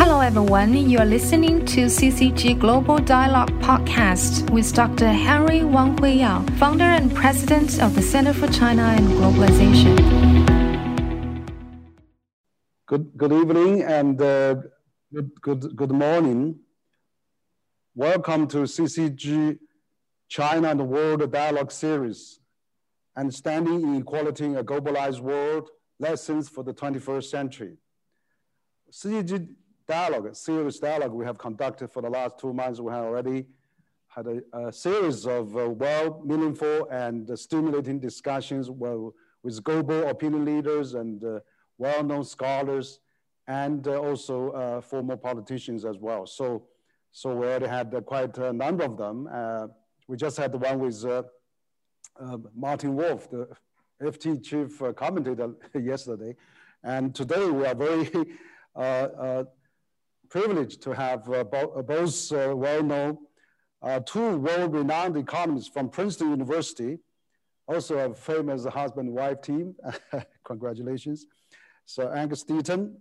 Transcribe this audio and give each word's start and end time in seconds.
Hello, 0.00 0.20
everyone. 0.20 0.74
You 0.88 1.00
are 1.00 1.04
listening 1.04 1.66
to 1.66 1.86
CCG 1.86 2.60
Global 2.60 2.98
Dialogue 2.98 3.50
Podcast 3.60 4.48
with 4.50 4.72
Dr. 4.72 5.08
Henry 5.08 5.64
Wang 5.64 5.96
Huiyao, 5.96 6.56
founder 6.56 6.84
and 6.84 7.12
president 7.12 7.82
of 7.82 7.96
the 7.96 8.02
Center 8.02 8.32
for 8.32 8.46
China 8.46 8.94
and 8.96 9.08
Globalization. 9.08 9.96
Good, 12.86 13.10
good 13.16 13.32
evening 13.32 13.82
and 13.82 14.22
uh, 14.22 14.54
good, 15.12 15.32
good, 15.40 15.74
good 15.74 15.90
morning. 15.90 16.60
Welcome 17.96 18.46
to 18.48 18.58
CCG 18.58 19.58
China 20.28 20.68
and 20.68 20.78
the 20.78 20.84
World 20.84 21.28
Dialogue 21.32 21.72
Series, 21.72 22.38
Understanding 23.16 23.82
Inequality 23.82 24.44
in 24.44 24.56
a 24.58 24.62
Globalized 24.62 25.18
World, 25.18 25.70
Lessons 25.98 26.48
for 26.48 26.62
the 26.62 26.72
21st 26.72 27.24
Century. 27.24 27.78
CCG 28.92 29.48
dialogue, 29.88 30.36
serious 30.36 30.78
dialogue 30.78 31.12
we 31.12 31.24
have 31.24 31.38
conducted 31.38 31.88
for 31.90 32.02
the 32.02 32.10
last 32.10 32.38
two 32.38 32.52
months. 32.52 32.78
We 32.78 32.92
have 32.92 33.04
already 33.04 33.46
had 34.08 34.26
a, 34.26 34.66
a 34.66 34.72
series 34.72 35.26
of 35.26 35.56
uh, 35.56 35.70
well, 35.70 36.22
meaningful 36.24 36.88
and 36.90 37.28
uh, 37.30 37.36
stimulating 37.36 37.98
discussions 37.98 38.70
well, 38.70 39.14
with 39.42 39.62
global 39.64 40.08
opinion 40.08 40.44
leaders 40.44 40.94
and 40.94 41.24
uh, 41.24 41.40
well-known 41.78 42.24
scholars 42.24 43.00
and 43.46 43.88
uh, 43.88 43.98
also 43.98 44.50
uh, 44.50 44.80
former 44.82 45.16
politicians 45.16 45.86
as 45.86 45.96
well. 45.96 46.26
So, 46.26 46.66
so 47.10 47.34
we 47.34 47.46
already 47.46 47.66
had 47.66 47.94
uh, 47.94 48.02
quite 48.02 48.36
a 48.36 48.52
number 48.52 48.84
of 48.84 48.98
them. 48.98 49.26
we 50.06 50.16
just 50.16 50.36
had 50.36 50.52
the 50.52 50.58
one 50.58 50.80
with 50.80 51.02
Martin 52.54 52.94
Wolf, 52.94 53.30
the 53.30 53.48
FT 54.02 54.44
chief 54.44 54.82
commentator 54.96 55.54
yesterday. 55.74 56.36
And 56.84 57.14
today 57.14 57.46
we 57.50 57.64
are 57.64 57.74
very 57.74 58.10
privileged 60.28 60.82
to 60.82 60.90
have 60.92 61.28
uh, 61.30 61.44
bo 61.44 61.72
uh, 61.76 61.82
both 61.82 62.32
uh, 62.32 62.54
well-known, 62.56 63.18
two 64.04 64.36
world-renowned 64.38 65.16
economists 65.16 65.68
from 65.68 65.88
Princeton 65.88 66.30
University, 66.30 66.98
also 67.66 67.98
a 67.98 68.14
famous 68.14 68.64
husband-wife 68.64 69.40
team. 69.42 69.74
Congratulations. 70.44 71.26
So 71.84 72.10
Angus 72.10 72.44
Deaton, 72.44 72.94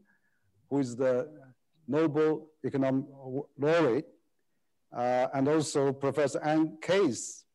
who 0.70 0.80
is 0.80 0.96
the 0.96 1.30
Nobel 1.88 2.48
Economic 2.66 3.06
Laureate, 3.58 4.08
uh, 4.96 5.28
and 5.34 5.48
also 5.48 5.92
Professor 5.92 6.42
Anne 6.44 6.78
Case, 6.82 7.46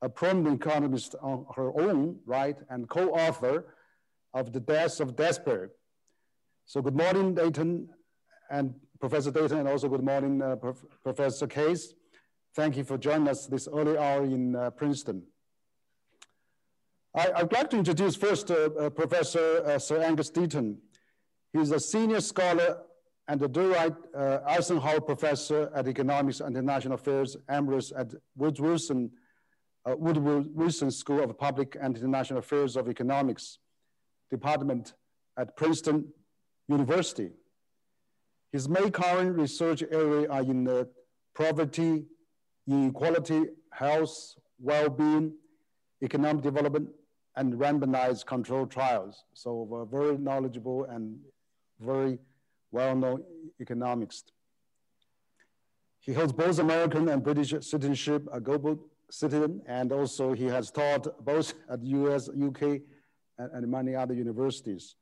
a 0.00 0.08
prominent 0.08 0.60
economist 0.60 1.14
on 1.22 1.46
her 1.54 1.70
own 1.80 2.18
right 2.26 2.56
and 2.70 2.88
co-author 2.88 3.64
of 4.34 4.52
The 4.52 4.60
Death 4.60 5.00
of 5.00 5.14
Despair. 5.14 5.70
So 6.66 6.82
good 6.82 6.96
morning, 6.96 7.34
Deaton 7.34 7.86
and 8.50 8.74
Professor 9.02 9.32
Deaton, 9.32 9.58
and 9.58 9.68
also 9.68 9.88
good 9.88 10.04
morning, 10.04 10.40
uh, 10.40 10.54
Prof 10.54 10.84
Professor 11.02 11.48
Case. 11.48 11.92
Thank 12.54 12.76
you 12.76 12.84
for 12.84 12.96
joining 12.96 13.26
us 13.26 13.48
this 13.48 13.66
early 13.66 13.98
hour 13.98 14.22
in 14.22 14.54
uh, 14.54 14.70
Princeton. 14.70 15.24
I, 17.12 17.42
would 17.42 17.52
like 17.52 17.68
to 17.70 17.78
introduce 17.78 18.14
first 18.14 18.52
uh, 18.52 18.70
uh 18.78 18.90
Professor 18.90 19.64
uh, 19.66 19.80
Sir 19.80 20.00
Angus 20.00 20.30
Deaton. 20.30 20.76
He's 21.52 21.72
a 21.72 21.80
senior 21.80 22.20
scholar 22.20 22.78
and 23.26 23.42
a 23.42 23.48
Dwight 23.48 23.96
uh, 24.16 24.38
Eisenhower 24.46 25.00
Professor 25.00 25.72
at 25.74 25.88
Economics 25.88 26.38
and 26.38 26.56
International 26.56 26.94
Affairs, 26.94 27.36
Emeritus 27.48 27.92
at 27.96 28.14
Woodrow 28.36 28.68
Wilson, 28.68 29.10
Woodrow 29.84 30.44
Wilson 30.54 30.92
School 30.92 31.24
of 31.24 31.36
Public 31.36 31.76
and 31.80 31.96
International 31.96 32.38
Affairs 32.38 32.76
of 32.76 32.88
Economics 32.88 33.58
Department 34.30 34.94
at 35.36 35.56
Princeton 35.56 36.06
University. 36.68 37.32
His 38.52 38.68
main 38.68 38.90
current 38.90 39.36
research 39.36 39.82
area 39.90 40.28
are 40.28 40.42
in 40.42 40.64
the 40.64 40.88
poverty, 41.34 42.04
inequality, 42.68 43.46
health, 43.70 44.34
well-being, 44.60 45.32
economic 46.02 46.42
development, 46.42 46.90
and 47.36 47.54
randomized 47.54 48.26
control 48.26 48.66
trials. 48.66 49.24
So 49.32 49.66
a 49.74 49.86
very 49.86 50.18
knowledgeable 50.18 50.84
and 50.84 51.18
very 51.80 52.18
well-known 52.70 53.24
economist. 53.58 54.32
He 56.00 56.12
holds 56.12 56.32
both 56.32 56.58
American 56.58 57.08
and 57.08 57.22
British 57.22 57.50
citizenship, 57.50 58.28
a 58.32 58.40
global 58.40 58.78
citizen, 59.10 59.62
and 59.66 59.92
also 59.92 60.32
he 60.32 60.44
has 60.46 60.70
taught 60.70 61.24
both 61.24 61.54
at 61.70 61.82
US, 61.82 62.28
UK, 62.28 62.62
and, 63.38 63.50
and 63.52 63.70
many 63.70 63.94
other 63.94 64.14
universities. 64.14 64.96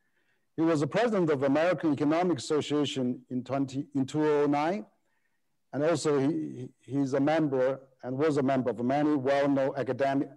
He 0.61 0.67
was 0.67 0.81
the 0.81 0.87
president 0.87 1.31
of 1.31 1.43
American 1.43 1.95
Economic 1.95 2.37
Association 2.37 3.23
in, 3.31 3.43
20, 3.43 3.87
in 3.95 4.05
2009, 4.05 4.85
and 5.73 5.83
also 5.83 6.19
he, 6.19 6.69
he's 6.83 7.15
a 7.15 7.19
member 7.19 7.81
and 8.03 8.19
was 8.19 8.37
a 8.37 8.43
member 8.43 8.69
of 8.69 8.79
many 8.85 9.15
well-known 9.15 9.73
academic 9.79 10.29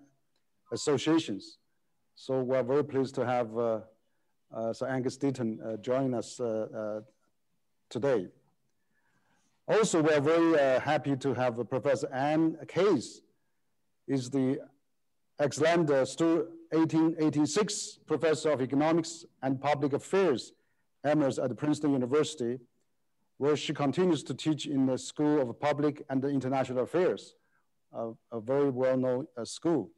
associations. 0.72 1.58
So 2.16 2.42
we're 2.42 2.64
very 2.64 2.86
pleased 2.86 3.16
to 3.16 3.26
have 3.26 3.58
uh, 3.58 3.82
uh, 4.56 4.72
Sir 4.72 4.88
Angus 4.88 5.18
Deaton 5.18 5.58
uh, 5.62 5.76
join 5.82 6.14
us 6.14 6.40
uh, 6.40 6.68
uh, 6.74 7.02
today. 7.90 8.30
Also, 9.68 10.02
we're 10.02 10.22
very 10.22 10.58
uh, 10.58 10.80
happy 10.80 11.18
to 11.18 11.34
have 11.34 11.58
Professor 11.70 12.08
Anne 12.14 12.56
Case, 12.70 13.20
is 14.08 14.30
the 14.30 14.62
excellent 15.38 15.92
1886 16.74 18.00
professor 18.06 18.52
of 18.52 18.62
economics 18.62 19.26
and 19.42 19.62
public 19.62 19.94
affairs, 19.94 20.54
emeritus 21.04 21.40
at 21.40 21.56
Princeton 21.56 21.94
University, 21.94 22.60
where 23.38 23.56
she 23.56 23.74
continues 23.74 24.24
to 24.24 24.34
teach 24.34 24.66
in 24.66 24.86
the 24.86 24.98
School 24.98 25.42
of 25.42 25.60
Public 25.60 26.04
and 26.10 26.24
International 26.24 26.84
Affairs, 26.84 27.36
a, 27.94 28.12
a 28.32 28.40
very 28.40 28.70
well-known 28.70 29.28
uh, 29.38 29.46
school. 29.46 29.92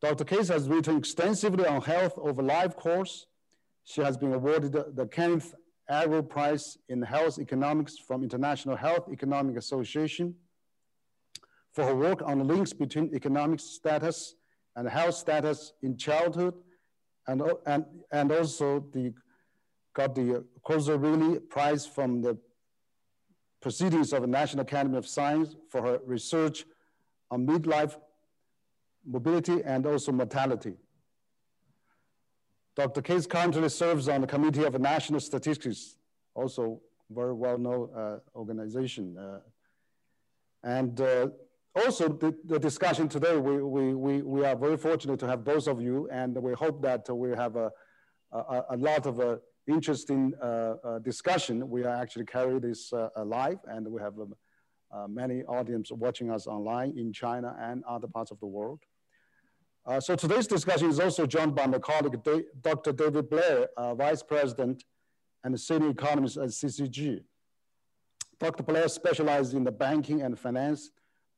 Dr. 0.00 0.24
Case 0.24 0.48
has 0.48 0.68
written 0.68 0.96
extensively 0.96 1.66
on 1.66 1.80
health 1.80 2.14
over 2.18 2.42
life 2.42 2.76
course. 2.76 3.26
She 3.84 4.00
has 4.00 4.16
been 4.16 4.32
awarded 4.32 4.72
the, 4.72 4.92
the 4.92 5.06
Kenneth 5.06 5.54
Arrow 5.88 6.22
Prize 6.22 6.78
in 6.88 7.02
Health 7.02 7.38
Economics 7.38 7.98
from 7.98 8.22
International 8.22 8.76
Health 8.76 9.08
Economic 9.12 9.56
Association 9.56 10.34
for 11.72 11.84
her 11.84 11.94
work 11.94 12.22
on 12.22 12.38
the 12.38 12.44
links 12.44 12.72
between 12.72 13.14
economic 13.14 13.60
status 13.60 14.36
and 14.76 14.88
health 14.88 15.14
status 15.14 15.72
in 15.82 15.96
childhood, 15.96 16.54
and, 17.26 17.42
and, 17.66 17.84
and 18.10 18.32
also 18.32 18.84
the, 18.92 19.12
got 19.94 20.14
the 20.14 20.44
Cozzarelli 20.66 21.48
Prize 21.48 21.86
from 21.86 22.20
the 22.20 22.36
Proceedings 23.60 24.12
of 24.12 24.20
the 24.20 24.26
National 24.26 24.62
Academy 24.62 24.98
of 24.98 25.06
Science 25.06 25.56
for 25.70 25.80
her 25.80 26.00
research 26.04 26.66
on 27.30 27.46
midlife 27.46 27.96
mobility 29.06 29.62
and 29.64 29.86
also 29.86 30.12
mortality. 30.12 30.74
Dr. 32.76 33.02
Case 33.02 33.26
currently 33.26 33.68
serves 33.68 34.08
on 34.08 34.20
the 34.20 34.26
Committee 34.26 34.64
of 34.64 34.78
National 34.80 35.20
Statistics, 35.20 35.96
also 36.34 36.80
very 37.10 37.32
well-known 37.32 37.88
uh, 37.96 38.18
organization. 38.34 39.16
Uh, 39.16 39.38
and 40.64 41.00
uh, 41.00 41.28
also 41.74 42.08
the, 42.08 42.34
the, 42.44 42.58
discussion 42.58 43.08
today, 43.08 43.36
we, 43.36 43.62
we, 43.62 43.94
we, 43.94 44.22
we 44.22 44.44
are 44.44 44.54
very 44.54 44.76
fortunate 44.76 45.18
to 45.20 45.26
have 45.26 45.44
both 45.44 45.66
of 45.66 45.80
you, 45.82 46.08
and 46.12 46.36
we 46.36 46.52
hope 46.52 46.80
that 46.82 47.08
we 47.14 47.30
have 47.30 47.56
a, 47.56 47.70
a, 48.32 48.62
a 48.70 48.76
lot 48.76 49.06
of 49.06 49.18
uh, 49.20 49.36
interesting 49.66 50.32
uh, 50.40 50.74
uh, 50.84 50.98
discussion. 51.00 51.68
We 51.68 51.84
are 51.84 51.96
actually 51.96 52.26
carry 52.26 52.58
this 52.58 52.92
uh, 52.92 53.08
live, 53.24 53.58
and 53.66 53.86
we 53.88 54.00
have 54.00 54.18
um, 54.18 54.34
uh, 54.92 55.08
many 55.08 55.42
audience 55.44 55.90
watching 55.90 56.30
us 56.30 56.46
online 56.46 56.94
in 56.96 57.12
China 57.12 57.56
and 57.60 57.82
other 57.84 58.06
parts 58.06 58.30
of 58.30 58.38
the 58.40 58.46
world. 58.46 58.80
Uh, 59.86 60.00
so 60.00 60.16
today's 60.16 60.46
discussion 60.46 60.88
is 60.88 61.00
also 61.00 61.26
joined 61.26 61.54
by 61.54 61.66
my 61.66 61.78
colleague, 61.78 62.18
Dr. 62.62 62.92
David 62.92 63.28
Blair, 63.28 63.68
Vice 63.96 64.22
President 64.22 64.84
and 65.42 65.60
Senior 65.60 65.90
Economist 65.90 66.38
at 66.38 66.48
CCG. 66.48 67.22
Dr. 68.40 68.62
Blair 68.62 68.88
specializes 68.88 69.54
in 69.54 69.62
the 69.62 69.70
banking 69.70 70.22
and 70.22 70.38
finance 70.38 70.90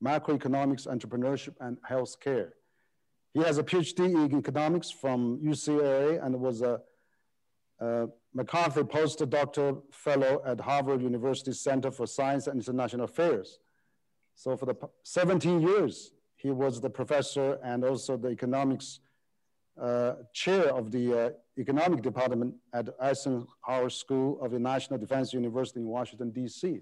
macroeconomics, 0.02 0.86
entrepreneurship, 0.86 1.54
and 1.60 1.78
healthcare. 1.88 2.50
He 3.34 3.40
has 3.42 3.58
a 3.58 3.62
PhD 3.62 3.98
in 3.98 4.38
economics 4.38 4.90
from 4.90 5.38
UCLA 5.42 6.24
and 6.24 6.40
was 6.40 6.62
a, 6.62 6.80
a 7.80 8.06
MacArthur 8.34 8.84
postdoctoral 8.84 9.82
fellow 9.92 10.42
at 10.44 10.60
Harvard 10.60 11.02
University 11.02 11.52
Center 11.52 11.90
for 11.90 12.06
Science 12.06 12.46
and 12.46 12.60
International 12.60 13.04
Affairs. 13.04 13.58
So 14.34 14.56
for 14.56 14.66
the 14.66 14.76
17 15.02 15.60
years, 15.60 16.12
he 16.36 16.50
was 16.50 16.80
the 16.80 16.90
professor 16.90 17.58
and 17.64 17.84
also 17.84 18.16
the 18.16 18.28
economics 18.28 19.00
uh, 19.80 20.14
chair 20.32 20.74
of 20.74 20.90
the 20.90 21.26
uh, 21.26 21.30
economic 21.58 22.02
department 22.02 22.54
at 22.72 22.88
Eisenhower 23.00 23.90
School 23.90 24.38
of 24.40 24.50
the 24.50 24.58
National 24.58 24.98
Defense 24.98 25.32
University 25.32 25.80
in 25.80 25.86
Washington, 25.86 26.30
DC. 26.32 26.80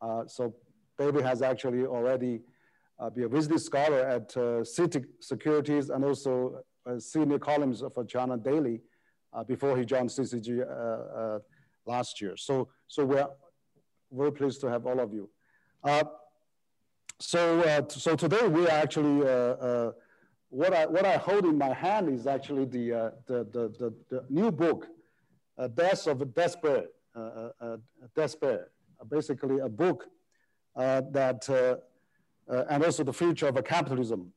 Uh, 0.00 0.26
so 0.26 0.54
David 0.98 1.24
has 1.24 1.42
actually 1.42 1.84
already 1.84 2.40
uh, 2.98 3.10
been 3.10 3.24
a 3.24 3.28
visiting 3.28 3.58
scholar 3.58 4.00
at 4.00 4.36
uh, 4.36 4.62
CITIC 4.62 5.04
Securities 5.20 5.90
and 5.90 6.04
also 6.04 6.62
a 6.86 7.00
senior 7.00 7.38
columnist 7.38 7.84
for 7.94 8.04
China 8.04 8.36
Daily 8.36 8.80
uh, 9.32 9.44
before 9.44 9.76
he 9.76 9.84
joined 9.84 10.08
CCG 10.08 10.60
uh, 10.60 10.64
uh, 10.64 11.38
last 11.84 12.20
year. 12.20 12.36
So, 12.36 12.68
so 12.86 13.04
we're 13.04 13.26
very 14.10 14.32
pleased 14.32 14.60
to 14.62 14.70
have 14.70 14.86
all 14.86 15.00
of 15.00 15.12
you. 15.12 15.28
Uh, 15.84 16.04
so, 17.18 17.60
uh, 17.60 17.82
so 17.88 18.16
today 18.16 18.46
we 18.46 18.66
are 18.66 18.70
actually, 18.70 19.26
uh, 19.26 19.30
uh, 19.30 19.92
what, 20.48 20.72
I, 20.72 20.86
what 20.86 21.04
I 21.04 21.16
hold 21.16 21.44
in 21.44 21.58
my 21.58 21.72
hand 21.72 22.08
is 22.08 22.26
actually 22.26 22.66
the, 22.66 22.92
uh, 22.92 23.10
the, 23.26 23.44
the, 23.52 23.68
the, 23.78 23.94
the, 24.10 24.24
new 24.28 24.50
book, 24.50 24.86
Death 25.74 26.06
of 26.06 26.34
Despair, 26.34 26.86
Despair, 28.14 28.68
basically 29.08 29.60
a 29.60 29.68
book 29.68 30.06
that, 30.76 31.48
and 32.48 32.84
also 32.84 33.02
the 33.04 33.12
future 33.12 33.48
of 33.48 33.64
capitalism, 33.64 34.32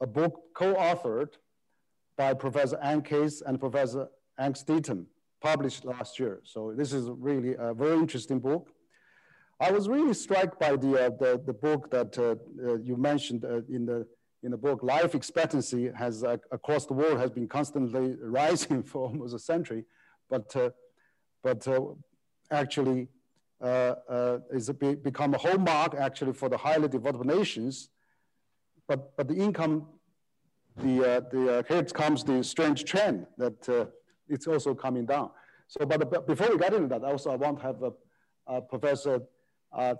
a 0.00 0.06
book 0.06 0.40
co-authored 0.54 1.34
by 2.16 2.34
Professor 2.34 2.78
Anne 2.82 3.02
Case 3.02 3.42
and 3.44 3.60
Professor 3.60 4.08
Angus 4.38 4.64
Deaton, 4.64 5.06
published 5.40 5.84
last 5.84 6.18
year. 6.18 6.40
So 6.44 6.72
this 6.76 6.92
is 6.92 7.08
really 7.10 7.54
a 7.58 7.74
very 7.74 7.96
interesting 7.96 8.40
book. 8.40 8.70
I 9.58 9.70
was 9.70 9.88
really 9.88 10.12
struck 10.12 10.58
by 10.58 10.76
the, 10.76 11.06
uh, 11.06 11.10
the, 11.18 11.42
the, 11.46 11.52
book 11.52 11.90
that 11.90 12.18
uh, 12.18 12.34
uh, 12.62 12.76
you 12.76 12.96
mentioned 12.96 13.44
uh, 13.44 13.62
in, 13.68 13.86
the, 13.86 14.06
in 14.42 14.50
the 14.50 14.56
book. 14.56 14.82
Life 14.82 15.14
expectancy 15.14 15.90
has, 15.96 16.22
uh, 16.24 16.36
across 16.52 16.84
the 16.84 16.92
world, 16.92 17.18
has 17.18 17.30
been 17.30 17.48
constantly 17.48 18.16
rising 18.22 18.82
for 18.90 19.08
almost 19.08 19.34
a 19.34 19.38
century, 19.38 19.84
but, 20.28 20.54
uh, 20.56 20.70
but 21.42 21.66
actually 22.50 23.08
is 24.52 24.70
be, 24.70 24.94
become 24.94 25.34
a 25.34 25.38
hallmark 25.38 25.94
actually 25.94 26.32
for 26.32 26.48
the 26.48 26.56
highly 26.56 26.88
developed 26.88 27.24
nations. 27.24 27.88
But, 28.88 29.16
but 29.16 29.28
the 29.28 29.34
income, 29.34 29.86
the, 30.76 31.24
the, 31.30 31.64
here 31.68 31.82
comes 31.84 32.22
the 32.22 32.44
strange 32.44 32.84
trend 32.84 33.26
that 33.38 33.88
it's 34.28 34.46
also 34.46 34.74
coming 34.74 35.06
down. 35.06 35.30
So, 35.68 35.84
but, 35.84 36.10
but 36.10 36.26
before 36.26 36.50
we 36.50 36.58
get 36.58 36.72
into 36.74 36.88
that, 36.88 37.02
also 37.02 37.30
I 37.30 37.36
want 37.36 37.58
to 37.58 37.62
have 37.64 38.68
Professor 38.68 39.22
uh, 39.72 39.94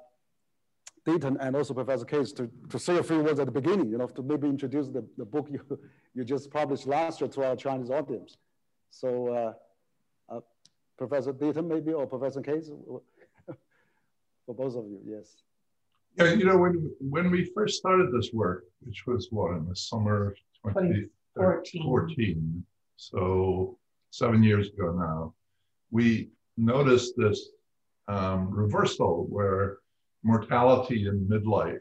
and 1.06 1.54
also 1.54 1.72
Professor 1.72 2.04
Case 2.04 2.32
to, 2.32 2.50
to 2.68 2.78
say 2.78 2.96
a 2.98 3.02
few 3.02 3.20
words 3.22 3.38
at 3.38 3.46
the 3.46 3.52
beginning, 3.52 3.90
you 3.90 3.98
know, 3.98 4.08
to 4.08 4.22
maybe 4.22 4.48
introduce 4.48 4.88
the, 4.88 5.04
the 5.16 5.24
book 5.24 5.46
you, 5.50 5.78
you 6.14 6.24
just 6.24 6.50
published 6.50 6.86
last 6.86 7.20
year 7.20 7.30
to 7.30 7.44
our 7.44 7.54
Chinese 7.54 7.90
audience. 7.90 8.38
So 8.90 9.28
uh, 9.28 10.34
uh, 10.34 10.40
Professor 10.98 11.32
Deaton 11.32 11.68
maybe, 11.68 11.92
or 11.92 12.06
Professor 12.06 12.40
Case, 12.40 12.70
for 14.46 14.54
both 14.54 14.76
of 14.76 14.86
you, 14.86 15.00
yes. 15.04 15.42
Yeah, 16.16 16.32
you 16.32 16.44
know, 16.46 16.56
when, 16.56 16.90
when 17.00 17.30
we 17.30 17.50
first 17.54 17.78
started 17.78 18.10
this 18.10 18.30
work, 18.32 18.64
which 18.86 19.06
was 19.06 19.28
what, 19.30 19.56
in 19.56 19.68
the 19.68 19.76
summer 19.76 20.34
of 20.64 20.74
2014, 20.74 22.64
so 22.96 23.76
seven 24.10 24.42
years 24.42 24.68
ago 24.68 24.92
now, 24.92 25.34
we 25.90 26.30
noticed 26.56 27.14
this 27.16 27.50
um, 28.08 28.50
reversal 28.50 29.26
where 29.28 29.78
mortality 30.22 31.06
in 31.06 31.26
midlife, 31.26 31.78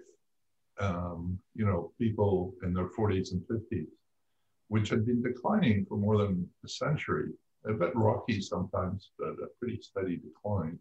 um, 0.79 1.39
you 1.55 1.65
know, 1.65 1.93
people 1.97 2.53
in 2.63 2.73
their 2.73 2.89
40s 2.89 3.31
and 3.31 3.41
50s, 3.49 3.87
which 4.67 4.89
had 4.89 5.05
been 5.05 5.21
declining 5.21 5.85
for 5.87 5.97
more 5.97 6.17
than 6.17 6.47
a 6.65 6.67
century, 6.67 7.31
a 7.65 7.73
bit 7.73 7.95
rocky 7.95 8.41
sometimes, 8.41 9.11
but 9.17 9.29
a 9.29 9.47
pretty 9.59 9.79
steady 9.81 10.17
decline, 10.17 10.77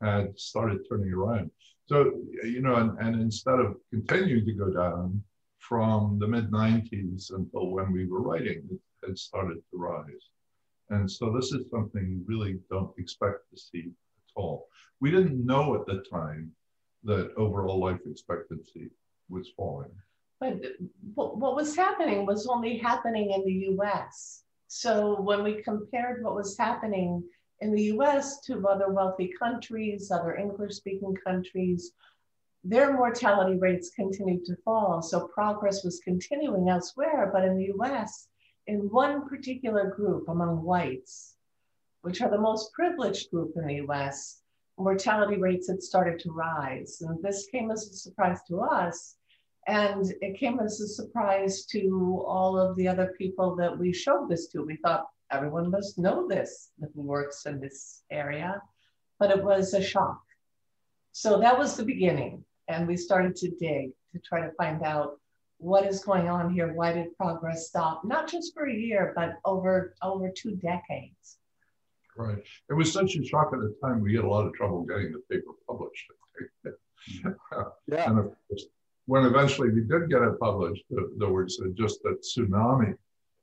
had 0.00 0.38
started 0.38 0.86
turning 0.88 1.12
around. 1.12 1.50
So, 1.86 2.12
you 2.42 2.60
know, 2.62 2.76
and, 2.76 2.98
and 2.98 3.20
instead 3.20 3.58
of 3.58 3.76
continuing 3.90 4.44
to 4.44 4.52
go 4.52 4.70
down 4.70 5.22
from 5.58 6.18
the 6.18 6.26
mid 6.26 6.50
90s 6.50 7.32
until 7.32 7.70
when 7.70 7.92
we 7.92 8.06
were 8.06 8.22
writing, 8.22 8.62
it 8.70 9.06
had 9.06 9.18
started 9.18 9.56
to 9.70 9.78
rise. 9.78 10.30
And 10.90 11.10
so 11.10 11.32
this 11.32 11.52
is 11.52 11.70
something 11.70 12.08
you 12.08 12.22
really 12.26 12.58
don't 12.70 12.92
expect 12.98 13.50
to 13.50 13.60
see 13.60 13.86
at 13.88 14.40
all. 14.40 14.68
We 15.00 15.10
didn't 15.10 15.44
know 15.44 15.74
at 15.74 15.86
the 15.86 16.04
time 16.10 16.52
that 17.04 17.34
overall 17.36 17.80
life 17.80 18.00
expectancy 18.06 18.90
was 19.28 19.50
falling. 19.56 19.90
But 20.40 20.60
what 21.14 21.56
was 21.56 21.74
happening 21.74 22.26
was 22.26 22.46
only 22.46 22.76
happening 22.78 23.32
in 23.32 23.44
the 23.44 23.74
US. 23.76 24.42
So 24.68 25.20
when 25.20 25.42
we 25.42 25.62
compared 25.62 26.22
what 26.22 26.34
was 26.34 26.58
happening 26.58 27.22
in 27.60 27.72
the 27.72 27.84
US 27.94 28.40
to 28.42 28.66
other 28.68 28.92
wealthy 28.92 29.32
countries, 29.38 30.10
other 30.10 30.36
English 30.36 30.74
speaking 30.74 31.14
countries, 31.24 31.92
their 32.64 32.92
mortality 32.92 33.56
rates 33.58 33.90
continued 33.90 34.44
to 34.46 34.56
fall. 34.64 35.00
So 35.02 35.28
progress 35.28 35.84
was 35.84 36.00
continuing 36.00 36.68
elsewhere, 36.68 37.30
but 37.32 37.44
in 37.44 37.56
the 37.56 37.72
US, 37.78 38.28
in 38.66 38.90
one 38.90 39.28
particular 39.28 39.90
group 39.90 40.28
among 40.28 40.62
whites, 40.62 41.36
which 42.02 42.20
are 42.20 42.30
the 42.30 42.38
most 42.38 42.72
privileged 42.72 43.30
group 43.30 43.52
in 43.56 43.66
the 43.66 43.86
US, 43.86 44.42
mortality 44.78 45.40
rates 45.40 45.68
had 45.68 45.82
started 45.82 46.18
to 46.20 46.32
rise. 46.32 47.00
And 47.00 47.22
this 47.22 47.46
came 47.46 47.70
as 47.70 47.88
a 47.88 47.94
surprise 47.94 48.40
to 48.48 48.60
us. 48.60 49.16
And 49.68 50.12
it 50.20 50.38
came 50.38 50.60
as 50.60 50.80
a 50.80 50.86
surprise 50.86 51.64
to 51.66 52.24
all 52.26 52.58
of 52.58 52.76
the 52.76 52.86
other 52.86 53.14
people 53.18 53.56
that 53.56 53.76
we 53.76 53.92
showed 53.92 54.28
this 54.28 54.46
to. 54.48 54.62
We 54.62 54.76
thought 54.76 55.06
everyone 55.30 55.70
must 55.70 55.98
know 55.98 56.26
this 56.28 56.70
who 56.94 57.02
works 57.02 57.46
in 57.46 57.60
this 57.60 58.02
area, 58.10 58.60
but 59.18 59.30
it 59.30 59.42
was 59.42 59.74
a 59.74 59.82
shock. 59.82 60.20
So 61.12 61.40
that 61.40 61.58
was 61.58 61.76
the 61.76 61.84
beginning. 61.84 62.44
And 62.68 62.86
we 62.86 62.96
started 62.96 63.36
to 63.36 63.50
dig 63.58 63.90
to 64.12 64.18
try 64.24 64.40
to 64.40 64.52
find 64.58 64.82
out 64.82 65.18
what 65.58 65.86
is 65.86 66.04
going 66.04 66.28
on 66.28 66.52
here. 66.52 66.72
Why 66.74 66.92
did 66.92 67.16
progress 67.16 67.68
stop? 67.68 68.04
Not 68.04 68.28
just 68.28 68.52
for 68.54 68.66
a 68.68 68.74
year, 68.74 69.12
but 69.16 69.36
over, 69.44 69.94
over 70.02 70.30
two 70.30 70.56
decades. 70.56 71.38
Right. 72.16 72.42
It 72.68 72.74
was 72.74 72.92
such 72.92 73.16
a 73.16 73.24
shock 73.24 73.50
at 73.52 73.60
the 73.60 73.74
time. 73.82 74.00
We 74.00 74.14
had 74.16 74.24
a 74.24 74.28
lot 74.28 74.46
of 74.46 74.54
trouble 74.54 74.84
getting 74.84 75.12
the 75.12 75.22
paper 75.30 75.52
published. 75.66 76.06
yeah. 77.86 78.10
And 78.10 78.18
of 78.18 78.32
course, 78.48 78.66
when 79.06 79.24
eventually 79.24 79.70
we 79.70 79.82
did 79.82 80.10
get 80.10 80.22
it 80.22 80.40
published, 80.40 80.82
there 80.90 81.28
was 81.28 81.60
just 81.74 82.00
a 82.04 82.14
tsunami 82.14 82.94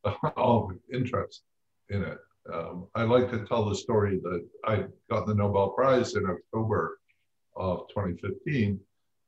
of 0.35 0.71
interest 0.91 1.43
in 1.89 2.03
it. 2.03 2.17
Um, 2.51 2.87
I 2.95 3.03
like 3.03 3.31
to 3.31 3.45
tell 3.45 3.65
the 3.65 3.75
story 3.75 4.19
that 4.21 4.45
I 4.65 4.85
got 5.09 5.25
the 5.25 5.33
Nobel 5.33 5.69
Prize 5.69 6.15
in 6.15 6.25
October 6.25 6.99
of 7.55 7.87
2015, 7.89 8.79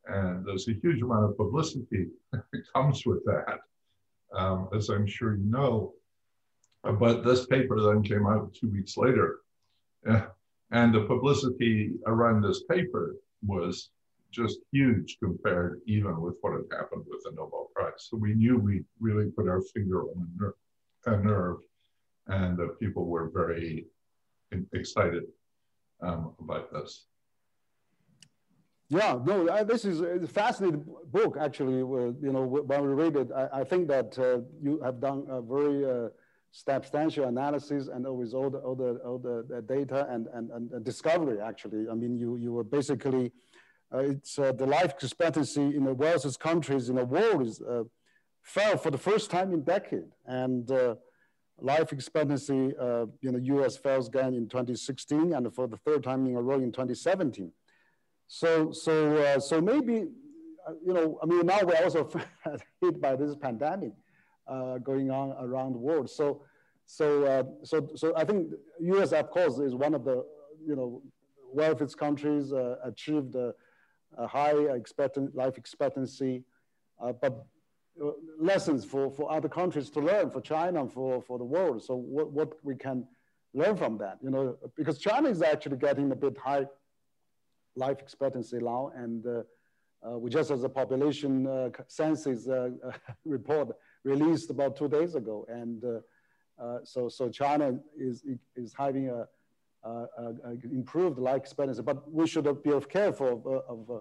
and 0.08 0.46
there's 0.46 0.68
a 0.68 0.74
huge 0.82 1.02
amount 1.02 1.26
of 1.26 1.38
publicity 1.38 2.08
that 2.32 2.44
comes 2.74 3.06
with 3.06 3.24
that. 3.26 3.60
Um, 4.34 4.68
as 4.76 4.90
I'm 4.90 5.08
sure 5.08 5.36
you 5.36 5.46
know, 5.46 5.94
but 6.84 7.24
this 7.24 7.46
paper 7.46 7.80
then 7.82 8.04
came 8.04 8.28
out 8.28 8.54
two 8.54 8.70
weeks 8.70 8.98
later. 8.98 9.40
And 10.72 10.94
the 10.94 11.06
publicity 11.06 11.92
around 12.08 12.42
this 12.42 12.64
paper 12.64 13.16
was 13.46 13.92
just 14.32 14.60
huge 14.72 15.18
compared 15.24 15.80
even 15.86 16.20
with 16.20 16.38
what 16.42 16.54
had 16.54 16.78
happened 16.78 17.06
with 17.08 17.24
the 17.24 17.32
Nobel 17.32 17.70
Prize. 17.74 17.94
So 18.10 18.18
we 18.18 18.34
knew 18.34 18.58
we 18.58 18.84
really 19.00 19.32
put 19.32 19.48
our 19.48 19.62
finger 19.62 20.04
on 20.04 20.28
a, 20.28 20.44
ner- 20.44 20.56
a 21.06 21.24
nerve 21.24 21.58
and 22.28 22.58
the 22.58 22.76
people 22.80 23.06
were 23.06 23.30
very 23.30 23.86
excited 24.74 25.24
um, 26.02 26.34
about 26.40 26.72
this. 26.74 27.06
Yeah, 28.90 29.18
no, 29.26 29.64
this 29.64 29.84
is 29.84 30.02
a 30.02 30.28
fascinating 30.28 30.86
book, 31.12 31.38
actually. 31.40 31.78
you 31.78 32.32
know, 32.32 32.44
when 32.44 32.82
we 32.84 32.94
read 32.94 33.16
it, 33.16 33.30
I, 33.36 33.62
I 33.62 33.64
think 33.64 33.88
that 33.88 34.18
uh, 34.20 34.42
you 34.62 34.80
have 34.82 35.02
done 35.02 35.26
a 35.28 35.42
very 35.42 35.84
uh, 35.84 36.10
substantial 36.52 37.26
analysis 37.26 37.88
and 37.88 38.06
with 38.16 38.34
all 38.34 38.52
the, 38.52 38.60
all 38.60 38.76
the, 38.76 38.92
all 39.04 39.18
the 39.18 39.64
data 39.68 40.08
and, 40.10 40.28
and, 40.34 40.52
and 40.52 40.86
discovery, 40.86 41.42
actually. 41.42 41.90
I 41.90 41.96
mean, 41.96 42.16
you, 42.18 42.38
you 42.38 42.54
were 42.54 42.64
basically, 42.64 43.32
uh, 43.94 44.00
it's 44.00 44.38
uh, 44.38 44.52
the 44.52 44.68
life 44.68 44.94
expectancy 45.02 45.76
in 45.76 45.84
the 45.84 45.94
wealthiest 45.94 46.40
countries 46.40 46.88
in 46.88 46.96
the 46.96 47.06
world 47.06 47.42
is, 47.42 47.62
uh, 47.62 47.84
fell 48.44 48.78
for 48.78 48.92
the 48.92 49.00
first 49.00 49.32
time 49.32 49.52
in 49.52 49.64
decade. 49.64 50.12
And 50.28 50.70
uh, 50.70 50.96
life 51.60 51.92
expectancy 51.92 52.74
uh, 52.80 53.06
in 53.22 53.34
the 53.34 53.42
US 53.56 53.78
fell 53.78 54.06
again 54.06 54.34
in 54.34 54.48
2016 54.48 55.34
and 55.34 55.54
for 55.54 55.68
the 55.68 55.78
third 55.78 56.04
time 56.04 56.26
in 56.28 56.36
a 56.36 56.42
row 56.42 56.60
in 56.60 56.72
2017. 56.72 57.52
So, 58.28 58.72
so, 58.72 59.18
uh, 59.18 59.40
so 59.40 59.62
maybe, 59.62 59.94
you 60.86 60.94
know, 60.94 61.20
I 61.22 61.26
mean, 61.26 61.46
now 61.46 61.60
we're 61.64 61.84
also 61.84 62.10
hit 62.82 63.00
by 63.00 63.16
this 63.16 63.36
pandemic 63.36 63.94
uh, 64.48 64.80
going 64.80 65.12
on 65.12 65.32
around 65.40 65.74
the 65.74 65.80
world. 65.80 66.10
So, 66.10 66.42
so, 66.86 67.24
uh, 67.24 67.44
so, 67.64 67.90
so 67.96 68.14
I 68.16 68.26
think 68.26 68.52
U.S. 68.80 69.12
of 69.12 69.30
course 69.30 69.58
is 69.58 69.74
one 69.74 69.94
of 69.94 70.04
the 70.04 70.26
you 70.66 70.76
know 70.76 71.02
wealthiest 71.52 71.98
countries 71.98 72.54
uh, 72.54 72.76
achieved 72.84 73.36
a, 73.36 73.54
high 74.28 74.56
expectant 74.74 75.36
life 75.36 75.58
expectancy, 75.58 76.44
uh, 77.04 77.12
but 77.12 77.34
uh, 77.34 77.36
lessons 78.40 78.84
for, 78.84 79.10
for 79.12 79.32
other 79.32 79.50
countries 79.50 79.90
to 79.90 80.00
learn 80.00 80.30
for 80.30 80.42
China 80.42 80.88
for, 80.88 81.22
for 81.22 81.38
the 81.38 81.44
world. 81.44 81.84
So 81.84 81.96
what, 81.96 82.32
what 82.32 82.54
we 82.64 82.76
can 82.76 83.08
learn 83.54 83.78
from 83.78 83.98
that, 84.00 84.18
you 84.22 84.30
know, 84.30 84.58
because 84.76 84.98
China 84.98 85.30
is 85.30 85.42
actually 85.42 85.78
getting 85.78 86.12
a 86.12 86.16
bit 86.16 86.38
high 86.38 86.66
life 87.76 88.00
expectancy 88.00 88.58
now, 88.60 88.92
and 88.96 89.26
uh, 89.26 89.42
uh, 90.06 90.18
we 90.18 90.30
just 90.30 90.52
as 90.52 90.64
a 90.64 90.70
population 90.70 91.48
uh, 91.48 91.70
census 91.88 92.48
report 93.26 93.70
released 94.04 94.50
about 94.50 94.76
two 94.76 94.88
days 94.88 95.16
ago. 95.16 95.46
And 95.50 95.84
uh, 95.84 96.64
uh, 96.64 96.80
so, 96.84 97.10
so 97.10 97.30
China 97.30 97.80
is, 97.98 98.24
is 98.56 98.74
having 98.78 99.10
a, 99.10 99.28
uh, 99.86 100.06
uh, 100.18 100.32
improved 100.72 101.20
life 101.20 101.38
expectancy. 101.38 101.82
But 101.84 102.12
we 102.12 102.26
should 102.26 102.46
be 102.64 102.72
careful 102.90 103.28
of, 103.46 103.46
of 103.70 103.92
uh, 103.92 104.00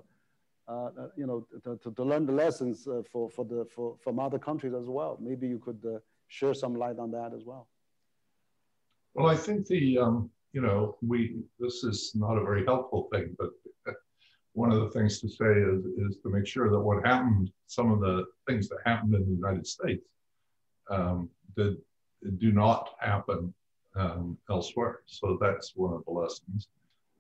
you 1.16 1.26
know, 1.26 1.46
to, 1.62 1.92
to, 1.92 2.02
learn 2.02 2.26
the 2.26 2.32
lessons 2.32 2.88
for, 3.10 3.30
for 3.30 3.44
the, 3.44 3.66
for, 3.74 3.96
from 4.02 4.18
other 4.18 4.38
countries 4.38 4.74
as 4.74 4.86
well. 4.86 5.18
Maybe 5.20 5.46
you 5.46 5.58
could 5.58 5.82
share 6.28 6.54
some 6.54 6.74
light 6.74 6.98
on 6.98 7.10
that 7.12 7.32
as 7.34 7.44
well. 7.44 7.68
Well, 9.14 9.26
I 9.26 9.36
think 9.36 9.66
the, 9.66 9.98
um, 9.98 10.30
you 10.52 10.60
know, 10.60 10.96
we, 11.06 11.36
this 11.60 11.84
is 11.84 12.12
not 12.14 12.36
a 12.36 12.44
very 12.44 12.64
helpful 12.64 13.08
thing, 13.12 13.36
but 13.38 13.50
one 14.54 14.72
of 14.72 14.80
the 14.80 14.90
things 14.90 15.20
to 15.20 15.28
say 15.28 15.52
is, 15.52 15.84
is 15.84 16.18
to 16.22 16.30
make 16.30 16.46
sure 16.46 16.70
that 16.70 16.80
what 16.80 17.04
happened, 17.06 17.50
some 17.66 17.92
of 17.92 18.00
the 18.00 18.24
things 18.48 18.68
that 18.68 18.78
happened 18.84 19.14
in 19.14 19.24
the 19.24 19.36
United 19.36 19.66
States 19.66 20.06
um, 20.90 21.28
did, 21.56 21.76
do 22.38 22.52
not 22.52 22.94
happen 23.00 23.52
um, 23.96 24.36
elsewhere. 24.50 25.00
So 25.06 25.38
that's 25.40 25.72
one 25.74 25.94
of 25.94 26.04
the 26.06 26.12
lessons. 26.12 26.68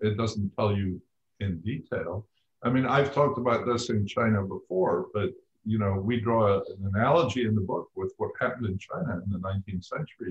It 0.00 0.16
doesn't 0.16 0.50
tell 0.56 0.76
you 0.76 1.00
in 1.40 1.60
detail. 1.60 2.26
I 2.64 2.70
mean, 2.70 2.86
I've 2.86 3.14
talked 3.14 3.38
about 3.38 3.66
this 3.66 3.90
in 3.90 4.06
China 4.06 4.42
before, 4.42 5.08
but 5.12 5.30
you 5.66 5.78
know, 5.78 5.94
we 5.94 6.20
draw 6.20 6.56
an 6.58 6.92
analogy 6.94 7.44
in 7.44 7.54
the 7.54 7.60
book 7.60 7.90
with 7.94 8.12
what 8.16 8.30
happened 8.40 8.66
in 8.66 8.78
China 8.78 9.20
in 9.24 9.30
the 9.30 9.38
19th 9.38 9.84
century 9.84 10.30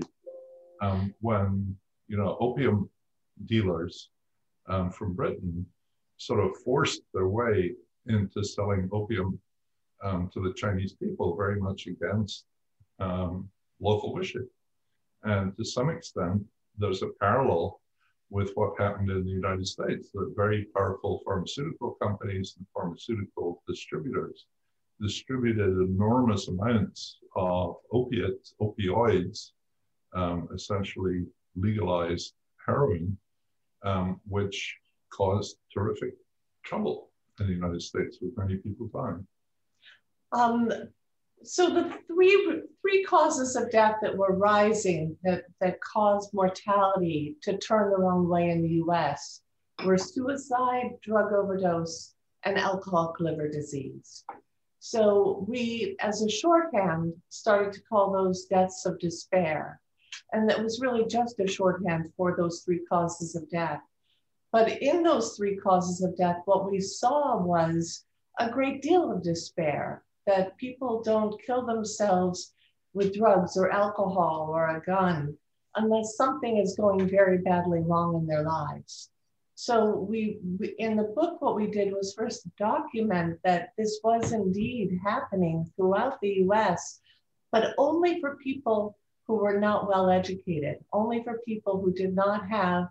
um, 0.80 1.14
when 1.20 1.76
you 2.08 2.16
know 2.16 2.36
opium 2.40 2.88
dealers 3.46 4.10
um, 4.68 4.90
from 4.90 5.14
Britain 5.14 5.64
sort 6.16 6.44
of 6.44 6.56
forced 6.64 7.02
their 7.12 7.28
way 7.28 7.72
into 8.06 8.44
selling 8.44 8.88
opium 8.92 9.38
um, 10.02 10.30
to 10.32 10.40
the 10.40 10.52
Chinese 10.54 10.92
people, 10.92 11.36
very 11.36 11.60
much 11.60 11.86
against 11.86 12.44
um, 13.00 13.48
local 13.80 14.12
wishes. 14.12 14.48
And 15.22 15.56
to 15.56 15.64
some 15.64 15.88
extent, 15.88 16.42
there's 16.78 17.02
a 17.02 17.08
parallel 17.20 17.80
with 18.30 18.50
what 18.54 18.78
happened 18.78 19.10
in 19.10 19.24
the 19.24 19.30
United 19.30 19.66
States 19.66 20.10
The 20.12 20.32
very 20.36 20.66
powerful 20.74 21.22
pharmaceutical 21.24 21.96
companies 22.02 22.54
and 22.56 22.66
pharmaceutical 22.74 23.62
distributors 23.68 24.46
distributed 25.00 25.76
enormous 25.78 26.48
amounts 26.48 27.18
of 27.36 27.76
opiates, 27.92 28.54
opioids, 28.60 29.50
um, 30.14 30.48
essentially 30.54 31.26
legalized 31.56 32.34
heroin, 32.64 33.16
um, 33.82 34.20
which 34.28 34.76
caused 35.10 35.56
terrific 35.72 36.14
trouble 36.64 37.10
in 37.40 37.46
the 37.46 37.52
United 37.52 37.82
States 37.82 38.18
with 38.20 38.36
many 38.36 38.56
people 38.56 38.88
dying. 38.94 39.26
Um, 40.32 40.70
so 41.44 41.70
the 41.70 41.92
three 42.06 42.62
three 42.84 43.04
causes 43.04 43.56
of 43.56 43.70
death 43.70 43.96
that 44.02 44.16
were 44.16 44.36
rising 44.36 45.16
that, 45.24 45.44
that 45.60 45.80
caused 45.80 46.34
mortality 46.34 47.36
to 47.42 47.56
turn 47.58 47.90
the 47.90 47.96
wrong 47.96 48.28
way 48.28 48.50
in 48.50 48.62
the 48.62 48.82
US 48.84 49.40
were 49.84 49.96
suicide, 49.96 50.90
drug 51.02 51.32
overdose, 51.32 52.14
and 52.44 52.58
alcoholic 52.58 53.18
liver 53.20 53.48
disease. 53.48 54.24
So 54.80 55.46
we, 55.48 55.96
as 56.00 56.20
a 56.20 56.28
shorthand, 56.28 57.14
started 57.30 57.72
to 57.72 57.82
call 57.88 58.12
those 58.12 58.44
deaths 58.44 58.84
of 58.84 58.98
despair. 58.98 59.80
And 60.32 60.48
that 60.50 60.62
was 60.62 60.80
really 60.80 61.06
just 61.06 61.40
a 61.40 61.46
shorthand 61.46 62.12
for 62.18 62.36
those 62.36 62.62
three 62.64 62.84
causes 62.86 63.34
of 63.34 63.48
death. 63.50 63.80
But 64.52 64.82
in 64.82 65.02
those 65.02 65.36
three 65.36 65.56
causes 65.56 66.02
of 66.02 66.16
death, 66.16 66.42
what 66.44 66.70
we 66.70 66.80
saw 66.80 67.42
was 67.42 68.04
a 68.38 68.50
great 68.50 68.82
deal 68.82 69.10
of 69.10 69.22
despair 69.22 70.03
that 70.26 70.56
people 70.56 71.02
don't 71.02 71.40
kill 71.44 71.66
themselves 71.66 72.54
with 72.92 73.14
drugs 73.14 73.56
or 73.56 73.70
alcohol 73.70 74.48
or 74.50 74.76
a 74.76 74.80
gun 74.80 75.36
unless 75.76 76.16
something 76.16 76.58
is 76.58 76.76
going 76.76 77.08
very 77.08 77.38
badly 77.38 77.80
wrong 77.80 78.14
in 78.16 78.26
their 78.26 78.42
lives. 78.42 79.10
So 79.56 79.98
we, 80.08 80.38
we, 80.58 80.74
in 80.78 80.96
the 80.96 81.12
book, 81.14 81.40
what 81.40 81.56
we 81.56 81.68
did 81.68 81.92
was 81.92 82.14
first 82.14 82.48
document 82.56 83.38
that 83.44 83.72
this 83.78 84.00
was 84.02 84.32
indeed 84.32 84.98
happening 85.04 85.70
throughout 85.76 86.20
the 86.20 86.44
US, 86.48 87.00
but 87.52 87.74
only 87.78 88.20
for 88.20 88.36
people 88.36 88.96
who 89.26 89.36
were 89.36 89.58
not 89.58 89.88
well 89.88 90.10
educated, 90.10 90.84
only 90.92 91.22
for 91.22 91.40
people 91.44 91.80
who 91.80 91.92
did 91.92 92.14
not 92.14 92.48
have 92.48 92.88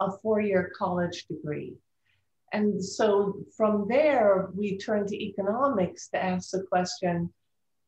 a 0.00 0.10
four-year 0.18 0.72
college 0.76 1.26
degree. 1.26 1.76
And 2.52 2.82
so 2.82 3.38
from 3.56 3.86
there, 3.88 4.50
we 4.54 4.78
turn 4.78 5.06
to 5.06 5.16
economics 5.16 6.08
to 6.08 6.22
ask 6.22 6.50
the 6.50 6.62
question, 6.62 7.32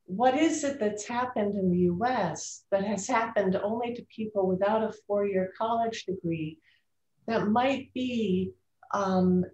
what 0.07 0.35
is 0.35 0.65
it 0.65 0.81
that's 0.81 1.07
happened 1.07 1.57
in 1.57 1.71
the 1.71 1.81
US 1.95 2.65
that 2.71 2.85
has 2.85 3.07
happened 3.07 3.57
only 3.57 3.95
to 3.95 4.03
people 4.15 4.47
without 4.47 4.83
a 4.83 4.95
four-year 5.07 5.53
college 5.57 6.05
degree 6.07 6.59
that 7.27 7.49
might 7.49 7.93
be 7.93 8.53
um, 8.93 9.45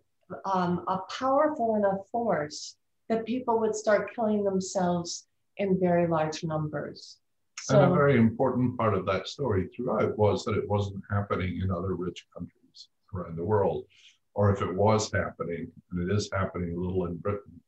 um, 0.44 0.84
a 0.88 0.98
powerful 1.18 1.74
enough 1.74 2.08
force 2.10 2.76
that 3.08 3.26
people 3.26 3.58
would 3.60 3.74
start 3.74 4.14
killing 4.14 4.44
themselves 4.44 5.26
in 5.56 5.78
very 5.78 6.06
large 6.06 6.44
numbers? 6.44 7.18
So, 7.60 7.80
and 7.80 7.92
a 7.92 7.94
very 7.94 8.16
important 8.16 8.76
part 8.76 8.94
of 8.94 9.06
that 9.06 9.26
story 9.26 9.68
throughout 9.74 10.16
was 10.16 10.44
that 10.44 10.56
it 10.56 10.68
wasn't 10.68 11.02
happening 11.10 11.60
in 11.62 11.70
other 11.70 11.94
rich 11.94 12.26
countries 12.32 12.88
around 13.14 13.36
the 13.36 13.44
world. 13.44 13.86
Or 14.34 14.52
if 14.52 14.62
it 14.62 14.74
was 14.74 15.12
happening, 15.12 15.70
and 15.90 16.10
it 16.10 16.14
is 16.14 16.30
happening 16.32 16.74
a 16.74 16.80
little 16.80 17.06
in 17.06 17.16
Britain, 17.16 17.60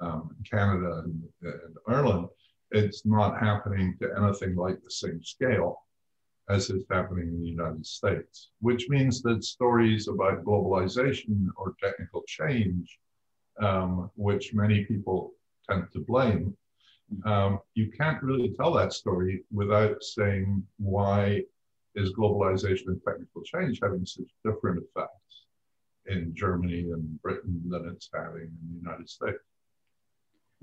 um, 0.00 0.36
Canada, 0.48 1.02
and, 1.04 1.22
and 1.42 1.76
Ireland, 1.88 2.28
it's 2.70 3.04
not 3.04 3.38
happening 3.38 3.96
to 4.00 4.10
anything 4.16 4.56
like 4.56 4.82
the 4.82 4.90
same 4.90 5.22
scale 5.22 5.82
as 6.48 6.70
is 6.70 6.84
happening 6.90 7.28
in 7.28 7.40
the 7.42 7.48
United 7.48 7.84
States, 7.84 8.50
which 8.60 8.88
means 8.88 9.20
that 9.22 9.42
stories 9.42 10.06
about 10.06 10.44
globalization 10.44 11.48
or 11.56 11.74
technical 11.82 12.22
change, 12.28 12.98
um, 13.60 14.10
which 14.14 14.54
many 14.54 14.84
people 14.84 15.32
tend 15.68 15.86
to 15.92 16.00
blame, 16.00 16.56
um, 17.24 17.60
you 17.74 17.90
can't 17.90 18.22
really 18.22 18.50
tell 18.50 18.72
that 18.74 18.92
story 18.92 19.42
without 19.52 20.02
saying 20.02 20.62
why 20.78 21.42
is 21.94 22.12
globalization 22.12 22.88
and 22.88 23.00
technical 23.06 23.42
change 23.42 23.80
having 23.82 24.04
such 24.04 24.28
different 24.44 24.82
effects 24.84 25.45
in 26.08 26.34
Germany 26.34 26.90
and 26.92 27.20
Britain 27.22 27.62
than 27.68 27.88
it's 27.88 28.08
having 28.14 28.42
in 28.42 28.58
the 28.72 28.78
United 28.78 29.08
States. 29.08 29.38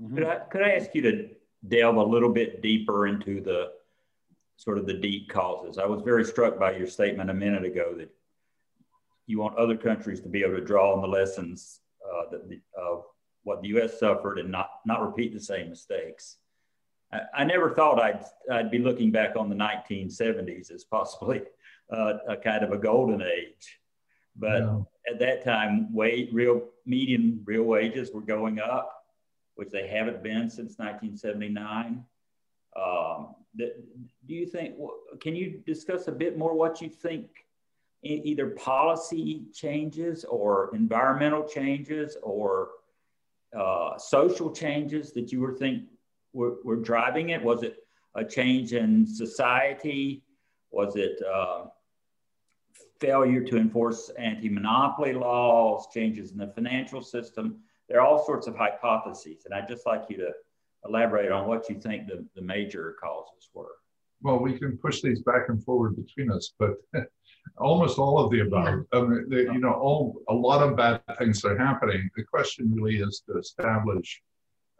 Mm-hmm. 0.02 0.16
Could, 0.16 0.26
I, 0.26 0.38
could 0.50 0.62
I 0.62 0.70
ask 0.70 0.94
you 0.94 1.02
to 1.02 1.28
delve 1.68 1.96
a 1.96 2.02
little 2.02 2.32
bit 2.32 2.62
deeper 2.62 3.06
into 3.06 3.40
the 3.40 3.72
sort 4.56 4.78
of 4.78 4.86
the 4.86 4.94
deep 4.94 5.28
causes? 5.28 5.78
I 5.78 5.86
was 5.86 6.02
very 6.02 6.24
struck 6.24 6.58
by 6.58 6.76
your 6.76 6.86
statement 6.86 7.30
a 7.30 7.34
minute 7.34 7.64
ago 7.64 7.94
that 7.98 8.10
you 9.26 9.38
want 9.38 9.56
other 9.56 9.76
countries 9.76 10.20
to 10.20 10.28
be 10.28 10.42
able 10.42 10.56
to 10.56 10.64
draw 10.64 10.94
on 10.94 11.00
the 11.00 11.08
lessons 11.08 11.80
uh, 12.04 12.30
that 12.30 12.48
the, 12.48 12.60
of 12.76 13.04
what 13.42 13.62
the 13.62 13.68
U.S. 13.68 13.98
suffered 13.98 14.38
and 14.38 14.50
not 14.50 14.70
not 14.84 15.02
repeat 15.02 15.32
the 15.32 15.40
same 15.40 15.70
mistakes. 15.70 16.36
I, 17.12 17.20
I 17.34 17.44
never 17.44 17.70
thought 17.70 18.00
I'd 18.00 18.24
I'd 18.50 18.70
be 18.70 18.78
looking 18.78 19.10
back 19.10 19.36
on 19.36 19.48
the 19.48 19.56
1970s 19.56 20.72
as 20.72 20.84
possibly 20.84 21.42
uh, 21.92 22.14
a 22.28 22.36
kind 22.36 22.64
of 22.64 22.72
a 22.72 22.78
golden 22.78 23.22
age, 23.22 23.78
but 24.36 24.60
no. 24.60 24.88
At 25.10 25.18
that 25.18 25.44
time, 25.44 25.88
real 25.94 26.62
median 26.86 27.42
real 27.44 27.64
wages 27.64 28.10
were 28.12 28.20
going 28.20 28.58
up, 28.58 29.04
which 29.54 29.70
they 29.70 29.86
haven't 29.86 30.22
been 30.22 30.48
since 30.48 30.78
1979. 30.78 32.04
Um, 32.76 33.34
do 33.56 34.34
you 34.34 34.46
think? 34.46 34.76
Can 35.20 35.36
you 35.36 35.62
discuss 35.66 36.08
a 36.08 36.12
bit 36.12 36.36
more 36.38 36.54
what 36.54 36.80
you 36.80 36.88
think? 36.88 37.28
Either 38.02 38.50
policy 38.50 39.44
changes 39.54 40.24
or 40.24 40.74
environmental 40.74 41.42
changes 41.42 42.18
or 42.22 42.68
uh, 43.56 43.96
social 43.96 44.50
changes 44.50 45.12
that 45.12 45.32
you 45.32 45.40
were 45.40 45.54
think 45.54 45.84
were, 46.34 46.56
were, 46.64 46.76
driving 46.76 47.30
it? 47.30 47.42
Was 47.42 47.62
it 47.62 47.76
a 48.14 48.22
change 48.22 48.74
in 48.74 49.06
society? 49.06 50.22
Was 50.70 50.96
it 50.96 51.18
uh, 51.22 51.66
failure 53.00 53.42
to 53.42 53.56
enforce 53.56 54.10
anti-monopoly 54.18 55.14
laws, 55.14 55.88
changes 55.92 56.32
in 56.32 56.38
the 56.38 56.48
financial 56.48 57.02
system? 57.02 57.60
There 57.88 58.00
are 58.00 58.06
all 58.06 58.24
sorts 58.24 58.46
of 58.46 58.56
hypotheses, 58.56 59.44
and 59.44 59.54
I'd 59.54 59.68
just 59.68 59.86
like 59.86 60.04
you 60.08 60.16
to 60.18 60.30
elaborate 60.86 61.32
on 61.32 61.46
what 61.46 61.68
you 61.68 61.76
think 61.76 62.06
the, 62.06 62.26
the 62.34 62.42
major 62.42 62.96
causes 63.02 63.48
were. 63.52 63.72
Well, 64.22 64.38
we 64.38 64.58
can 64.58 64.78
push 64.78 65.02
these 65.02 65.20
back 65.20 65.48
and 65.48 65.62
forward 65.62 65.96
between 65.96 66.30
us, 66.30 66.52
but 66.58 66.74
almost 67.58 67.98
all 67.98 68.18
of 68.18 68.30
the 68.30 68.40
above. 68.40 68.84
Yeah. 68.92 68.98
Um, 68.98 69.26
the, 69.28 69.42
you 69.52 69.58
know, 69.58 69.72
all 69.72 70.22
a 70.28 70.34
lot 70.34 70.66
of 70.66 70.76
bad 70.76 71.02
things 71.18 71.44
are 71.44 71.58
happening. 71.58 72.08
The 72.16 72.24
question 72.24 72.72
really 72.74 72.96
is 72.96 73.22
to 73.28 73.38
establish, 73.38 74.22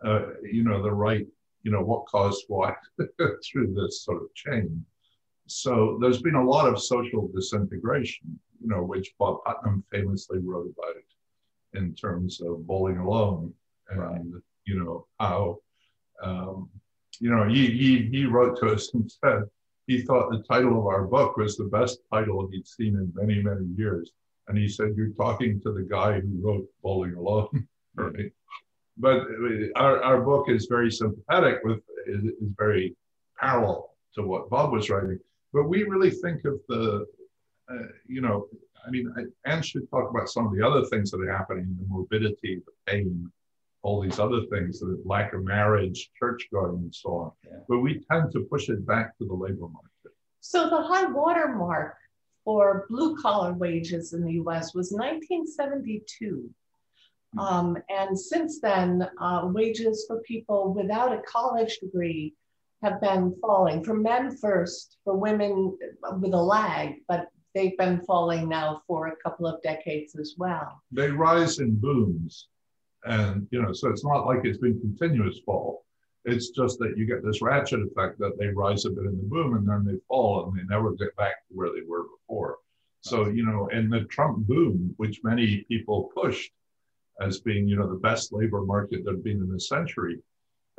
uh, 0.04 0.26
you 0.42 0.64
know, 0.64 0.82
the 0.82 0.92
right, 0.92 1.26
you 1.62 1.70
know, 1.70 1.82
what 1.82 2.06
caused 2.06 2.44
what 2.48 2.76
through 3.18 3.74
this 3.74 4.02
sort 4.02 4.22
of 4.22 4.34
chain. 4.34 4.84
So 5.46 5.98
there's 6.00 6.22
been 6.22 6.34
a 6.34 6.44
lot 6.44 6.68
of 6.68 6.82
social 6.82 7.28
disintegration, 7.34 8.38
you 8.60 8.68
know, 8.68 8.82
which 8.82 9.12
Bob 9.18 9.44
Putnam 9.44 9.84
famously 9.90 10.38
wrote 10.38 10.72
about 10.76 10.96
it 10.96 11.78
in 11.78 11.94
terms 11.94 12.40
of 12.40 12.66
bowling 12.66 12.98
alone 12.98 13.52
and 13.90 14.00
right. 14.00 14.42
you 14.64 14.78
know 14.78 15.06
how 15.18 15.58
um, 16.22 16.70
you 17.20 17.28
know 17.28 17.46
he, 17.48 17.66
he 17.66 18.08
he 18.10 18.24
wrote 18.24 18.58
to 18.60 18.68
us 18.68 18.90
and 18.94 19.10
said 19.10 19.42
he 19.86 20.00
thought 20.00 20.30
the 20.30 20.42
title 20.42 20.78
of 20.78 20.86
our 20.86 21.04
book 21.04 21.36
was 21.36 21.56
the 21.56 21.64
best 21.64 21.98
title 22.12 22.48
he'd 22.50 22.66
seen 22.66 22.96
in 22.96 23.12
many, 23.14 23.42
many 23.42 23.66
years. 23.76 24.12
And 24.48 24.56
he 24.56 24.68
said, 24.68 24.94
You're 24.96 25.08
talking 25.10 25.60
to 25.60 25.72
the 25.72 25.82
guy 25.82 26.20
who 26.20 26.40
wrote 26.40 26.66
Bowling 26.82 27.14
Alone. 27.14 27.68
right? 27.94 28.32
But 28.96 29.22
uh, 29.22 29.72
our, 29.76 30.02
our 30.02 30.20
book 30.22 30.48
is 30.48 30.66
very 30.66 30.90
sympathetic 30.90 31.60
with, 31.64 31.80
is, 32.06 32.24
is 32.24 32.52
very 32.56 32.96
parallel 33.38 33.90
to 34.14 34.22
what 34.22 34.48
Bob 34.48 34.72
was 34.72 34.88
writing. 34.88 35.18
But 35.54 35.68
we 35.68 35.84
really 35.84 36.10
think 36.10 36.44
of 36.44 36.60
the, 36.68 37.06
uh, 37.70 37.86
you 38.08 38.20
know, 38.20 38.48
I 38.84 38.90
mean, 38.90 39.14
Anne 39.46 39.62
should 39.62 39.88
talk 39.88 40.10
about 40.10 40.28
some 40.28 40.46
of 40.46 40.52
the 40.54 40.66
other 40.66 40.84
things 40.86 41.12
that 41.12 41.20
are 41.20 41.32
happening 41.32 41.74
the 41.80 41.86
morbidity, 41.86 42.60
the 42.66 42.72
pain, 42.92 43.30
all 43.82 44.00
these 44.00 44.18
other 44.18 44.42
things, 44.50 44.80
the 44.80 45.00
lack 45.04 45.32
of 45.32 45.44
marriage, 45.44 46.10
church 46.18 46.48
going, 46.52 46.74
and 46.74 46.94
so 46.94 47.10
on. 47.14 47.32
Yeah. 47.44 47.58
But 47.68 47.78
we 47.78 48.04
tend 48.10 48.32
to 48.32 48.40
push 48.40 48.68
it 48.68 48.84
back 48.84 49.16
to 49.18 49.26
the 49.26 49.32
labor 49.32 49.68
market. 49.68 50.12
So 50.40 50.68
the 50.68 50.82
high 50.82 51.06
water 51.06 51.48
mark 51.48 51.96
for 52.44 52.86
blue 52.90 53.16
collar 53.16 53.52
wages 53.52 54.12
in 54.12 54.24
the 54.24 54.32
US 54.32 54.74
was 54.74 54.90
1972. 54.90 56.50
Mm-hmm. 57.36 57.38
Um, 57.38 57.78
and 57.88 58.18
since 58.18 58.60
then, 58.60 59.08
uh, 59.18 59.42
wages 59.44 60.04
for 60.08 60.20
people 60.22 60.74
without 60.74 61.12
a 61.12 61.22
college 61.22 61.78
degree 61.78 62.34
have 62.84 63.00
been 63.00 63.34
falling. 63.40 63.82
For 63.82 63.94
men 63.94 64.36
first, 64.36 64.98
for 65.04 65.16
women 65.16 65.76
with 66.20 66.34
a 66.34 66.42
lag, 66.42 66.96
but 67.08 67.28
they've 67.54 67.76
been 67.78 68.00
falling 68.02 68.48
now 68.48 68.82
for 68.86 69.08
a 69.08 69.16
couple 69.16 69.46
of 69.46 69.62
decades 69.62 70.16
as 70.16 70.34
well. 70.36 70.82
They 70.92 71.10
rise 71.10 71.58
in 71.60 71.76
booms. 71.76 72.48
And, 73.04 73.46
you 73.50 73.62
know, 73.62 73.72
so 73.72 73.88
it's 73.88 74.04
not 74.04 74.26
like 74.26 74.44
it's 74.44 74.58
been 74.58 74.80
continuous 74.80 75.40
fall. 75.44 75.84
It's 76.24 76.50
just 76.50 76.78
that 76.78 76.96
you 76.96 77.06
get 77.06 77.24
this 77.24 77.42
ratchet 77.42 77.80
effect 77.80 78.18
that 78.18 78.38
they 78.38 78.48
rise 78.48 78.84
a 78.86 78.90
bit 78.90 79.04
in 79.04 79.16
the 79.16 79.24
boom 79.24 79.56
and 79.56 79.68
then 79.68 79.84
they 79.84 80.00
fall 80.08 80.46
and 80.46 80.58
they 80.58 80.64
never 80.64 80.92
get 80.92 81.14
back 81.16 81.46
to 81.48 81.54
where 81.54 81.68
they 81.68 81.82
were 81.86 82.04
before. 82.04 82.58
So, 83.02 83.28
you 83.28 83.44
know, 83.44 83.66
in 83.68 83.90
the 83.90 84.04
Trump 84.04 84.46
boom, 84.46 84.94
which 84.96 85.20
many 85.22 85.66
people 85.68 86.10
pushed 86.14 86.50
as 87.20 87.40
being, 87.40 87.68
you 87.68 87.76
know, 87.76 87.88
the 87.88 88.00
best 88.00 88.32
labor 88.32 88.62
market 88.62 89.04
there'd 89.04 89.22
been 89.22 89.42
in 89.42 89.54
a 89.54 89.60
century, 89.60 90.20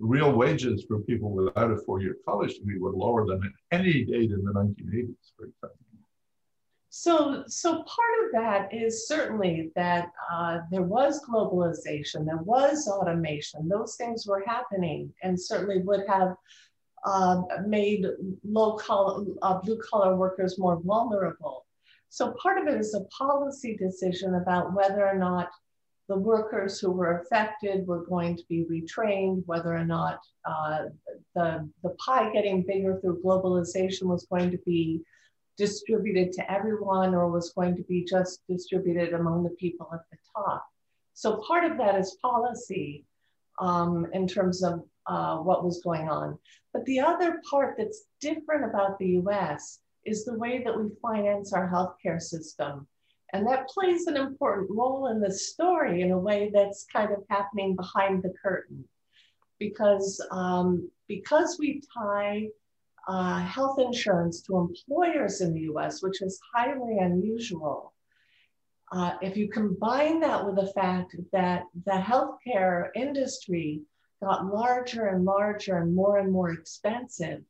real 0.00 0.32
wages 0.32 0.84
for 0.88 1.00
people 1.00 1.30
without 1.30 1.70
a 1.70 1.76
four-year 1.76 2.16
college 2.24 2.54
degree 2.54 2.78
were 2.78 2.92
lower 2.92 3.26
than 3.26 3.42
at 3.44 3.78
any 3.78 4.04
date 4.04 4.30
in 4.30 4.42
the 4.44 4.52
1980s, 4.52 5.14
for 5.36 5.44
example. 5.44 5.76
So, 6.92 7.44
so 7.46 7.84
part 7.84 8.24
of 8.24 8.32
that 8.32 8.74
is 8.74 9.06
certainly 9.06 9.70
that 9.76 10.10
uh, 10.32 10.58
there 10.72 10.82
was 10.82 11.24
globalization, 11.24 12.26
there 12.26 12.42
was 12.42 12.88
automation, 12.88 13.68
those 13.68 13.94
things 13.94 14.26
were 14.26 14.42
happening, 14.44 15.12
and 15.22 15.40
certainly 15.40 15.82
would 15.82 16.02
have 16.08 16.34
uh, 17.06 17.42
made 17.66 18.04
low 18.44 18.74
collar, 18.74 19.24
uh, 19.42 19.60
blue 19.60 19.78
collar 19.78 20.16
workers 20.16 20.58
more 20.58 20.80
vulnerable. 20.82 21.64
So 22.08 22.34
part 22.42 22.58
of 22.58 22.66
it 22.66 22.80
is 22.80 22.94
a 22.94 23.04
policy 23.04 23.76
decision 23.76 24.34
about 24.34 24.74
whether 24.74 25.06
or 25.06 25.16
not 25.16 25.50
the 26.10 26.16
workers 26.16 26.80
who 26.80 26.90
were 26.90 27.20
affected 27.20 27.86
were 27.86 28.04
going 28.04 28.36
to 28.36 28.42
be 28.48 28.66
retrained, 28.68 29.44
whether 29.46 29.72
or 29.72 29.84
not 29.84 30.18
uh, 30.44 30.86
the, 31.36 31.70
the 31.84 31.90
pie 32.04 32.32
getting 32.32 32.66
bigger 32.66 32.98
through 33.00 33.22
globalization 33.24 34.02
was 34.02 34.26
going 34.26 34.50
to 34.50 34.58
be 34.66 35.00
distributed 35.56 36.32
to 36.32 36.50
everyone 36.50 37.14
or 37.14 37.30
was 37.30 37.52
going 37.52 37.76
to 37.76 37.84
be 37.84 38.04
just 38.04 38.40
distributed 38.48 39.12
among 39.12 39.44
the 39.44 39.50
people 39.50 39.88
at 39.94 40.00
the 40.10 40.16
top. 40.34 40.66
So 41.14 41.44
part 41.46 41.70
of 41.70 41.78
that 41.78 41.94
is 41.94 42.16
policy 42.20 43.04
um, 43.60 44.08
in 44.12 44.26
terms 44.26 44.64
of 44.64 44.82
uh, 45.06 45.36
what 45.36 45.64
was 45.64 45.80
going 45.80 46.08
on. 46.08 46.36
But 46.72 46.84
the 46.86 46.98
other 46.98 47.40
part 47.48 47.76
that's 47.78 48.02
different 48.20 48.64
about 48.64 48.98
the 48.98 49.20
US 49.22 49.78
is 50.04 50.24
the 50.24 50.36
way 50.36 50.64
that 50.64 50.76
we 50.76 50.88
finance 51.00 51.52
our 51.52 51.70
healthcare 51.70 52.20
system. 52.20 52.88
And 53.32 53.46
that 53.46 53.68
plays 53.68 54.06
an 54.06 54.16
important 54.16 54.70
role 54.70 55.06
in 55.08 55.20
the 55.20 55.32
story 55.32 56.02
in 56.02 56.10
a 56.10 56.18
way 56.18 56.50
that's 56.52 56.86
kind 56.92 57.12
of 57.12 57.22
happening 57.28 57.76
behind 57.76 58.22
the 58.22 58.34
curtain. 58.42 58.84
Because, 59.58 60.20
um, 60.30 60.90
because 61.06 61.58
we 61.58 61.82
tie 61.96 62.48
uh, 63.08 63.40
health 63.40 63.78
insurance 63.78 64.40
to 64.42 64.56
employers 64.56 65.40
in 65.40 65.52
the 65.52 65.60
US, 65.72 66.02
which 66.02 66.22
is 66.22 66.40
highly 66.54 66.98
unusual. 66.98 67.92
Uh, 68.92 69.16
if 69.22 69.36
you 69.36 69.48
combine 69.48 70.20
that 70.20 70.44
with 70.44 70.56
the 70.56 70.72
fact 70.72 71.14
that 71.32 71.64
the 71.86 71.92
healthcare 71.92 72.88
industry 72.96 73.82
got 74.20 74.46
larger 74.46 75.06
and 75.06 75.24
larger 75.24 75.78
and 75.78 75.94
more 75.94 76.18
and 76.18 76.32
more 76.32 76.50
expensive, 76.50 77.42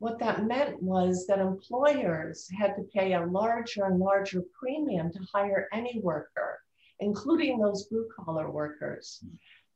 what 0.00 0.18
that 0.18 0.46
meant 0.46 0.82
was 0.82 1.26
that 1.26 1.38
employers 1.38 2.48
had 2.58 2.74
to 2.74 2.82
pay 2.94 3.12
a 3.12 3.26
larger 3.26 3.84
and 3.84 3.98
larger 4.00 4.42
premium 4.58 5.12
to 5.12 5.20
hire 5.30 5.68
any 5.74 6.00
worker, 6.02 6.58
including 7.00 7.58
those 7.58 7.84
blue 7.84 8.08
collar 8.18 8.50
workers. 8.50 9.22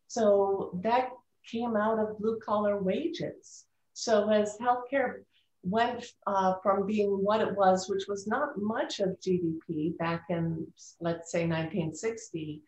So 0.09 0.81
that 0.83 1.11
came 1.47 1.77
out 1.77 1.99
of 1.99 2.19
blue 2.19 2.41
collar 2.41 2.83
wages. 2.83 3.67
So 3.93 4.31
as 4.31 4.57
healthcare 4.57 5.25
went 5.63 6.07
uh, 6.27 6.55
from 6.63 6.87
being 6.87 7.11
what 7.11 7.43
it 7.43 7.55
was, 7.55 7.91
which 7.91 8.05
was 8.09 8.27
not 8.27 8.57
much 8.57 9.01
of 9.01 9.21
GDP 9.21 9.97
back 9.99 10.25
in, 10.31 10.67
let's 11.01 11.33
say, 11.33 11.41
1960, 11.41 12.63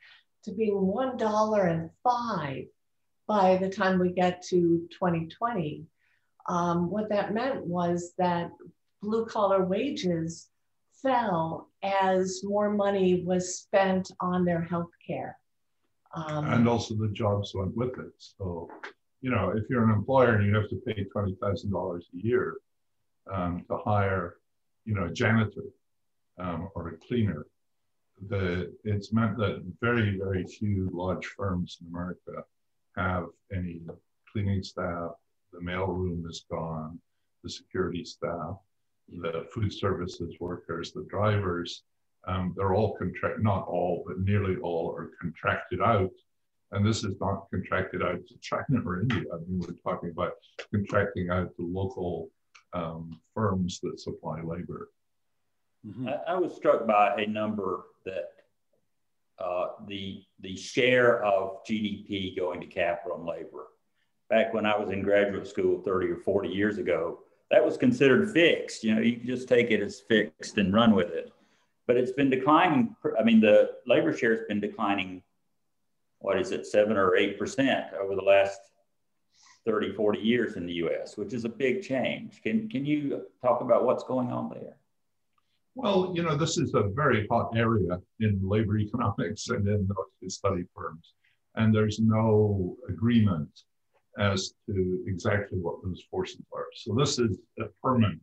to 0.44 0.52
being 0.52 0.76
one 0.76 1.16
dollar 1.16 1.68
and 1.68 1.88
five 2.04 2.66
by 3.26 3.56
the 3.56 3.70
time 3.70 3.98
we 3.98 4.10
get 4.10 4.42
to 4.48 4.86
2020. 4.90 5.86
Um, 6.48 6.90
what 6.90 7.08
that 7.10 7.34
meant 7.34 7.66
was 7.66 8.12
that 8.18 8.50
blue 9.02 9.26
collar 9.26 9.64
wages 9.64 10.48
fell 11.02 11.70
as 11.82 12.40
more 12.44 12.70
money 12.70 13.22
was 13.24 13.58
spent 13.58 14.10
on 14.20 14.44
their 14.44 14.62
health 14.62 14.90
care. 15.06 15.38
Um, 16.14 16.46
and 16.46 16.68
also 16.68 16.94
the 16.94 17.08
jobs 17.08 17.52
went 17.54 17.76
with 17.76 17.98
it. 17.98 18.12
So 18.16 18.70
you 19.20 19.30
know, 19.30 19.50
if 19.56 19.64
you're 19.68 19.84
an 19.84 19.90
employer 19.90 20.36
and 20.36 20.46
you 20.46 20.54
have 20.54 20.68
to 20.70 20.76
pay 20.86 21.04
twenty 21.04 21.36
thousand 21.42 21.72
dollars 21.72 22.06
a 22.14 22.18
year 22.18 22.56
um, 23.32 23.64
to 23.68 23.76
hire, 23.78 24.36
you 24.84 24.94
know, 24.94 25.06
a 25.06 25.10
janitor 25.10 25.64
um, 26.38 26.68
or 26.74 26.90
a 26.90 26.96
cleaner, 27.08 27.46
the 28.28 28.72
it's 28.84 29.12
meant 29.12 29.36
that 29.38 29.64
very 29.80 30.18
very 30.18 30.44
few 30.44 30.90
large 30.92 31.26
firms 31.26 31.78
in 31.80 31.88
America 31.88 32.44
have 32.96 33.26
any 33.52 33.80
cleaning 34.32 34.62
staff. 34.62 35.10
The 35.52 35.60
mail 35.60 35.86
room 35.86 36.26
is 36.28 36.44
gone. 36.50 36.98
The 37.42 37.50
security 37.50 38.04
staff, 38.04 38.56
the 39.08 39.46
food 39.52 39.72
services 39.72 40.34
workers, 40.40 40.92
the 40.92 41.06
drivers, 41.08 41.82
um, 42.26 42.54
they're 42.56 42.74
all 42.74 42.96
contract, 42.96 43.40
not 43.40 43.68
all, 43.68 44.02
but 44.06 44.18
nearly 44.18 44.56
all 44.56 44.92
are 44.96 45.12
contracted 45.20 45.80
out 45.80 46.10
and 46.72 46.84
this 46.84 47.04
is 47.04 47.14
not 47.20 47.46
contracted 47.50 48.02
out 48.02 48.26
to 48.26 48.34
China 48.40 48.82
or 48.84 49.00
India. 49.00 49.22
I 49.32 49.36
mean, 49.38 49.60
we're 49.60 49.74
talking 49.92 50.10
about 50.10 50.32
contracting 50.72 51.30
out 51.30 51.54
to 51.56 51.66
local 51.66 52.28
um, 52.72 53.20
firms 53.34 53.80
that 53.82 54.00
supply 54.00 54.40
labor. 54.42 54.90
Mm-hmm. 55.86 56.08
I, 56.08 56.32
I, 56.32 56.34
was 56.34 56.54
struck 56.54 56.86
by 56.86 57.14
a 57.14 57.26
number 57.26 57.84
that 58.04 58.30
uh, 59.38 59.68
the 59.86 60.24
the 60.40 60.56
share 60.56 61.24
of 61.24 61.64
GDP 61.64 62.36
going 62.36 62.60
to 62.60 62.66
capital 62.66 63.18
and 63.18 63.26
labor. 63.26 63.68
Back 64.28 64.52
when 64.52 64.66
I 64.66 64.76
was 64.76 64.90
in 64.90 65.02
graduate 65.02 65.46
school 65.46 65.80
30 65.82 66.08
or 66.08 66.16
40 66.16 66.48
years 66.48 66.78
ago, 66.78 67.20
that 67.50 67.64
was 67.64 67.76
considered 67.76 68.30
fixed. 68.32 68.82
You 68.82 68.94
know, 68.94 69.00
you 69.00 69.16
just 69.16 69.48
take 69.48 69.70
it 69.70 69.80
as 69.80 70.00
fixed 70.00 70.58
and 70.58 70.74
run 70.74 70.94
with 70.94 71.10
it. 71.10 71.32
But 71.86 71.96
it's 71.96 72.12
been 72.12 72.30
declining. 72.30 72.96
I 73.18 73.22
mean, 73.22 73.40
the 73.40 73.70
labor 73.86 74.12
share 74.12 74.34
has 74.34 74.44
been 74.48 74.60
declining 74.60 75.22
what 76.18 76.40
is 76.40 76.50
it, 76.50 76.66
seven 76.66 76.96
or 76.96 77.12
8% 77.12 77.92
over 77.94 78.16
the 78.16 78.22
last 78.22 78.58
30, 79.64 79.92
40 79.92 80.18
years 80.18 80.56
in 80.56 80.66
the 80.66 80.72
US, 80.74 81.16
which 81.16 81.32
is 81.32 81.44
a 81.44 81.48
big 81.48 81.82
change. 81.82 82.40
Can, 82.42 82.68
can 82.68 82.84
you 82.84 83.22
talk 83.42 83.60
about 83.60 83.84
what's 83.84 84.04
going 84.04 84.32
on 84.32 84.50
there? 84.50 84.76
Well, 85.74 86.12
you 86.14 86.22
know, 86.22 86.36
this 86.36 86.56
is 86.56 86.74
a 86.74 86.84
very 86.84 87.26
hot 87.30 87.52
area 87.54 88.00
in 88.20 88.40
labor 88.42 88.78
economics 88.78 89.48
and 89.50 89.68
in 89.68 89.88
study 90.30 90.64
firms. 90.74 91.12
And 91.54 91.74
there's 91.74 91.98
no 91.98 92.76
agreement 92.88 93.50
as 94.18 94.54
to 94.66 95.04
exactly 95.06 95.58
what 95.58 95.82
those 95.82 96.02
forces 96.10 96.40
are. 96.52 96.66
So 96.74 96.94
this 96.94 97.18
is 97.18 97.38
a 97.58 97.64
permanent 97.82 98.22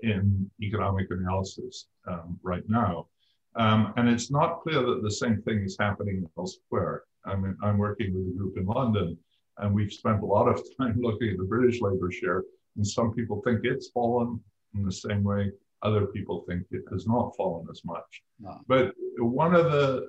in 0.00 0.50
economic 0.60 1.06
analysis 1.10 1.86
um, 2.06 2.38
right 2.42 2.64
now. 2.68 3.06
Um, 3.54 3.92
and 3.96 4.08
it's 4.08 4.30
not 4.30 4.62
clear 4.62 4.80
that 4.82 5.02
the 5.02 5.10
same 5.10 5.42
thing 5.42 5.62
is 5.62 5.76
happening 5.78 6.26
elsewhere. 6.38 7.02
I'm, 7.24 7.56
I'm 7.62 7.78
working 7.78 8.14
with 8.14 8.34
a 8.34 8.36
group 8.36 8.56
in 8.56 8.66
London, 8.66 9.16
and 9.58 9.74
we've 9.74 9.92
spent 9.92 10.22
a 10.22 10.26
lot 10.26 10.48
of 10.48 10.60
time 10.78 10.98
looking 11.00 11.30
at 11.30 11.38
the 11.38 11.44
British 11.44 11.80
labor 11.80 12.10
share. 12.10 12.44
And 12.76 12.86
some 12.86 13.12
people 13.12 13.42
think 13.42 13.60
it's 13.64 13.88
fallen 13.88 14.40
in 14.74 14.84
the 14.84 14.92
same 14.92 15.22
way 15.22 15.52
other 15.82 16.06
people 16.06 16.44
think 16.48 16.62
it 16.70 16.84
has 16.92 17.06
not 17.06 17.34
fallen 17.36 17.66
as 17.70 17.84
much. 17.84 18.22
No. 18.40 18.60
But 18.68 18.92
one 19.18 19.54
of 19.54 19.70
the 19.70 20.06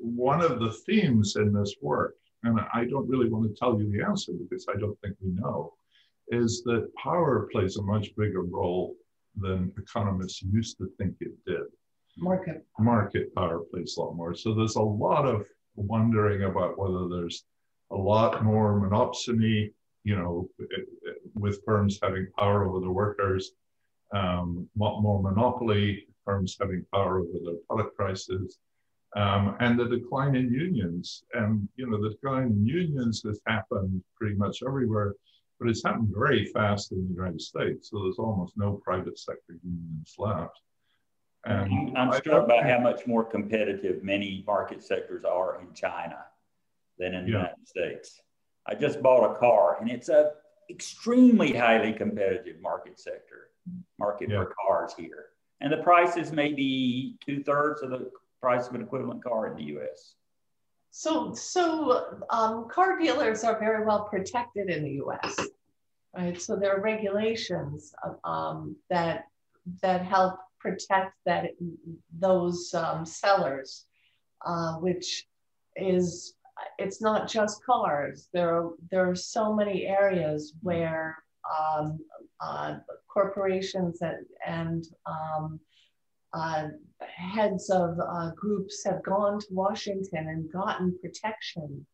one 0.00 0.40
of 0.40 0.60
the 0.60 0.72
themes 0.86 1.36
in 1.36 1.52
this 1.52 1.74
work, 1.80 2.16
and 2.42 2.60
I 2.72 2.84
don't 2.84 3.08
really 3.08 3.28
want 3.28 3.48
to 3.48 3.58
tell 3.58 3.80
you 3.80 3.90
the 3.90 4.04
answer 4.04 4.32
because 4.32 4.66
I 4.68 4.78
don't 4.78 4.98
think 5.00 5.16
we 5.20 5.32
know, 5.32 5.72
is 6.28 6.62
that 6.64 6.90
power 7.02 7.48
plays 7.52 7.76
a 7.76 7.82
much 7.82 8.08
bigger 8.16 8.42
role 8.42 8.94
than 9.36 9.72
economists 9.78 10.42
used 10.42 10.78
to 10.78 10.88
think 10.98 11.14
it 11.20 11.32
did. 11.46 11.62
Market. 12.18 12.64
Market 12.78 13.34
power 13.34 13.60
plays 13.70 13.96
a 13.96 14.00
lot 14.00 14.14
more. 14.14 14.34
So 14.34 14.54
there's 14.54 14.76
a 14.76 14.82
lot 14.82 15.26
of 15.26 15.46
wondering 15.74 16.44
about 16.44 16.78
whether 16.78 17.08
there's 17.08 17.44
a 17.90 17.96
lot 17.96 18.42
more 18.42 18.80
monopsony, 18.80 19.72
you 20.04 20.16
know, 20.16 20.48
with 21.34 21.60
firms 21.64 21.98
having 22.02 22.28
power 22.38 22.66
over 22.66 22.80
the 22.80 22.90
workers, 22.90 23.52
um, 24.14 24.68
more 24.74 25.22
monopoly, 25.22 26.06
firms 26.24 26.56
having 26.60 26.84
power 26.92 27.20
over 27.20 27.38
their 27.44 27.56
product 27.68 27.96
prices, 27.96 28.58
um, 29.16 29.56
and 29.60 29.78
the 29.78 29.86
decline 29.86 30.36
in 30.36 30.52
unions. 30.52 31.24
And 31.32 31.68
you 31.76 31.90
know, 31.90 32.00
the 32.00 32.10
decline 32.10 32.48
in 32.48 32.66
unions 32.66 33.22
has 33.26 33.40
happened 33.46 34.02
pretty 34.14 34.36
much 34.36 34.62
everywhere, 34.66 35.14
but 35.58 35.68
it's 35.68 35.82
happened 35.82 36.12
very 36.14 36.44
fast 36.46 36.92
in 36.92 37.02
the 37.08 37.14
United 37.14 37.40
States. 37.40 37.90
So 37.90 38.02
there's 38.02 38.18
almost 38.18 38.56
no 38.56 38.74
private 38.84 39.18
sector 39.18 39.56
unions 39.64 40.14
left. 40.18 40.60
And 41.44 41.96
I'm 41.96 42.12
struck 42.12 42.48
by 42.48 42.62
how 42.62 42.80
much 42.80 43.06
more 43.06 43.24
competitive 43.24 44.02
many 44.02 44.42
market 44.46 44.82
sectors 44.82 45.24
are 45.24 45.60
in 45.60 45.72
China 45.74 46.24
than 46.98 47.14
in 47.14 47.24
the 47.24 47.30
yeah. 47.30 47.36
United 47.38 47.68
States. 47.68 48.20
I 48.66 48.74
just 48.74 49.00
bought 49.00 49.30
a 49.30 49.38
car, 49.38 49.78
and 49.80 49.88
it's 49.88 50.08
a 50.08 50.32
extremely 50.68 51.52
highly 51.54 51.92
competitive 51.92 52.60
market 52.60 52.98
sector, 52.98 53.50
market 53.98 54.28
yeah. 54.28 54.42
for 54.42 54.54
cars 54.66 54.92
here. 54.98 55.26
And 55.60 55.72
the 55.72 55.78
prices 55.78 56.32
may 56.32 56.52
be 56.52 57.16
two 57.24 57.44
thirds 57.44 57.80
of 57.82 57.90
the 57.90 58.10
price 58.40 58.68
of 58.68 58.74
an 58.74 58.82
equivalent 58.82 59.22
car 59.22 59.48
in 59.48 59.56
the 59.56 59.78
US. 59.78 60.14
So, 60.90 61.34
so 61.34 62.22
um, 62.30 62.68
car 62.68 62.98
dealers 62.98 63.44
are 63.44 63.58
very 63.58 63.84
well 63.84 64.04
protected 64.04 64.70
in 64.70 64.82
the 64.82 65.02
US, 65.04 65.36
right? 66.16 66.40
So 66.40 66.56
there 66.56 66.76
are 66.76 66.80
regulations 66.80 67.92
um, 68.24 68.76
that 68.88 69.24
that 69.82 70.04
help 70.04 70.38
protect 70.58 71.12
that 71.26 71.50
those 72.18 72.72
um, 72.72 73.04
sellers, 73.04 73.84
uh, 74.44 74.74
which 74.76 75.26
is 75.76 76.34
it's 76.78 77.02
not 77.02 77.28
just 77.28 77.64
cars. 77.64 78.28
There 78.32 78.54
are 78.56 78.70
there 78.90 79.10
are 79.10 79.14
so 79.14 79.54
many 79.54 79.86
areas 79.86 80.54
where 80.62 81.18
um, 81.46 81.98
uh, 82.40 82.76
corporations 83.08 84.00
and, 84.02 84.26
and 84.46 84.86
um, 85.06 85.60
uh, 86.32 86.68
heads 87.00 87.70
of 87.70 87.98
uh, 87.98 88.30
groups 88.34 88.84
have 88.84 89.02
gone 89.02 89.38
to 89.40 89.46
Washington 89.50 90.28
and 90.28 90.52
gotten 90.52 90.98
protection. 91.00 91.86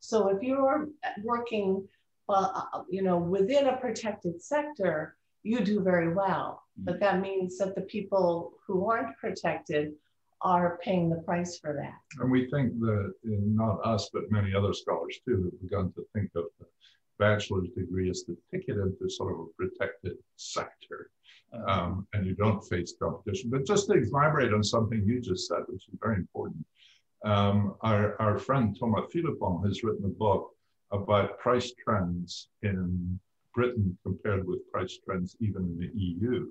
So 0.00 0.28
if 0.28 0.42
you're 0.42 0.88
working, 1.22 1.86
uh, 2.28 2.62
you 2.88 3.02
know, 3.02 3.18
within 3.18 3.66
a 3.66 3.76
protected 3.76 4.42
sector, 4.42 5.16
you 5.42 5.60
do 5.60 5.82
very 5.82 6.12
well. 6.12 6.62
Mm-hmm. 6.78 6.84
But 6.84 7.00
that 7.00 7.20
means 7.20 7.58
that 7.58 7.74
the 7.74 7.82
people 7.82 8.52
who 8.66 8.86
aren't 8.86 9.16
protected 9.16 9.92
are 10.42 10.78
paying 10.82 11.10
the 11.10 11.16
price 11.16 11.58
for 11.58 11.74
that. 11.74 12.22
And 12.22 12.30
we 12.30 12.48
think 12.50 12.78
that 12.80 13.12
not 13.24 13.84
us, 13.84 14.08
but 14.12 14.30
many 14.30 14.54
other 14.54 14.72
scholars 14.72 15.18
too, 15.26 15.44
have 15.44 15.60
begun 15.60 15.92
to 15.92 16.06
think 16.14 16.30
of 16.34 16.44
the 16.58 16.66
bachelor's 17.18 17.68
degree 17.76 18.08
as 18.08 18.24
the 18.26 18.36
ticket 18.50 18.78
into 18.78 19.08
sort 19.10 19.34
of 19.34 19.40
a 19.40 19.46
protected 19.58 20.16
sector. 20.36 21.10
Um, 21.66 22.06
and 22.12 22.24
you 22.26 22.34
don't 22.34 22.60
face 22.68 22.94
competition. 23.00 23.50
But 23.50 23.66
just 23.66 23.88
to 23.88 23.94
elaborate 23.94 24.54
on 24.54 24.62
something 24.62 25.02
you 25.04 25.20
just 25.20 25.48
said, 25.48 25.62
which 25.66 25.88
is 25.88 25.98
very 26.00 26.16
important, 26.16 26.64
um, 27.24 27.74
our, 27.80 28.20
our 28.20 28.38
friend 28.38 28.76
Thomas 28.78 29.10
Philippon 29.12 29.62
has 29.66 29.82
written 29.82 30.04
a 30.04 30.08
book 30.08 30.50
about 30.92 31.38
price 31.38 31.72
trends 31.84 32.48
in 32.62 33.18
Britain 33.54 33.96
compared 34.04 34.46
with 34.46 34.70
price 34.72 34.98
trends 35.04 35.36
even 35.40 35.64
in 35.64 35.78
the 35.78 35.90
EU. 36.00 36.48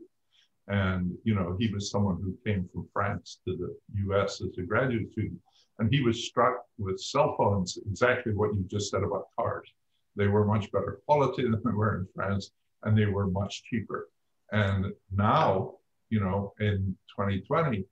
And, 0.67 1.17
you 1.23 1.33
know, 1.33 1.55
he 1.59 1.71
was 1.73 1.89
someone 1.89 2.21
who 2.21 2.37
came 2.45 2.69
from 2.71 2.87
France 2.93 3.39
to 3.47 3.55
the 3.55 3.75
US 4.11 4.41
as 4.41 4.57
a 4.57 4.61
graduate 4.61 5.11
student. 5.11 5.39
And 5.79 5.91
he 5.91 6.01
was 6.01 6.27
struck 6.27 6.65
with 6.77 6.99
cell 6.99 7.35
phones, 7.37 7.79
exactly 7.89 8.33
what 8.33 8.53
you 8.53 8.65
just 8.69 8.91
said 8.91 9.03
about 9.03 9.27
cars. 9.35 9.67
They 10.15 10.27
were 10.27 10.45
much 10.45 10.71
better 10.71 10.99
quality 11.05 11.43
than 11.43 11.61
they 11.63 11.71
were 11.71 11.99
in 11.99 12.07
France, 12.13 12.51
and 12.83 12.97
they 12.97 13.05
were 13.05 13.27
much 13.27 13.63
cheaper. 13.63 14.09
And 14.51 14.93
now, 15.11 15.75
you 16.09 16.19
know, 16.19 16.53
in 16.59 16.95
2020, 17.15 17.85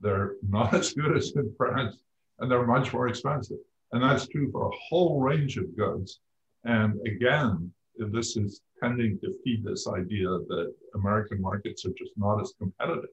they're 0.00 0.34
not 0.48 0.74
as 0.74 0.92
good 0.92 1.16
as 1.16 1.32
in 1.36 1.52
France, 1.56 1.96
and 2.38 2.50
they're 2.50 2.66
much 2.66 2.92
more 2.92 3.08
expensive. 3.08 3.58
And 3.92 4.02
that's 4.02 4.28
true 4.28 4.50
for 4.52 4.68
a 4.68 4.76
whole 4.88 5.20
range 5.20 5.56
of 5.56 5.76
goods. 5.76 6.20
And 6.64 7.00
again, 7.06 7.72
this 7.96 8.36
is 8.36 8.60
tending 8.82 9.18
to 9.20 9.34
feed 9.44 9.64
this 9.64 9.86
idea 9.88 10.28
that 10.28 10.72
American 10.94 11.40
markets 11.40 11.84
are 11.84 11.92
just 11.98 12.12
not 12.16 12.40
as 12.40 12.54
competitive 12.58 13.10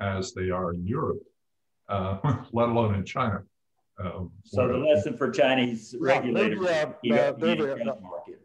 as 0.00 0.32
they 0.34 0.50
are 0.50 0.72
in 0.72 0.86
Europe, 0.86 1.22
uh, 1.88 2.18
let 2.52 2.68
alone 2.68 2.94
in 2.94 3.04
China. 3.04 3.42
Um, 3.98 4.32
so 4.44 4.66
the 4.66 4.76
lesson 4.76 5.16
for 5.16 5.30
Chinese 5.30 5.94
regulators, 5.98 6.58
yeah, 6.64 6.92
maybe, 7.02 7.18
uh, 7.18 7.32
maybe, 7.38 7.62
uh, 7.62 7.94
market 8.02 8.40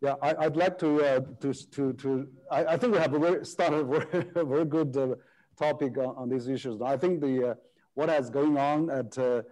Yeah, 0.00 0.14
I, 0.22 0.46
would 0.46 0.56
like 0.56 0.78
to 0.78 1.02
uh, 1.02 1.20
to 1.40 1.52
to 1.52 1.92
to. 1.94 2.28
I, 2.50 2.64
I, 2.64 2.76
think 2.76 2.92
we 2.92 2.98
have 2.98 3.14
a 3.14 3.18
very 3.18 3.44
started 3.44 3.80
a 3.80 3.84
very, 3.84 4.24
very 4.44 4.64
good 4.64 4.96
uh, 4.96 5.14
topic 5.58 5.96
on, 5.98 6.16
on, 6.16 6.28
these 6.28 6.48
issues. 6.48 6.80
I 6.82 6.96
think 6.96 7.20
the 7.20 7.50
uh, 7.50 7.54
what 7.94 8.10
is 8.10 8.30
going 8.30 8.56
on 8.56 8.90
at 8.90 9.16
uh, 9.18 9.42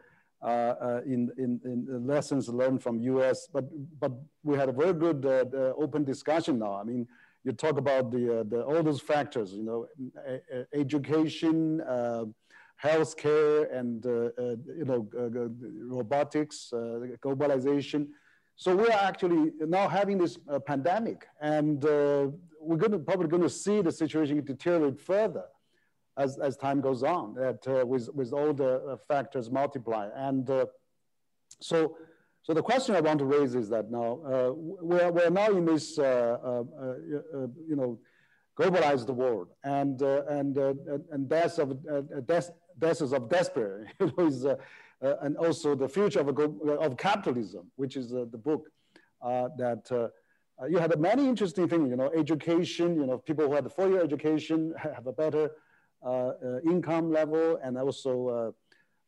uh, 0.46 1.00
in, 1.06 1.30
in, 1.38 1.60
in 1.64 2.04
lessons 2.04 2.48
learned 2.48 2.82
from 2.82 2.98
US, 3.00 3.46
but, 3.52 3.64
but 4.00 4.10
we 4.42 4.56
had 4.56 4.68
a 4.68 4.72
very 4.72 4.92
good 4.92 5.24
uh, 5.24 5.72
open 5.78 6.02
discussion 6.02 6.58
now. 6.58 6.74
I 6.74 6.82
mean, 6.82 7.06
you 7.44 7.52
talk 7.52 7.78
about 7.78 8.10
the, 8.10 8.44
the 8.50 8.62
all 8.64 8.82
those 8.82 9.00
factors, 9.00 9.52
you 9.52 9.62
know, 9.62 9.86
education, 10.72 11.80
healthcare, 12.82 13.72
and 13.72 14.04
you 14.04 14.84
know, 14.84 15.08
robotics, 15.88 16.70
globalization. 16.72 18.08
So 18.56 18.76
we 18.76 18.86
are 18.88 19.00
actually 19.02 19.52
now 19.60 19.88
having 19.88 20.18
this 20.18 20.38
uh, 20.48 20.58
pandemic, 20.58 21.26
and 21.40 21.84
uh, 21.84 22.28
we're 22.60 22.76
to 22.76 22.98
probably 22.98 23.28
going 23.28 23.42
to 23.42 23.50
see 23.50 23.82
the 23.82 23.90
situation 23.90 24.42
deteriorate 24.44 25.00
further 25.00 25.44
as, 26.16 26.38
as 26.38 26.56
time 26.56 26.80
goes 26.80 27.02
on 27.02 27.36
uh, 27.38 27.84
with, 27.84 28.08
with 28.14 28.32
all 28.32 28.52
the 28.52 28.74
uh, 28.74 28.96
factors 29.08 29.50
multiply. 29.50 30.08
And 30.14 30.48
uh, 30.48 30.66
so, 31.60 31.96
so 32.42 32.52
the 32.52 32.62
question 32.62 32.94
I 32.94 33.00
want 33.00 33.18
to 33.20 33.24
raise 33.24 33.54
is 33.54 33.68
that 33.70 33.90
now 33.90 34.20
uh, 34.24 34.52
we're, 34.54 35.10
we're 35.10 35.30
now 35.30 35.50
in 35.50 35.64
this, 35.64 35.96
you 35.96 36.04
know, 37.70 37.98
globalized 38.58 39.08
world 39.08 39.48
and, 39.64 40.02
and, 40.02 40.56
and 40.56 41.28
deaths 41.28 41.58
of, 41.58 41.78
deaths, 42.26 42.50
deaths 42.78 43.00
of 43.00 43.28
despair, 43.28 43.90
you 44.00 44.12
know, 44.16 44.26
is, 44.26 44.46
Uh, 45.02 45.16
and 45.22 45.36
also 45.36 45.74
the 45.74 45.88
future 45.88 46.20
of, 46.20 46.28
uh, 46.38 46.76
of 46.78 46.96
capitalism, 46.96 47.66
which 47.74 47.96
is 47.96 48.14
uh, 48.14 48.24
the 48.30 48.38
book 48.38 48.68
that 49.20 50.10
you 50.68 50.78
had 50.78 50.96
many 51.00 51.26
interesting 51.26 51.68
things, 51.68 51.90
you 51.90 51.96
know, 51.96 52.08
education, 52.16 52.94
you 52.94 53.04
know, 53.04 53.18
people 53.18 53.48
who 53.48 53.54
had 53.54 53.70
four-year 53.72 54.00
education 54.00 54.72
have 54.78 55.08
a 55.08 55.12
better 55.12 55.50
uh, 56.04 56.08
uh, 56.08 56.60
income 56.64 57.10
level 57.10 57.58
and 57.64 57.76
also 57.76 58.54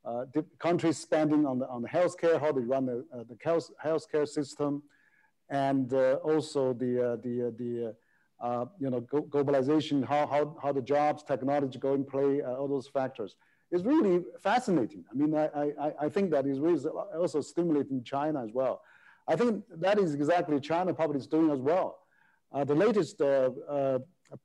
uh, 0.05 0.25
country 0.59 0.93
spending 0.93 1.47
on 1.47 1.61
the, 1.61 1.69
on 1.69 1.81
the 1.83 1.89
healthcare, 1.89 2.41
how 2.41 2.51
they 2.51 2.61
run 2.61 2.87
the, 2.87 3.05
the 3.29 3.37
health, 3.45 3.71
healthcare 3.85 4.27
system, 4.27 4.83
and 5.51 5.93
also 5.93 6.73
the, 6.73 7.21
the, 7.23 7.55
the 7.57 7.95
uh, 8.41 8.65
you 8.81 8.91
know, 8.91 9.01
globalization, 9.01 10.05
how, 10.05 10.27
how, 10.27 10.57
how 10.61 10.73
the 10.73 10.83
jobs, 10.83 11.23
technology 11.23 11.79
go 11.79 11.95
in 11.95 12.05
play, 12.05 12.43
uh, 12.43 12.55
all 12.55 12.69
those 12.69 12.89
factors. 12.89 13.37
It's 13.71 13.85
really 13.85 14.23
fascinating. 14.41 15.05
I 15.11 15.15
mean, 15.15 15.35
I, 15.35 15.47
I, 15.81 15.93
I 16.03 16.09
think 16.09 16.31
that 16.31 16.47
is 16.47 16.61
really 16.61 16.81
also 17.17 17.41
stimulating 17.41 18.05
China 18.05 18.45
as 18.45 18.51
well. 18.53 18.83
I 19.27 19.37
think 19.37 19.65
that 19.79 19.99
is 19.99 20.15
exactly 20.15 20.61
China 20.61 20.93
probably 20.95 21.19
is 21.19 21.27
doing 21.27 21.51
as 21.51 21.61
well. 21.61 21.99
Uh, 22.53 22.63
the 22.65 22.75
latest 22.75 23.21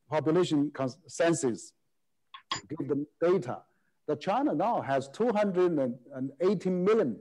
population 0.09 0.71
census 1.07 1.73
give 2.67 2.87
the 2.87 3.05
data 3.21 3.59
that 4.07 4.19
China 4.19 4.55
now 4.55 4.81
has 4.81 5.07
280 5.09 6.69
million 6.69 7.17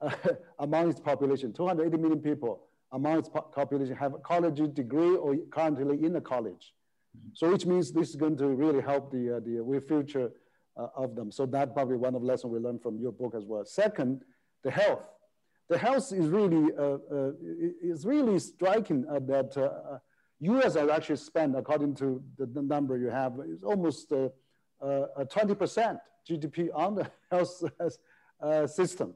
uh, 0.00 0.10
among 0.58 0.90
its 0.90 0.98
population, 0.98 1.52
280 1.52 1.96
million 1.96 2.20
people 2.20 2.64
among 2.92 3.18
its 3.18 3.28
population 3.28 3.94
have 3.94 4.14
a 4.14 4.18
college 4.18 4.60
degree 4.74 5.14
or 5.16 5.36
currently 5.50 6.04
in 6.04 6.16
a 6.16 6.20
college. 6.20 6.74
So 7.34 7.50
which 7.50 7.66
means 7.66 7.92
this 7.92 8.10
is 8.10 8.16
going 8.16 8.36
to 8.38 8.48
really 8.48 8.80
help 8.80 9.10
the, 9.10 9.36
uh, 9.36 9.40
the 9.40 9.82
future 9.86 10.26
uh, 10.26 10.28
of 10.96 11.14
them. 11.16 11.30
So 11.32 11.46
that 11.46 11.74
probably 11.74 11.96
one 11.96 12.14
of 12.14 12.22
the 12.22 12.26
lessons 12.26 12.52
we 12.52 12.58
learned 12.58 12.82
from 12.82 12.98
your 12.98 13.12
book 13.12 13.34
as 13.36 13.44
well. 13.44 13.64
Second, 13.64 14.22
the 14.62 14.70
health. 14.70 15.02
The 15.68 15.76
health 15.76 16.12
is 16.12 16.28
really, 16.28 16.72
uh, 16.78 16.98
uh 17.12 17.30
is 17.82 18.06
really 18.06 18.38
striking 18.38 19.04
uh, 19.10 19.18
that 19.26 20.00
US 20.40 20.74
has 20.74 20.88
actually 20.88 21.16
spent, 21.16 21.56
according 21.56 21.94
to 21.96 22.22
the, 22.38 22.46
the 22.46 22.62
number 22.62 22.96
you 22.96 23.10
have, 23.10 23.34
is 23.46 23.62
almost 23.62 24.12
20% 24.80 26.00
GDP 26.28 26.68
on 26.74 26.94
the 26.94 27.10
health 27.30 27.62
uh, 28.40 28.66
system. 28.66 29.14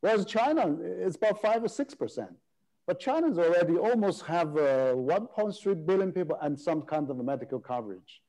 Whereas 0.00 0.24
China, 0.24 0.76
it's 0.80 1.16
about 1.16 1.40
five 1.40 1.62
or 1.62 1.68
6%. 1.68 2.28
But 2.86 2.98
China's 2.98 3.38
already 3.38 3.76
almost 3.76 4.22
have 4.22 4.56
uh, 4.56 4.94
1.3 4.94 5.86
billion 5.86 6.12
people 6.12 6.36
and 6.42 6.58
some 6.58 6.82
kind 6.82 7.08
of 7.10 7.16
medical 7.18 7.60
coverage. 7.60 8.20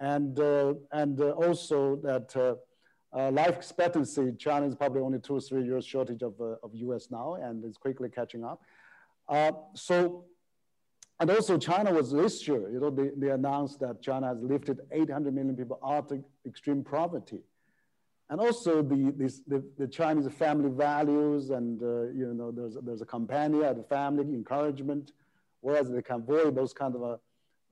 And, 0.00 0.38
uh, 0.40 0.74
and 0.92 1.20
uh, 1.20 1.30
also 1.30 1.96
that 2.02 2.34
uh, 2.36 3.30
life 3.30 3.56
expectancy, 3.56 4.32
China 4.38 4.66
is 4.66 4.74
probably 4.74 5.02
only 5.02 5.18
two 5.20 5.36
or 5.36 5.40
three 5.40 5.64
years 5.64 5.84
shortage 5.84 6.22
of, 6.22 6.34
of 6.40 6.70
US 6.74 7.10
now 7.10 7.34
and 7.34 7.64
is 7.64 7.76
quickly 7.76 8.08
catching 8.08 8.44
up. 8.44 8.62
so, 9.74 10.24
and 11.20 11.30
also 11.30 11.58
China 11.58 11.92
was 11.92 12.10
this 12.10 12.48
year, 12.48 12.70
you 12.70 12.80
know, 12.80 12.90
they, 12.90 13.10
they 13.14 13.28
announced 13.28 13.78
that 13.80 14.00
China 14.00 14.28
has 14.28 14.38
lifted 14.40 14.80
800 14.90 15.34
million 15.34 15.54
people 15.54 15.78
out 15.84 16.10
of 16.10 16.24
extreme 16.46 16.82
poverty 16.82 17.42
and 18.30 18.40
also 18.40 18.80
the, 18.80 19.12
this, 19.16 19.40
the, 19.46 19.62
the, 19.76 19.88
Chinese 19.88 20.32
family 20.32 20.70
values 20.70 21.50
and, 21.50 21.82
uh, 21.82 22.02
you 22.12 22.32
know, 22.32 22.52
there's, 22.52 22.76
there's 22.80 23.02
a 23.02 23.04
companion 23.04 23.76
the 23.76 23.82
family 23.82 24.22
encouragement, 24.22 25.10
whereas 25.60 25.90
they 25.90 26.00
can 26.00 26.16
avoid 26.16 26.54
those 26.54 26.72
kind 26.72 26.94
of 26.94 27.02
a, 27.02 27.04
a 27.04 27.18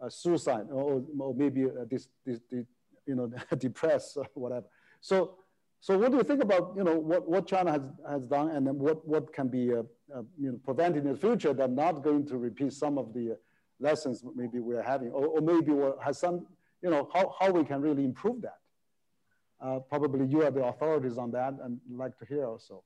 suicide 0.09 0.67
or, 0.71 1.03
or 1.19 1.35
maybe 1.35 1.67
this, 1.91 2.09
this, 2.25 2.41
this, 2.51 2.67
you 3.07 3.15
know, 3.15 3.31
depressed 3.59 4.17
or 4.17 4.27
whatever. 4.35 4.67
So, 5.01 5.35
so 5.81 5.97
what 5.97 6.11
do 6.11 6.19
you 6.19 6.25
think 6.25 6.43
about, 6.43 6.75
you 6.77 6.85
know, 6.85 6.97
what, 6.99 7.29
what 7.29 7.47
China 7.47 7.73
has, 7.73 7.83
has 8.09 8.27
done 8.27 8.51
and 8.51 8.67
then 8.67 8.79
what, 8.79 9.07
what 9.07 9.33
can 9.33 9.49
be, 9.49 9.73
uh, 9.73 9.83
uh, 10.15 10.23
you 10.39 10.53
know, 10.53 10.61
prevented 10.65 11.05
in 11.05 11.13
the 11.13 11.19
future 11.19 11.53
that 11.53 11.71
not 11.71 12.03
going 12.03 12.27
to 12.27 12.37
repeat 12.37 12.73
some 12.73 12.99
of 12.99 13.15
the 13.15 13.37
lessons 13.81 14.25
maybe 14.35 14.59
we're 14.59 14.83
having, 14.83 15.11
or, 15.11 15.27
or 15.27 15.41
maybe 15.41 15.73
has 16.03 16.19
some, 16.19 16.47
you 16.83 16.91
know, 16.91 17.09
how, 17.15 17.35
how 17.39 17.51
we 17.51 17.65
can 17.65 17.81
really 17.81 18.05
improve 18.05 18.43
that? 18.43 18.59
Uh, 19.61 19.79
probably 19.81 20.27
you 20.27 20.45
are 20.45 20.51
the 20.51 20.65
authorities 20.65 21.19
on 21.19 21.31
that 21.33 21.55
and 21.63 21.81
like 21.91 22.17
to 22.19 22.25
hear 22.25 22.45
also. 22.45 22.83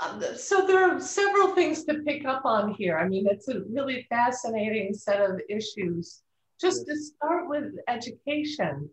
Um, 0.00 0.22
so 0.36 0.66
there 0.66 0.90
are 0.90 1.00
several 1.00 1.54
things 1.54 1.84
to 1.84 1.94
pick 2.06 2.24
up 2.24 2.42
on 2.44 2.74
here. 2.74 2.98
I 2.98 3.08
mean, 3.08 3.26
it's 3.28 3.48
a 3.48 3.60
really 3.70 4.06
fascinating 4.08 4.94
set 4.94 5.20
of 5.20 5.40
issues. 5.48 6.22
Just 6.60 6.86
to 6.86 6.96
start 6.96 7.48
with 7.48 7.72
education, 7.88 8.88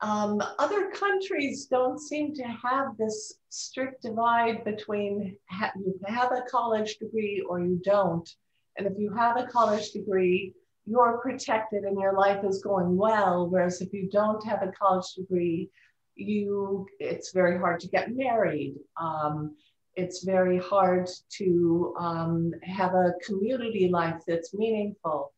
um, 0.00 0.42
other 0.58 0.90
countries 0.90 1.66
don't 1.66 1.98
seem 1.98 2.34
to 2.34 2.42
have 2.42 2.96
this 2.98 3.34
strict 3.48 4.02
divide 4.02 4.64
between 4.64 5.36
ha 5.48 5.70
you 5.76 5.98
have 6.06 6.32
a 6.32 6.42
college 6.50 6.96
degree 6.98 7.44
or 7.48 7.60
you 7.60 7.80
don't. 7.84 8.28
And 8.76 8.86
if 8.86 8.94
you 8.98 9.14
have 9.14 9.36
a 9.36 9.46
college 9.46 9.92
degree, 9.92 10.52
you're 10.86 11.18
protected 11.18 11.84
and 11.84 11.98
your 11.98 12.14
life 12.14 12.44
is 12.44 12.62
going 12.62 12.96
well. 12.96 13.48
Whereas 13.48 13.80
if 13.80 13.92
you 13.92 14.08
don't 14.10 14.44
have 14.46 14.62
a 14.62 14.72
college 14.72 15.10
degree, 15.14 15.70
you 16.16 16.86
it's 16.98 17.32
very 17.32 17.58
hard 17.58 17.80
to 17.80 17.88
get 17.88 18.14
married. 18.14 18.74
Um, 19.00 19.56
it's 19.96 20.24
very 20.24 20.58
hard 20.58 21.08
to 21.38 21.94
um, 21.98 22.52
have 22.62 22.94
a 22.94 23.14
community 23.24 23.88
life 23.88 24.20
that's 24.26 24.54
meaningful. 24.54 25.32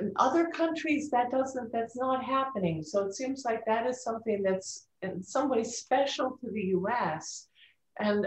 In 0.00 0.12
other 0.16 0.48
countries, 0.48 1.10
that 1.10 1.30
doesn't, 1.30 1.72
that's 1.72 1.96
not 1.96 2.24
happening. 2.24 2.82
So 2.82 3.06
it 3.06 3.14
seems 3.14 3.44
like 3.44 3.64
that 3.66 3.86
is 3.86 4.02
something 4.02 4.42
that's 4.42 4.86
in 5.02 5.22
some 5.22 5.48
way 5.48 5.64
special 5.64 6.38
to 6.40 6.50
the 6.50 6.74
US. 6.78 7.48
And 7.98 8.26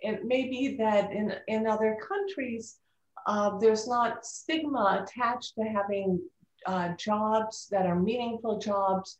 it 0.00 0.24
may 0.24 0.48
be 0.48 0.76
that 0.78 1.12
in, 1.12 1.34
in 1.48 1.66
other 1.66 1.98
countries, 2.06 2.78
uh, 3.26 3.58
there's 3.58 3.86
not 3.86 4.24
stigma 4.24 5.04
attached 5.04 5.54
to 5.56 5.64
having 5.64 6.20
uh, 6.66 6.94
jobs 6.96 7.68
that 7.70 7.86
are 7.86 7.98
meaningful 8.00 8.58
jobs 8.58 9.18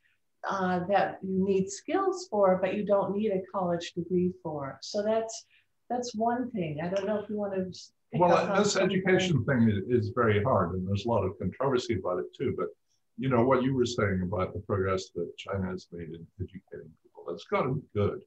uh, 0.48 0.80
that 0.88 1.18
you 1.22 1.44
need 1.44 1.70
skills 1.70 2.26
for, 2.30 2.58
but 2.60 2.74
you 2.74 2.84
don't 2.84 3.14
need 3.16 3.30
a 3.30 3.42
college 3.52 3.92
degree 3.92 4.32
for. 4.42 4.78
So 4.82 5.02
that's 5.02 5.44
that's 5.92 6.14
one 6.14 6.50
thing. 6.50 6.78
I 6.83 6.88
don't 6.88 7.07
know 7.07 7.18
if 7.18 7.28
you 7.28 7.37
want 7.37 7.55
to. 7.55 8.18
Well, 8.18 8.55
this 8.57 8.76
education 8.76 9.44
thing 9.44 9.70
is, 9.70 10.05
is 10.05 10.12
very 10.14 10.42
hard, 10.42 10.74
and 10.74 10.87
there's 10.87 11.07
a 11.07 11.09
lot 11.09 11.24
of 11.24 11.38
controversy 11.38 11.94
about 11.94 12.18
it 12.18 12.26
too. 12.37 12.55
But 12.57 12.68
you 13.18 13.28
know 13.28 13.44
what 13.44 13.62
you 13.62 13.74
were 13.74 13.87
saying 13.87 14.20
about 14.22 14.52
the 14.52 14.61
progress 14.61 15.11
that 15.14 15.31
China 15.37 15.66
has 15.66 15.87
made 15.92 16.09
in 16.09 16.26
educating 16.40 16.90
people, 17.02 17.24
That's 17.28 17.44
got 17.44 17.62
to 17.62 17.74
be 17.74 17.83
good 17.94 18.20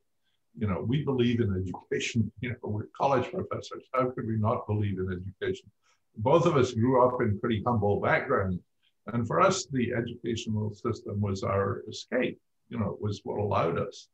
you 0.58 0.68
know, 0.68 0.84
we 0.88 1.04
believe 1.04 1.42
in 1.42 1.52
education. 1.52 2.32
You 2.42 2.52
know, 2.52 2.70
we're 2.70 2.88
college 2.98 3.32
professors. 3.32 3.84
How 3.94 4.10
could 4.12 4.28
we 4.28 4.38
not 4.38 4.68
believe 4.68 5.00
in 5.00 5.08
education? 5.12 5.70
Both 6.18 6.46
of 6.46 6.56
us 6.56 6.74
grew 6.74 7.06
up 7.06 7.22
in 7.22 7.40
pretty 7.40 7.62
humble 7.66 8.00
backgrounds. 8.00 8.60
And 9.08 9.28
for 9.28 9.42
us, 9.42 9.66
the 9.66 9.94
educational 9.94 10.74
system 10.74 11.22
was 11.22 11.44
our 11.44 11.84
escape. 11.90 12.40
You 12.70 12.80
know, 12.80 12.92
it 12.92 13.02
was 13.02 13.22
what 13.24 13.40
allowed 13.40 13.78
us 13.78 14.08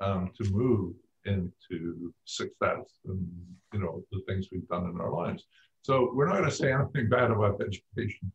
um, 0.00 0.30
to 0.40 0.50
move 0.50 0.94
into 1.26 2.12
success 2.24 2.98
and, 3.06 3.26
you 3.72 3.80
know, 3.80 4.04
the 4.12 4.20
things 4.26 4.48
we've 4.50 4.68
done 4.68 4.90
in 4.90 5.00
our 5.00 5.10
lives. 5.10 5.44
So 5.82 6.12
we're 6.14 6.26
not 6.26 6.38
going 6.38 6.50
to 6.50 6.54
say 6.54 6.72
anything 6.72 7.08
bad 7.08 7.30
about 7.30 7.60
education. 7.60 8.32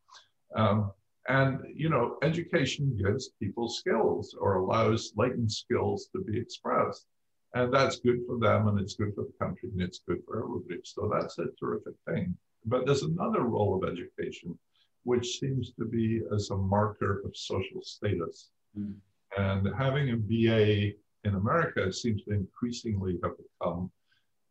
Um, 0.56 0.92
and, 1.30 1.60
you 1.74 1.90
know, 1.90 2.18
education 2.24 2.98
gives 2.98 3.30
people 3.42 3.70
skills 3.70 4.36
or 4.40 4.56
allows 4.56 5.12
latent 5.16 5.52
skills 5.52 6.10
to 6.14 6.24
be 6.24 6.40
expressed. 6.40 7.06
And 7.54 7.74
that's 7.74 8.00
good 8.00 8.20
for 8.28 8.38
them 8.38 8.68
and 8.68 8.80
it's 8.80 8.96
good 8.96 9.14
for 9.16 9.24
the 9.24 9.46
country 9.46 9.70
and 9.72 9.82
it's 9.82 10.02
good 10.08 10.20
for 10.26 10.44
everybody. 10.44 10.82
So 10.84 11.10
that's 11.12 11.38
a 11.40 11.48
terrific 11.60 11.94
thing. 12.08 12.36
But 12.66 12.86
there's 12.86 13.04
another 13.04 13.42
role 13.42 13.82
of 13.82 13.90
education, 13.90 14.58
which 15.04 15.40
seems 15.40 15.72
to 15.80 15.86
be 15.86 16.22
as 16.34 16.50
a 16.50 16.58
marker 16.58 17.22
of 17.26 17.36
social 17.36 17.82
status. 17.82 18.50
Mm. 18.78 18.96
And 19.38 19.68
having 19.78 20.12
a 20.12 20.18
BA 20.18 20.94
in 21.28 21.36
America 21.36 21.92
seems 21.92 22.24
to 22.24 22.32
increasingly 22.32 23.20
have 23.24 23.34
become 23.38 23.92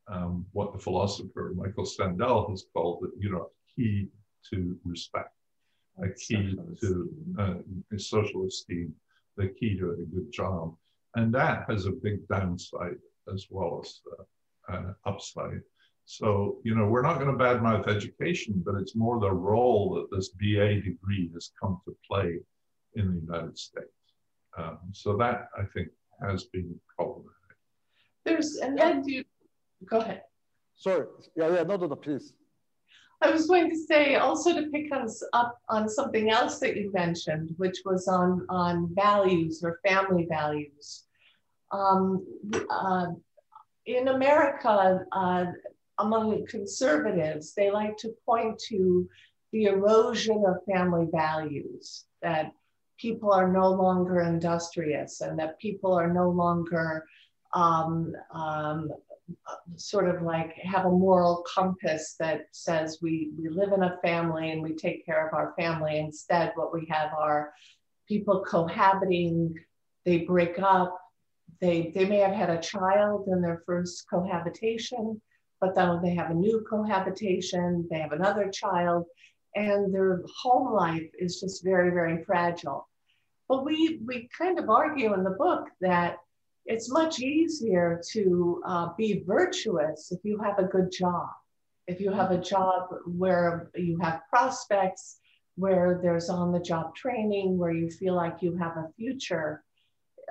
um, 0.08 0.46
what 0.52 0.72
the 0.72 0.78
philosopher 0.78 1.52
Michael 1.56 1.86
Sandel 1.86 2.48
has 2.50 2.66
called, 2.72 2.98
the, 3.02 3.10
you 3.18 3.30
know, 3.30 3.50
key 3.74 4.08
to 4.50 4.76
respect, 4.84 5.34
a 6.02 6.08
key 6.10 6.56
to 6.80 7.10
uh, 7.38 7.54
social 7.96 8.46
esteem, 8.46 8.94
the 9.36 9.48
key 9.48 9.76
to 9.78 9.92
a 9.92 9.96
good 9.96 10.30
job. 10.30 10.76
And 11.16 11.34
that 11.34 11.64
has 11.68 11.86
a 11.86 11.90
big 11.90 12.28
downside 12.28 12.98
as 13.32 13.46
well 13.50 13.82
as 13.82 14.00
uh, 14.12 14.72
uh, 14.72 14.92
upside. 15.04 15.62
So, 16.04 16.58
you 16.62 16.74
know, 16.76 16.86
we're 16.86 17.02
not 17.02 17.18
going 17.18 17.36
to 17.36 17.44
badmouth 17.44 17.88
education, 17.88 18.62
but 18.64 18.76
it's 18.76 18.94
more 18.94 19.18
the 19.18 19.32
role 19.32 19.94
that 19.94 20.14
this 20.14 20.28
BA 20.28 20.82
degree 20.82 21.30
has 21.34 21.50
come 21.60 21.80
to 21.84 21.96
play 22.08 22.38
in 22.94 23.12
the 23.12 23.20
United 23.20 23.58
States. 23.58 23.88
Um, 24.56 24.78
so 24.92 25.16
that 25.16 25.48
I 25.58 25.64
think 25.74 25.88
has 26.20 26.44
been 26.44 26.79
problematic. 26.96 27.33
There's, 28.24 28.57
and 28.57 28.79
then 28.79 29.07
you, 29.07 29.24
go 29.88 29.98
ahead. 29.98 30.22
Sorry, 30.76 31.07
yeah, 31.37 31.48
yeah, 31.48 31.62
no, 31.62 31.76
no, 31.76 31.87
no, 31.87 31.96
please. 31.96 32.35
I 33.22 33.31
was 33.31 33.46
going 33.46 33.70
to 33.70 33.76
say 33.76 34.16
also 34.16 34.55
to 34.55 34.68
pick 34.68 34.92
us 34.92 35.22
up 35.33 35.59
on 35.70 35.88
something 35.88 36.31
else 36.31 36.59
that 36.59 36.76
you 36.76 36.92
mentioned, 36.92 37.55
which 37.57 37.79
was 37.85 38.09
on, 38.09 38.44
on 38.50 38.94
values 38.94 39.62
or 39.64 39.81
family 39.87 40.26
values. 40.29 41.05
Um, 41.72 42.26
uh, 42.68 43.07
in 43.87 44.09
America, 44.09 45.05
uh, 45.12 45.46
among 45.98 46.46
conservatives, 46.46 47.55
they 47.55 47.70
like 47.70 47.96
to 47.98 48.14
point 48.26 48.59
to 48.68 49.09
the 49.52 49.64
erosion 49.64 50.44
of 50.46 50.57
family 50.70 51.07
values, 51.11 52.05
that 52.20 52.52
people 52.98 53.32
are 53.32 53.50
no 53.50 53.70
longer 53.70 54.20
industrious 54.20 55.20
and 55.20 55.38
that 55.38 55.59
people 55.59 55.92
are 55.92 56.12
no 56.12 56.30
longer 56.30 57.06
um, 57.52 58.12
um, 58.32 58.90
sort 59.76 60.09
of 60.09 60.22
like 60.22 60.54
have 60.54 60.87
a 60.87 60.90
moral 60.90 61.44
compass 61.52 62.14
that 62.18 62.46
says 62.52 62.98
we, 63.02 63.30
we 63.38 63.48
live 63.48 63.72
in 63.72 63.82
a 63.82 63.98
family 64.02 64.52
and 64.52 64.62
we 64.62 64.74
take 64.74 65.04
care 65.04 65.26
of 65.26 65.35
our 65.35 65.54
family. 65.59 65.98
Instead, 65.98 66.52
what 66.54 66.72
we 66.72 66.87
have 66.90 67.11
are 67.18 67.52
people 68.09 68.44
cohabiting, 68.46 69.54
they 70.04 70.18
break 70.18 70.59
up, 70.61 70.96
they, 71.61 71.92
they 71.94 72.04
may 72.04 72.18
have 72.18 72.35
had 72.35 72.50
a 72.50 72.61
child 72.61 73.28
in 73.28 73.40
their 73.42 73.62
first 73.66 74.06
cohabitation, 74.09 75.20
but 75.61 75.74
then 75.74 76.00
they 76.02 76.14
have 76.14 76.30
a 76.30 76.35
new 76.35 76.64
cohabitation, 76.68 77.87
they 77.90 77.98
have 77.98 78.12
another 78.12 78.50
child, 78.50 79.06
and 79.57 79.92
their 79.92 80.23
home 80.42 80.73
life 80.73 81.11
is 81.19 81.40
just 81.40 81.64
very, 81.64 81.90
very 81.90 82.23
fragile. 82.25 82.88
But 83.49 83.64
we, 83.64 84.01
we 84.05 84.29
kind 84.37 84.59
of 84.59 84.69
argue 84.69 85.14
in 85.14 85.25
the 85.25 85.31
book 85.31 85.69
that 85.81 86.19
it's 86.66 86.90
much 86.90 87.21
easier 87.21 88.03
to 88.12 88.62
uh, 88.66 88.88
be 88.99 89.23
virtuous 89.27 90.12
if 90.12 90.21
you 90.25 90.38
have 90.38 90.59
a 90.59 90.64
good 90.64 90.92
job. 90.92 91.29
If 91.87 92.01
you 92.01 92.11
have 92.11 92.33
a 92.33 92.40
job 92.40 92.88
where 93.07 93.71
you 93.75 93.99
have 94.03 94.23
prospects, 94.29 95.21
where 95.55 96.01
there's 96.03 96.29
on 96.29 96.53
the 96.53 96.61
job 96.61 96.95
training, 96.95 97.57
where 97.57 97.71
you 97.71 97.88
feel 97.88 98.14
like 98.14 98.42
you 98.42 98.57
have 98.57 98.77
a 98.77 98.90
future, 98.97 99.62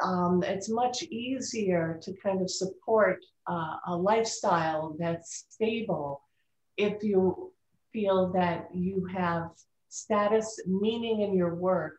um, 0.04 0.44
it's 0.44 0.70
much 0.70 1.04
easier 1.04 2.00
to 2.04 2.14
kind 2.22 2.42
of 2.42 2.50
support 2.50 3.24
uh, 3.50 3.78
a 3.88 3.96
lifestyle 3.96 4.96
that's 5.00 5.46
stable 5.50 6.22
if 6.78 7.02
you 7.02 7.54
feel 7.96 8.30
that 8.34 8.68
you 8.74 9.08
have 9.16 9.52
status, 9.88 10.62
meaning 10.68 11.22
in 11.22 11.34
your 11.34 11.56
work, 11.56 11.98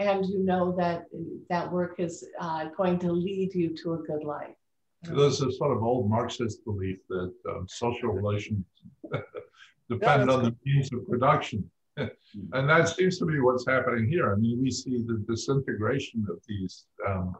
and 0.00 0.26
you 0.26 0.40
know 0.44 0.74
that 0.76 1.04
that 1.48 1.70
work 1.70 1.94
is 1.98 2.26
uh, 2.40 2.64
going 2.76 2.98
to 2.98 3.12
lead 3.12 3.54
you 3.54 3.68
to 3.76 3.94
a 3.94 3.98
good 3.98 4.24
life. 4.24 4.56
There's 5.02 5.40
a 5.40 5.52
sort 5.52 5.74
of 5.76 5.82
old 5.82 6.10
Marxist 6.10 6.64
belief 6.64 6.98
that 7.08 7.32
um, 7.48 7.66
social 7.68 8.10
relations 8.10 8.64
depend 9.88 10.28
yeah, 10.28 10.34
on 10.34 10.42
the 10.42 10.54
means 10.66 10.92
of 10.92 11.06
production. 11.08 11.70
and 11.96 12.68
that 12.68 12.88
seems 12.88 13.18
to 13.18 13.24
be 13.24 13.38
what's 13.40 13.66
happening 13.66 14.08
here. 14.08 14.32
I 14.32 14.36
mean, 14.36 14.60
we 14.60 14.70
see 14.70 15.04
the 15.06 15.24
disintegration 15.28 16.26
of 16.28 16.38
these, 16.48 16.86
um, 17.06 17.36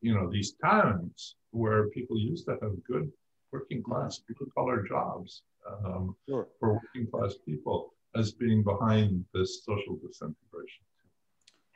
you 0.00 0.14
know, 0.14 0.30
these 0.30 0.52
towns 0.64 1.36
where 1.50 1.88
people 1.90 2.18
used 2.18 2.46
to 2.46 2.52
have 2.62 2.72
good 2.84 3.10
working 3.54 3.82
class 3.88 4.12
people 4.26 4.46
collar 4.56 4.78
jobs 4.94 5.42
um, 5.70 6.16
sure. 6.28 6.48
for 6.58 6.68
working 6.80 7.06
class 7.10 7.34
people 7.46 7.78
as 8.20 8.32
being 8.32 8.62
behind 8.72 9.24
this 9.34 9.50
social 9.68 9.94
disintegration. 10.04 10.82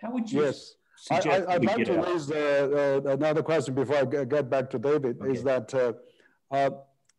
How 0.01 0.11
would 0.13 0.31
you? 0.31 0.45
Yes. 0.45 0.75
I, 1.11 1.59
would 1.59 1.65
like 1.65 1.85
to 1.87 1.97
raise 2.09 2.29
uh, 2.31 3.01
uh, 3.07 3.11
another 3.19 3.43
question 3.51 3.73
before 3.75 3.99
I 3.99 4.05
get 4.05 4.51
back 4.51 4.69
to 4.71 4.79
David. 4.79 5.15
Okay. 5.21 5.33
Is 5.33 5.45
that 5.45 5.73
uh, 5.73 5.93
uh, 6.51 6.71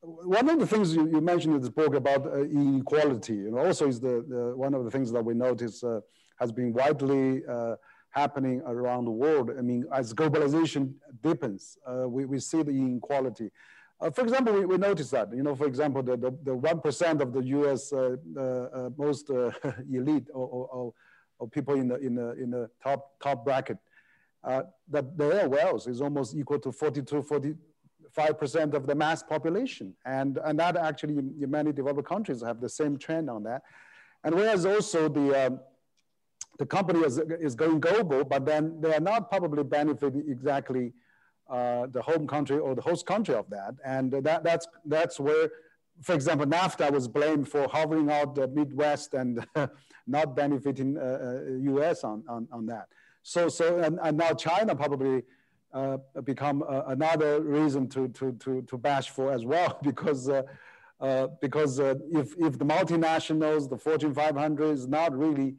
one 0.01 0.49
of 0.49 0.59
the 0.59 0.67
things 0.67 0.93
you, 0.93 1.03
you, 1.13 1.21
mentioned 1.21 1.55
in 1.55 1.61
this 1.61 1.69
book 1.69 1.93
about 1.95 2.25
uh, 2.25 2.43
inequality, 2.43 3.39
and 3.47 3.57
also 3.57 3.87
is 3.87 3.99
the, 4.01 4.15
the, 4.33 4.41
one 4.65 4.73
of 4.73 4.83
the 4.83 4.91
things 4.91 5.11
that 5.13 5.23
we 5.23 5.33
notice 5.33 5.81
uh, 5.83 6.01
has 6.41 6.51
been 6.51 6.73
widely 6.73 7.41
happening 8.11 8.61
around 8.65 9.05
the 9.05 9.17
world. 9.23 9.51
I 9.57 9.61
mean, 9.61 9.85
as 9.93 10.13
globalization 10.13 10.83
deepens, 11.21 11.77
we, 12.15 12.25
we 12.25 12.39
see 12.39 12.61
the 12.63 12.71
inequality. 12.71 13.49
Uh, 14.01 14.09
for 14.09 14.21
example, 14.21 14.53
we, 14.53 14.65
we 14.65 14.77
noticed 14.77 15.11
that, 15.11 15.33
you 15.33 15.43
know, 15.43 15.55
for 15.55 15.67
example, 15.67 16.01
the, 16.01 16.15
the, 16.15 16.31
the 16.43 16.55
1% 16.55 17.21
of 17.21 17.33
the 17.33 17.43
US 17.43 17.91
uh, 17.91 18.15
uh, 18.39 18.89
most 18.97 19.29
elite 19.91 20.27
or, 20.33 20.47
or, 20.47 20.93
or, 21.37 21.47
people 21.49 21.75
in 21.75 21.87
the, 21.87 21.95
in 21.95 22.15
the, 22.15 22.31
in 22.33 22.51
the 22.51 22.69
top, 22.81 23.19
top 23.21 23.43
bracket, 23.45 23.77
that 24.43 25.17
their 25.17 25.47
wealth 25.49 25.87
is 25.87 26.01
almost 26.01 26.35
equal 26.35 26.59
to 26.59 26.71
42, 26.71 27.23
45% 28.15 28.73
of 28.73 28.87
the 28.87 28.95
mass 28.95 29.23
population. 29.23 29.93
And, 30.05 30.37
and 30.43 30.59
that 30.59 30.75
actually 30.77 31.17
in 31.17 31.49
many 31.49 31.71
developed 31.71 32.07
countries 32.07 32.41
have 32.41 32.59
the 32.59 32.69
same 32.69 32.97
trend 32.97 33.29
on 33.29 33.43
that. 33.43 33.63
And 34.23 34.35
whereas 34.35 34.65
also 34.65 35.07
the, 35.07 35.47
um, 35.47 35.59
the 36.57 36.65
company 36.65 36.99
is, 36.99 37.17
is 37.17 37.55
going 37.55 37.79
global, 37.79 38.25
but 38.25 38.45
then 38.45 38.81
they 38.81 38.93
are 38.93 38.99
not 38.99 39.29
probably 39.29 39.63
benefiting 39.63 40.25
exactly 40.29 40.93
uh, 41.49 41.87
the 41.87 42.01
home 42.01 42.27
country 42.27 42.59
or 42.59 42.75
the 42.75 42.81
host 42.81 43.05
country 43.05 43.35
of 43.35 43.49
that. 43.49 43.75
And 43.83 44.11
that, 44.11 44.43
that's, 44.43 44.67
that's 44.85 45.19
where, 45.19 45.49
for 46.01 46.13
example, 46.13 46.45
NAFTA 46.45 46.91
was 46.91 47.07
blamed 47.07 47.49
for 47.49 47.67
hovering 47.67 48.11
out 48.11 48.35
the 48.35 48.47
Midwest 48.47 49.13
and 49.13 49.45
not 50.07 50.35
benefiting 50.35 50.97
uh, 50.97 51.41
US 51.73 52.03
uh, 52.03 52.09
on, 52.09 52.23
on, 52.29 52.47
on 52.51 52.65
that. 52.67 52.87
So, 53.23 53.49
so 53.49 53.79
and, 53.79 53.99
and 54.01 54.17
now 54.17 54.33
China 54.33 54.75
probably 54.75 55.23
uh, 55.73 55.97
become 56.23 56.63
uh, 56.63 56.83
another 56.87 57.41
reason 57.41 57.87
to, 57.89 58.07
to, 58.09 58.31
to, 58.33 58.61
to 58.63 58.77
bash 58.77 59.09
for 59.09 59.31
as 59.31 59.45
well, 59.45 59.79
because, 59.83 60.29
uh, 60.29 60.43
uh 60.99 61.27
because 61.41 61.79
uh, 61.79 61.95
if, 62.11 62.35
if 62.37 62.57
the 62.57 62.65
multinationals, 62.65 63.69
the 63.69 63.77
Fortune 63.77 64.13
500 64.13 64.71
is 64.71 64.87
not 64.87 65.17
really, 65.17 65.55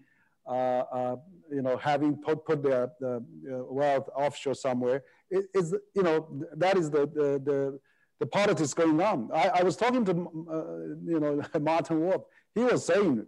you 1.53 1.63
know, 1.63 1.77
having 1.77 2.17
put, 2.17 2.45
put 2.45 2.63
their, 2.63 2.91
the 3.01 3.25
wealth 3.69 4.09
offshore 4.15 4.55
somewhere, 4.55 5.03
is 5.31 5.75
you 5.95 6.03
know 6.03 6.27
that 6.57 6.77
is 6.77 6.91
the 6.91 7.07
the 7.07 7.41
the, 7.45 7.79
the 8.19 8.27
politics 8.27 8.75
going 8.75 9.01
on. 9.01 9.31
I, 9.33 9.49
I 9.61 9.63
was 9.63 9.77
talking 9.77 10.05
to 10.05 10.13
uh, 10.13 11.11
you 11.13 11.21
know 11.21 11.43
Martin 11.61 12.01
Wolf. 12.01 12.25
He 12.55 12.63
was 12.63 12.85
saying 12.85 13.27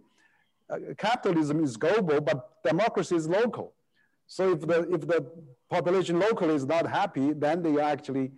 uh, 0.69 0.77
capitalism 0.97 1.63
is 1.63 1.77
global, 1.77 2.21
but 2.21 2.63
democracy 2.63 3.15
is 3.15 3.27
local. 3.27 3.73
So 4.27 4.51
if 4.51 4.61
the 4.61 4.81
if 4.93 5.01
the 5.07 5.25
population 5.69 6.19
locally 6.19 6.55
is 6.55 6.65
not 6.65 6.89
happy, 6.89 7.33
then 7.33 7.61
they 7.61 7.79
actually 7.79 8.31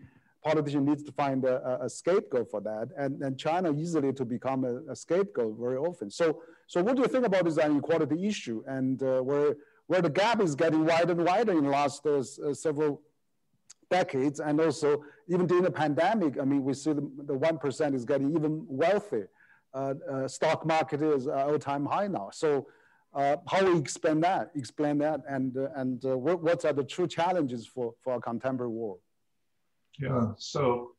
politician 0.43 0.85
needs 0.85 1.03
to 1.03 1.11
find 1.11 1.43
a, 1.43 1.79
a, 1.81 1.89
scapegoat 1.89 2.51
for 2.51 2.61
that, 2.61 2.89
and, 2.95 3.19
and 3.23 3.35
China 3.35 3.73
easily 3.73 4.13
to 4.13 4.23
become 4.23 4.63
a, 4.63 4.91
a, 4.91 4.95
scapegoat 4.95 5.55
very 5.59 5.75
often. 5.75 6.07
So, 6.11 6.43
so 6.67 6.83
what 6.83 6.95
do 6.95 7.01
you 7.01 7.07
think 7.07 7.25
about 7.25 7.45
this 7.45 7.57
inequality 7.57 8.27
issue, 8.27 8.63
and 8.67 9.01
uh, 9.01 9.21
where 9.21 9.55
where 9.87 10.01
the 10.01 10.09
gap 10.09 10.41
is 10.41 10.55
getting 10.55 10.85
wider 10.85 11.11
and 11.11 11.25
wider 11.25 11.51
in 11.51 11.63
the 11.63 11.69
last 11.69 12.05
uh, 12.05 12.23
several 12.53 13.01
decades. 13.89 14.39
And 14.39 14.59
also, 14.59 15.03
even 15.27 15.45
during 15.47 15.63
the 15.63 15.71
pandemic, 15.71 16.39
I 16.39 16.45
mean, 16.45 16.63
we 16.63 16.73
see 16.73 16.93
the, 16.93 17.09
the 17.25 17.37
1% 17.37 17.93
is 17.93 18.05
getting 18.05 18.35
even 18.35 18.65
wealthier. 18.67 19.29
Uh, 19.73 19.93
uh, 20.09 20.27
stock 20.27 20.65
market 20.65 21.01
is 21.01 21.27
all-time 21.27 21.85
high 21.85 22.07
now. 22.07 22.29
So 22.31 22.67
uh, 23.13 23.37
how 23.47 23.65
we 23.65 23.77
explain 23.77 24.19
that, 24.21 24.51
explain 24.55 24.97
that, 24.99 25.21
and, 25.27 25.57
uh, 25.57 25.67
and 25.75 26.03
uh, 26.05 26.17
what, 26.17 26.41
what 26.41 26.63
are 26.65 26.73
the 26.73 26.83
true 26.83 27.07
challenges 27.07 27.65
for, 27.65 27.93
for 28.01 28.13
our 28.13 28.19
contemporary 28.19 28.71
world? 28.71 28.99
Yeah, 29.99 30.31
so 30.37 30.91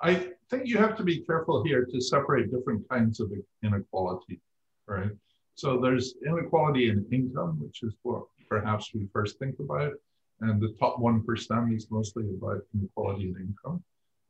I 0.00 0.30
think 0.50 0.66
you 0.66 0.78
have 0.78 0.96
to 0.96 1.04
be 1.04 1.20
careful 1.20 1.62
here 1.62 1.84
to 1.84 2.00
separate 2.00 2.50
different 2.50 2.88
kinds 2.88 3.20
of 3.20 3.30
inequality, 3.62 4.40
right? 4.86 5.10
So 5.54 5.80
there's 5.80 6.14
inequality 6.26 6.88
in 6.88 7.06
income, 7.12 7.60
which 7.62 7.82
is 7.82 7.94
what 8.02 8.24
perhaps 8.48 8.94
we 8.94 9.08
first 9.12 9.38
think 9.38 9.56
about. 9.60 9.92
And 10.40 10.60
the 10.60 10.74
top 10.78 10.98
1% 10.98 11.76
is 11.76 11.90
mostly 11.90 12.24
about 12.30 12.62
inequality 12.74 13.24
in 13.24 13.36
income. 13.36 13.82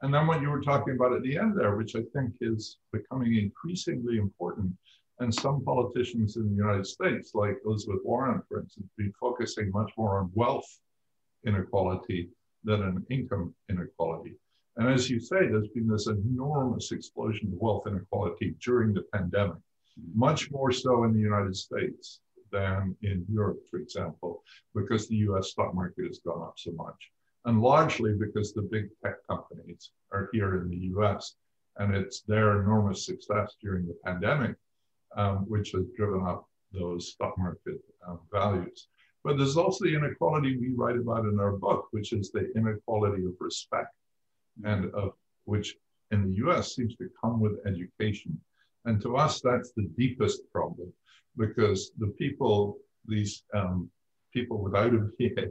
And 0.02 0.12
then 0.12 0.26
what 0.26 0.40
you 0.40 0.50
were 0.50 0.62
talking 0.62 0.94
about 0.94 1.12
at 1.12 1.22
the 1.22 1.36
end 1.36 1.58
there, 1.58 1.76
which 1.76 1.94
I 1.94 2.02
think 2.14 2.34
is 2.40 2.78
becoming 2.92 3.36
increasingly 3.36 4.16
important. 4.16 4.72
And 5.20 5.32
some 5.32 5.62
politicians 5.62 6.36
in 6.36 6.48
the 6.48 6.56
United 6.56 6.86
States, 6.86 7.32
like 7.34 7.58
Elizabeth 7.64 8.00
Warren, 8.04 8.42
for 8.48 8.60
instance, 8.60 8.88
be 8.96 9.12
focusing 9.20 9.70
much 9.70 9.92
more 9.98 10.18
on 10.18 10.30
wealth 10.34 10.66
inequality 11.46 12.30
than 12.64 12.82
an 12.82 13.06
income 13.10 13.54
inequality. 13.68 14.36
And 14.76 14.88
as 14.88 15.10
you 15.10 15.20
say, 15.20 15.46
there's 15.46 15.68
been 15.68 15.88
this 15.88 16.06
enormous 16.06 16.90
explosion 16.92 17.52
of 17.52 17.60
wealth 17.60 17.86
inequality 17.86 18.54
during 18.64 18.94
the 18.94 19.04
pandemic, 19.12 19.58
much 20.14 20.50
more 20.50 20.72
so 20.72 21.04
in 21.04 21.12
the 21.12 21.20
United 21.20 21.54
States 21.54 22.20
than 22.52 22.96
in 23.02 23.24
Europe, 23.28 23.60
for 23.70 23.78
example, 23.78 24.42
because 24.74 25.08
the 25.08 25.16
US 25.28 25.50
stock 25.50 25.74
market 25.74 26.06
has 26.06 26.20
gone 26.20 26.42
up 26.42 26.54
so 26.56 26.72
much. 26.72 27.10
And 27.44 27.60
largely 27.60 28.14
because 28.14 28.52
the 28.52 28.62
big 28.62 28.90
tech 29.02 29.16
companies 29.28 29.90
are 30.12 30.28
here 30.32 30.60
in 30.60 30.68
the 30.68 30.76
US. 30.98 31.36
And 31.78 31.94
it's 31.94 32.22
their 32.22 32.60
enormous 32.60 33.06
success 33.06 33.56
during 33.62 33.86
the 33.86 33.96
pandemic, 34.04 34.56
um, 35.16 35.48
which 35.48 35.72
has 35.72 35.86
driven 35.96 36.26
up 36.26 36.46
those 36.72 37.12
stock 37.12 37.38
market 37.38 37.80
um, 38.06 38.20
values. 38.30 38.88
But 39.24 39.36
there's 39.36 39.56
also 39.56 39.84
the 39.84 39.94
inequality 39.94 40.56
we 40.56 40.74
write 40.74 40.96
about 40.96 41.24
in 41.24 41.38
our 41.40 41.52
book, 41.52 41.88
which 41.90 42.12
is 42.12 42.30
the 42.30 42.52
inequality 42.56 43.24
of 43.24 43.34
respect, 43.38 43.94
and 44.64 44.92
of 44.94 45.12
which 45.44 45.76
in 46.10 46.30
the 46.30 46.36
US 46.46 46.74
seems 46.74 46.96
to 46.96 47.10
come 47.20 47.40
with 47.40 47.64
education. 47.66 48.40
And 48.84 49.00
to 49.02 49.16
us, 49.16 49.40
that's 49.40 49.72
the 49.72 49.88
deepest 49.96 50.42
problem 50.52 50.92
because 51.36 51.92
the 51.98 52.08
people, 52.18 52.78
these 53.06 53.42
um, 53.54 53.90
people 54.32 54.62
without 54.62 54.94
a 54.94 54.98
BA, 55.18 55.48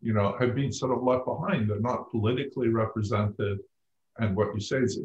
you 0.00 0.12
know, 0.12 0.36
have 0.38 0.54
been 0.54 0.72
sort 0.72 0.96
of 0.96 1.02
left 1.02 1.26
behind. 1.26 1.68
They're 1.68 1.80
not 1.80 2.10
politically 2.10 2.68
represented. 2.68 3.58
And 4.18 4.36
what 4.36 4.54
you 4.54 4.60
say 4.60 4.78
is 4.78 4.98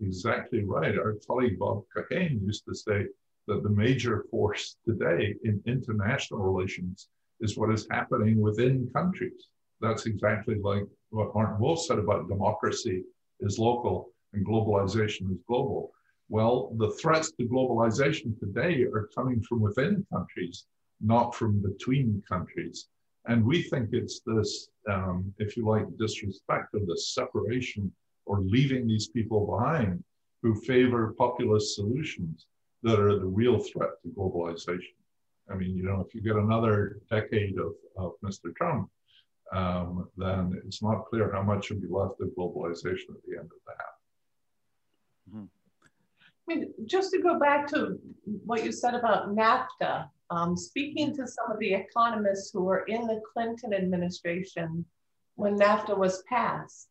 exactly 0.00 0.64
right. 0.64 0.98
Our 0.98 1.16
colleague 1.26 1.58
Bob 1.58 1.84
Keohane 1.96 2.42
used 2.42 2.64
to 2.66 2.74
say 2.74 3.06
that 3.48 3.62
the 3.62 3.70
major 3.70 4.24
force 4.30 4.76
today 4.86 5.34
in 5.44 5.60
international 5.66 6.40
relations 6.40 7.08
is 7.40 7.56
what 7.56 7.72
is 7.72 7.88
happening 7.90 8.40
within 8.40 8.88
countries. 8.94 9.48
That's 9.80 10.06
exactly 10.06 10.56
like 10.62 10.84
what 11.10 11.34
Martin 11.34 11.58
Wolf 11.58 11.84
said 11.84 11.98
about 11.98 12.28
democracy 12.28 13.02
is 13.40 13.58
local 13.58 14.10
and 14.32 14.46
globalization 14.46 15.30
is 15.32 15.38
global. 15.48 15.92
Well, 16.32 16.72
the 16.78 16.92
threats 16.92 17.30
to 17.32 17.44
globalization 17.44 18.40
today 18.40 18.84
are 18.84 19.10
coming 19.14 19.42
from 19.42 19.60
within 19.60 20.06
countries, 20.10 20.64
not 20.98 21.34
from 21.34 21.60
between 21.60 22.22
countries. 22.26 22.88
And 23.26 23.44
we 23.44 23.60
think 23.64 23.90
it's 23.92 24.22
this, 24.24 24.70
um, 24.88 25.34
if 25.36 25.58
you 25.58 25.66
like, 25.66 25.84
disrespect 25.98 26.74
of 26.74 26.86
this 26.86 27.12
separation 27.12 27.92
or 28.24 28.40
leaving 28.40 28.86
these 28.86 29.08
people 29.08 29.46
behind 29.46 30.02
who 30.42 30.54
favor 30.54 31.14
populist 31.18 31.74
solutions 31.74 32.46
that 32.82 32.98
are 32.98 33.18
the 33.18 33.26
real 33.26 33.58
threat 33.58 34.00
to 34.02 34.08
globalization. 34.08 34.96
I 35.50 35.54
mean, 35.56 35.76
you 35.76 35.82
know, 35.82 36.00
if 36.00 36.14
you 36.14 36.22
get 36.22 36.36
another 36.36 37.02
decade 37.10 37.58
of, 37.58 37.74
of 37.98 38.12
Mr. 38.24 38.56
Trump, 38.56 38.88
um, 39.52 40.08
then 40.16 40.58
it's 40.64 40.82
not 40.82 41.04
clear 41.10 41.30
how 41.30 41.42
much 41.42 41.68
will 41.68 41.80
be 41.80 41.88
left 41.88 42.22
of 42.22 42.28
globalization 42.28 43.10
at 43.10 43.22
the 43.28 43.36
end 43.38 43.50
of 43.52 43.60
that. 43.66 43.92
Mm-hmm. 45.28 45.44
I 46.48 46.54
mean, 46.54 46.74
just 46.86 47.12
to 47.12 47.22
go 47.22 47.38
back 47.38 47.68
to 47.68 47.98
what 48.44 48.64
you 48.64 48.72
said 48.72 48.94
about 48.94 49.34
NAFTA, 49.34 50.08
um, 50.30 50.56
speaking 50.56 51.14
to 51.16 51.26
some 51.26 51.50
of 51.52 51.58
the 51.58 51.74
economists 51.74 52.50
who 52.52 52.62
were 52.62 52.84
in 52.84 53.06
the 53.06 53.20
Clinton 53.32 53.72
administration 53.74 54.84
when 55.36 55.56
NAFTA 55.56 55.96
was 55.96 56.22
passed, 56.28 56.88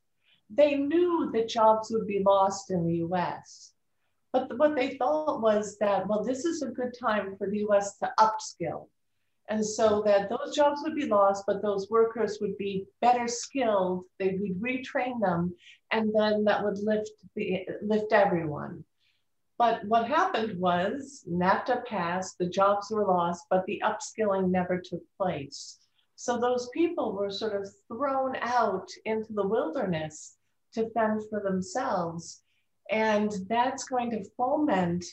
they 0.49 0.75
knew 0.75 1.31
that 1.33 1.49
jobs 1.49 1.91
would 1.91 2.07
be 2.07 2.23
lost 2.25 2.71
in 2.71 2.85
the 2.85 2.97
US. 3.07 3.73
But 4.31 4.57
what 4.57 4.75
they 4.75 4.97
thought 4.97 5.41
was 5.41 5.77
that, 5.79 6.07
well, 6.07 6.23
this 6.23 6.45
is 6.45 6.61
a 6.61 6.67
good 6.67 6.93
time 6.97 7.35
for 7.37 7.49
the 7.49 7.65
US 7.67 7.97
to 7.97 8.11
upskill. 8.19 8.87
And 9.49 9.65
so 9.65 10.01
that 10.05 10.29
those 10.29 10.55
jobs 10.55 10.81
would 10.83 10.95
be 10.95 11.07
lost, 11.07 11.43
but 11.45 11.61
those 11.61 11.89
workers 11.89 12.37
would 12.39 12.57
be 12.57 12.85
better 13.01 13.27
skilled. 13.27 14.05
They 14.17 14.37
would 14.39 14.61
retrain 14.61 15.19
them, 15.19 15.53
and 15.91 16.13
then 16.15 16.45
that 16.45 16.63
would 16.63 16.77
lift 16.77 17.11
the 17.35 17.67
lift 17.81 18.13
everyone. 18.13 18.85
But 19.61 19.85
what 19.85 20.07
happened 20.07 20.59
was 20.59 21.23
NAFTA 21.29 21.85
passed, 21.85 22.39
the 22.39 22.49
jobs 22.49 22.89
were 22.89 23.05
lost, 23.05 23.45
but 23.47 23.63
the 23.67 23.79
upskilling 23.85 24.49
never 24.49 24.81
took 24.81 25.03
place. 25.15 25.77
So 26.15 26.39
those 26.39 26.67
people 26.73 27.13
were 27.15 27.29
sort 27.29 27.55
of 27.61 27.69
thrown 27.87 28.35
out 28.41 28.89
into 29.05 29.33
the 29.33 29.47
wilderness 29.47 30.37
to 30.73 30.89
fend 30.95 31.21
for 31.29 31.41
themselves. 31.41 32.41
And 32.89 33.31
that's 33.49 33.83
going 33.83 34.09
to 34.09 34.27
foment 34.35 35.05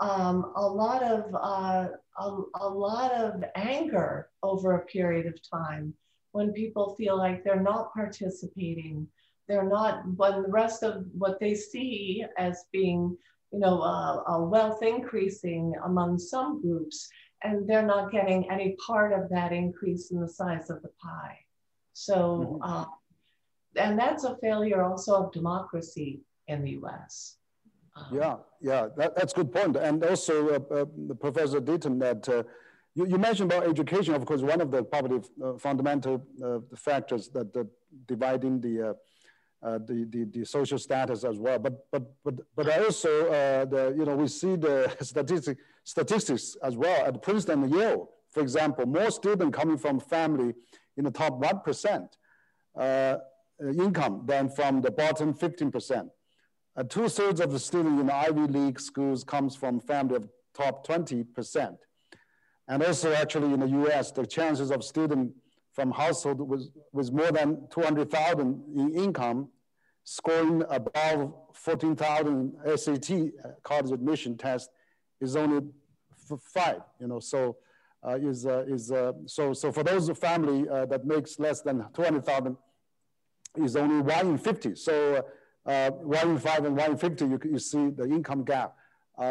um, 0.00 0.50
a 0.56 0.66
lot 0.66 1.04
of 1.04 1.32
uh, 1.32 1.86
a, 2.18 2.40
a 2.60 2.68
lot 2.68 3.12
of 3.12 3.44
anger 3.54 4.30
over 4.42 4.72
a 4.72 4.86
period 4.86 5.26
of 5.26 5.38
time 5.48 5.94
when 6.32 6.52
people 6.52 6.96
feel 6.96 7.16
like 7.16 7.44
they're 7.44 7.62
not 7.62 7.94
participating 7.94 9.06
they're 9.48 9.68
not 9.68 10.02
when 10.16 10.42
the 10.42 10.48
rest 10.48 10.82
of 10.82 11.04
what 11.16 11.38
they 11.38 11.54
see 11.54 12.24
as 12.36 12.64
being 12.72 13.16
you 13.56 13.62
know, 13.62 13.80
uh, 13.80 14.38
wealth 14.38 14.82
increasing 14.82 15.72
among 15.86 16.18
some 16.18 16.60
groups, 16.60 17.08
and 17.42 17.66
they're 17.66 17.86
not 17.86 18.12
getting 18.12 18.50
any 18.50 18.76
part 18.86 19.14
of 19.14 19.30
that 19.30 19.50
increase 19.50 20.10
in 20.10 20.20
the 20.20 20.28
size 20.28 20.68
of 20.68 20.82
the 20.82 20.90
pie. 21.02 21.38
So, 21.94 22.16
mm-hmm. 22.16 22.62
uh, 22.62 22.84
and 23.76 23.98
that's 23.98 24.24
a 24.24 24.36
failure 24.42 24.82
also 24.84 25.24
of 25.24 25.32
democracy 25.32 26.20
in 26.48 26.64
the 26.64 26.72
US. 26.82 27.38
Um, 27.96 28.04
yeah, 28.12 28.36
yeah, 28.60 28.88
that, 28.98 29.16
that's 29.16 29.32
a 29.32 29.36
good 29.36 29.50
point. 29.50 29.74
And 29.76 30.04
also, 30.04 30.34
uh, 30.50 30.74
uh, 30.74 31.14
Professor 31.14 31.58
Deaton, 31.58 31.98
that 32.00 32.28
uh, 32.28 32.42
you, 32.94 33.06
you, 33.06 33.16
mentioned 33.16 33.50
about 33.50 33.66
education, 33.66 34.12
of 34.14 34.26
course, 34.26 34.42
one 34.42 34.60
of 34.60 34.70
the 34.70 34.82
probably 34.82 35.22
uh, 35.42 35.56
fundamental 35.56 36.22
factors 36.76 37.30
that, 37.30 37.66
dividing 38.06 38.60
the 38.60 38.90
uh, 38.90 38.92
the, 39.72 40.06
the, 40.10 40.24
the 40.24 40.44
social 40.44 40.78
status 40.78 41.24
as 41.24 41.38
well. 41.38 41.58
But, 41.58 41.90
but, 41.90 42.02
but, 42.24 42.34
but 42.54 42.84
also, 42.84 43.26
uh, 43.26 43.64
the, 43.64 43.94
you 43.98 44.04
know, 44.04 44.14
we 44.16 44.28
see 44.28 44.56
the 44.56 44.94
statistic, 45.00 45.58
statistics 45.84 46.56
as 46.62 46.76
well 46.76 47.06
at 47.06 47.20
Princeton 47.22 47.64
and 47.64 47.72
Yale, 47.72 48.08
for 48.30 48.40
example, 48.40 48.86
more 48.86 49.10
students 49.10 49.56
coming 49.56 49.78
from 49.78 49.98
family 49.98 50.54
in 50.96 51.04
the 51.04 51.10
top 51.10 51.40
1% 51.40 52.08
uh, 52.78 53.16
income 53.78 54.22
than 54.26 54.48
from 54.48 54.80
the 54.80 54.90
bottom 54.90 55.34
15%. 55.34 56.10
Uh, 56.76 56.82
two 56.84 57.08
thirds 57.08 57.40
of 57.40 57.50
the 57.50 57.58
students 57.58 58.00
in 58.00 58.06
the 58.06 58.14
Ivy 58.14 58.40
League 58.40 58.78
schools 58.78 59.24
comes 59.24 59.56
from 59.56 59.80
family 59.80 60.16
of 60.16 60.28
top 60.54 60.86
20%. 60.86 61.76
And 62.68 62.82
also 62.82 63.12
actually 63.12 63.54
in 63.54 63.60
the 63.60 63.68
US, 63.88 64.10
the 64.12 64.26
chances 64.26 64.70
of 64.70 64.84
student 64.84 65.32
from 65.72 65.90
household 65.90 66.40
with, 66.40 66.68
with 66.92 67.12
more 67.12 67.32
than 67.32 67.68
200,000 67.70 68.62
in 68.76 68.94
income, 68.94 69.48
scoring 70.08 70.62
above 70.70 71.34
14,000 71.52 72.54
SAT 72.76 73.10
uh, 73.10 73.48
college 73.64 73.90
admission 73.90 74.36
test 74.36 74.70
is 75.20 75.34
only 75.34 75.66
five, 76.54 76.80
you 77.00 77.08
know, 77.08 77.18
so 77.18 77.56
uh, 78.06 78.16
is, 78.22 78.46
uh, 78.46 78.64
is 78.68 78.92
uh, 78.92 79.12
so, 79.26 79.52
so 79.52 79.72
for 79.72 79.82
those 79.82 80.08
family 80.16 80.68
uh, 80.68 80.86
that 80.86 81.04
makes 81.04 81.40
less 81.40 81.60
than 81.60 81.84
200,000 81.92 82.56
is 83.56 83.74
only 83.74 84.00
one 84.00 84.28
in 84.28 84.38
50. 84.38 84.76
So 84.76 85.26
uh, 85.66 85.90
one 85.90 86.30
in 86.30 86.38
five 86.38 86.64
and 86.64 86.76
one 86.76 86.92
in 86.92 86.98
50, 86.98 87.24
you, 87.24 87.40
you 87.44 87.58
see 87.58 87.90
the 87.90 88.04
income 88.04 88.44
gap 88.44 88.74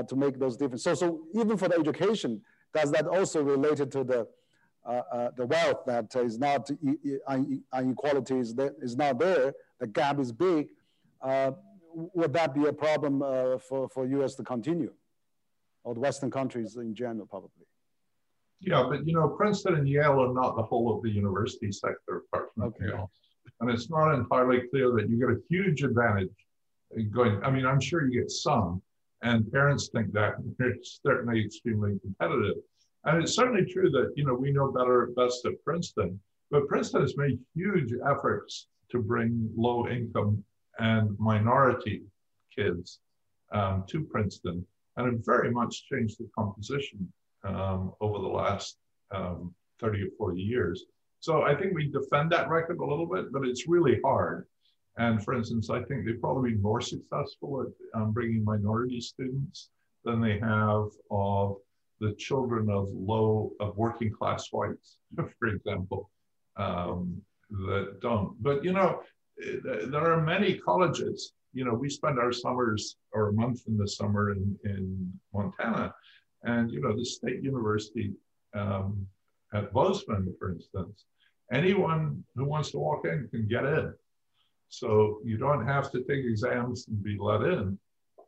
to 0.10 0.16
make 0.18 0.38
those 0.40 0.58
difference. 0.58 0.84
So, 0.84 0.94
so 0.94 1.22
even 1.34 1.58
for 1.58 1.70
the 1.70 1.76
education, 1.76 2.42
does 2.74 2.92
that 2.92 3.08
also 3.08 3.42
related 3.42 3.94
to 3.94 4.04
the 4.04 4.28
the 5.38 5.46
wealth 5.48 5.86
that 5.86 6.16
is 6.16 6.38
not 6.38 6.70
inequality 7.74 8.38
is, 8.38 8.54
is 8.82 8.96
not 8.96 9.18
there, 9.18 9.54
the 9.80 9.88
gap 9.88 10.20
is 10.20 10.32
big, 10.32 10.70
uh, 11.22 11.52
would 11.94 12.34
that 12.34 12.54
be 12.54 12.66
a 12.66 12.74
problem 12.74 13.20
for, 13.60 13.88
for 13.90 14.06
US 14.06 14.36
to 14.36 14.44
continue? 14.44 14.94
Or 15.84 15.94
the 15.94 16.00
Western 16.00 16.32
countries 16.32 16.78
in 16.78 16.96
general, 16.96 17.28
probably? 17.28 17.66
Yeah, 18.60 18.86
but 18.90 19.06
you 19.06 19.14
know, 19.14 19.30
Princeton 19.30 19.76
and 19.76 19.88
Yale 19.88 20.22
are 20.22 20.34
not 20.34 20.56
the 20.56 20.64
whole 20.64 20.96
of 20.96 21.04
the 21.04 21.10
university 21.10 21.72
sector 21.72 22.24
apart 22.34 22.54
from 22.54 22.64
okay. 22.64 22.86
Yale. 22.86 23.12
And 23.60 23.70
it's 23.70 23.90
not 23.90 24.14
entirely 24.14 24.62
clear 24.70 24.92
that 24.96 25.10
you 25.10 25.20
get 25.20 25.30
a 25.30 25.40
huge 25.50 25.84
advantage 25.84 26.30
going. 27.12 27.42
I 27.44 27.52
mean, 27.52 27.66
I'm 27.66 27.80
sure 27.80 28.08
you 28.08 28.22
get 28.22 28.32
some, 28.32 28.82
and 29.22 29.52
parents 29.52 29.90
think 29.90 30.12
that 30.14 30.36
it's 30.60 31.00
certainly 31.06 31.44
extremely 31.46 32.00
competitive. 32.00 32.58
And 33.06 33.22
it's 33.22 33.36
certainly 33.36 33.72
true 33.72 33.92
that, 33.92 34.14
you 34.16 34.26
know, 34.26 34.34
we 34.34 34.52
know 34.52 34.72
better 34.72 35.12
best 35.16 35.46
at 35.46 35.64
Princeton, 35.64 36.20
but 36.50 36.68
Princeton 36.68 37.02
has 37.02 37.16
made 37.18 37.40
huge 37.54 37.94
efforts 38.10 38.68
to 38.92 39.00
bring 39.00 39.50
low 39.56 39.88
income 39.88 40.44
and 40.80 41.18
minority 41.20 42.04
kids 42.56 43.00
um, 43.52 43.84
to 43.88 44.04
Princeton 44.04 44.66
and 44.98 45.14
it 45.14 45.26
very 45.26 45.52
much 45.52 45.88
changed 45.88 46.18
the 46.20 46.30
composition 46.38 47.12
um, 47.44 47.94
over 48.02 48.20
the 48.20 48.28
last 48.28 48.78
um, 49.12 49.54
30 49.80 50.04
or 50.04 50.10
40 50.18 50.42
years. 50.42 50.86
So 51.20 51.42
I 51.44 51.56
think 51.56 51.74
we 51.74 51.92
defend 51.92 52.32
that 52.32 52.50
record 52.50 52.80
a 52.80 52.86
little 52.86 53.08
bit, 53.08 53.32
but 53.32 53.46
it's 53.46 53.68
really 53.68 54.00
hard. 54.04 54.46
And 54.98 55.24
for 55.24 55.34
instance, 55.34 55.70
I 55.70 55.82
think 55.84 56.06
they've 56.06 56.22
probably 56.22 56.52
been 56.52 56.62
more 56.62 56.82
successful 56.82 57.62
at 57.64 58.00
um, 58.00 58.12
bringing 58.12 58.44
minority 58.44 59.02
students 59.02 59.70
than 60.06 60.22
they 60.22 60.40
have 60.40 60.86
of 61.12 61.58
the 62.00 62.14
children 62.18 62.70
of 62.70 62.90
low 62.92 63.52
of 63.60 63.76
working 63.76 64.12
class 64.12 64.48
whites, 64.52 64.98
for 65.40 65.48
example, 65.48 66.10
um, 66.58 67.22
that 67.50 68.00
don't. 68.02 68.42
But 68.42 68.64
you 68.64 68.74
know, 68.74 69.02
there 69.38 70.12
are 70.12 70.22
many 70.22 70.58
colleges. 70.58 71.34
You 71.54 71.66
know, 71.66 71.74
we 71.74 71.90
spend 71.90 72.20
our 72.20 72.32
summers 72.32 72.98
or 73.14 73.30
a 73.30 73.34
month 73.34 73.62
in 73.68 73.78
the 73.78 73.88
summer 73.88 74.34
in, 74.34 74.58
in 74.66 75.12
Montana, 75.34 75.94
and 76.44 76.72
you 76.72 76.82
know, 76.82 76.96
the 76.96 77.06
state 77.06 77.42
university 77.42 78.14
um, 78.56 79.08
at 79.54 79.72
Bozeman, 79.72 80.34
for 80.40 80.52
instance, 80.52 81.06
anyone 81.52 82.24
who 82.36 82.46
wants 82.46 82.72
to 82.72 82.80
walk 82.80 83.06
in 83.06 83.28
can 83.30 83.48
get 83.48 83.66
in. 83.66 83.94
So 84.70 85.20
you 85.24 85.38
don't 85.38 85.66
have 85.66 85.92
to 85.92 86.00
take 86.00 86.26
exams 86.26 86.88
and 86.88 87.02
be 87.04 87.18
let 87.20 87.42
in. 87.42 87.78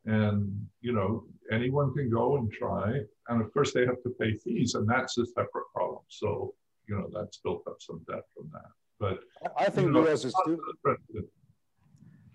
And 0.05 0.67
you 0.81 0.93
know, 0.93 1.25
anyone 1.51 1.93
can 1.93 2.09
go 2.09 2.37
and 2.37 2.51
try. 2.51 2.99
And 3.27 3.41
of 3.41 3.53
course, 3.53 3.73
they 3.73 3.85
have 3.85 4.01
to 4.03 4.15
pay 4.19 4.37
fees, 4.37 4.75
and 4.75 4.87
that's 4.87 5.17
a 5.17 5.25
separate 5.25 5.65
problem. 5.75 6.03
So, 6.07 6.53
you 6.87 6.95
know, 6.95 7.09
that's 7.13 7.37
built 7.37 7.63
up 7.67 7.77
some 7.79 8.01
debt 8.07 8.23
from 8.33 8.49
that. 8.53 8.71
But 8.99 9.19
I 9.57 9.69
think 9.69 9.95
US 9.95 10.25
is 10.25 10.33
still. 10.41 10.57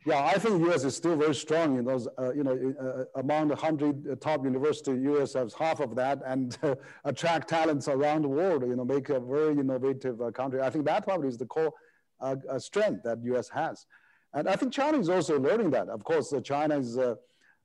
Yeah, 0.05 0.25
I 0.25 0.37
think 0.37 0.61
U.S. 0.67 0.83
is 0.83 0.97
still 0.97 1.17
very 1.17 1.35
strong 1.35 1.79
in 1.79 1.85
those, 1.85 2.09
uh, 2.19 2.33
you 2.33 2.43
know, 2.43 2.75
uh, 2.81 3.21
among 3.21 3.49
the 3.49 3.55
100 3.55 4.21
top 4.21 4.45
universities, 4.45 4.99
U.S. 5.05 5.35
has 5.35 5.55
half 5.55 5.79
of 5.79 5.95
that 5.95 6.21
and 6.27 6.59
uh, 6.65 6.75
attract 7.05 7.49
talents 7.49 7.87
around 7.87 8.23
the 8.23 8.29
world, 8.29 8.67
you 8.67 8.75
know, 8.75 8.85
make 8.85 9.11
a 9.11 9.21
very 9.21 9.53
innovative 9.53 10.21
uh, 10.21 10.33
country. 10.33 10.61
I 10.61 10.71
think 10.71 10.87
that 10.87 11.05
probably 11.05 11.29
is 11.29 11.39
the 11.39 11.47
core 11.47 11.73
uh, 12.21 12.35
uh, 12.51 12.59
strength 12.59 13.05
that 13.05 13.23
U.S. 13.27 13.49
has. 13.51 13.87
And 14.35 14.49
I 14.49 14.57
think 14.57 14.73
China 14.73 14.99
is 14.99 15.09
also 15.09 15.39
learning 15.39 15.71
that. 15.71 15.89
Of 15.89 16.03
course, 16.03 16.35
China 16.43 16.79
is 16.79 16.99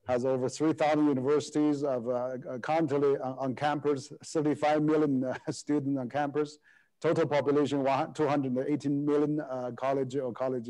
has 0.07 0.25
over 0.25 0.47
3,000 0.47 1.05
universities 1.05 1.83
of 1.83 2.07
uh, 2.07 2.37
currently 2.61 3.17
on 3.17 3.53
campus, 3.55 4.11
35 4.23 4.81
million 4.83 5.23
uh, 5.23 5.35
students 5.51 5.99
on 5.99 6.09
campus, 6.09 6.59
total 7.01 7.27
population 7.27 7.83
218 7.83 9.05
million 9.05 9.39
uh, 9.39 9.71
college 9.75 10.15
or 10.15 10.31
college 10.31 10.69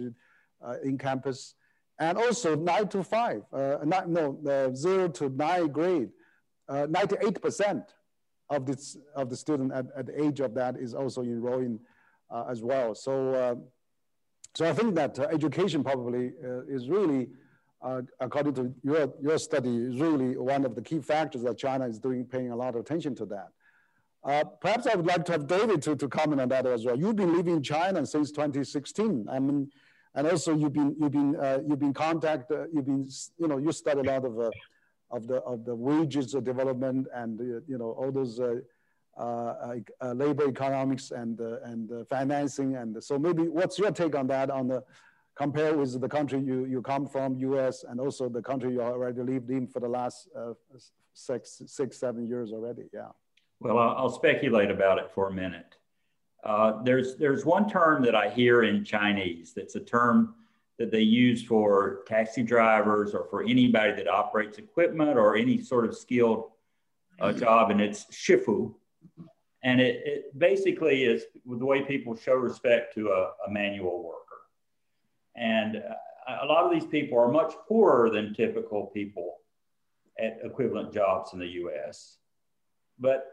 uh, 0.65 0.73
in 0.84 0.97
campus, 0.97 1.55
and 1.99 2.17
also 2.17 2.55
nine 2.55 2.88
to 2.89 3.03
five, 3.03 3.43
uh, 3.53 3.78
no, 3.86 4.71
zero 4.73 5.07
to 5.07 5.30
nine 5.30 5.67
grade, 5.67 6.09
98% 6.69 7.78
uh, 7.80 8.55
of, 8.55 8.65
this, 8.65 8.97
of 9.15 9.30
the 9.30 9.36
student 9.36 9.71
at, 9.71 9.86
at 9.95 10.05
the 10.05 10.23
age 10.23 10.39
of 10.39 10.53
that 10.53 10.78
is 10.78 10.93
also 10.93 11.21
enrolling 11.21 11.80
as 12.49 12.61
well. 12.61 12.93
So, 12.93 13.59
so 14.53 14.69
I 14.69 14.73
think 14.73 14.95
that 14.95 15.17
education 15.17 15.84
probably 15.84 16.34
is 16.67 16.89
really 16.89 17.30
uh, 17.82 18.01
according 18.19 18.53
to 18.55 18.73
your, 18.84 19.13
your 19.21 19.38
study, 19.38 19.69
is 19.69 19.99
really 19.99 20.36
one 20.38 20.65
of 20.65 20.75
the 20.75 20.82
key 20.82 20.99
factors 20.99 21.43
that 21.43 21.57
China 21.57 21.86
is 21.86 21.99
doing, 21.99 22.25
paying 22.25 22.51
a 22.51 22.55
lot 22.55 22.69
of 22.69 22.82
attention 22.82 23.15
to 23.15 23.25
that. 23.25 23.49
Uh, 24.24 24.43
perhaps 24.43 24.88
I 24.88 24.95
would 24.95 25.05
like 25.05 25.26
to 25.26 25.32
have 25.34 25.47
David 25.47 25.82
to, 25.84 25.95
to 25.95 26.07
comment 26.07 26.41
on 26.41 26.49
that 26.49 26.65
as 26.65 26.86
well. 26.86 26.97
You've 26.97 27.15
been 27.15 27.36
living 27.36 27.57
in 27.57 27.63
China 27.63 28.05
since 28.05 28.32
2016. 28.32 29.28
I 29.32 29.39
mean, 29.39 29.70
and 30.15 30.28
also 30.28 30.55
you've 30.55 30.74
been 30.74 30.95
you've 30.99 31.11
been 31.11 31.36
uh, 31.36 31.59
you've 31.68 31.80
been 31.80 31.93
contact 31.93 32.51
uh, 32.51 32.65
you've 32.74 32.86
been 32.86 33.07
you 33.38 33.47
know 33.47 33.57
you 33.57 33.72
study 33.72 33.99
a 33.99 34.03
lot 34.03 34.26
of 34.26 34.39
uh, 34.39 34.49
of 35.11 35.28
the 35.28 35.36
of 35.43 35.63
the 35.63 35.76
wages 35.76 36.34
of 36.34 36.43
development 36.43 37.07
and 37.13 37.39
uh, 37.39 37.61
you 37.68 37.78
know 37.78 37.91
all 37.91 38.11
those 38.11 38.39
labor 40.01 40.47
economics 40.49 41.11
and 41.11 41.39
and 41.39 42.07
financing 42.07 42.76
and 42.76 43.01
so 43.03 43.20
maybe 43.20 43.43
what's 43.43 43.78
your 43.78 43.91
take 43.91 44.15
on 44.15 44.28
that 44.28 44.49
on 44.49 44.68
the 44.68 44.84
compare 45.38 45.78
with 45.78 46.01
the 46.01 46.09
country 46.09 46.39
you, 46.39 46.65
you 46.65 46.82
come 46.82 47.05
from, 47.05 47.38
US, 47.39 47.86
and 47.88 47.99
also 47.99 48.28
the 48.28 48.41
country 48.41 48.74
you 48.74 48.82
already 48.82 49.22
lived 49.22 49.49
in 49.51 49.68
for 49.68 49.80
the 49.80 49.88
last 49.88 50.28
uh, 50.36 50.53
six, 51.13 51.61
six, 51.68 51.99
seven 51.99 52.28
years 52.28 52.51
already, 52.51 52.84
yeah. 52.93 53.09
Well, 53.60 53.80
I'll 53.80 54.10
speculate 54.10 54.70
about 54.70 54.99
it 54.99 55.12
for 55.14 55.30
a 55.30 55.34
minute. 55.34 55.76
Uh, 56.43 56.84
there's, 56.84 57.16
there's 57.16 57.45
one 57.45 57.68
term 57.68 58.03
that 58.03 58.16
I 58.16 58.30
hear 58.30 58.64
in 58.64 58.84
Chinese 58.84 59.53
that's 59.55 59.76
a 59.76 59.80
term 59.80 60.36
that 60.78 60.91
they 60.91 61.01
use 61.01 61.43
for 61.43 62.01
taxi 62.08 62.43
drivers 62.43 63.16
or 63.16 63.26
for 63.30 63.43
anybody 63.43 63.93
that 63.93 64.08
operates 64.08 64.60
equipment 64.60 65.18
or 65.18 65.36
any 65.36 65.60
sort 65.60 65.86
of 65.86 65.97
skilled 65.97 66.51
uh, 67.20 67.34
job, 67.34 67.72
and 67.72 67.82
it's 67.82 68.05
shifu. 68.05 68.74
And 69.64 69.82
it, 69.82 70.01
it, 70.05 70.38
basically 70.38 71.03
is 71.03 71.24
the 71.45 71.66
way 71.66 71.82
people 71.82 72.16
show 72.16 72.36
respect 72.36 72.93
to 72.93 73.10
a, 73.10 73.32
a 73.47 73.51
manual 73.51 74.03
worker. 74.03 74.43
And 75.36 75.78
uh, 75.78 76.38
a 76.43 76.45
lot 76.45 76.64
of 76.64 76.72
these 76.72 76.86
people 76.86 77.18
are 77.18 77.32
much 77.32 77.53
poorer 77.68 78.12
than 78.12 78.36
typical 78.36 78.86
people 78.88 79.38
at 80.20 80.38
equivalent 80.43 80.93
jobs 80.93 81.34
in 81.34 81.39
the 81.39 81.47
US. 81.47 82.18
But 82.99 83.26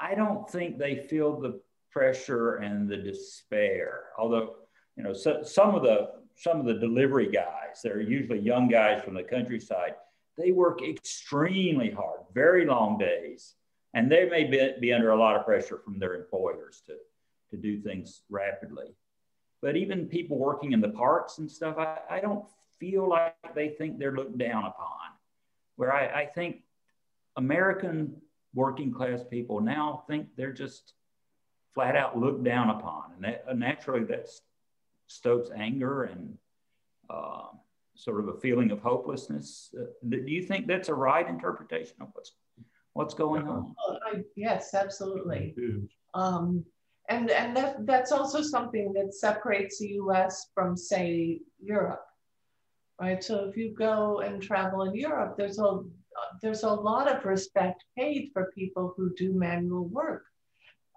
I 0.00 0.14
don't 0.14 0.48
think 0.48 0.78
they 0.78 0.96
feel 0.96 1.40
the 1.40 1.60
pressure 1.90 2.56
and 2.56 2.88
the 2.88 2.96
despair. 2.96 4.04
Although, 4.18 4.56
you 4.96 5.02
know, 5.02 5.12
so, 5.12 5.42
some 5.42 5.74
of 5.74 5.82
the 5.82 6.10
some 6.34 6.60
of 6.60 6.66
the 6.66 6.74
delivery 6.74 7.30
guys, 7.30 7.80
they're 7.82 8.00
usually 8.00 8.38
young 8.38 8.68
guys 8.68 9.02
from 9.02 9.14
the 9.14 9.22
countryside, 9.22 9.94
they 10.36 10.52
work 10.52 10.82
extremely 10.82 11.90
hard, 11.90 12.20
very 12.34 12.66
long 12.66 12.98
days, 12.98 13.54
and 13.94 14.12
they 14.12 14.28
may 14.28 14.44
be, 14.44 14.72
be 14.78 14.92
under 14.92 15.10
a 15.10 15.18
lot 15.18 15.36
of 15.36 15.46
pressure 15.46 15.78
from 15.78 15.98
their 15.98 16.14
employers 16.14 16.82
to, 16.86 16.96
to 17.50 17.56
do 17.56 17.80
things 17.80 18.20
rapidly. 18.28 18.94
But 19.62 19.76
even 19.76 20.06
people 20.06 20.36
working 20.38 20.72
in 20.72 20.82
the 20.82 20.90
parks 20.90 21.38
and 21.38 21.50
stuff, 21.50 21.78
I, 21.78 21.98
I 22.10 22.20
don't 22.20 22.44
feel 22.78 23.08
like 23.08 23.34
they 23.54 23.70
think 23.70 23.98
they're 23.98 24.12
looked 24.14 24.36
down 24.36 24.64
upon. 24.66 25.16
Where 25.76 25.92
I, 25.92 26.22
I 26.22 26.26
think 26.26 26.62
American 27.36 28.20
working 28.56 28.90
class 28.90 29.22
people 29.22 29.60
now 29.60 30.02
think 30.08 30.26
they're 30.36 30.52
just 30.52 30.94
flat 31.74 31.94
out 31.94 32.18
looked 32.18 32.42
down 32.42 32.70
upon. 32.70 33.12
And 33.14 33.24
that, 33.24 33.56
naturally, 33.56 34.02
that 34.04 34.28
stokes 35.06 35.50
anger 35.54 36.04
and 36.04 36.36
uh, 37.10 37.48
sort 37.94 38.18
of 38.18 38.28
a 38.28 38.40
feeling 38.40 38.70
of 38.72 38.80
hopelessness. 38.80 39.74
Uh, 39.78 39.84
do 40.08 40.24
you 40.26 40.42
think 40.42 40.66
that's 40.66 40.88
a 40.88 40.94
right 40.94 41.28
interpretation 41.28 41.96
of 42.00 42.08
what's 42.14 42.32
what's 42.94 43.12
going 43.12 43.46
on? 43.46 43.74
Oh, 43.86 43.98
I, 44.10 44.22
yes, 44.36 44.72
absolutely. 44.72 45.54
Um, 46.14 46.64
and 47.10 47.30
and 47.30 47.54
that 47.54 47.86
that's 47.86 48.10
also 48.10 48.40
something 48.40 48.92
that 48.94 49.12
separates 49.14 49.78
the 49.78 49.88
U.S. 50.02 50.46
from, 50.54 50.78
say, 50.78 51.40
Europe, 51.62 52.06
right? 52.98 53.22
So 53.22 53.44
if 53.50 53.56
you 53.56 53.74
go 53.74 54.20
and 54.20 54.42
travel 54.42 54.82
in 54.84 54.94
Europe, 54.94 55.34
there's 55.36 55.58
a 55.58 55.80
there's 56.42 56.62
a 56.62 56.68
lot 56.70 57.10
of 57.10 57.24
respect 57.24 57.84
paid 57.96 58.30
for 58.32 58.50
people 58.54 58.94
who 58.96 59.14
do 59.14 59.32
manual 59.32 59.86
work 59.86 60.24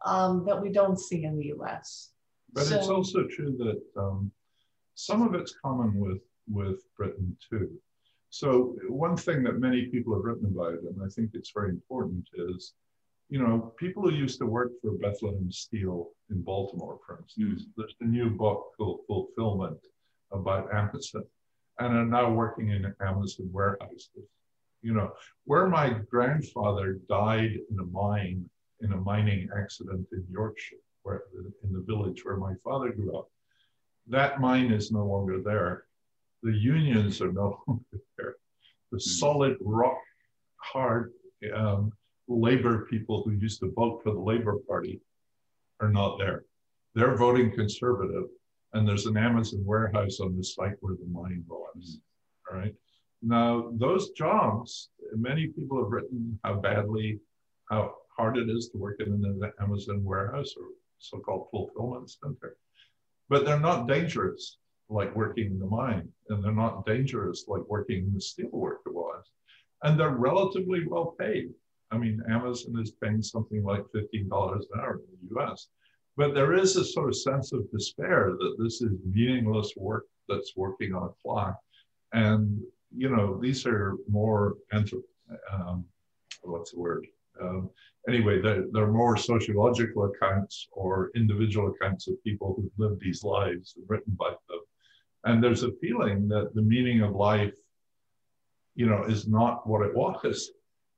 um, 0.06 0.46
that 0.46 0.62
we 0.62 0.70
don't 0.70 1.00
see 1.00 1.24
in 1.24 1.38
the 1.38 1.48
U.S. 1.48 2.12
But 2.54 2.66
so, 2.66 2.76
it's 2.78 2.88
also 2.88 3.26
true 3.28 3.56
that 3.58 4.02
um, 4.02 4.32
some 4.96 5.22
of 5.22 5.34
it's 5.34 5.56
common 5.64 5.96
with 5.96 6.22
with 6.48 6.82
Britain 6.98 7.38
too. 7.50 7.70
So 8.30 8.76
one 8.88 9.18
thing 9.18 9.44
that 9.44 9.60
many 9.60 9.86
people 9.88 10.14
have 10.14 10.24
written 10.24 10.48
about, 10.48 10.80
and 10.80 11.02
I 11.04 11.08
think 11.10 11.32
it's 11.34 11.52
very 11.52 11.70
important, 11.70 12.28
is 12.34 12.74
you 13.30 13.40
know 13.40 13.74
people 13.78 14.04
who 14.04 14.14
used 14.16 14.40
to 14.40 14.46
work 14.46 14.72
for 14.82 14.92
Bethlehem 14.92 15.52
Steel 15.52 16.10
in 16.30 16.42
Baltimore, 16.42 17.00
for 17.06 17.20
instance. 17.22 17.64
Mm. 17.64 17.72
There's 17.78 17.96
a 18.02 18.06
new 18.06 18.30
book 18.30 18.72
called 18.78 19.02
Fulfillment 19.08 19.80
about 20.32 20.74
Amazon, 20.74 21.24
and 21.80 21.96
are 21.96 22.06
now 22.06 22.32
working 22.32 22.70
in 22.70 22.94
Amazon 23.02 23.50
warehouses. 23.52 24.10
You 24.82 24.94
know, 24.94 25.12
where 25.46 25.68
my 25.68 25.90
grandfather 26.10 27.00
died 27.10 27.52
in 27.70 27.80
a 27.80 27.86
mine 27.86 28.50
in 28.82 28.94
a 28.94 28.98
mining 28.98 29.50
accident 29.58 30.08
in 30.14 30.26
Yorkshire, 30.32 30.78
where 31.04 31.24
in 31.64 31.74
the 31.74 31.82
village 31.82 32.24
where 32.24 32.38
my 32.38 32.54
father 32.64 32.92
grew 32.92 33.18
up, 33.18 33.28
that 34.08 34.40
mine 34.40 34.72
is 34.72 34.92
no 34.92 35.06
longer 35.06 35.42
there 35.42 35.84
the 36.44 36.52
unions 36.52 37.22
are 37.22 37.32
no 37.32 37.62
longer 37.68 37.84
there. 38.18 38.36
The 38.92 38.98
hmm. 38.98 39.00
solid, 39.00 39.58
rock, 39.62 39.98
hard 40.58 41.14
um, 41.54 41.92
labor 42.28 42.86
people 42.90 43.24
who 43.24 43.32
used 43.32 43.60
to 43.62 43.72
vote 43.72 44.02
for 44.04 44.12
the 44.12 44.20
Labor 44.20 44.58
Party 44.68 45.02
are 45.80 45.90
not 45.90 46.18
there. 46.18 46.44
They're 46.96 47.16
voting 47.16 47.52
conservative, 47.52 48.26
and 48.74 48.88
there's 48.88 49.06
an 49.06 49.18
Amazon 49.18 49.64
warehouse 49.64 50.20
on 50.20 50.36
the 50.36 50.44
site 50.44 50.76
where 50.82 50.96
the 50.96 51.08
mine 51.10 51.44
was. 51.48 52.00
All 52.52 52.58
right. 52.58 52.74
Now, 53.22 53.72
those 53.74 54.12
jobs, 54.12 54.90
many 55.14 55.48
people 55.48 55.84
have 55.84 55.92
written 55.92 56.40
how 56.44 56.56
badly, 56.56 57.20
how 57.70 57.96
hard 58.16 58.38
it 58.38 58.50
is 58.50 58.70
to 58.70 58.78
work 58.78 59.00
in 59.00 59.08
an 59.08 59.52
Amazon 59.62 60.04
warehouse 60.04 60.56
or 60.58 60.68
so 61.00 61.20
called 61.20 61.48
fulfillment 61.52 62.10
center, 62.10 62.56
but 63.30 63.46
they're 63.46 63.60
not 63.60 63.88
dangerous 63.88 64.58
like 64.90 65.16
working 65.16 65.48
in 65.48 65.60
the 65.60 65.66
mine, 65.66 66.10
and 66.30 66.44
they're 66.44 66.52
not 66.52 66.86
dangerous 66.86 67.46
like 67.48 67.62
working 67.68 68.06
in 68.06 68.14
the 68.14 68.20
steelworker 68.20 68.92
was. 68.92 69.24
And 69.84 70.00
they're 70.00 70.10
relatively 70.10 70.86
well 70.88 71.16
paid. 71.20 71.50
I 71.92 71.98
mean, 71.98 72.22
Amazon 72.30 72.80
is 72.80 72.92
paying 72.92 73.22
something 73.22 73.64
like 73.64 73.84
$15 73.96 74.12
an 74.14 74.80
hour 74.80 75.00
in 75.00 75.28
the 75.28 75.40
US. 75.40 75.68
But 76.18 76.34
there 76.34 76.54
is 76.54 76.76
a 76.76 76.84
sort 76.84 77.10
of 77.10 77.16
sense 77.16 77.54
of 77.54 77.72
despair 77.72 78.36
that 78.38 78.56
this 78.60 78.82
is 78.82 78.92
meaningless 79.06 79.74
work 79.78 80.08
that's 80.28 80.54
working 80.56 80.94
on 80.94 81.04
a 81.04 81.14
clock. 81.22 81.58
And, 82.12 82.62
you 82.96 83.10
know, 83.10 83.40
these 83.40 83.66
are 83.66 83.96
more, 84.10 84.56
um, 85.52 85.86
what's 86.42 86.72
the 86.72 86.80
word? 86.80 87.06
Um, 87.42 87.70
anyway, 88.08 88.42
they're, 88.42 88.66
they're, 88.72 88.88
more 88.88 89.16
sociological 89.16 90.06
accounts 90.06 90.68
or 90.72 91.12
individual 91.16 91.70
accounts 91.70 92.08
of 92.08 92.22
people 92.24 92.54
who've 92.56 92.72
lived 92.78 93.02
these 93.02 93.24
lives 93.24 93.76
written 93.88 94.14
by 94.18 94.30
them 94.50 94.60
and 95.26 95.44
there's 95.44 95.64
a 95.64 95.72
feeling 95.82 96.28
that 96.30 96.54
the 96.54 96.62
meaning 96.62 97.02
of 97.02 97.16
life, 97.16 97.54
you 98.76 98.86
know, 98.86 99.04
is 99.04 99.28
not 99.28 99.68
what 99.68 99.86
it 99.86 99.94
was 99.94 100.52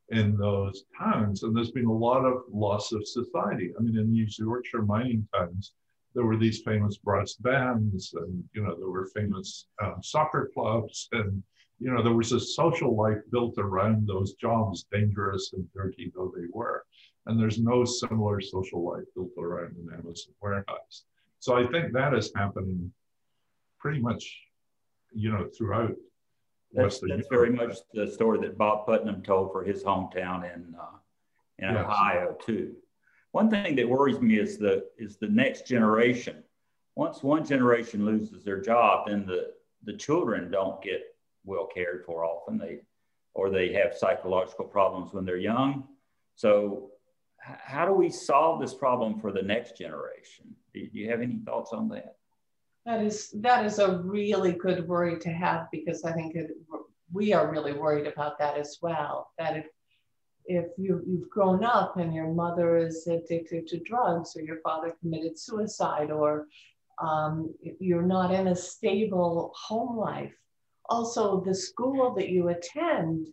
in 0.09 0.37
those 0.37 0.83
towns. 0.97 1.43
And 1.43 1.55
there's 1.55 1.71
been 1.71 1.85
a 1.85 1.93
lot 1.93 2.25
of 2.25 2.43
loss 2.51 2.91
of 2.91 3.07
society. 3.07 3.71
I 3.77 3.81
mean, 3.81 3.97
in 3.97 4.11
these 4.11 4.37
Yorkshire 4.37 4.83
mining 4.83 5.27
towns, 5.33 5.73
there 6.13 6.25
were 6.25 6.37
these 6.37 6.61
famous 6.61 6.97
brass 6.97 7.35
bands, 7.35 8.13
and 8.13 8.43
you 8.53 8.63
know, 8.63 8.75
there 8.75 8.89
were 8.89 9.07
famous 9.07 9.67
um, 9.81 9.95
soccer 10.03 10.51
clubs, 10.53 11.07
and 11.13 11.41
you 11.81 11.91
know, 11.91 12.03
there 12.03 12.13
was 12.13 12.31
a 12.31 12.39
social 12.39 12.95
life 12.95 13.17
built 13.31 13.55
around 13.57 14.07
those 14.07 14.33
jobs, 14.33 14.85
dangerous 14.91 15.51
and 15.53 15.67
dirty 15.73 16.11
though 16.15 16.31
they 16.35 16.45
were. 16.53 16.85
And 17.25 17.39
there's 17.39 17.57
no 17.57 17.83
similar 17.85 18.39
social 18.39 18.87
life 18.87 19.05
built 19.15 19.31
around 19.37 19.75
an 19.77 19.89
Amazon 19.91 20.33
warehouse. 20.41 21.05
So 21.39 21.57
I 21.57 21.65
think 21.71 21.91
that 21.93 22.13
is 22.13 22.31
happening 22.35 22.93
pretty 23.79 23.99
much, 23.99 24.39
you 25.11 25.31
know, 25.31 25.49
throughout. 25.57 25.95
That's, 26.71 26.99
that's 26.99 27.27
very 27.29 27.49
much 27.49 27.77
the 27.93 28.07
story 28.07 28.39
that 28.41 28.59
Bob 28.59 28.85
Putnam 28.85 29.23
told 29.23 29.51
for 29.51 29.63
his 29.63 29.83
hometown 29.83 30.43
in 30.53 30.75
uh, 30.79 30.97
in 31.57 31.73
yes. 31.73 31.83
Ohio 31.83 32.37
too. 32.45 32.75
One 33.31 33.49
thing 33.49 33.75
that 33.75 33.89
worries 33.89 34.21
me 34.21 34.37
is 34.37 34.59
the 34.59 34.85
is 34.99 35.17
the 35.17 35.27
next 35.27 35.67
generation. 35.67 36.43
Once 36.95 37.23
one 37.23 37.43
generation 37.43 38.05
loses 38.05 38.43
their 38.43 38.61
job, 38.61 39.07
then 39.07 39.25
the 39.25 39.53
the 39.83 39.93
children 39.93 40.51
don't 40.51 40.81
get 40.81 41.10
well 41.43 41.67
cared 41.67 42.03
for 42.05 42.25
often. 42.25 42.57
They 42.57 42.79
or 43.33 43.49
they 43.49 43.71
have 43.73 43.95
psychological 43.97 44.65
problems 44.65 45.13
when 45.13 45.25
they're 45.25 45.37
young. 45.37 45.85
So, 46.35 46.91
how 47.39 47.85
do 47.85 47.93
we 47.93 48.09
solve 48.09 48.61
this 48.61 48.73
problem 48.73 49.19
for 49.19 49.31
the 49.31 49.41
next 49.41 49.77
generation? 49.77 50.55
Do 50.73 50.87
you 50.91 51.09
have 51.09 51.21
any 51.21 51.39
thoughts 51.45 51.71
on 51.71 51.87
that? 51.89 52.15
That 52.85 53.01
is 53.01 53.31
that 53.41 53.65
is 53.65 53.79
a 53.79 53.97
really 53.99 54.53
good 54.53 54.87
worry 54.87 55.19
to 55.19 55.29
have 55.29 55.67
because 55.71 56.03
I 56.03 56.13
think 56.13 56.35
it, 56.35 56.51
we 57.11 57.33
are 57.33 57.51
really 57.51 57.73
worried 57.73 58.07
about 58.07 58.39
that 58.39 58.57
as 58.57 58.77
well. 58.81 59.31
That 59.37 59.57
if 59.57 59.65
if 60.45 60.65
you, 60.77 61.01
you've 61.05 61.29
grown 61.29 61.63
up 61.63 61.97
and 61.97 62.13
your 62.13 62.33
mother 62.33 62.77
is 62.77 63.07
addicted 63.07 63.67
to 63.67 63.79
drugs 63.79 64.35
or 64.35 64.41
your 64.41 64.59
father 64.61 64.95
committed 64.99 65.37
suicide 65.37 66.11
or 66.11 66.47
um, 67.01 67.53
you're 67.79 68.01
not 68.01 68.33
in 68.33 68.47
a 68.47 68.55
stable 68.55 69.51
home 69.55 69.97
life, 69.97 70.33
also 70.91 71.39
the 71.39 71.55
school 71.55 72.13
that 72.15 72.29
you 72.29 72.49
attend 72.49 73.27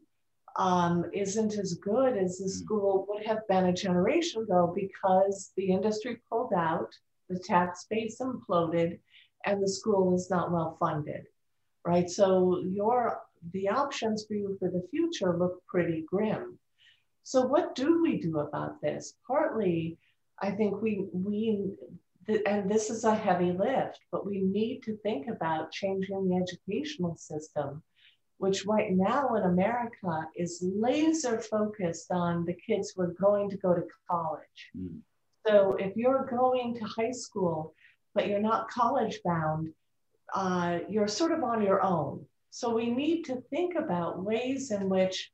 um, 0.56 1.04
isn't 1.12 1.59
as 1.59 1.74
good 1.74 2.16
as 2.16 2.38
the 2.38 2.44
mm. 2.44 2.64
school 2.64 3.04
would 3.09 3.26
have 3.26 3.46
been 3.48 3.66
a 3.66 3.72
generation 3.72 4.42
ago 4.42 4.72
because 4.74 5.52
the 5.56 5.70
industry 5.70 6.20
pulled 6.30 6.52
out, 6.52 6.90
the 7.28 7.38
tax 7.38 7.86
base 7.90 8.20
imploded, 8.20 8.98
and 9.44 9.61
the 9.61 9.68
school 9.68 10.14
is 10.14 10.30
not 10.30 10.52
well 10.52 10.76
funded, 10.78 11.24
right? 11.84 12.09
So 12.09 12.62
your 12.64 13.20
the 13.52 13.68
options 13.68 14.24
for 14.26 14.34
you 14.34 14.56
for 14.59 14.68
the 14.70 14.86
future 14.90 15.36
look 15.36 15.64
pretty 15.66 16.04
grim. 16.09 16.59
So 17.22 17.46
what 17.46 17.74
do 17.74 18.02
we 18.02 18.20
do 18.20 18.38
about 18.38 18.80
this? 18.80 19.14
Partly, 19.26 19.98
I 20.40 20.50
think 20.52 20.80
we 20.80 21.06
we 21.12 21.72
and 22.29 22.70
this 22.70 22.91
is 22.91 23.05
a 23.05 23.14
heavy 23.14 23.53
lift, 23.53 24.01
but 24.12 24.26
we 24.26 24.41
need 24.41 24.83
to 24.83 24.97
think 24.99 25.29
about 25.29 25.72
changing 25.72 26.29
the 26.29 26.37
educational 26.37 27.16
system, 27.16 27.83
which 28.37 28.66
right 28.66 28.93
now 28.93 29.35
in 29.35 29.45
America 29.45 30.26
is 30.37 30.62
laser 30.62 31.41
focused 31.41 32.11
on 32.11 32.45
the 32.45 32.55
kids 32.55 32.93
who 32.95 33.03
are 33.03 33.14
going 33.20 33.49
to 33.51 33.57
go 33.57 33.74
to 33.74 33.83
college. 34.11 34.70
Mm. 34.76 34.99
So 35.47 35.76
if 35.79 35.97
you're 35.97 36.29
going 36.31 36.74
to 36.74 36.85
high 36.85 37.12
school, 37.12 37.72
but 38.14 38.26
you're 38.26 38.41
not 38.41 38.68
college 38.68 39.20
bound, 39.24 39.72
uh, 40.35 40.81
you're 40.89 41.09
sort 41.09 41.33
of 41.33 41.43
on 41.43 41.62
your 41.62 41.83
own. 41.83 42.26
So 42.51 42.74
we 42.74 42.91
need 42.91 43.22
to 43.24 43.43
think 43.49 43.74
about 43.74 44.22
ways 44.22 44.70
in 44.70 44.91
which 44.91 45.31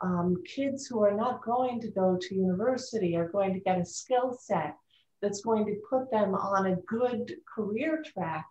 um, 0.00 0.36
kids 0.46 0.86
who 0.86 1.02
are 1.02 1.16
not 1.16 1.42
going 1.42 1.80
to 1.80 1.88
go 1.88 2.16
to 2.20 2.34
university 2.34 3.16
are 3.16 3.28
going 3.28 3.54
to 3.54 3.60
get 3.60 3.80
a 3.80 3.84
skill 3.84 4.36
set 4.40 4.76
that's 5.22 5.40
going 5.40 5.66
to 5.66 5.80
put 5.88 6.10
them 6.10 6.34
on 6.34 6.66
a 6.66 6.76
good 6.86 7.34
career 7.52 8.02
track 8.14 8.46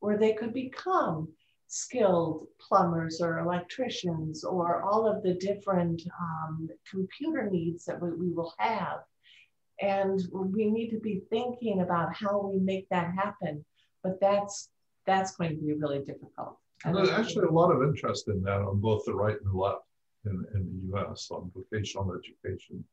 where 0.00 0.18
they 0.18 0.32
could 0.32 0.52
become 0.52 1.28
skilled 1.66 2.46
plumbers 2.58 3.20
or 3.20 3.38
electricians 3.38 4.42
or 4.42 4.82
all 4.82 5.06
of 5.06 5.22
the 5.22 5.34
different 5.34 6.02
um, 6.20 6.68
computer 6.90 7.48
needs 7.48 7.84
that 7.84 8.00
we, 8.02 8.10
we 8.10 8.32
will 8.32 8.52
have. 8.58 8.98
And 9.80 10.20
we 10.32 10.70
need 10.70 10.90
to 10.90 10.98
be 10.98 11.22
thinking 11.30 11.80
about 11.80 12.14
how 12.14 12.50
we 12.52 12.58
make 12.58 12.88
that 12.90 13.14
happen. 13.14 13.64
But 14.02 14.20
that's 14.20 14.68
that's 15.06 15.36
going 15.36 15.50
to 15.50 15.56
be 15.56 15.72
really 15.72 16.00
difficult. 16.00 16.58
And 16.84 16.96
there's 16.96 17.10
actually 17.10 17.46
a 17.46 17.52
lot 17.52 17.70
of 17.70 17.82
interest 17.82 18.28
in 18.28 18.42
that 18.42 18.60
on 18.60 18.80
both 18.80 19.04
the 19.06 19.14
right 19.14 19.36
and 19.40 19.52
the 19.52 19.56
left 19.56 19.84
in, 20.24 20.44
in 20.54 20.90
the 20.90 20.96
US 20.96 21.28
on 21.30 21.50
vocational 21.54 22.14
education, 22.14 22.84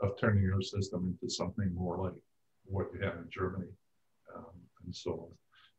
of 0.00 0.18
turning 0.18 0.42
your 0.42 0.60
system 0.60 1.16
into 1.22 1.32
something 1.32 1.72
more 1.74 1.98
like 1.98 2.12
what 2.66 2.86
you 2.92 3.00
have 3.00 3.14
in 3.16 3.26
Germany 3.30 3.68
um, 4.34 4.44
and 4.84 4.94
so 4.94 5.12
on. 5.12 5.28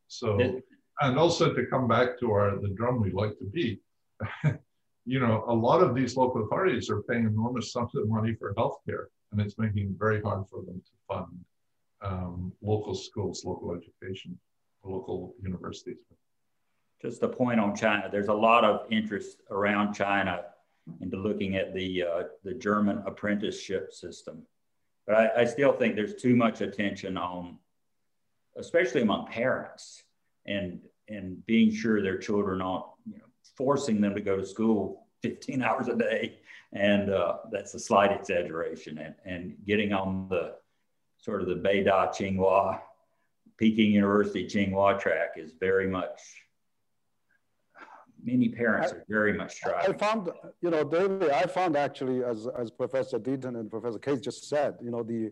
So, 0.08 0.60
and 1.00 1.18
also 1.18 1.52
to 1.52 1.66
come 1.66 1.88
back 1.88 2.18
to 2.20 2.30
our 2.30 2.58
the 2.60 2.68
drum 2.68 3.00
we 3.00 3.10
like 3.10 3.36
to 3.38 3.44
beat, 3.44 3.80
you 5.04 5.20
know, 5.20 5.44
a 5.48 5.54
lot 5.54 5.82
of 5.82 5.94
these 5.94 6.16
local 6.16 6.44
authorities 6.44 6.90
are 6.90 7.02
paying 7.02 7.26
enormous 7.26 7.72
sums 7.72 7.94
of 7.94 8.08
money 8.08 8.34
for 8.34 8.54
healthcare, 8.54 9.06
and 9.32 9.40
it's 9.40 9.58
making 9.58 9.90
it 9.90 9.98
very 9.98 10.20
hard 10.22 10.44
for 10.50 10.62
them 10.62 10.80
to 10.80 10.92
fund 11.08 11.44
um, 12.02 12.52
local 12.62 12.94
schools, 12.94 13.44
local 13.44 13.74
education, 13.74 14.38
local 14.84 15.34
universities. 15.42 15.96
Just 17.00 17.22
a 17.22 17.28
point 17.28 17.60
on 17.60 17.74
China. 17.76 18.08
There's 18.10 18.28
a 18.28 18.34
lot 18.34 18.64
of 18.64 18.86
interest 18.90 19.42
around 19.50 19.94
China 19.94 20.44
into 21.00 21.16
looking 21.16 21.56
at 21.56 21.74
the 21.74 22.02
uh, 22.02 22.22
the 22.44 22.54
German 22.54 23.02
apprenticeship 23.06 23.92
system, 23.92 24.42
but 25.06 25.16
I, 25.16 25.42
I 25.42 25.44
still 25.44 25.72
think 25.72 25.94
there's 25.94 26.14
too 26.14 26.36
much 26.36 26.60
attention 26.60 27.16
on, 27.16 27.58
especially 28.56 29.02
among 29.02 29.26
parents, 29.26 30.02
and 30.46 30.80
and 31.08 31.44
being 31.46 31.72
sure 31.72 32.02
their 32.02 32.18
children 32.18 32.60
aren't 32.60 32.86
you 33.06 33.18
know 33.18 33.24
forcing 33.56 34.00
them 34.00 34.14
to 34.14 34.20
go 34.20 34.36
to 34.36 34.44
school 34.44 35.06
15 35.22 35.62
hours 35.62 35.88
a 35.88 35.96
day, 35.96 36.38
and 36.72 37.10
uh, 37.10 37.38
that's 37.50 37.74
a 37.74 37.78
slight 37.78 38.12
exaggeration, 38.12 38.98
and 38.98 39.14
and 39.24 39.56
getting 39.66 39.92
on 39.92 40.28
the 40.28 40.54
sort 41.18 41.42
of 41.42 41.48
the 41.48 41.54
Beida 41.54 42.08
Tsinghua 42.08 42.80
Peking 43.58 43.90
University 43.90 44.46
Tsinghua 44.46 45.00
track 45.00 45.30
is 45.36 45.52
very 45.58 45.88
much 45.88 46.20
many 48.26 48.48
parents 48.48 48.92
I, 48.92 48.96
are 48.96 49.04
very 49.08 49.32
much 49.32 49.54
striving. 49.54 49.94
I 49.94 49.96
found, 49.96 50.30
you 50.60 50.70
know, 50.70 50.82
David, 50.84 51.30
I 51.30 51.46
found 51.46 51.76
actually, 51.76 52.24
as, 52.24 52.48
as 52.58 52.70
Professor 52.70 53.18
Deaton 53.18 53.58
and 53.58 53.70
Professor 53.70 53.98
Case 53.98 54.20
just 54.20 54.48
said, 54.48 54.74
you 54.82 54.90
know, 54.90 55.02
the, 55.02 55.30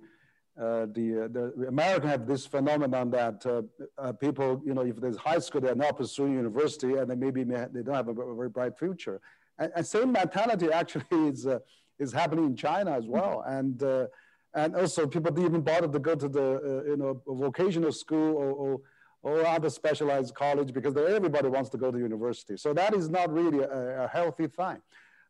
uh, 0.58 0.86
the, 0.92 1.24
uh, 1.24 1.28
the 1.28 1.66
American 1.66 2.08
have 2.08 2.26
this 2.26 2.46
phenomenon 2.46 3.10
that 3.10 3.44
uh, 3.44 3.62
uh, 3.98 4.12
people, 4.12 4.62
you 4.64 4.72
know, 4.72 4.82
if 4.82 4.96
there's 4.96 5.16
high 5.16 5.40
school, 5.40 5.60
they're 5.60 5.74
not 5.74 5.96
pursuing 5.96 6.34
university 6.34 6.94
and 6.94 7.10
they 7.10 7.16
maybe 7.16 7.44
may, 7.44 7.66
they 7.72 7.82
don't 7.82 7.94
have 7.94 8.08
a, 8.08 8.14
very 8.14 8.48
bright 8.48 8.78
future. 8.78 9.20
And, 9.58 9.72
and 9.74 9.84
same 9.84 10.12
mentality 10.12 10.70
actually 10.70 11.04
is, 11.12 11.46
uh, 11.46 11.58
is 11.98 12.12
happening 12.12 12.44
in 12.44 12.56
China 12.56 12.92
as 12.92 13.06
well. 13.06 13.42
And, 13.46 13.82
uh, 13.82 14.06
and 14.54 14.76
also 14.76 15.08
people 15.08 15.32
didn't 15.32 15.48
even 15.50 15.62
bother 15.62 15.88
to 15.88 15.98
go 15.98 16.14
to 16.14 16.28
the, 16.28 16.84
you 16.86 16.96
know, 16.96 17.20
vocational 17.26 17.90
school 17.90 18.36
or, 18.36 18.52
or 18.52 18.80
or 19.24 19.46
other 19.46 19.70
specialized 19.70 20.34
college 20.34 20.72
because 20.72 20.94
everybody 20.96 21.48
wants 21.48 21.70
to 21.70 21.78
go 21.78 21.90
to 21.90 21.98
university. 21.98 22.58
So 22.58 22.74
that 22.74 22.94
is 22.94 23.08
not 23.08 23.32
really 23.32 23.60
a, 23.60 24.04
a 24.04 24.08
healthy 24.08 24.46
thing. 24.46 24.80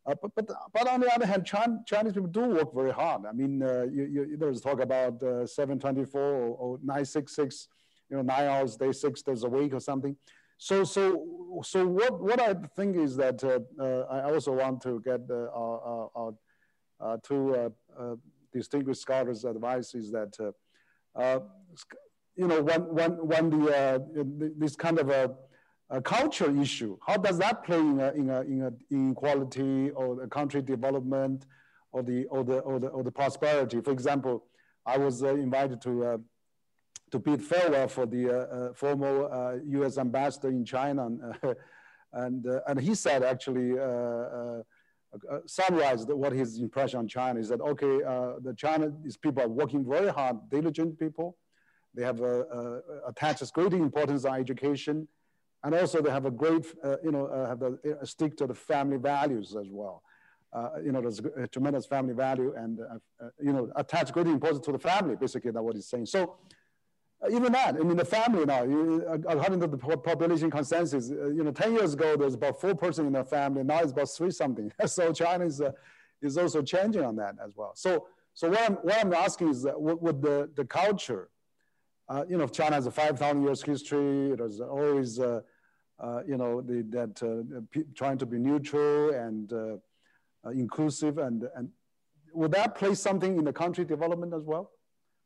Uh, 0.05 0.13
but, 0.21 0.31
but, 0.35 0.47
but 0.73 0.87
on 0.87 0.99
the 0.99 1.11
other 1.15 1.25
hand, 1.25 1.45
Chinese 1.45 2.13
people 2.13 2.27
do 2.27 2.41
work 2.41 2.75
very 2.75 2.91
hard. 2.91 3.21
I 3.25 3.31
mean, 3.31 3.63
uh, 3.63 3.85
you, 3.89 4.03
you, 4.03 4.37
there's 4.37 4.59
talk 4.59 4.81
about 4.81 5.23
uh, 5.23 5.47
724 5.47 6.21
or, 6.21 6.55
or 6.57 6.77
966, 6.83 7.69
you 8.09 8.17
know, 8.17 8.21
nine 8.21 8.47
hours 8.47 8.75
day, 8.75 8.91
six 8.91 9.21
days 9.21 9.43
a 9.43 9.49
week 9.49 9.73
or 9.73 9.79
something. 9.79 10.15
So, 10.57 10.83
so, 10.83 11.61
so 11.63 11.87
what, 11.87 12.21
what 12.21 12.41
I 12.41 12.53
think 12.75 12.97
is 12.97 13.15
that 13.15 13.41
uh, 13.43 13.59
uh, 13.81 14.05
I 14.11 14.31
also 14.31 14.51
want 14.51 14.81
to 14.83 15.01
get 15.05 15.21
uh, 15.29 15.47
our, 15.55 16.09
our, 16.15 16.33
our 16.99 17.17
two 17.19 17.73
distinguished 18.51 19.01
scholars' 19.01 19.45
advice 19.45 19.95
is 19.95 20.11
that 20.11 20.53
you 22.35 22.47
know, 22.47 22.61
when, 22.61 22.81
when, 22.81 23.11
when 23.11 23.49
the, 23.49 23.75
uh, 23.75 23.99
this 24.57 24.75
kind 24.75 24.99
of 24.99 25.09
a, 25.09 25.31
a, 25.89 26.01
culture 26.01 26.49
issue, 26.59 26.97
how 27.05 27.17
does 27.17 27.37
that 27.37 27.63
play 27.63 27.79
in, 27.79 27.99
a, 27.99 28.11
in, 28.11 28.29
a, 28.29 28.41
in 28.41 28.61
a 28.63 28.71
inequality 28.93 29.91
or 29.91 30.15
the 30.15 30.27
country 30.27 30.61
development 30.61 31.45
or 31.91 32.03
the, 32.03 32.25
or, 32.25 32.43
the, 32.43 32.59
or, 32.59 32.79
the, 32.79 32.87
or 32.87 33.03
the 33.03 33.11
prosperity? 33.11 33.79
For 33.81 33.91
example, 33.91 34.43
I 34.85 34.97
was 34.97 35.23
uh, 35.23 35.29
invited 35.35 35.81
to, 35.83 36.05
uh, 36.05 36.17
to 37.11 37.19
bid 37.19 37.41
farewell 37.41 37.87
for 37.87 38.05
the 38.05 38.29
uh, 38.29 38.33
uh, 38.33 38.73
former 38.73 39.61
US 39.65 39.97
uh, 39.97 40.01
ambassador 40.01 40.49
in 40.49 40.65
China. 40.65 41.05
And, 41.05 41.21
and, 42.13 42.45
and 42.67 42.81
he 42.81 42.95
said 42.95 43.23
actually, 43.23 43.79
uh, 43.79 44.61
summarized 45.45 46.09
what 46.09 46.33
his 46.33 46.59
impression 46.59 46.99
on 46.99 47.07
China 47.07 47.39
is 47.39 47.47
that, 47.47 47.61
okay, 47.61 47.99
the 48.43 48.53
Chinese 48.57 49.15
people 49.15 49.41
are 49.43 49.47
working 49.47 49.87
very 49.87 50.09
hard, 50.09 50.37
diligent 50.49 50.99
people, 50.99 51.37
they 51.95 52.03
have 52.03 52.21
a, 52.21 52.41
a, 52.41 53.09
attaches 53.09 53.51
great 53.51 53.73
importance 53.73 54.25
on 54.25 54.39
education, 54.39 55.07
and 55.63 55.73
also 55.73 56.01
they 56.01 56.11
have 56.11 56.25
a 56.25 56.31
great, 56.31 56.65
uh, 56.83 56.97
you 57.03 57.11
know, 57.11 57.25
uh, 57.27 57.47
have 57.47 57.61
a, 57.61 57.99
uh, 58.01 58.05
stick 58.05 58.37
to 58.37 58.45
the 58.45 58.53
family 58.53 58.97
values 58.97 59.55
as 59.59 59.67
well. 59.71 60.03
Uh, 60.53 60.69
you 60.83 60.91
know, 60.91 61.01
there's 61.01 61.19
a 61.19 61.47
tremendous 61.47 61.85
family 61.85 62.13
value, 62.13 62.53
and 62.55 62.79
uh, 62.79 63.23
uh, 63.23 63.29
you 63.41 63.51
know, 63.51 63.71
attach 63.75 64.11
great 64.11 64.27
importance 64.27 64.63
to 64.65 64.71
the 64.71 64.79
family. 64.79 65.15
Basically, 65.15 65.51
that's 65.51 65.63
what 65.63 65.75
he's 65.75 65.87
saying. 65.87 66.05
So. 66.05 66.35
Even 67.31 67.53
that, 67.53 67.75
I 67.75 67.79
mean, 67.79 67.95
the 67.95 68.05
family 68.05 68.45
now, 68.45 68.61
according 69.27 69.59
to 69.61 69.67
the 69.67 69.77
population 69.77 70.51
consensus, 70.51 71.09
you 71.09 71.43
know, 71.43 71.49
10 71.49 71.73
years 71.73 71.93
ago, 71.93 72.15
there's 72.17 72.35
about 72.35 72.59
four 72.61 72.75
person 72.75 73.07
in 73.07 73.13
the 73.13 73.23
family. 73.23 73.63
Now 73.63 73.79
it's 73.79 73.93
about 73.93 74.09
three 74.09 74.29
something. 74.29 74.71
so 74.85 75.11
China 75.11 75.45
is, 75.45 75.59
is 76.21 76.37
also 76.37 76.61
changing 76.61 77.03
on 77.03 77.15
that 77.15 77.35
as 77.43 77.55
well. 77.55 77.71
So, 77.73 78.07
so 78.35 78.49
what 78.49 78.61
I'm, 78.61 78.73
what 78.75 78.99
I'm 78.99 79.13
asking 79.13 79.47
is, 79.49 79.65
would 79.75 80.21
the, 80.21 80.51
the 80.55 80.65
culture 80.65 81.29
uh, 81.29 81.34
you 82.27 82.37
know, 82.37 82.47
China 82.47 82.75
has 82.75 82.85
a 82.85 82.91
5,000 82.91 83.43
years 83.43 83.61
history. 83.61 84.31
It 84.31 84.39
was 84.39 84.61
always, 84.61 85.19
uh, 85.19 85.41
uh, 85.99 86.21
you 86.27 86.37
know, 86.37 86.61
the, 86.61 86.83
that 86.89 87.23
uh, 87.23 87.81
trying 87.95 88.17
to 88.19 88.25
be 88.25 88.37
neutral 88.37 89.11
and 89.11 89.51
uh, 89.51 89.77
uh, 90.45 90.49
inclusive. 90.51 91.17
And, 91.17 91.47
and 91.55 91.69
would 92.33 92.51
that 92.51 92.75
play 92.75 92.95
something 92.95 93.37
in 93.37 93.45
the 93.45 93.53
country 93.53 93.85
development 93.85 94.33
as 94.33 94.43
well? 94.43 94.71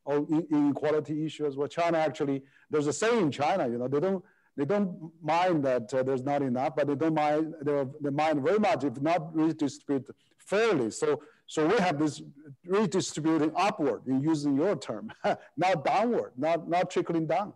Or 0.05 0.25
inequality 0.51 1.25
issue 1.25 1.45
as 1.45 1.57
well? 1.57 1.67
China 1.67 1.97
actually, 1.97 2.43
there's 2.69 2.87
a 2.87 2.93
saying 2.93 3.19
in 3.19 3.31
China, 3.31 3.67
you 3.67 3.77
know, 3.77 3.87
they 3.87 3.99
don't, 3.99 4.23
they 4.55 4.65
don't 4.65 5.11
mind 5.21 5.63
that 5.65 5.89
there's 5.89 6.23
not 6.23 6.41
enough, 6.41 6.75
but 6.75 6.87
they 6.87 6.95
don't 6.95 7.13
mind, 7.13 7.53
they 7.61 8.09
mind 8.09 8.41
very 8.43 8.59
much 8.59 8.83
if 8.83 8.99
not 9.01 9.35
redistributed 9.35 10.15
fairly. 10.37 10.91
So 10.91 11.21
so 11.49 11.65
we 11.65 11.75
have 11.77 11.97
this 11.97 12.21
redistributing 12.63 13.51
upward 13.55 14.05
in 14.05 14.21
using 14.21 14.55
your 14.55 14.75
term, 14.75 15.11
not 15.57 15.83
downward, 15.83 16.33
not, 16.37 16.69
not 16.69 16.91
trickling 16.91 17.25
down. 17.25 17.53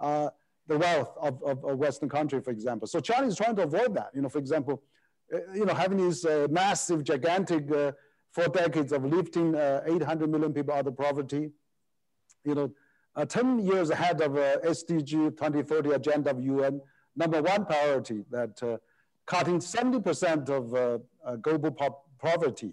Uh, 0.00 0.30
the 0.66 0.78
wealth 0.78 1.14
of, 1.20 1.44
of, 1.44 1.58
Western 1.78 2.08
country, 2.08 2.40
for 2.40 2.50
example. 2.52 2.88
So 2.88 3.00
China 3.00 3.26
is 3.26 3.36
trying 3.36 3.54
to 3.56 3.64
avoid 3.64 3.94
that. 3.96 4.12
You 4.14 4.22
know, 4.22 4.30
for 4.30 4.38
example, 4.38 4.82
uh, 5.30 5.40
you 5.52 5.66
know, 5.66 5.74
having 5.74 5.98
these 5.98 6.24
uh, 6.24 6.46
massive, 6.50 7.04
gigantic 7.04 7.70
uh, 7.70 7.92
four 8.32 8.48
decades 8.48 8.92
of 8.92 9.04
lifting 9.04 9.54
uh, 9.54 9.82
800 9.86 10.30
million 10.30 10.54
people 10.54 10.72
out 10.72 10.86
of 10.86 10.96
poverty, 10.96 11.50
you 12.44 12.54
know, 12.54 12.70
uh, 13.14 13.26
10 13.26 13.58
years 13.58 13.90
ahead 13.90 14.22
of 14.22 14.32
SDG 14.32 15.36
2030 15.36 15.90
agenda 15.90 16.30
of 16.30 16.42
UN, 16.42 16.80
number 17.14 17.42
one 17.42 17.66
priority 17.66 18.24
that 18.30 18.80
cutting 19.26 19.58
70% 19.58 20.48
of 20.48 21.02
global 21.42 21.70
poverty 22.18 22.72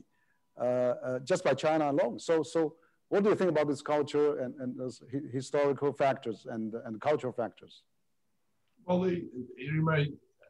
just 1.24 1.44
by 1.44 1.54
China 1.54 1.92
alone. 1.92 2.20
So, 2.20 2.44
so 2.44 2.76
what 3.12 3.24
do 3.24 3.30
you 3.30 3.36
think 3.36 3.50
about 3.50 3.68
this 3.68 3.82
culture 3.82 4.40
and, 4.40 4.56
and 4.62 4.80
those 4.80 5.04
historical 5.34 5.92
factors 5.92 6.48
and, 6.50 6.74
and 6.86 7.02
cultural 7.02 7.34
factors? 7.34 7.84
Well, 8.86 9.06
you 9.06 9.86
may, 9.86 10.08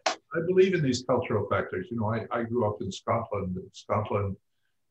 I 0.08 0.40
believe 0.48 0.76
in 0.76 0.84
these 0.84 1.04
cultural 1.04 1.48
factors. 1.50 1.88
You 1.90 1.98
know, 2.00 2.14
I, 2.14 2.28
I 2.32 2.44
grew 2.44 2.68
up 2.70 2.78
in 2.82 2.92
Scotland. 2.92 3.58
In 3.58 3.68
Scotland, 3.74 4.38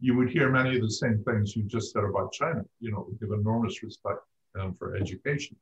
you 0.01 0.17
would 0.17 0.31
hear 0.31 0.51
many 0.51 0.75
of 0.75 0.83
the 0.83 0.91
same 0.91 1.23
things 1.25 1.55
you 1.55 1.63
just 1.63 1.93
said 1.93 2.03
about 2.03 2.33
China. 2.33 2.65
You 2.81 2.91
know, 2.91 3.07
give 3.21 3.31
enormous 3.31 3.85
respect 3.85 4.19
um, 4.59 4.75
for 4.75 4.97
education. 4.97 5.57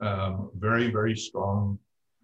Um, 0.00 0.50
very, 0.58 0.90
very 0.90 1.14
strong 1.14 1.78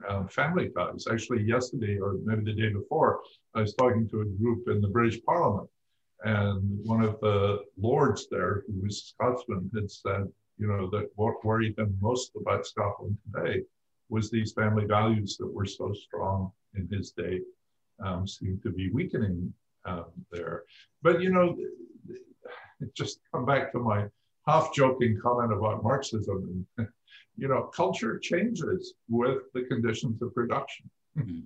um, 0.08 0.28
family 0.28 0.70
ties. 0.70 1.04
Actually, 1.10 1.42
yesterday 1.42 1.98
or 1.98 2.16
maybe 2.24 2.44
the 2.44 2.58
day 2.58 2.72
before, 2.72 3.20
I 3.54 3.60
was 3.60 3.74
talking 3.74 4.08
to 4.08 4.22
a 4.22 4.24
group 4.24 4.66
in 4.68 4.80
the 4.80 4.88
British 4.88 5.22
Parliament 5.24 5.68
and 6.24 6.78
one 6.84 7.02
of 7.02 7.18
the 7.20 7.60
lords 7.78 8.28
there, 8.30 8.62
who 8.66 8.82
was 8.82 9.14
Scotsman, 9.14 9.70
had 9.74 9.90
said, 9.90 10.28
you 10.58 10.66
know, 10.66 10.90
that 10.90 11.10
what 11.16 11.44
worried 11.44 11.76
them 11.76 11.96
most 12.00 12.32
about 12.36 12.66
Scotland 12.66 13.16
today 13.24 13.62
was 14.10 14.30
these 14.30 14.52
family 14.52 14.84
values 14.84 15.36
that 15.38 15.46
were 15.46 15.66
so 15.66 15.92
strong 15.92 16.52
in 16.74 16.88
his 16.88 17.12
day 17.12 17.40
um, 18.04 18.26
seem 18.26 18.60
to 18.62 18.70
be 18.70 18.90
weakening 18.90 19.52
um, 19.84 20.06
there. 20.30 20.64
But 21.02 21.20
you 21.20 21.30
know, 21.30 21.56
just 22.94 23.20
come 23.32 23.46
back 23.46 23.72
to 23.72 23.78
my 23.78 24.06
half 24.46 24.74
joking 24.74 25.18
comment 25.22 25.52
about 25.52 25.82
Marxism. 25.82 26.66
you 27.36 27.48
know, 27.48 27.70
culture 27.74 28.18
changes 28.18 28.94
with 29.08 29.38
the 29.54 29.62
conditions 29.62 30.20
of 30.20 30.34
production. 30.34 30.90
Mm-hmm. 31.16 31.40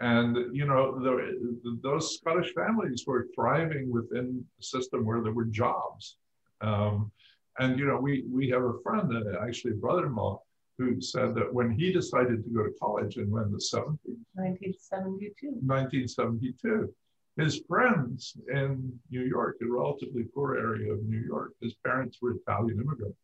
And 0.00 0.54
you 0.54 0.66
know, 0.66 0.98
the, 1.00 1.78
those 1.82 2.18
Scottish 2.18 2.54
families 2.54 3.04
were 3.06 3.28
thriving 3.34 3.90
within 3.90 4.44
a 4.58 4.62
system 4.62 5.04
where 5.04 5.22
there 5.22 5.32
were 5.32 5.46
jobs. 5.46 6.16
Um, 6.60 7.10
and 7.58 7.78
you 7.78 7.86
know, 7.86 7.96
we 7.96 8.24
we 8.30 8.48
have 8.50 8.62
a 8.62 8.78
friend, 8.82 9.12
uh, 9.12 9.42
actually 9.42 9.72
a 9.72 9.76
brother-in-law, 9.76 10.40
who 10.78 11.00
said 11.00 11.34
that 11.34 11.52
when 11.52 11.70
he 11.70 11.92
decided 11.92 12.44
to 12.44 12.50
go 12.50 12.62
to 12.62 12.72
college 12.80 13.16
in 13.16 13.30
when 13.30 13.50
the 13.50 13.58
70s, 13.58 13.98
1972, 14.34 15.48
1972, 15.66 16.94
his 17.36 17.60
friends 17.68 18.36
in 18.52 18.92
New 19.10 19.22
York, 19.22 19.56
a 19.62 19.66
relatively 19.66 20.24
poor 20.24 20.56
area 20.56 20.92
of 20.92 21.02
New 21.04 21.18
York, 21.20 21.54
his 21.60 21.74
parents 21.84 22.18
were 22.22 22.32
Italian 22.32 22.80
immigrants, 22.80 23.18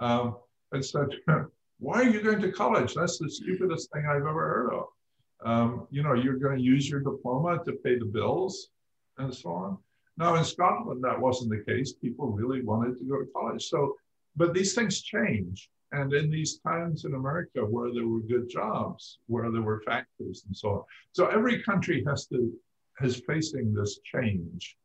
um, 0.00 0.36
and 0.72 0.84
said, 0.84 1.08
"Why 1.78 2.00
are 2.02 2.10
you 2.10 2.20
going 2.20 2.40
to 2.42 2.50
college? 2.50 2.94
That's 2.94 3.18
the 3.18 3.30
stupidest 3.30 3.92
thing 3.92 4.06
I've 4.06 4.26
ever 4.26 4.48
heard 4.54 4.72
of." 4.74 4.86
Um, 5.44 5.86
you 5.90 6.02
know, 6.02 6.14
you're 6.14 6.36
going 6.36 6.58
to 6.58 6.62
use 6.62 6.88
your 6.88 7.00
diploma 7.00 7.64
to 7.64 7.72
pay 7.84 7.98
the 7.98 8.04
bills 8.04 8.68
and 9.18 9.34
so 9.34 9.50
on. 9.50 9.78
Now, 10.16 10.34
in 10.34 10.44
Scotland, 10.44 11.02
that 11.04 11.18
wasn't 11.18 11.50
the 11.50 11.64
case. 11.64 11.94
People 11.94 12.30
really 12.30 12.62
wanted 12.62 12.98
to 12.98 13.04
go 13.04 13.18
to 13.18 13.26
college. 13.34 13.68
So, 13.68 13.96
but 14.36 14.52
these 14.52 14.74
things 14.74 15.00
change. 15.00 15.70
And 15.92 16.12
in 16.12 16.30
these 16.30 16.58
times 16.58 17.04
in 17.04 17.14
America 17.14 17.60
where 17.64 17.92
there 17.92 18.06
were 18.06 18.20
good 18.20 18.48
jobs, 18.48 19.18
where 19.26 19.50
there 19.50 19.62
were 19.62 19.80
factories 19.80 20.44
and 20.46 20.56
so 20.56 20.68
on. 20.70 20.82
So 21.12 21.26
every 21.26 21.62
country 21.62 22.04
has 22.06 22.26
to, 22.26 22.52
is 23.02 23.22
facing 23.26 23.74
this 23.74 23.98
change. 24.04 24.76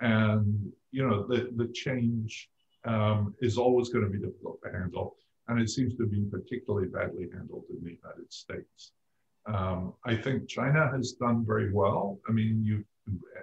And, 0.00 0.70
you 0.92 1.06
know, 1.06 1.26
the, 1.26 1.50
the 1.56 1.72
change 1.72 2.48
um, 2.84 3.34
is 3.40 3.58
always 3.58 3.88
going 3.88 4.04
to 4.04 4.10
be 4.10 4.18
difficult 4.18 4.60
to 4.62 4.70
handle. 4.70 5.16
And 5.48 5.60
it 5.60 5.70
seems 5.70 5.96
to 5.96 6.06
be 6.06 6.24
particularly 6.30 6.88
badly 6.88 7.28
handled 7.32 7.64
in 7.70 7.82
the 7.82 7.96
United 8.02 8.32
States. 8.32 8.92
Um, 9.46 9.94
I 10.04 10.16
think 10.16 10.48
China 10.48 10.90
has 10.92 11.12
done 11.12 11.44
very 11.46 11.72
well. 11.72 12.18
I 12.28 12.32
mean, 12.32 12.64
you 12.64 12.84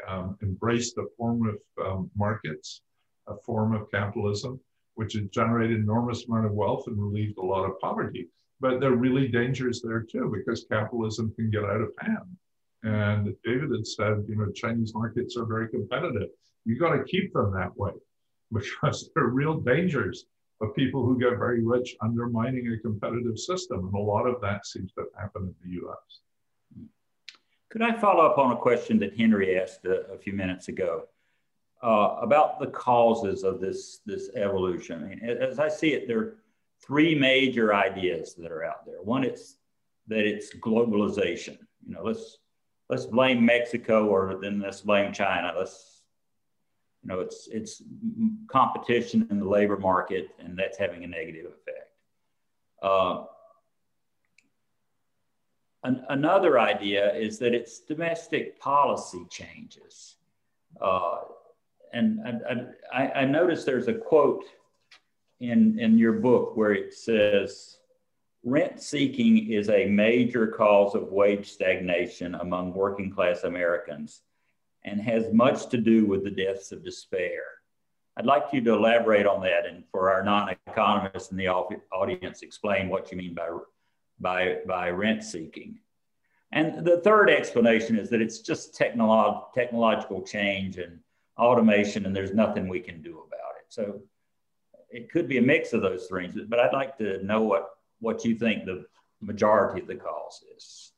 um, 0.08 0.38
embraced 0.41 0.97
a 0.97 1.06
form 1.18 1.47
of 1.47 1.86
um, 1.86 2.12
markets, 2.16 2.82
a 3.28 3.36
form 3.45 3.74
of 3.74 3.89
capitalism, 3.89 4.60
which 4.95 5.14
has 5.14 5.24
generated 5.30 5.78
enormous 5.78 6.26
amount 6.26 6.45
of 6.45 6.51
wealth 6.51 6.88
and 6.88 7.01
relieved 7.01 7.38
a 7.38 7.45
lot 7.45 7.66
of 7.66 7.80
poverty. 7.80 8.28
But 8.60 8.80
there 8.80 8.91
are 8.91 8.97
really 8.97 9.28
dangers 9.28 9.82
there 9.82 10.01
too, 10.01 10.34
because 10.34 10.66
capitalism 10.70 11.34
can 11.36 11.49
get 11.49 11.64
out 11.64 11.82
of 11.82 11.91
hand. 11.99 12.38
And 12.84 13.34
David 13.45 13.72
had 13.72 13.88
said, 13.88 14.26
you 14.28 14.36
know, 14.36 14.51
Chinese 14.51 14.93
markets 14.93 15.38
are 15.38 15.45
very 15.45 15.70
competitive. 15.70 16.30
You 16.66 16.78
got 16.78 16.95
to 16.95 17.04
keep 17.06 17.34
them 17.34 17.54
that 17.54 17.76
way 17.78 17.91
because 18.54 19.10
there 19.16 19.24
are 19.24 19.30
real 19.30 19.60
dangers 19.60 20.26
of 20.64 20.76
people 20.76 21.05
who 21.05 21.20
get 21.20 21.38
very 21.38 21.64
rich 21.64 21.95
undermining 22.01 22.68
a 22.74 22.78
competitive 22.80 23.38
system. 23.38 23.86
And 23.86 23.93
a 23.93 23.97
lot 23.97 24.26
of 24.26 24.41
that 24.41 24.66
seems 24.66 24.91
to 24.93 25.05
happen 25.20 25.43
in 25.43 25.55
the 25.64 25.88
US. 25.88 26.22
Could 27.70 27.82
I 27.82 27.93
follow 27.93 28.26
up 28.26 28.38
on 28.38 28.51
a 28.51 28.57
question 28.57 28.99
that 28.99 29.18
Henry 29.18 29.59
asked 29.59 29.86
a, 29.86 30.11
a 30.11 30.18
few 30.18 30.34
minutes 30.34 30.68
ago 30.68 31.05
uh, 31.82 32.18
about 32.22 32.59
the 32.59 32.68
causes 32.68 33.43
of 33.43 33.59
this, 33.59 33.99
this 34.05 34.30
evolution? 34.36 35.03
I 35.03 35.07
mean, 35.07 35.20
as 35.41 35.59
I 35.59 35.70
see 35.70 35.93
it, 35.93 36.07
there 36.07 36.20
are 36.20 36.36
three 36.86 37.16
major 37.16 37.74
ideas 37.74 38.36
that 38.36 38.51
are 38.51 38.64
out 38.64 38.86
there. 38.86 39.01
One 39.01 39.24
is 39.24 39.57
that 40.07 40.26
it's 40.26 40.53
globalization. 40.55 41.57
You 41.86 41.95
know, 41.95 42.03
let's 42.03 42.38
let's 42.89 43.05
blame 43.05 43.43
Mexico 43.43 44.07
or 44.07 44.38
then 44.41 44.59
let's 44.59 44.82
blame 44.82 45.14
China. 45.14 45.53
Let's 45.57 45.93
you 47.04 47.10
know, 47.10 47.20
it's 47.20 47.47
it's 47.51 47.84
competition 48.47 49.28
in 49.30 49.39
the 49.39 49.47
labor 49.47 49.78
market, 49.78 50.30
and 50.39 50.58
that's 50.58 50.78
having 50.78 51.04
a 51.04 51.08
negative 51.08 51.45
effect. 51.47 51.91
Uh, 52.82 53.26
an, 55.84 56.06
another 56.10 56.60
idea 56.60 57.14
is 57.14 57.38
that 57.39 57.54
it's 57.54 57.80
domestic 57.80 58.58
policy 58.60 59.26
changes, 59.30 60.16
uh, 60.82 61.20
and, 61.91 62.20
and 62.26 62.70
I, 62.93 63.10
I 63.10 63.26
noticed 63.26 63.66
there's 63.66 63.89
a 63.89 63.93
quote 63.93 64.45
in 65.41 65.78
in 65.80 65.97
your 65.97 66.14
book 66.14 66.56
where 66.56 66.74
it 66.74 66.93
says. 66.93 67.78
Rent 68.45 68.82
seeking 68.82 69.49
is 69.54 69.70
a 69.70 69.86
major 69.86 70.47
cause 70.47 70.95
of 70.95 71.14
wage 71.14 71.49
stagnation 71.49 72.36
among 72.36 72.74
working 72.74 73.10
class 73.10 73.45
Americans 73.45 74.24
and 74.86 75.02
has 75.02 75.32
much 75.32 75.70
to 75.70 75.78
do 75.78 76.06
with 76.06 76.24
the 76.24 76.32
deaths 76.32 76.72
of 76.72 76.84
despair. 76.84 77.44
I'd 78.18 78.26
like 78.26 78.46
you 78.52 78.62
to 78.62 78.74
elaborate 78.74 79.26
on 79.26 79.42
that 79.42 79.66
and 79.66 79.84
for 79.92 80.12
our 80.12 80.24
non-economists 80.24 81.32
in 81.32 81.38
the 81.38 81.48
audience, 81.48 82.42
explain 82.42 82.90
what 82.90 83.12
you 83.12 83.18
mean 83.18 83.34
by, 83.34 83.50
by, 84.20 84.58
by 84.68 84.90
rent 84.90 85.24
seeking. 85.24 85.80
And 86.52 86.86
the 86.86 87.02
third 87.02 87.32
explanation 87.32 87.98
is 87.98 88.10
that 88.12 88.22
it's 88.22 88.40
just 88.40 88.78
technolo 88.78 89.52
technological 89.56 90.22
change 90.22 90.78
and 90.78 91.00
automation 91.40 92.06
and 92.06 92.16
there's 92.16 92.34
nothing 92.34 92.68
we 92.68 92.80
can 92.80 93.02
do 93.02 93.24
about 93.26 93.56
it. 93.60 93.66
So 93.70 94.02
it 94.92 95.12
could 95.12 95.28
be 95.28 95.40
a 95.40 95.42
mix 95.42 95.74
of 95.74 95.82
those 95.82 96.06
things, 96.06 96.36
but 96.48 96.60
I'd 96.60 96.74
like 96.74 96.96
to 97.00 97.24
know 97.26 97.42
what, 97.42 97.70
what 98.00 98.24
you 98.24 98.36
think 98.36 98.66
the 98.66 98.86
majority 99.22 99.82
of 99.82 99.88
the 99.88 99.96
cause 99.96 100.44
is. 100.56 100.92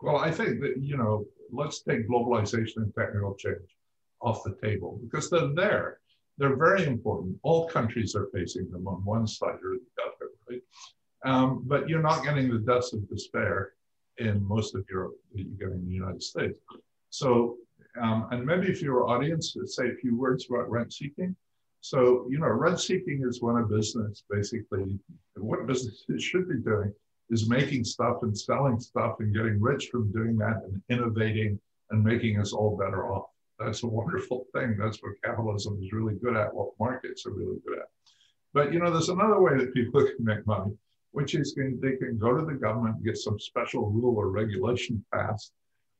Well, 0.00 0.16
I 0.16 0.30
think 0.30 0.60
that, 0.62 0.78
you 0.78 0.96
know, 0.96 1.26
let's 1.52 1.82
take 1.82 2.08
globalization 2.08 2.78
and 2.78 2.94
technical 2.94 3.34
change 3.34 3.76
off 4.20 4.42
the 4.44 4.56
table 4.62 4.98
because 5.02 5.30
they're 5.30 5.54
there. 5.54 5.98
They're 6.38 6.56
very 6.56 6.84
important. 6.84 7.38
All 7.42 7.68
countries 7.68 8.14
are 8.14 8.28
facing 8.32 8.70
them 8.70 8.86
on 8.86 9.04
one 9.04 9.26
side 9.26 9.58
or 9.64 9.76
the 9.76 10.02
other, 10.02 10.30
right? 10.50 10.62
Um, 11.24 11.62
but 11.66 11.88
you're 11.88 12.02
not 12.02 12.24
getting 12.24 12.50
the 12.50 12.58
deaths 12.58 12.92
of 12.92 13.08
despair 13.08 13.72
in 14.18 14.46
most 14.46 14.74
of 14.74 14.84
Europe 14.90 15.14
that 15.34 15.40
you 15.40 15.56
get 15.58 15.68
in 15.68 15.86
the 15.86 15.94
United 15.94 16.22
States. 16.22 16.58
So, 17.10 17.56
um, 18.00 18.28
and 18.30 18.44
maybe 18.44 18.66
if 18.68 18.82
your 18.82 19.08
audience, 19.08 19.54
would 19.56 19.70
say 19.70 19.88
a 19.88 19.94
few 19.94 20.16
words 20.16 20.46
about 20.50 20.70
rent 20.70 20.92
seeking. 20.92 21.34
So, 21.80 22.26
you 22.28 22.38
know, 22.38 22.48
rent 22.48 22.80
seeking 22.80 23.24
is 23.26 23.40
when 23.40 23.56
a 23.56 23.62
business 23.62 24.24
basically, 24.28 24.98
what 25.36 25.66
businesses 25.66 26.22
should 26.22 26.48
be 26.48 26.56
doing 26.56 26.92
is 27.30 27.48
making 27.48 27.84
stuff 27.84 28.22
and 28.22 28.36
selling 28.36 28.78
stuff 28.78 29.16
and 29.20 29.34
getting 29.34 29.60
rich 29.60 29.88
from 29.90 30.12
doing 30.12 30.36
that 30.38 30.62
and 30.64 30.80
innovating 30.88 31.58
and 31.90 32.02
making 32.02 32.40
us 32.40 32.52
all 32.52 32.76
better 32.76 33.12
off. 33.12 33.26
That's 33.58 33.82
a 33.82 33.86
wonderful 33.86 34.46
thing. 34.54 34.76
That's 34.78 34.98
what 35.02 35.12
capitalism 35.24 35.78
is 35.82 35.92
really 35.92 36.14
good 36.14 36.36
at, 36.36 36.54
what 36.54 36.72
markets 36.78 37.24
are 37.26 37.32
really 37.32 37.58
good 37.66 37.78
at. 37.78 37.88
But 38.52 38.72
you 38.72 38.78
know, 38.78 38.90
there's 38.90 39.08
another 39.08 39.40
way 39.40 39.56
that 39.56 39.74
people 39.74 40.00
can 40.16 40.24
make 40.24 40.46
money, 40.46 40.72
which 41.12 41.34
is 41.34 41.54
they 41.54 41.96
can 41.96 42.18
go 42.18 42.36
to 42.36 42.44
the 42.44 42.54
government 42.54 42.96
and 42.96 43.04
get 43.04 43.16
some 43.16 43.38
special 43.38 43.90
rule 43.90 44.16
or 44.16 44.30
regulation 44.30 45.04
passed, 45.12 45.52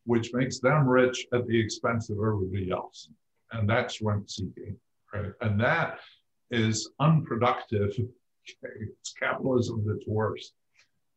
which 0.05 0.33
makes 0.33 0.59
them 0.59 0.89
rich 0.89 1.27
at 1.33 1.47
the 1.47 1.59
expense 1.59 2.11
of 2.11 2.18
everybody 2.18 2.70
else. 2.70 3.09
And 3.53 3.68
that's 3.68 4.03
rent 4.03 4.31
seeking, 4.31 4.77
right? 5.12 5.33
And 5.41 5.61
that 5.61 5.99
is 6.51 6.91
unproductive. 7.01 7.95
It's 8.62 9.12
capitalism 9.12 9.85
at 9.89 9.97
its 9.97 10.07
worst. 10.07 10.53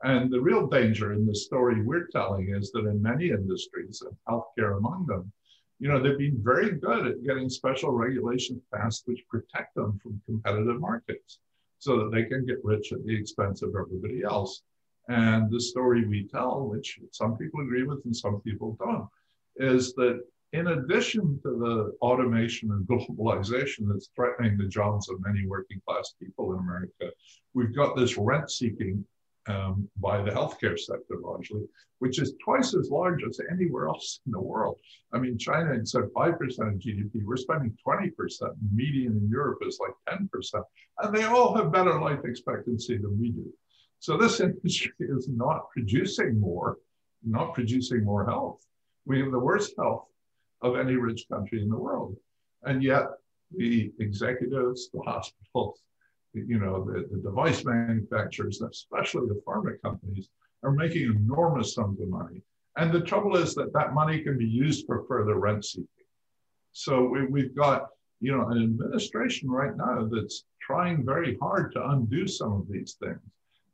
And 0.04 0.32
the 0.32 0.40
real 0.40 0.68
danger 0.68 1.14
in 1.14 1.26
the 1.26 1.36
story 1.36 1.82
we're 1.82 2.08
telling 2.08 2.50
is 2.50 2.72
that 2.72 2.86
in 2.86 3.02
many 3.02 3.30
industries, 3.30 4.02
and 4.02 4.16
healthcare 4.28 4.78
among 4.78 5.06
them, 5.08 5.32
you 5.80 5.88
know, 5.88 6.02
they've 6.02 6.18
been 6.18 6.42
very 6.42 6.72
good 6.72 7.08
at 7.08 7.24
getting 7.24 7.50
special 7.50 7.92
regulations 7.92 8.62
passed 8.74 9.04
which 9.06 9.28
protect 9.30 9.76
them 9.76 10.00
from 10.02 10.22
competitive 10.26 10.80
markets 10.80 11.40
so 11.80 11.98
that 11.98 12.12
they 12.12 12.24
can 12.26 12.46
get 12.46 12.64
rich 12.64 12.92
at 12.92 13.06
the 13.06 13.16
expense 13.16 13.62
of 13.62 13.76
everybody 13.76 14.24
else. 14.24 14.62
And 15.08 15.50
the 15.50 15.60
story 15.60 16.06
we 16.06 16.28
tell, 16.28 16.68
which 16.68 17.00
some 17.12 17.38
people 17.38 17.62
agree 17.62 17.84
with 17.84 18.04
and 18.06 18.16
some 18.16 18.42
people 18.42 18.78
don't, 18.80 19.08
is 19.56 19.94
that 19.96 20.22
in 20.52 20.68
addition 20.68 21.40
to 21.44 21.52
the 21.58 21.98
automation 22.02 22.72
and 22.72 22.88
globalization 22.88 23.88
that's 23.88 24.10
threatening 24.16 24.58
the 24.58 24.68
jobs 24.68 25.10
of 25.10 25.24
many 25.26 25.46
working 25.46 25.82
class 25.86 26.14
people 26.22 26.54
in 26.54 26.60
America, 26.60 27.12
we've 27.54 27.76
got 27.76 27.96
this 27.96 28.18
rent 28.18 28.52
seeking 28.52 29.06
um, 29.50 29.90
by 29.98 30.22
the 30.22 30.30
healthcare 30.30 30.78
sector 30.78 31.16
largely, 31.22 31.64
which 31.98 32.20
is 32.20 32.36
twice 32.44 32.76
as 32.76 32.90
large 32.90 33.24
as 33.28 33.40
anywhere 33.52 33.88
else 33.88 34.22
in 34.26 34.32
the 34.32 34.40
world. 34.40 34.78
I 35.12 35.18
mean, 35.18 35.38
China 35.38 35.74
instead 35.74 36.04
of 36.04 36.12
5% 36.12 36.34
of 36.34 36.80
GDP, 36.80 37.24
we're 37.26 37.36
spending 37.36 37.76
20%. 37.86 38.12
Median 38.74 39.18
in 39.18 39.28
Europe 39.30 39.60
is 39.66 39.80
like 39.80 40.20
10%. 40.20 40.64
And 41.00 41.16
they 41.16 41.24
all 41.24 41.56
have 41.56 41.72
better 41.72 42.00
life 42.00 42.20
expectancy 42.24 42.98
than 42.98 43.20
we 43.20 43.32
do. 43.32 43.52
So 44.00 44.18
this 44.18 44.40
industry 44.40 44.94
is 45.00 45.28
not 45.28 45.70
producing 45.72 46.40
more, 46.40 46.78
not 47.26 47.54
producing 47.54 48.04
more 48.04 48.26
health. 48.26 48.64
We 49.06 49.20
have 49.20 49.32
the 49.32 49.40
worst 49.40 49.74
health 49.78 50.06
of 50.62 50.78
any 50.78 50.96
rich 50.96 51.26
country 51.32 51.62
in 51.64 51.70
the 51.70 51.78
world. 51.78 52.16
And 52.64 52.84
yet 52.84 53.06
the 53.56 53.92
executives, 54.00 54.90
the 54.94 55.02
hospitals, 55.06 55.82
you 56.34 56.60
know, 56.60 56.84
the, 56.84 57.08
the 57.12 57.22
device 57.22 57.66
manufacturers, 57.66 58.62
especially 58.62 59.28
the 59.28 59.42
pharma 59.46 59.82
companies, 59.82 60.30
are 60.64 60.72
making 60.72 61.04
enormous 61.04 61.74
sums 61.74 62.00
of 62.02 62.10
money. 62.10 62.42
And 62.78 62.92
the 62.92 63.02
trouble 63.02 63.36
is 63.36 63.56
that 63.56 63.74
that 63.74 63.94
money 63.94 64.22
can 64.22 64.38
be 64.38 64.46
used 64.46 64.86
for 64.86 65.06
further 65.08 65.36
rent 65.36 65.66
seeking. 65.66 65.88
So 66.72 67.04
we, 67.06 67.26
we've 67.26 67.56
got, 67.56 67.88
you 68.22 68.36
know, 68.36 68.48
an 68.50 68.62
administration 68.62 69.50
right 69.50 69.76
now 69.76 70.08
that's 70.12 70.46
trying 70.62 71.06
very 71.06 71.38
hard 71.42 71.74
to 71.74 71.90
undo 71.90 72.28
some 72.28 72.54
of 72.54 72.68
these 72.70 72.98
things. 73.02 73.20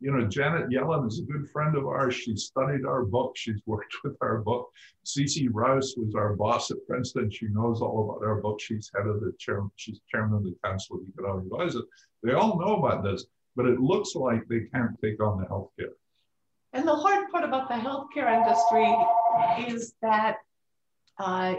You 0.05 0.11
know, 0.11 0.27
Janet 0.27 0.69
Yellen 0.69 1.07
is 1.07 1.17
a 1.17 1.23
good 1.23 1.49
friend 1.49 1.75
of 1.75 1.87
ours. 1.87 2.13
She 2.13 2.37
studied 2.37 2.85
our 2.85 3.03
book. 3.05 3.35
She's 3.35 3.59
worked 3.65 3.95
with 4.03 4.15
our 4.21 4.37
book. 4.37 4.69
Ceci 5.01 5.47
Rouse 5.47 5.95
was 5.97 6.13
our 6.13 6.35
boss 6.35 6.69
at 6.69 6.77
Princeton. 6.87 7.31
She 7.31 7.47
knows 7.47 7.81
all 7.81 8.11
about 8.11 8.23
our 8.23 8.35
book. 8.35 8.61
She's 8.61 8.91
head 8.95 9.07
of 9.07 9.19
the 9.19 9.33
chair. 9.39 9.63
She's 9.77 10.01
chairman 10.07 10.37
of 10.37 10.43
the 10.43 10.55
Council 10.63 10.97
of 10.97 11.07
Economic 11.07 11.45
Advisors. 11.45 11.81
They 12.21 12.33
all 12.33 12.59
know 12.59 12.75
about 12.75 13.03
this, 13.03 13.25
but 13.55 13.65
it 13.65 13.79
looks 13.79 14.13
like 14.13 14.47
they 14.47 14.65
can't 14.71 14.91
take 15.01 15.19
on 15.23 15.39
the 15.39 15.47
healthcare. 15.47 15.93
And 16.73 16.87
the 16.87 16.93
hard 16.93 17.31
part 17.31 17.43
about 17.43 17.67
the 17.67 17.73
healthcare 17.73 18.31
industry 18.31 18.95
is 19.73 19.95
that 20.03 20.35
uh, 21.17 21.55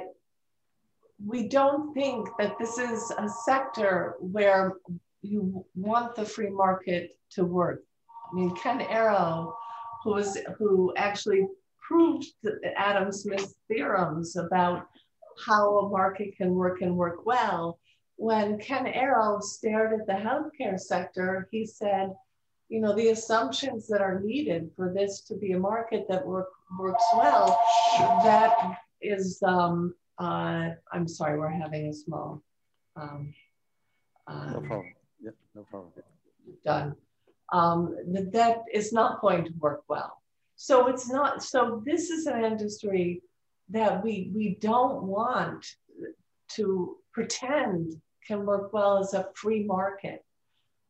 we 1.27 1.49
don't 1.49 1.93
think 1.95 2.29
that 2.39 2.61
this 2.61 2.79
is 2.79 3.11
a 3.19 3.29
sector 3.45 4.15
where 4.21 4.75
you 5.23 5.67
want 5.75 6.15
the 6.15 6.25
free 6.25 6.51
market 6.51 7.19
to 7.31 7.45
work. 7.45 7.83
I 8.31 8.35
mean, 8.35 8.55
Ken 8.57 8.81
Arrow, 8.83 9.57
who 10.03 10.15
was 10.15 10.39
who 10.59 10.93
actually 10.97 11.47
proved 11.87 12.27
Adam 12.77 13.13
Smith's 13.13 13.55
theorems 13.69 14.37
about 14.37 14.87
how 15.45 15.79
a 15.79 15.89
market 15.89 16.37
can 16.37 16.55
work 16.55 16.81
and 16.83 16.97
work 16.97 17.25
well. 17.25 17.79
When 18.17 18.59
Ken 18.59 18.87
Arrow 18.87 19.41
stared 19.41 20.01
at 20.01 20.07
the 20.07 20.15
healthcare 20.15 20.81
sector, 20.81 21.49
he 21.51 21.67
said, 21.67 22.13
you 22.69 22.81
know, 22.81 22.95
the 22.95 23.11
assumptions 23.11 23.87
that 23.89 24.01
are 24.01 24.21
needed 24.21 24.71
for 24.75 24.93
this 24.93 25.21
to 25.23 25.37
be 25.37 25.53
a 25.53 25.59
market 25.59 26.07
that 26.09 26.27
work, 26.27 26.49
works 26.79 27.05
well, 27.15 27.61
that 28.25 28.79
is, 29.01 29.41
um, 29.43 29.95
uh, 30.19 30.71
I'm 30.93 31.07
sorry, 31.07 31.39
we're 31.39 31.51
having 31.51 31.89
a 31.89 31.93
small. 31.93 32.43
Um, 32.97 33.35
um, 34.27 34.53
no 34.53 34.61
problem. 34.61 34.95
Yeah, 35.21 35.31
no 35.55 35.63
problem. 35.71 35.93
Done. 36.65 36.97
Um, 37.53 37.97
that, 38.13 38.33
that 38.33 38.59
is 38.73 38.93
not 38.93 39.21
going 39.21 39.45
to 39.45 39.53
work 39.59 39.83
well. 39.89 40.21
So 40.57 40.89
it's 40.89 41.09
not, 41.09 41.43
so 41.43 41.83
this 41.85 42.11
is 42.11 42.27
an 42.27 42.45
industry 42.45 43.23
that 43.69 44.03
we, 44.03 44.31
we 44.35 44.57
don't 44.61 45.05
want 45.05 45.65
to 46.55 46.97
pretend 47.13 48.01
can 48.27 48.45
work 48.45 48.73
well 48.73 48.99
as 48.99 49.15
a 49.15 49.29
free 49.35 49.65
market. 49.65 50.25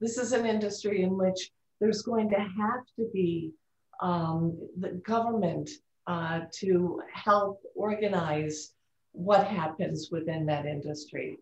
This 0.00 0.18
is 0.18 0.32
an 0.32 0.46
industry 0.46 1.02
in 1.02 1.16
which 1.16 1.50
there's 1.80 2.02
going 2.02 2.30
to 2.30 2.38
have 2.38 2.84
to 2.96 3.08
be 3.12 3.52
um, 4.00 4.58
the 4.78 5.00
government 5.06 5.68
uh, 6.06 6.40
to 6.60 7.02
help 7.12 7.60
organize 7.74 8.72
what 9.12 9.46
happens 9.46 10.08
within 10.10 10.46
that 10.46 10.66
industry. 10.66 11.38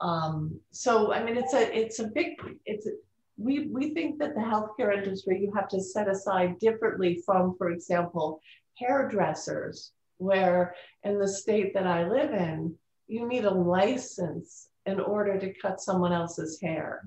Um, 0.00 0.60
so 0.72 1.12
I 1.12 1.22
mean, 1.22 1.36
it's 1.36 1.54
a 1.54 1.78
it's 1.78 2.00
a 2.00 2.08
big 2.08 2.34
it's 2.66 2.86
a, 2.86 2.90
we 3.36 3.68
we 3.68 3.94
think 3.94 4.18
that 4.18 4.34
the 4.34 4.40
healthcare 4.40 4.96
industry 4.96 5.40
you 5.40 5.52
have 5.54 5.68
to 5.68 5.80
set 5.80 6.08
aside 6.08 6.58
differently 6.58 7.22
from, 7.24 7.56
for 7.56 7.70
example, 7.70 8.40
hairdressers, 8.78 9.92
where 10.18 10.74
in 11.04 11.18
the 11.18 11.28
state 11.28 11.74
that 11.74 11.86
I 11.86 12.08
live 12.08 12.32
in, 12.32 12.74
you 13.08 13.26
need 13.26 13.44
a 13.44 13.50
license 13.50 14.68
in 14.86 15.00
order 15.00 15.38
to 15.38 15.54
cut 15.54 15.80
someone 15.80 16.12
else's 16.12 16.60
hair, 16.60 17.06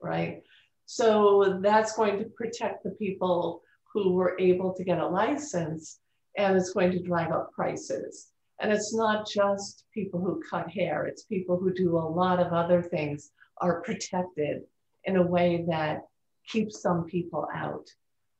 right? 0.00 0.42
So 0.86 1.58
that's 1.62 1.96
going 1.96 2.18
to 2.18 2.24
protect 2.26 2.84
the 2.84 2.90
people 2.90 3.62
who 3.92 4.12
were 4.12 4.36
able 4.38 4.72
to 4.74 4.84
get 4.84 4.98
a 4.98 5.06
license 5.06 6.00
and 6.36 6.56
it's 6.56 6.72
going 6.72 6.92
to 6.92 7.02
drive 7.02 7.32
up 7.32 7.52
prices. 7.52 8.28
And 8.60 8.72
it's 8.72 8.94
not 8.94 9.28
just 9.28 9.84
people 9.92 10.20
who 10.20 10.42
cut 10.48 10.70
hair, 10.70 11.06
it's 11.06 11.24
people 11.24 11.58
who 11.58 11.72
do 11.72 11.96
a 11.96 11.98
lot 11.98 12.40
of 12.40 12.52
other 12.52 12.82
things 12.82 13.30
are 13.58 13.80
protected 13.82 14.62
in 15.06 15.16
a 15.16 15.22
way 15.22 15.64
that 15.68 16.02
keeps 16.46 16.80
some 16.80 17.04
people 17.04 17.48
out. 17.54 17.86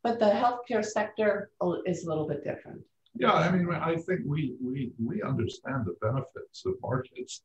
But 0.02 0.18
the 0.18 0.26
healthcare 0.26 0.84
sector 0.84 1.50
is 1.84 2.04
a 2.04 2.08
little 2.08 2.28
bit 2.28 2.44
different. 2.44 2.82
Yeah, 3.18 3.32
I 3.32 3.50
mean, 3.50 3.68
I 3.72 3.96
think 3.96 4.20
we 4.26 4.54
we 4.62 4.92
we 5.02 5.22
understand 5.22 5.86
the 5.86 5.96
benefits 6.00 6.64
of 6.66 6.74
markets 6.82 7.42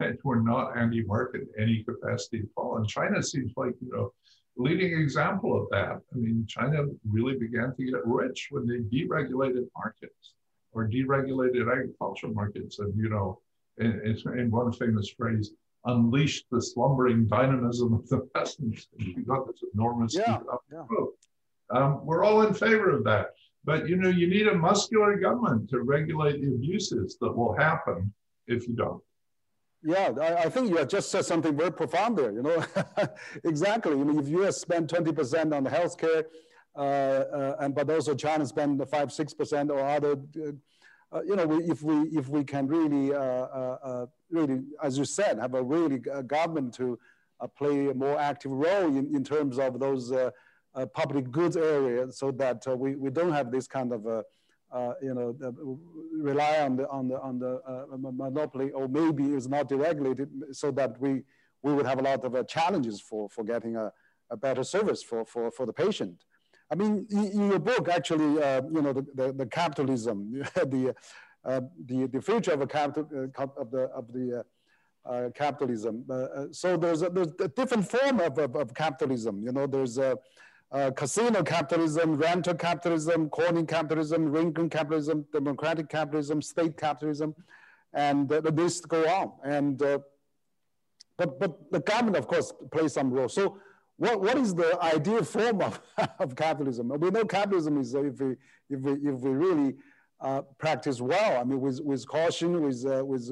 and 0.00 0.18
we're 0.24 0.40
not 0.40 0.76
anti-market 0.76 1.42
in 1.56 1.62
any 1.62 1.84
capacity 1.84 2.40
at 2.40 2.48
all. 2.56 2.76
And 2.76 2.88
China 2.88 3.22
seems 3.22 3.52
like, 3.56 3.74
you 3.80 3.90
know, 3.92 4.12
leading 4.56 4.92
example 4.98 5.60
of 5.60 5.68
that. 5.70 6.00
I 6.12 6.16
mean, 6.16 6.46
China 6.48 6.84
really 7.08 7.38
began 7.38 7.74
to 7.76 7.84
get 7.84 8.06
rich 8.06 8.48
when 8.50 8.66
they 8.66 8.78
deregulated 8.78 9.66
markets 9.76 10.34
or 10.72 10.88
deregulated 10.88 11.70
agricultural 11.70 12.34
markets. 12.34 12.78
And, 12.78 12.94
you 12.96 13.08
know, 13.08 13.40
in, 13.78 14.16
in 14.38 14.50
one 14.50 14.72
famous 14.72 15.10
phrase, 15.10 15.52
unleashed 15.86 16.46
the 16.50 16.60
slumbering 16.60 17.26
dynamism 17.26 17.94
of 17.94 18.08
the 18.08 18.18
peasants. 18.34 18.88
We 18.98 19.22
got 19.22 19.46
this 19.46 19.62
enormous 19.74 20.14
yeah, 20.14 20.38
yeah. 20.72 20.84
Um, 21.70 22.06
we're 22.06 22.24
all 22.24 22.42
in 22.42 22.54
favor 22.54 22.90
of 22.90 23.04
that. 23.04 23.28
But, 23.64 23.88
you 23.88 23.96
know, 23.96 24.08
you 24.08 24.28
need 24.28 24.46
a 24.46 24.54
muscular 24.54 25.16
government 25.16 25.68
to 25.70 25.80
regulate 25.80 26.40
the 26.40 26.54
abuses 26.54 27.18
that 27.20 27.32
will 27.36 27.56
happen 27.56 28.12
if 28.46 28.68
you 28.68 28.76
don't. 28.76 29.02
Yeah, 29.82 30.12
I, 30.20 30.44
I, 30.44 30.48
think 30.48 30.70
you 30.70 30.84
just 30.86 31.10
said 31.10 31.24
something 31.24 31.56
very 31.56 31.72
profound 31.72 32.16
there. 32.16 32.32
You 32.32 32.42
know, 32.42 32.64
exactly. 33.44 33.92
I 33.92 33.96
mean, 33.96 34.18
if 34.18 34.28
U.S. 34.28 34.56
spend 34.56 34.88
20% 34.88 35.54
on 35.54 35.64
healthcare, 35.66 36.24
uh, 36.76 36.80
uh, 36.80 37.56
and 37.60 37.74
but 37.74 37.88
also 37.88 38.14
China 38.14 38.44
spend 38.46 38.82
five, 38.88 39.10
six 39.10 39.32
percent 39.32 39.70
or 39.70 39.80
other, 39.80 40.12
uh, 40.12 40.52
you 41.24 41.36
know, 41.36 41.60
if 41.60 41.82
we 41.82 41.94
if 42.16 42.28
we 42.28 42.44
can 42.44 42.66
really, 42.66 43.14
uh, 43.14 43.18
uh, 43.18 43.78
uh, 43.82 44.06
really, 44.30 44.62
as 44.82 44.98
you 44.98 45.04
said, 45.04 45.38
have 45.38 45.54
a 45.54 45.62
really 45.62 45.98
government 46.26 46.74
to 46.74 46.98
play 47.56 47.88
a 47.88 47.94
more 47.94 48.18
active 48.18 48.50
role 48.50 48.86
in, 48.86 49.14
in 49.14 49.22
terms 49.22 49.58
of 49.58 49.78
those 49.78 50.12
public 50.94 51.30
goods 51.30 51.56
areas, 51.56 52.18
so 52.18 52.30
that 52.32 52.64
we, 52.78 52.96
we 52.96 53.10
don't 53.10 53.32
have 53.32 53.50
this 53.50 53.66
kind 53.66 53.92
of 53.92 54.24
uh, 54.72 54.94
you 55.00 55.14
know, 55.14 55.36
rely 56.12 56.58
on 56.58 56.76
the 56.76 56.88
on 56.88 57.08
the 57.08 57.20
on 57.20 57.38
the 57.38 57.60
uh, 57.66 57.84
monopoly, 57.96 58.70
or 58.72 58.88
maybe 58.88 59.24
it's 59.24 59.46
not 59.46 59.68
deregulated, 59.68 60.28
so 60.52 60.70
that 60.72 61.00
we 61.00 61.22
we 61.62 61.72
would 61.72 61.86
have 61.86 61.98
a 61.98 62.02
lot 62.02 62.24
of 62.24 62.34
uh, 62.34 62.42
challenges 62.44 63.00
for 63.00 63.28
for 63.28 63.44
getting 63.44 63.76
a, 63.76 63.92
a 64.30 64.36
better 64.36 64.64
service 64.64 65.02
for 65.02 65.24
for 65.24 65.50
for 65.50 65.66
the 65.66 65.72
patient. 65.72 66.24
I 66.70 66.74
mean, 66.74 67.06
in 67.10 67.48
your 67.50 67.58
book, 67.58 67.88
actually, 67.88 68.42
uh, 68.42 68.62
you 68.62 68.82
know, 68.82 68.92
the, 68.92 69.06
the, 69.14 69.32
the 69.32 69.46
capitalism, 69.46 70.32
the, 70.54 70.94
uh, 71.44 71.60
the 71.86 72.06
the 72.06 72.20
future 72.20 72.52
of 72.52 72.68
capital 72.68 73.06
uh, 73.38 73.46
of 73.56 73.70
the 73.70 73.82
of 73.94 74.12
the 74.12 74.44
capitalism. 75.34 76.04
so 76.50 76.76
there's 76.76 77.02
a, 77.02 77.08
there's 77.08 77.32
a 77.40 77.48
different 77.48 77.88
form 77.88 78.18
of, 78.20 78.36
of, 78.38 78.56
of 78.56 78.74
capitalism. 78.74 79.40
You 79.44 79.52
know, 79.52 79.66
there's 79.66 79.98
a 79.98 80.18
uh, 80.72 80.90
casino 80.90 81.42
capitalism, 81.42 82.16
rental 82.16 82.54
capitalism, 82.54 83.30
crony 83.30 83.64
capitalism, 83.64 84.30
Reagan 84.32 84.68
capitalism, 84.68 85.24
democratic 85.32 85.88
capitalism, 85.88 86.42
state 86.42 86.76
capitalism, 86.76 87.34
and 87.92 88.30
uh, 88.32 88.40
the 88.40 88.50
list 88.50 88.88
go 88.88 89.04
on. 89.08 89.32
And 89.44 89.80
uh, 89.80 90.00
but 91.16 91.38
but 91.38 91.70
the 91.70 91.80
government, 91.80 92.16
of 92.16 92.26
course, 92.26 92.52
plays 92.72 92.94
some 92.94 93.12
role. 93.12 93.28
So 93.28 93.58
what, 93.98 94.20
what 94.20 94.36
is 94.38 94.54
the 94.54 94.78
ideal 94.82 95.24
form 95.24 95.62
of, 95.62 95.80
of 96.18 96.36
capitalism? 96.36 96.88
We 96.98 97.10
know 97.10 97.24
capitalism 97.24 97.80
is 97.80 97.94
uh, 97.94 98.04
if 98.04 98.20
we 98.20 98.36
if 98.68 98.80
we 98.80 98.92
if 98.92 99.20
we 99.20 99.30
really 99.30 99.74
uh, 100.20 100.42
practice 100.58 101.00
well. 101.00 101.40
I 101.40 101.44
mean, 101.44 101.60
with 101.60 101.80
with 101.82 102.06
caution, 102.06 102.62
with 102.62 102.84
uh, 102.86 103.04
with 103.04 103.30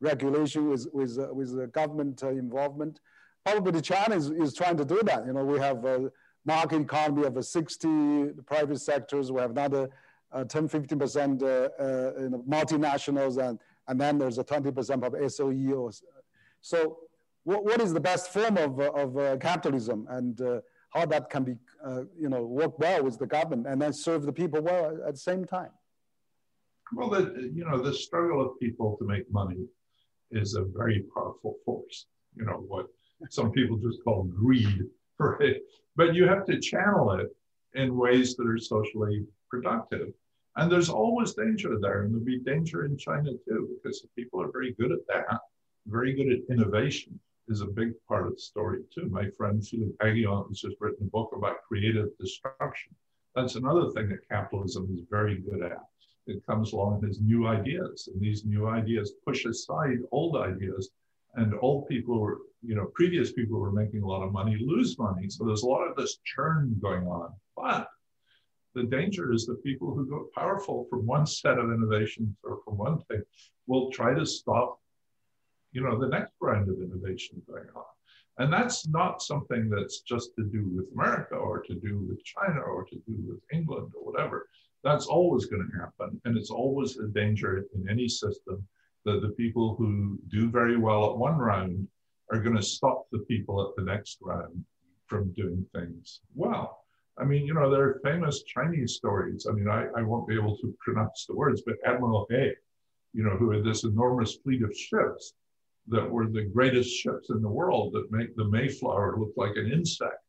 regulation, 0.00 0.70
with 0.70 0.86
with 0.92 1.18
with 1.32 1.72
government 1.72 2.22
involvement. 2.22 3.00
Probably 3.44 3.80
China 3.80 4.16
is, 4.16 4.30
is 4.30 4.54
trying 4.54 4.76
to 4.76 4.84
do 4.84 5.00
that. 5.04 5.24
You 5.24 5.32
know, 5.32 5.44
we 5.44 5.60
have 5.60 5.84
a 5.84 6.10
market 6.44 6.80
economy 6.80 7.26
of 7.26 7.44
60 7.44 8.30
private 8.44 8.80
sectors. 8.80 9.30
We 9.30 9.40
have 9.40 9.50
another 9.50 9.88
uh, 10.32 10.44
10, 10.44 10.68
15% 10.68 11.42
uh, 11.42 11.46
uh, 11.46 12.20
you 12.20 12.30
know, 12.30 12.44
multinationals, 12.48 13.38
and, 13.38 13.58
and 13.88 14.00
then 14.00 14.18
there's 14.18 14.38
a 14.38 14.44
20% 14.44 15.04
of 15.04 15.32
SOE. 15.32 15.90
so 16.60 16.98
what, 17.46 17.64
what 17.64 17.80
is 17.80 17.92
the 17.92 18.00
best 18.00 18.32
form 18.32 18.56
of, 18.58 18.80
of 18.80 19.16
uh, 19.16 19.36
capitalism 19.36 20.04
and 20.10 20.40
uh, 20.40 20.60
how 20.90 21.06
that 21.06 21.30
can 21.30 21.44
be, 21.44 21.54
uh, 21.84 22.02
you 22.18 22.28
know, 22.28 22.42
work 22.42 22.76
well 22.80 23.04
with 23.04 23.20
the 23.20 23.26
government 23.26 23.68
and 23.68 23.80
then 23.80 23.92
serve 23.92 24.22
the 24.22 24.32
people 24.32 24.60
well 24.60 24.98
at 25.06 25.12
the 25.12 25.18
same 25.18 25.44
time? 25.44 25.70
Well, 26.92 27.08
the, 27.08 27.50
you 27.54 27.64
know, 27.64 27.80
the 27.80 27.94
struggle 27.94 28.44
of 28.44 28.58
people 28.58 28.96
to 28.98 29.06
make 29.06 29.30
money 29.30 29.64
is 30.32 30.54
a 30.54 30.64
very 30.64 31.04
powerful 31.14 31.54
force. 31.64 32.06
You 32.34 32.46
know, 32.46 32.64
what 32.66 32.86
some 33.30 33.52
people 33.52 33.76
just 33.76 34.02
call 34.02 34.24
greed, 34.24 34.82
right? 35.18 35.56
but 35.94 36.14
you 36.14 36.26
have 36.26 36.46
to 36.46 36.58
channel 36.58 37.12
it 37.12 37.28
in 37.74 37.96
ways 37.96 38.34
that 38.36 38.48
are 38.48 38.58
socially 38.58 39.24
productive. 39.48 40.08
And 40.56 40.70
there's 40.70 40.88
always 40.88 41.34
danger 41.34 41.78
there, 41.80 42.02
and 42.02 42.12
there'll 42.12 42.24
be 42.24 42.40
danger 42.40 42.86
in 42.86 42.98
China 42.98 43.30
too, 43.46 43.68
because 43.76 44.04
people 44.16 44.42
are 44.42 44.50
very 44.50 44.72
good 44.80 44.90
at 44.90 45.06
that, 45.06 45.38
very 45.86 46.12
good 46.12 46.32
at 46.32 46.40
innovation 46.50 47.20
is 47.48 47.60
a 47.60 47.66
big 47.66 47.92
part 48.08 48.26
of 48.26 48.34
the 48.34 48.40
story 48.40 48.82
too. 48.94 49.08
My 49.08 49.28
friend 49.36 49.66
Philip 49.66 49.96
Aghion 50.02 50.48
has 50.48 50.60
just 50.60 50.76
written 50.80 51.06
a 51.06 51.10
book 51.10 51.30
about 51.36 51.62
creative 51.66 52.08
destruction. 52.18 52.94
That's 53.34 53.54
another 53.54 53.90
thing 53.90 54.08
that 54.08 54.28
capitalism 54.28 54.88
is 54.94 55.04
very 55.10 55.38
good 55.38 55.62
at. 55.62 55.84
It 56.26 56.44
comes 56.44 56.72
along 56.72 57.02
with 57.02 57.20
new 57.20 57.46
ideas, 57.46 58.08
and 58.12 58.20
these 58.20 58.44
new 58.44 58.66
ideas 58.68 59.12
push 59.24 59.44
aside 59.44 59.98
old 60.10 60.36
ideas. 60.36 60.90
And 61.34 61.54
old 61.60 61.86
people 61.86 62.18
were, 62.18 62.38
you 62.62 62.74
know, 62.74 62.86
previous 62.94 63.32
people 63.32 63.56
who 63.56 63.62
were 63.62 63.72
making 63.72 64.02
a 64.02 64.06
lot 64.06 64.24
of 64.24 64.32
money, 64.32 64.56
lose 64.58 64.98
money. 64.98 65.28
So 65.28 65.44
there's 65.44 65.62
a 65.62 65.68
lot 65.68 65.86
of 65.86 65.96
this 65.96 66.18
churn 66.24 66.76
going 66.80 67.06
on. 67.06 67.32
But 67.54 67.88
the 68.74 68.84
danger 68.84 69.32
is 69.32 69.46
that 69.46 69.62
people 69.62 69.94
who 69.94 70.06
got 70.06 70.32
powerful 70.32 70.86
from 70.90 71.06
one 71.06 71.26
set 71.26 71.58
of 71.58 71.70
innovations 71.70 72.34
or 72.42 72.60
from 72.64 72.76
one 72.78 72.98
thing 73.02 73.22
will 73.66 73.90
try 73.90 74.14
to 74.14 74.24
stop, 74.24 74.80
you 75.76 75.82
know, 75.82 75.98
the 75.98 76.08
next 76.08 76.32
brand 76.40 76.70
of 76.70 76.80
innovation 76.80 77.42
going 77.46 77.68
on. 77.76 77.84
And 78.38 78.50
that's 78.50 78.88
not 78.88 79.20
something 79.20 79.68
that's 79.68 80.00
just 80.00 80.34
to 80.36 80.44
do 80.44 80.70
with 80.74 80.90
America 80.94 81.34
or 81.34 81.60
to 81.60 81.74
do 81.74 81.98
with 82.08 82.24
China 82.24 82.60
or 82.60 82.84
to 82.84 82.96
do 83.06 83.16
with 83.28 83.40
England 83.52 83.92
or 83.94 84.10
whatever. 84.10 84.48
That's 84.84 85.06
always 85.06 85.44
going 85.44 85.68
to 85.68 85.78
happen. 85.78 86.18
And 86.24 86.34
it's 86.34 86.50
always 86.50 86.96
a 86.96 87.08
danger 87.08 87.66
in 87.74 87.90
any 87.90 88.08
system 88.08 88.66
that 89.04 89.20
the 89.20 89.34
people 89.36 89.76
who 89.76 90.18
do 90.28 90.48
very 90.50 90.78
well 90.78 91.10
at 91.10 91.18
one 91.18 91.36
round 91.36 91.86
are 92.32 92.40
going 92.40 92.56
to 92.56 92.62
stop 92.62 93.04
the 93.12 93.24
people 93.30 93.60
at 93.60 93.76
the 93.76 93.90
next 93.90 94.16
round 94.22 94.64
from 95.06 95.30
doing 95.34 95.64
things 95.74 96.20
well. 96.34 96.84
I 97.18 97.24
mean, 97.24 97.46
you 97.46 97.52
know, 97.52 97.70
there 97.70 97.84
are 97.84 98.00
famous 98.02 98.44
Chinese 98.44 98.94
stories. 98.94 99.46
I 99.48 99.52
mean, 99.52 99.68
I, 99.68 99.88
I 99.94 100.02
won't 100.02 100.28
be 100.28 100.36
able 100.36 100.56
to 100.56 100.74
pronounce 100.80 101.26
the 101.26 101.36
words, 101.36 101.62
but 101.66 101.76
Admiral 101.84 102.26
Hay, 102.30 102.52
you 103.12 103.24
know, 103.24 103.36
who 103.36 103.50
had 103.50 103.64
this 103.64 103.84
enormous 103.84 104.36
fleet 104.36 104.62
of 104.62 104.74
ships 104.74 105.34
that 105.88 106.10
were 106.10 106.26
the 106.26 106.42
greatest 106.42 106.90
ships 106.90 107.30
in 107.30 107.40
the 107.40 107.48
world 107.48 107.92
that 107.92 108.10
make 108.10 108.34
the 108.34 108.44
Mayflower 108.44 109.18
look 109.18 109.32
like 109.36 109.56
an 109.56 109.70
insect, 109.70 110.22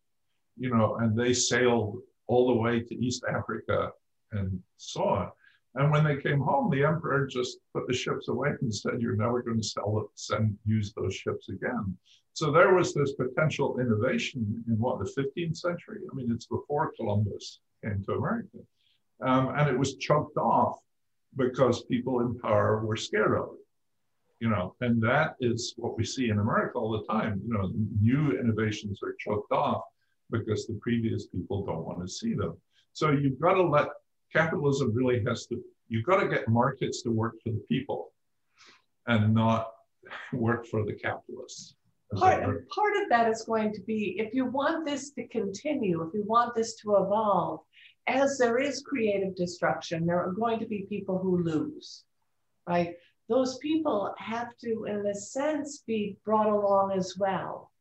you 0.58 0.70
know, 0.70 0.98
and 0.98 1.18
they 1.18 1.34
sailed 1.34 2.00
all 2.28 2.48
the 2.48 2.62
way 2.62 2.82
to 2.82 2.96
East 2.96 3.24
Africa 3.30 3.92
and 4.32 4.62
so 4.78 5.04
on. 5.04 5.32
And 5.76 5.92
when 5.92 6.04
they 6.04 6.18
came 6.18 6.40
home, 6.40 6.70
the 6.70 6.84
emperor 6.84 7.28
just 7.28 7.58
put 7.74 7.88
the 7.88 7.94
ships 7.94 8.28
away 8.30 8.50
and 8.62 8.74
said, 8.74 9.02
"You're 9.02 9.16
never 9.16 9.42
going 9.44 9.58
to 9.58 9.68
sell 9.68 10.00
it, 10.00 10.08
send 10.16 10.58
use 10.66 10.94
those 10.94 11.14
ships 11.14 11.50
again." 11.50 11.96
So 12.34 12.52
there 12.52 12.74
was 12.74 12.94
this 12.94 13.14
potential 13.14 13.80
innovation 13.80 14.64
in 14.68 14.80
what 14.80 15.00
the 15.00 15.12
15th 15.12 15.58
century. 15.58 16.02
I 16.12 16.16
mean, 16.16 16.32
it's 16.32 16.48
before 16.48 16.94
Columbus 16.96 17.60
came 17.84 18.04
to 18.04 18.14
America, 18.14 18.58
um, 19.22 19.50
and 19.56 19.70
it 19.70 19.78
was 19.78 19.98
choked 19.98 20.38
off 20.38 20.80
because 21.36 21.84
people 21.84 22.22
in 22.22 22.40
power 22.40 22.84
were 22.84 22.96
scared 22.96 23.38
of 23.38 23.54
it 23.54 23.67
you 24.40 24.50
know, 24.50 24.76
and 24.82 25.02
that 25.02 25.36
is 25.40 25.74
what 25.78 25.98
we 25.98 26.06
see 26.06 26.30
in 26.30 26.40
America 26.40 26.78
all 26.78 26.92
the 26.92 27.12
time. 27.12 27.42
You 27.46 27.54
know, 27.54 27.72
new 28.02 28.40
innovations 28.40 29.00
are 29.04 29.16
choked 29.20 29.52
off 29.52 29.84
because 30.30 30.68
the 30.68 30.80
previous 30.82 31.28
people 31.28 31.66
don't 31.66 31.86
want 31.86 32.02
to 32.02 32.08
see 32.08 32.34
them. 32.34 32.58
So 32.94 33.12
you've 33.12 33.40
got 33.40 33.54
to 33.54 33.64
let 33.64 33.88
capitalism 34.34 34.94
really 34.94 35.24
has 35.26 35.48
to, 35.48 35.62
you've 35.88 36.06
got 36.06 36.20
to 36.20 36.28
get 36.28 36.48
markets 36.48 37.02
to 37.04 37.12
work 37.12 37.36
for 37.44 37.52
the 37.52 37.64
people 37.70 38.12
and 39.08 39.34
not 39.34 39.72
work 40.34 40.68
for 40.68 40.86
the 40.86 40.94
capitalists. 40.94 41.76
Part, 42.16 42.70
part 42.70 42.96
of 43.02 43.10
that 43.10 43.30
is 43.30 43.44
going 43.44 43.74
to 43.74 43.82
be 43.82 44.16
if 44.18 44.34
you 44.34 44.46
want 44.46 44.86
this 44.86 45.12
to 45.12 45.28
continue, 45.28 46.02
if 46.04 46.14
you 46.14 46.24
want 46.26 46.56
this 46.56 46.76
to 46.76 46.96
evolve, 46.96 47.60
as 48.08 48.38
there 48.38 48.58
is 48.58 48.82
creative 48.82 49.36
destruction, 49.36 50.06
there 50.06 50.22
are 50.22 50.32
going 50.32 50.60
to 50.60 50.66
be 50.66 50.86
people 50.88 51.20
who 51.20 51.44
lose, 51.44 52.06
right? 52.66 52.96
Those 53.30 53.58
people 53.58 54.14
have 54.18 54.56
to, 54.60 54.86
in 54.86 55.06
a 55.06 55.14
sense, 55.14 55.84
be 55.86 56.18
brought 56.24 56.48
along 56.48 56.94
as 56.94 57.18
well. 57.18 57.72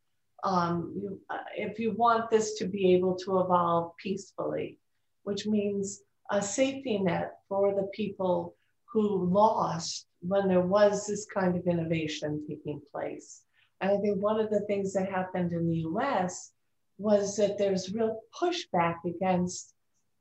Um, 0.43 0.93
you, 0.95 1.19
uh, 1.29 1.37
if 1.55 1.79
you 1.79 1.91
want 1.93 2.29
this 2.29 2.55
to 2.55 2.65
be 2.65 2.93
able 2.93 3.15
to 3.19 3.39
evolve 3.39 3.95
peacefully, 3.97 4.77
which 5.23 5.47
means 5.47 6.01
a 6.29 6.41
safety 6.41 6.99
net 6.99 7.39
for 7.47 7.73
the 7.73 7.89
people 7.93 8.55
who 8.85 9.25
lost 9.25 10.07
when 10.21 10.47
there 10.47 10.61
was 10.61 11.05
this 11.05 11.25
kind 11.25 11.55
of 11.55 11.65
innovation 11.67 12.43
taking 12.47 12.81
place. 12.91 13.41
And 13.81 13.91
I 13.91 13.97
think 13.97 14.21
one 14.21 14.39
of 14.39 14.49
the 14.49 14.61
things 14.61 14.93
that 14.93 15.09
happened 15.09 15.53
in 15.53 15.69
the 15.69 15.77
US 15.89 16.51
was 16.97 17.35
that 17.37 17.57
there's 17.57 17.93
real 17.93 18.19
pushback 18.39 18.95
against 19.05 19.73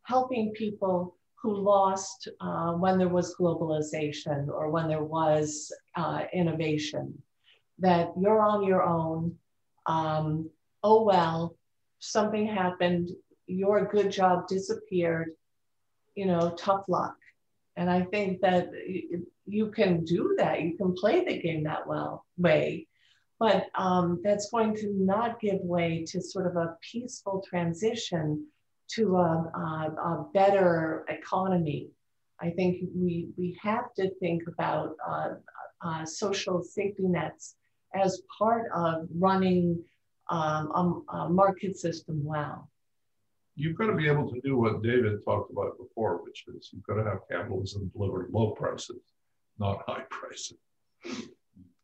helping 0.03 0.53
people 0.53 1.17
who 1.47 1.57
lost 1.57 2.27
uh, 2.41 2.73
when 2.73 2.99
there 2.99 3.09
was 3.09 3.37
globalization 3.37 4.49
or 4.49 4.69
when 4.69 4.89
there 4.89 5.05
was 5.05 5.73
uh, 5.95 6.25
innovation, 6.33 7.17
that 7.79 8.11
you're 8.21 8.41
on 8.41 8.65
your 8.65 8.83
own. 8.83 9.33
Um, 9.87 10.51
oh, 10.83 11.05
well, 11.05 11.57
something 12.01 12.49
happened, 12.49 13.11
your 13.47 13.87
good 13.87 14.11
job 14.11 14.49
disappeared, 14.49 15.37
you 16.17 16.27
know, 16.27 16.51
tough 16.59 16.85
luck. 16.89 17.15
And 17.77 17.89
I 17.89 18.03
think 18.03 18.41
that 18.41 18.71
you 19.47 19.71
can 19.71 20.05
do 20.05 20.35
that. 20.39 20.63
You 20.63 20.77
can 20.77 20.95
play 20.95 21.25
the 21.25 21.39
game 21.39 21.63
that 21.63 21.87
well 21.87 22.27
way, 22.37 22.89
but 23.39 23.67
um, 23.77 24.21
that's 24.25 24.51
going 24.51 24.75
to 24.79 24.93
not 24.95 25.39
give 25.39 25.61
way 25.61 26.05
to 26.09 26.21
sort 26.21 26.49
of 26.49 26.57
a 26.57 26.77
peaceful 26.81 27.45
transition 27.49 28.49
to 28.95 29.17
a, 29.17 29.51
a, 29.55 30.01
a 30.01 30.27
better 30.33 31.05
economy. 31.09 31.91
I 32.41 32.51
think 32.51 32.89
we, 32.95 33.29
we 33.37 33.59
have 33.63 33.95
to 33.95 34.11
think 34.21 34.43
about 34.47 34.97
uh, 35.07 35.35
uh, 35.83 36.05
social 36.05 36.63
safety 36.63 37.05
nets 37.05 37.57
as 37.95 38.23
part 38.39 38.71
of 38.75 39.07
running 39.19 39.83
um, 40.29 41.03
a, 41.11 41.17
a, 41.17 41.29
market 41.29 41.79
system 41.79 42.25
well. 42.25 42.69
You've 43.55 43.77
got 43.77 43.87
to 43.87 43.95
be 43.95 44.09
able 44.09 44.31
to 44.33 44.41
do 44.41 44.59
what 44.59 44.83
David 44.83 45.25
talked 45.25 45.51
about 45.51 45.79
before, 45.79 46.23
which 46.25 46.45
is 46.49 46.71
you've 46.73 46.83
got 46.83 46.97
to 46.97 47.05
have 47.05 47.21
capitalism 47.31 47.91
deliver 47.97 48.29
low 48.31 48.51
prices, 48.51 49.01
not 49.59 49.83
high 49.87 50.03
prices. 50.11 50.59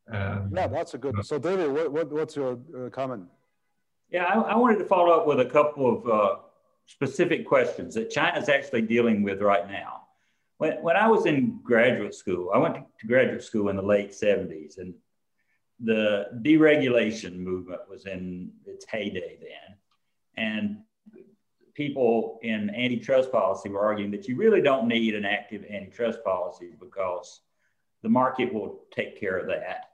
And 0.09 0.53
yeah, 0.55 0.67
that's 0.67 0.95
a 0.95 0.99
good. 0.99 1.25
So, 1.25 1.39
David, 1.39 1.73
what, 1.73 1.93
what 1.93 2.13
what's 2.13 2.37
your 2.37 2.59
uh, 2.77 2.91
comment? 2.91 3.25
Yeah, 4.11 4.25
I, 4.25 4.41
I, 4.41 4.57
wanted 4.57 4.79
to 4.79 4.85
follow 4.85 5.13
up 5.13 5.27
with 5.27 5.41
a 5.41 5.47
couple 5.47 5.97
of 5.97 6.09
uh, 6.09 6.37
specific 6.87 7.47
questions 7.47 7.95
that 7.95 8.11
China's 8.11 8.49
actually 8.49 8.83
dealing 8.83 9.23
with 9.23 9.41
right 9.41 9.69
now. 9.69 10.03
When, 10.59 10.83
when 10.83 10.97
I 10.97 11.09
was 11.09 11.27
in 11.27 11.61
graduate 11.63 12.15
school, 12.15 12.51
I 12.55 12.59
went 12.59 12.75
to 12.75 13.07
graduate 13.07 13.43
school 13.43 13.69
in 13.69 13.77
the 13.77 13.83
late 13.83 14.11
70s, 14.11 14.79
and 14.79 14.95
the 15.83 16.27
deregulation 16.43 17.37
movement 17.37 17.81
was 17.89 18.07
in 18.07 18.53
its 18.67 18.85
heyday 18.85 19.39
then. 19.41 19.77
And 20.37 20.79
people 21.75 22.39
in 22.43 22.71
antitrust 22.71 23.33
policy 23.33 23.69
were 23.69 23.85
arguing 23.85 24.11
that 24.13 24.29
you 24.29 24.37
really 24.37 24.61
don't 24.61 24.87
need 24.87 25.15
an 25.15 25.25
active 25.25 25.65
antitrust 25.71 26.23
policy 26.25 26.73
because 26.79 27.41
the 28.03 28.09
market 28.09 28.53
will 28.53 28.83
take 28.95 29.19
care 29.19 29.39
of 29.39 29.47
that. 29.49 29.91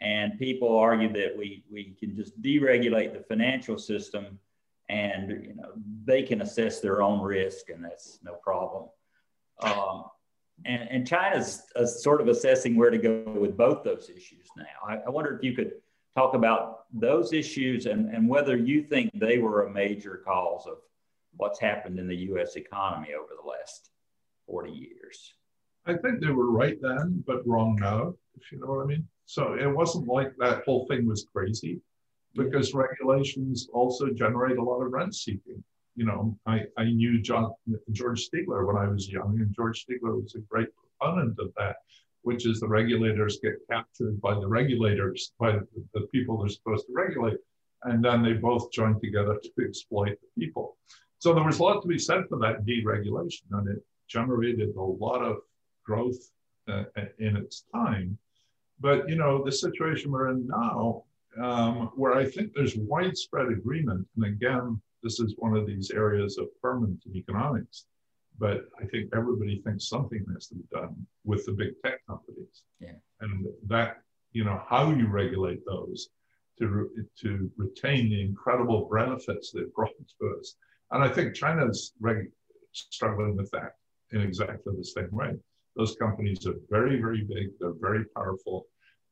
And 0.00 0.38
people 0.38 0.76
argue 0.76 1.12
that 1.12 1.36
we, 1.36 1.64
we 1.70 1.96
can 1.98 2.16
just 2.16 2.40
deregulate 2.42 3.12
the 3.12 3.24
financial 3.28 3.78
system 3.78 4.38
and 4.88 5.30
you 5.30 5.54
know 5.54 5.72
they 6.04 6.22
can 6.22 6.42
assess 6.42 6.80
their 6.80 7.02
own 7.02 7.20
risk 7.20 7.70
and 7.70 7.84
that's 7.84 8.18
no 8.22 8.34
problem. 8.34 8.88
Um, 9.60 10.04
and, 10.64 10.88
and 10.90 11.06
china's 11.06 11.62
uh, 11.76 11.86
sort 11.86 12.20
of 12.20 12.28
assessing 12.28 12.76
where 12.76 12.90
to 12.90 12.98
go 12.98 13.22
with 13.38 13.56
both 13.56 13.82
those 13.82 14.10
issues 14.14 14.46
now. 14.56 14.64
I, 14.86 14.96
I, 15.06 15.10
wonder 15.10 15.36
if 15.36 15.42
you 15.42 15.52
could 15.52 15.72
talk 16.16 16.34
about 16.34 16.84
those 16.92 17.32
issues 17.32 17.86
and, 17.86 18.10
and 18.10 18.28
whether 18.28 18.56
you 18.56 18.82
think 18.82 19.10
they 19.14 19.38
were 19.38 19.66
a 19.66 19.70
major 19.70 20.22
cause 20.24 20.66
of 20.66 20.78
what's 21.36 21.58
happened 21.58 21.98
in 21.98 22.06
the 22.06 22.16
us 22.16 22.56
economy 22.56 23.14
over 23.14 23.32
the 23.40 23.48
last 23.48 23.90
40 24.46 24.70
years. 24.70 25.34
I 25.86 25.94
think 25.94 26.20
they 26.20 26.30
were 26.30 26.50
right 26.50 26.78
then 26.80 27.22
but 27.26 27.46
wrong 27.46 27.76
now 27.80 28.14
if 28.36 28.50
you 28.52 28.58
know 28.60 28.66
what 28.66 28.82
i 28.82 28.86
mean. 28.86 29.06
So 29.26 29.54
it 29.54 29.66
wasn't 29.66 30.08
like 30.08 30.34
that 30.38 30.64
whole 30.64 30.86
thing 30.86 31.06
was 31.06 31.26
crazy 31.32 31.80
because 32.34 32.74
regulations 32.74 33.68
also 33.72 34.10
generate 34.10 34.58
a 34.58 34.62
lot 34.62 34.80
of 34.80 34.92
rent 34.92 35.14
seeking. 35.14 35.62
You 35.96 36.06
know, 36.06 36.36
I, 36.46 36.62
I 36.76 36.84
knew 36.84 37.20
John, 37.20 37.52
George 37.92 38.28
Stigler 38.28 38.66
when 38.66 38.76
I 38.76 38.88
was 38.88 39.08
young, 39.08 39.38
and 39.40 39.54
George 39.54 39.86
Stigler 39.86 40.20
was 40.20 40.34
a 40.34 40.40
great 40.40 40.68
proponent 40.74 41.38
of 41.38 41.52
that, 41.56 41.76
which 42.22 42.46
is 42.46 42.58
the 42.58 42.68
regulators 42.68 43.38
get 43.40 43.54
captured 43.70 44.20
by 44.20 44.34
the 44.34 44.46
regulators, 44.46 45.32
by 45.38 45.52
the, 45.52 45.66
the 45.94 46.06
people 46.12 46.38
they're 46.38 46.48
supposed 46.48 46.86
to 46.86 46.92
regulate, 46.92 47.38
and 47.84 48.04
then 48.04 48.22
they 48.22 48.32
both 48.32 48.72
join 48.72 48.98
together 49.00 49.38
to 49.42 49.64
exploit 49.64 50.18
the 50.20 50.42
people. 50.42 50.76
So 51.18 51.32
there 51.32 51.44
was 51.44 51.58
a 51.58 51.62
lot 51.62 51.80
to 51.82 51.88
be 51.88 51.98
said 51.98 52.24
for 52.28 52.38
that 52.38 52.66
deregulation, 52.66 53.44
and 53.52 53.68
it 53.68 53.84
generated 54.08 54.74
a 54.74 54.82
lot 54.82 55.22
of 55.22 55.36
growth 55.86 56.30
uh, 56.68 56.84
in 57.18 57.36
its 57.36 57.64
time. 57.72 58.18
But 58.80 59.08
you 59.08 59.16
know, 59.16 59.44
the 59.44 59.52
situation 59.52 60.10
we're 60.10 60.30
in 60.30 60.46
now 60.48 61.04
um, 61.42 61.90
where 61.94 62.14
I 62.14 62.24
think 62.24 62.52
there's 62.54 62.76
widespread 62.76 63.48
agreement. 63.48 64.06
And 64.16 64.24
again, 64.26 64.80
this 65.02 65.20
is 65.20 65.34
one 65.38 65.56
of 65.56 65.66
these 65.66 65.90
areas 65.90 66.38
of 66.38 66.48
ferment 66.60 67.02
in 67.06 67.16
economics. 67.16 67.86
But 68.38 68.64
I 68.80 68.86
think 68.86 69.10
everybody 69.14 69.62
thinks 69.62 69.88
something 69.88 70.24
has 70.34 70.48
to 70.48 70.56
be 70.56 70.64
done 70.72 71.06
with 71.24 71.46
the 71.46 71.52
big 71.52 71.74
tech 71.84 72.04
companies. 72.06 72.62
Yeah. 72.80 72.96
And 73.20 73.46
that, 73.66 73.98
you 74.32 74.44
know, 74.44 74.60
how 74.68 74.90
you 74.90 75.06
regulate 75.06 75.64
those 75.66 76.08
to, 76.58 76.90
to 77.20 77.50
retain 77.56 78.10
the 78.10 78.22
incredible 78.22 78.88
benefits 78.92 79.52
they've 79.52 79.72
brought 79.74 79.92
to 80.20 80.36
us. 80.38 80.56
And 80.90 81.02
I 81.02 81.08
think 81.08 81.34
China's 81.34 81.92
reg, 82.00 82.30
struggling 82.72 83.36
with 83.36 83.50
that 83.52 83.76
in 84.12 84.20
exactly 84.20 84.74
the 84.76 84.84
same 84.84 85.10
way. 85.10 85.34
Those 85.76 85.96
companies 85.96 86.46
are 86.46 86.54
very, 86.70 87.00
very 87.00 87.22
big, 87.22 87.50
they're 87.58 87.72
very 87.80 88.04
powerful, 88.16 88.66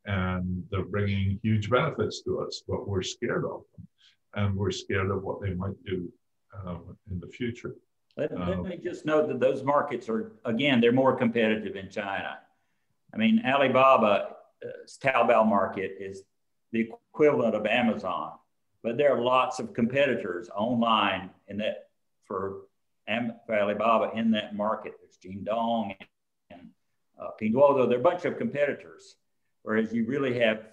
and 0.06 0.64
they're 0.70 0.84
bringing 0.84 1.38
huge 1.42 1.70
benefits 1.70 2.22
to 2.22 2.40
us, 2.40 2.62
but 2.66 2.88
we're 2.88 3.02
scared 3.02 3.44
of 3.44 3.62
them. 3.76 3.86
And 4.34 4.56
we're 4.56 4.70
scared 4.70 5.10
of 5.10 5.22
what 5.22 5.42
they 5.42 5.52
might 5.54 5.82
do 5.84 6.10
um, 6.66 6.96
in 7.10 7.20
the 7.20 7.28
future. 7.28 7.74
Let, 8.16 8.32
let 8.38 8.48
um, 8.58 8.68
me 8.68 8.78
just 8.82 9.06
note 9.06 9.28
that 9.28 9.40
those 9.40 9.62
markets 9.62 10.08
are, 10.08 10.32
again, 10.44 10.80
they're 10.80 10.92
more 10.92 11.16
competitive 11.16 11.76
in 11.76 11.88
China. 11.90 12.38
I 13.14 13.16
mean, 13.16 13.42
Alibaba's 13.44 14.98
Taobao 15.02 15.46
market 15.46 15.96
is 15.98 16.22
the 16.72 16.90
equivalent 17.12 17.54
of 17.54 17.66
Amazon, 17.66 18.32
but 18.82 18.96
there 18.96 19.14
are 19.14 19.20
lots 19.20 19.60
of 19.60 19.74
competitors 19.74 20.48
online 20.54 21.30
in 21.48 21.58
that 21.58 21.88
for, 22.24 22.62
for 23.46 23.54
Alibaba 23.54 24.16
in 24.16 24.30
that 24.32 24.54
market. 24.54 24.94
There's 25.00 25.18
Jingdong 25.18 25.94
and 26.50 26.68
uh, 27.20 27.28
Pinduoduo. 27.40 27.88
There 27.88 27.98
are 27.98 28.00
a 28.00 28.04
bunch 28.04 28.24
of 28.24 28.38
competitors, 28.38 29.16
whereas 29.62 29.92
you 29.92 30.04
really 30.06 30.38
have 30.40 30.68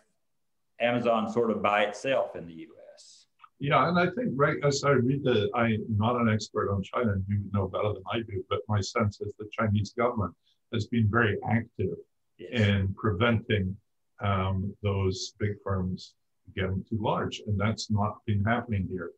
Amazon 0.80 1.30
sort 1.30 1.52
of 1.52 1.62
by 1.62 1.84
itself 1.84 2.36
in 2.36 2.48
the 2.48 2.54
U.S. 2.54 3.26
Yeah, 3.60 3.88
and 3.90 4.00
I 4.00 4.06
think 4.16 4.30
right 4.36 4.58
as 4.64 4.84
I 4.84 4.92
read 4.92 5.24
the, 5.24 5.50
I'm 5.54 5.84
not 5.90 6.16
an 6.16 6.30
expert 6.30 6.72
on 6.72 6.82
China, 6.82 7.14
and 7.14 7.26
you 7.28 7.42
know 7.54 7.68
better 7.68 7.94
than 7.94 8.04
I 8.12 8.20
do, 8.20 8.44
but 8.50 8.60
my 8.68 8.80
sense 8.80 9.20
is 9.22 9.34
the 9.38 9.50
Chinese 9.52 9.94
government 9.98 10.34
has 10.74 10.88
been 10.88 11.08
very 11.10 11.38
active 11.50 11.98
yes. 12.38 12.52
in 12.52 12.94
preventing 12.96 13.76
um, 14.22 14.74
those 14.82 15.34
big 15.40 15.56
firms 15.64 16.14
getting 16.56 16.84
too 16.90 16.98
large, 17.02 17.42
and 17.48 17.60
that's 17.60 17.92
not 17.92 18.18
been 18.26 18.44
happening 18.46 18.88
here. 18.90 19.12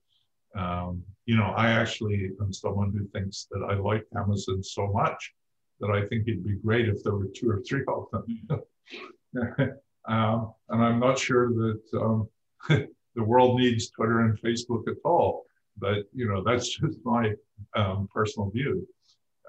Um, 0.55 1.03
you 1.25 1.37
know, 1.37 1.53
I 1.55 1.71
actually 1.71 2.31
am 2.41 2.51
someone 2.51 2.91
who 2.91 3.07
thinks 3.07 3.47
that 3.51 3.65
I 3.69 3.75
like 3.75 4.05
Amazon 4.17 4.63
so 4.63 4.87
much 4.87 5.33
that 5.79 5.91
I 5.91 6.05
think 6.07 6.27
it'd 6.27 6.43
be 6.43 6.55
great 6.55 6.89
if 6.89 7.03
there 7.03 7.13
were 7.13 7.29
two 7.33 7.49
or 7.49 7.61
three 7.61 7.83
of 7.87 8.07
them. 8.11 8.25
um, 10.07 10.53
and 10.69 10.83
I'm 10.83 10.99
not 10.99 11.19
sure 11.19 11.49
that 11.49 11.81
um, 11.93 12.29
the 12.69 13.23
world 13.23 13.59
needs 13.59 13.89
Twitter 13.89 14.21
and 14.21 14.39
Facebook 14.39 14.87
at 14.87 14.97
all. 15.03 15.45
But 15.77 16.05
you 16.13 16.27
know, 16.27 16.43
that's 16.43 16.69
just 16.79 16.99
my 17.03 17.33
um, 17.75 18.09
personal 18.13 18.49
view. 18.49 18.87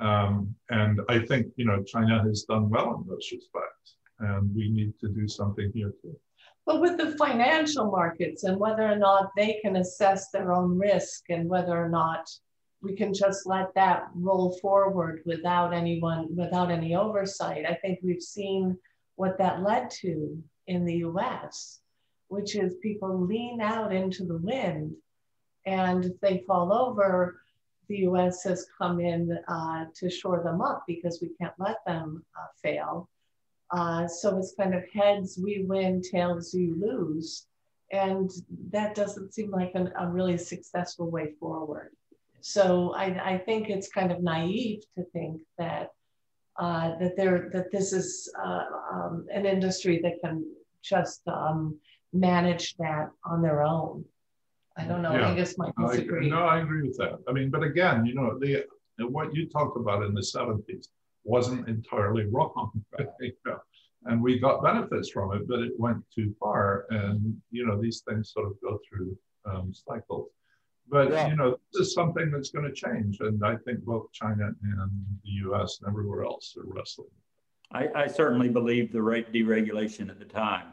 Um, 0.01 0.55
and 0.71 1.01
I 1.09 1.21
think 1.21 1.49
you 1.57 1.65
know 1.65 1.83
China 1.83 2.23
has 2.23 2.43
done 2.43 2.71
well 2.71 2.97
in 2.97 3.09
those 3.09 3.29
respects, 3.33 3.97
and 4.21 4.55
we 4.55 4.71
need 4.71 4.95
to 5.01 5.09
do 5.09 5.29
something 5.29 5.71
here 5.75 5.93
too. 6.03 6.17
But 6.65 6.81
with 6.81 6.97
the 6.97 7.17
financial 7.17 7.91
markets 7.91 8.45
and 8.45 8.59
whether 8.59 8.83
or 8.83 8.97
not 8.97 9.31
they 9.37 9.59
can 9.63 9.77
assess 9.77 10.31
their 10.31 10.53
own 10.53 10.79
risk 10.79 11.25
and 11.29 11.49
whether 11.49 11.77
or 11.77 11.89
not 11.89 12.31
we 12.83 12.95
can 12.95 13.13
just 13.13 13.47
let 13.47 13.75
that 13.75 14.09
roll 14.15 14.57
forward 14.61 15.23
without 15.25 15.73
anyone, 15.73 16.35
without 16.37 16.71
any 16.71 16.95
oversight, 16.95 17.65
I 17.67 17.75
think 17.75 18.01
we've 18.03 18.23
seen 18.23 18.79
what 19.17 19.39
that 19.39 19.63
led 19.63 19.91
to 19.91 20.43
in 20.67 20.85
the 20.85 20.97
US, 20.99 21.81
which 22.29 22.57
is 22.57 22.75
people 22.83 23.21
lean 23.21 23.61
out 23.61 23.93
into 23.95 24.25
the 24.25 24.39
wind 24.39 24.97
and 25.67 26.05
if 26.05 26.21
they 26.21 26.45
fall 26.47 26.73
over, 26.73 27.41
the 27.89 27.99
US 27.99 28.43
has 28.45 28.67
come 28.79 29.01
in 29.01 29.39
uh, 29.49 29.87
to 29.95 30.11
shore 30.11 30.43
them 30.43 30.61
up 30.61 30.85
because 30.87 31.21
we 31.21 31.31
can't 31.41 31.55
let 31.59 31.85
them 31.87 32.25
uh, 32.39 32.47
fail. 32.63 33.09
Uh, 33.71 34.07
so 34.07 34.39
it's 34.39 34.55
kind 34.55 34.75
of 34.75 34.83
heads 34.93 35.39
we 35.43 35.65
win, 35.65 36.03
tails 36.03 36.53
you 36.53 36.77
lose. 36.81 37.47
And 37.91 38.31
that 38.71 38.95
doesn't 38.95 39.35
seem 39.35 39.51
like 39.51 39.73
an, 39.75 39.93
a 39.99 40.09
really 40.09 40.39
successful 40.39 41.11
way 41.11 41.33
forward. 41.39 41.91
So 42.41 42.93
I, 42.95 43.35
I, 43.35 43.39
think 43.39 43.69
it's 43.69 43.89
kind 43.89 44.11
of 44.11 44.21
naive 44.21 44.83
to 44.97 45.05
think 45.13 45.43
that 45.59 45.91
uh, 46.59 46.99
that 46.99 47.17
there 47.17 47.51
that 47.53 47.71
this 47.71 47.93
is 47.93 48.33
uh, 48.43 48.65
um, 48.93 49.27
an 49.33 49.47
industry 49.47 50.01
that 50.03 50.21
can 50.21 50.45
just 50.83 51.23
um, 51.29 51.79
manage 52.13 52.77
that 52.77 53.11
on 53.25 53.43
their 53.43 53.63
own. 53.63 54.05
I 54.77 54.85
don't 54.85 55.03
know. 55.03 55.13
Yeah. 55.13 55.29
Angus 55.29 55.59
might 55.59 55.73
disagree. 55.77 56.27
I, 56.27 56.31
no, 56.31 56.45
I 56.45 56.61
agree 56.61 56.87
with 56.87 56.97
that. 56.99 57.19
I 57.29 57.33
mean, 57.33 57.51
but 57.51 57.63
again, 57.63 58.07
you 58.07 58.15
know, 58.15 58.39
the 58.39 58.65
what 58.99 59.35
you 59.35 59.49
talked 59.49 59.77
about 59.77 60.03
in 60.03 60.15
the 60.15 60.21
70s 60.21 60.89
wasn't 61.25 61.69
entirely 61.69 62.27
wrong. 62.27 62.71
you 63.21 63.33
know, 63.47 63.59
and 64.05 64.23
we 64.23 64.39
got 64.39 64.63
benefits 64.63 65.11
from 65.11 65.33
it, 65.35 65.47
but 65.49 65.61
it 65.61 65.73
went 65.79 66.03
too 66.15 66.35
far. 66.41 66.87
And 66.91 67.37
you 67.51 67.67
know, 67.67 67.81
these 67.81 68.01
things 68.01 68.33
sort 68.33 68.47
of 68.47 68.61
go 68.63 68.79
through 68.89 69.17
um, 69.45 69.73
cycles. 69.73 70.29
But 70.93 71.11
yeah. 71.11 71.29
you 71.29 71.37
know, 71.37 71.59
this 71.73 71.89
is 71.89 71.95
something 71.95 72.31
that's 72.31 72.51
going 72.51 72.67
to 72.67 72.73
change, 72.73 73.19
and 73.21 73.45
I 73.45 73.57
think 73.57 73.83
both 73.83 74.13
China 74.13 74.47
and 74.63 74.91
the 75.25 75.31
U.S. 75.47 75.81
and 75.81 75.91
everywhere 75.91 76.25
else 76.25 76.55
are 76.57 76.65
wrestling. 76.67 77.09
I, 77.73 77.89
I 77.95 78.07
certainly 78.07 78.49
believe 78.49 78.93
the 78.93 79.03
rate 79.03 79.33
deregulation 79.33 80.09
at 80.09 80.21
the 80.21 80.27
time. 80.27 80.67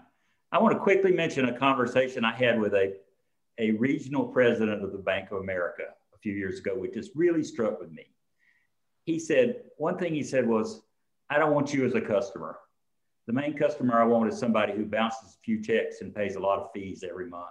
I 0.52 0.60
want 0.60 0.76
to 0.76 0.80
quickly 0.80 1.14
mention 1.14 1.46
a 1.46 1.58
conversation 1.58 2.24
I 2.26 2.36
had 2.36 2.60
with 2.60 2.74
a, 2.74 2.98
a 3.58 3.72
regional 3.72 4.28
president 4.28 4.84
of 4.84 4.92
the 4.92 4.98
Bank 5.00 5.32
of 5.32 5.40
America 5.40 5.86
a 6.14 6.18
few 6.18 6.34
years 6.34 6.60
ago, 6.60 6.78
which 6.78 6.94
just 6.94 7.12
really 7.16 7.44
struck 7.44 7.80
with 7.80 7.92
me 7.92 8.06
he 9.10 9.18
said, 9.18 9.64
one 9.78 9.98
thing 9.98 10.14
he 10.14 10.24
said 10.24 10.48
was, 10.48 10.82
I 11.32 11.40
don't 11.40 11.54
want 11.54 11.74
you 11.74 11.84
as 11.86 11.96
a 11.96 12.02
customer. 12.02 12.60
The 13.26 13.34
main 13.34 13.58
customer 13.58 14.00
I 14.00 14.06
want 14.06 14.32
is 14.32 14.40
somebody 14.40 14.74
who 14.74 14.86
bounces 14.86 15.36
a 15.36 15.44
few 15.44 15.64
checks 15.64 16.02
and 16.02 16.14
pays 16.14 16.36
a 16.36 16.40
lot 16.40 16.60
of 16.60 16.70
fees 16.74 17.04
every 17.08 17.28
month. 17.28 17.48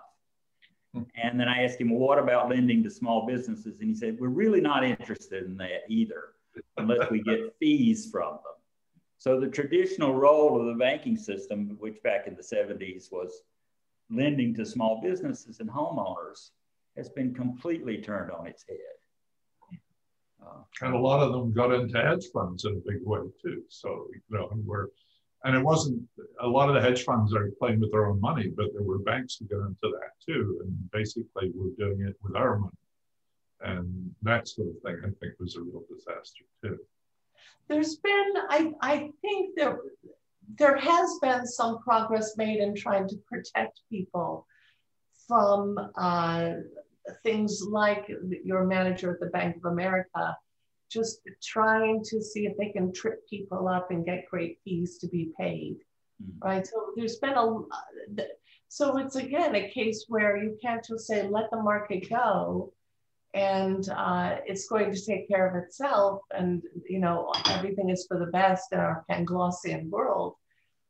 And 0.94 1.38
then 1.38 1.48
I 1.48 1.64
asked 1.64 1.80
him, 1.80 1.90
well, 1.90 2.00
what 2.00 2.18
about 2.18 2.48
lending 2.48 2.82
to 2.82 2.90
small 2.90 3.26
businesses? 3.26 3.80
And 3.80 3.88
he 3.88 3.94
said, 3.94 4.18
we're 4.18 4.28
really 4.28 4.60
not 4.60 4.84
interested 4.84 5.44
in 5.44 5.56
that 5.58 5.82
either, 5.88 6.30
unless 6.76 7.10
we 7.10 7.22
get 7.22 7.54
fees 7.60 8.10
from 8.10 8.32
them. 8.32 8.54
So 9.18 9.38
the 9.38 9.48
traditional 9.48 10.14
role 10.14 10.60
of 10.60 10.66
the 10.66 10.74
banking 10.74 11.16
system, 11.16 11.76
which 11.78 12.02
back 12.02 12.26
in 12.26 12.36
the 12.36 12.42
70s 12.42 13.12
was 13.12 13.42
lending 14.10 14.54
to 14.54 14.64
small 14.64 15.00
businesses 15.02 15.60
and 15.60 15.68
homeowners, 15.68 16.50
has 16.96 17.08
been 17.08 17.34
completely 17.34 17.98
turned 17.98 18.30
on 18.30 18.46
its 18.46 18.64
head. 18.68 18.78
Uh, 20.40 20.60
and 20.82 20.94
a 20.94 20.98
lot 20.98 21.20
of 21.20 21.32
them 21.32 21.52
got 21.52 21.72
into 21.72 22.00
hedge 22.00 22.26
funds 22.32 22.64
in 22.64 22.72
a 22.72 22.90
big 22.90 23.04
way 23.04 23.20
too. 23.42 23.62
So, 23.68 24.06
you 24.12 24.20
know, 24.30 24.48
and 24.50 24.64
we're, 24.64 24.86
and 25.44 25.56
it 25.56 25.62
wasn't 25.62 26.02
a 26.40 26.46
lot 26.46 26.68
of 26.68 26.74
the 26.74 26.80
hedge 26.80 27.04
funds 27.04 27.34
are 27.34 27.50
playing 27.58 27.80
with 27.80 27.92
their 27.92 28.06
own 28.06 28.20
money, 28.20 28.48
but 28.48 28.66
there 28.72 28.82
were 28.82 28.98
banks 28.98 29.36
who 29.36 29.46
got 29.46 29.66
into 29.66 29.76
that 29.82 30.12
too. 30.24 30.60
And 30.64 30.90
basically, 30.90 31.52
we're 31.54 31.70
doing 31.78 32.06
it 32.06 32.16
with 32.22 32.36
our 32.36 32.58
money. 32.58 32.72
And 33.60 34.14
that 34.22 34.48
sort 34.48 34.68
of 34.68 34.74
thing, 34.82 34.96
I 35.02 35.10
think, 35.20 35.34
was 35.38 35.56
a 35.56 35.60
real 35.60 35.82
disaster 35.88 36.44
too. 36.62 36.78
There's 37.68 37.96
been, 37.96 38.32
I, 38.48 38.72
I 38.80 39.10
think 39.20 39.54
there, 39.56 39.78
there 40.58 40.76
has 40.76 41.18
been 41.20 41.46
some 41.46 41.78
progress 41.80 42.36
made 42.36 42.60
in 42.60 42.74
trying 42.74 43.08
to 43.08 43.16
protect 43.30 43.80
people 43.90 44.46
from 45.26 45.76
uh, 45.96 46.50
things 47.22 47.62
like 47.68 48.10
your 48.44 48.64
manager 48.64 49.12
at 49.12 49.20
the 49.20 49.26
Bank 49.26 49.56
of 49.56 49.70
America, 49.70 50.36
just 50.90 51.20
trying 51.42 52.02
to 52.04 52.22
see 52.22 52.46
if 52.46 52.56
they 52.56 52.70
can 52.70 52.92
trip 52.92 53.28
people 53.28 53.68
up 53.68 53.90
and 53.90 54.04
get 54.04 54.28
great 54.30 54.58
fees 54.64 54.98
to 54.98 55.08
be 55.08 55.32
paid, 55.38 55.76
mm-hmm. 56.22 56.46
right? 56.48 56.66
So 56.66 56.92
there's 56.96 57.16
been 57.16 57.34
a, 57.34 58.22
so 58.68 58.98
it's 58.98 59.16
again 59.16 59.54
a 59.54 59.70
case 59.70 60.04
where 60.08 60.36
you 60.36 60.56
can't 60.60 60.84
just 60.84 61.06
say 61.06 61.26
let 61.26 61.50
the 61.50 61.62
market 61.62 62.08
go, 62.08 62.72
and 63.34 63.88
uh, 63.90 64.36
it's 64.46 64.68
going 64.68 64.92
to 64.92 65.04
take 65.04 65.28
care 65.28 65.48
of 65.48 65.62
itself, 65.62 66.22
and 66.30 66.62
you 66.88 67.00
know 67.00 67.32
everything 67.50 67.90
is 67.90 68.06
for 68.06 68.18
the 68.18 68.26
best 68.26 68.72
in 68.72 68.78
our 68.78 69.04
Panglossian 69.10 69.88
world. 69.88 70.34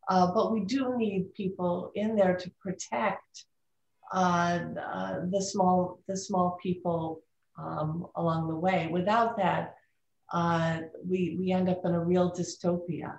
Uh, 0.08 0.32
but 0.32 0.52
we 0.52 0.64
do 0.64 0.96
need 0.96 1.34
people 1.34 1.92
in 1.94 2.16
there 2.16 2.34
to 2.36 2.50
protect 2.62 3.44
uh, 4.12 4.60
uh, 4.80 5.20
the 5.30 5.42
small 5.42 6.00
the 6.08 6.16
small 6.16 6.58
people 6.62 7.20
um, 7.58 8.06
along 8.16 8.48
the 8.48 8.56
way. 8.56 8.88
Without 8.90 9.36
that, 9.36 9.74
uh, 10.32 10.80
we 11.08 11.36
we 11.38 11.52
end 11.52 11.68
up 11.68 11.80
in 11.84 11.94
a 11.94 12.00
real 12.00 12.32
dystopia. 12.32 13.18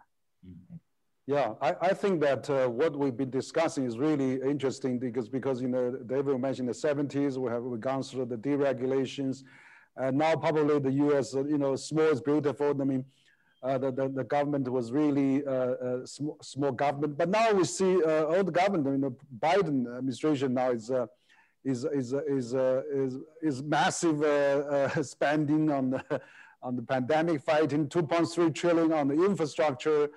Yeah, 1.26 1.54
I, 1.62 1.76
I 1.82 1.94
think 1.94 2.22
that 2.22 2.50
uh, 2.50 2.68
what 2.68 2.96
we've 2.96 3.16
been 3.16 3.30
discussing 3.30 3.86
is 3.86 4.00
really 4.00 4.42
interesting 4.42 4.98
because 4.98 5.30
because 5.30 5.62
you 5.62 5.68
know 5.68 5.92
David 6.08 6.40
mentioned 6.40 6.70
the 6.70 6.74
70s 6.74 7.38
we 7.38 7.52
have 7.52 7.62
we've 7.62 7.80
gone 7.80 8.02
through 8.02 8.26
the 8.26 8.38
deregulations, 8.38 9.44
and 9.96 10.18
now 10.18 10.36
probably 10.36 10.80
the 10.80 10.92
U.S. 11.06 11.34
you 11.34 11.60
know 11.60 11.76
small 11.76 12.08
is 12.08 12.22
beautiful. 12.22 12.70
I 12.82 12.84
mean 12.84 13.06
uh, 13.62 13.78
the, 13.78 13.92
the, 13.92 14.08
the, 14.10 14.24
government 14.24 14.68
was 14.70 14.92
really 14.92 15.46
uh, 15.46 15.52
uh, 15.52 16.06
small, 16.06 16.38
small 16.42 16.72
government. 16.72 17.18
But 17.18 17.30
now 17.30 17.52
we 17.52 17.66
see 17.66 18.02
uh, 18.04 18.24
all 18.24 18.44
the 18.44 18.52
government, 18.52 18.86
you 18.88 18.98
know, 18.98 19.18
Biden 19.38 19.86
administration 19.98 20.54
now 20.54 20.72
is, 20.72 20.90
uh, 20.90 21.08
is, 21.66 21.84
is, 21.84 22.14
is, 22.14 22.54
is, 22.54 23.18
is 23.42 23.62
massive 23.62 25.06
spending 25.06 25.70
on 25.72 25.90
the, 25.90 26.22
on 26.62 26.76
the 26.76 26.82
pandemic 26.82 27.42
fighting, 27.42 27.88
2.3 27.88 28.54
trillion 28.54 28.92
on 28.94 29.08
the 29.08 29.26
infrastructure, 29.26 30.10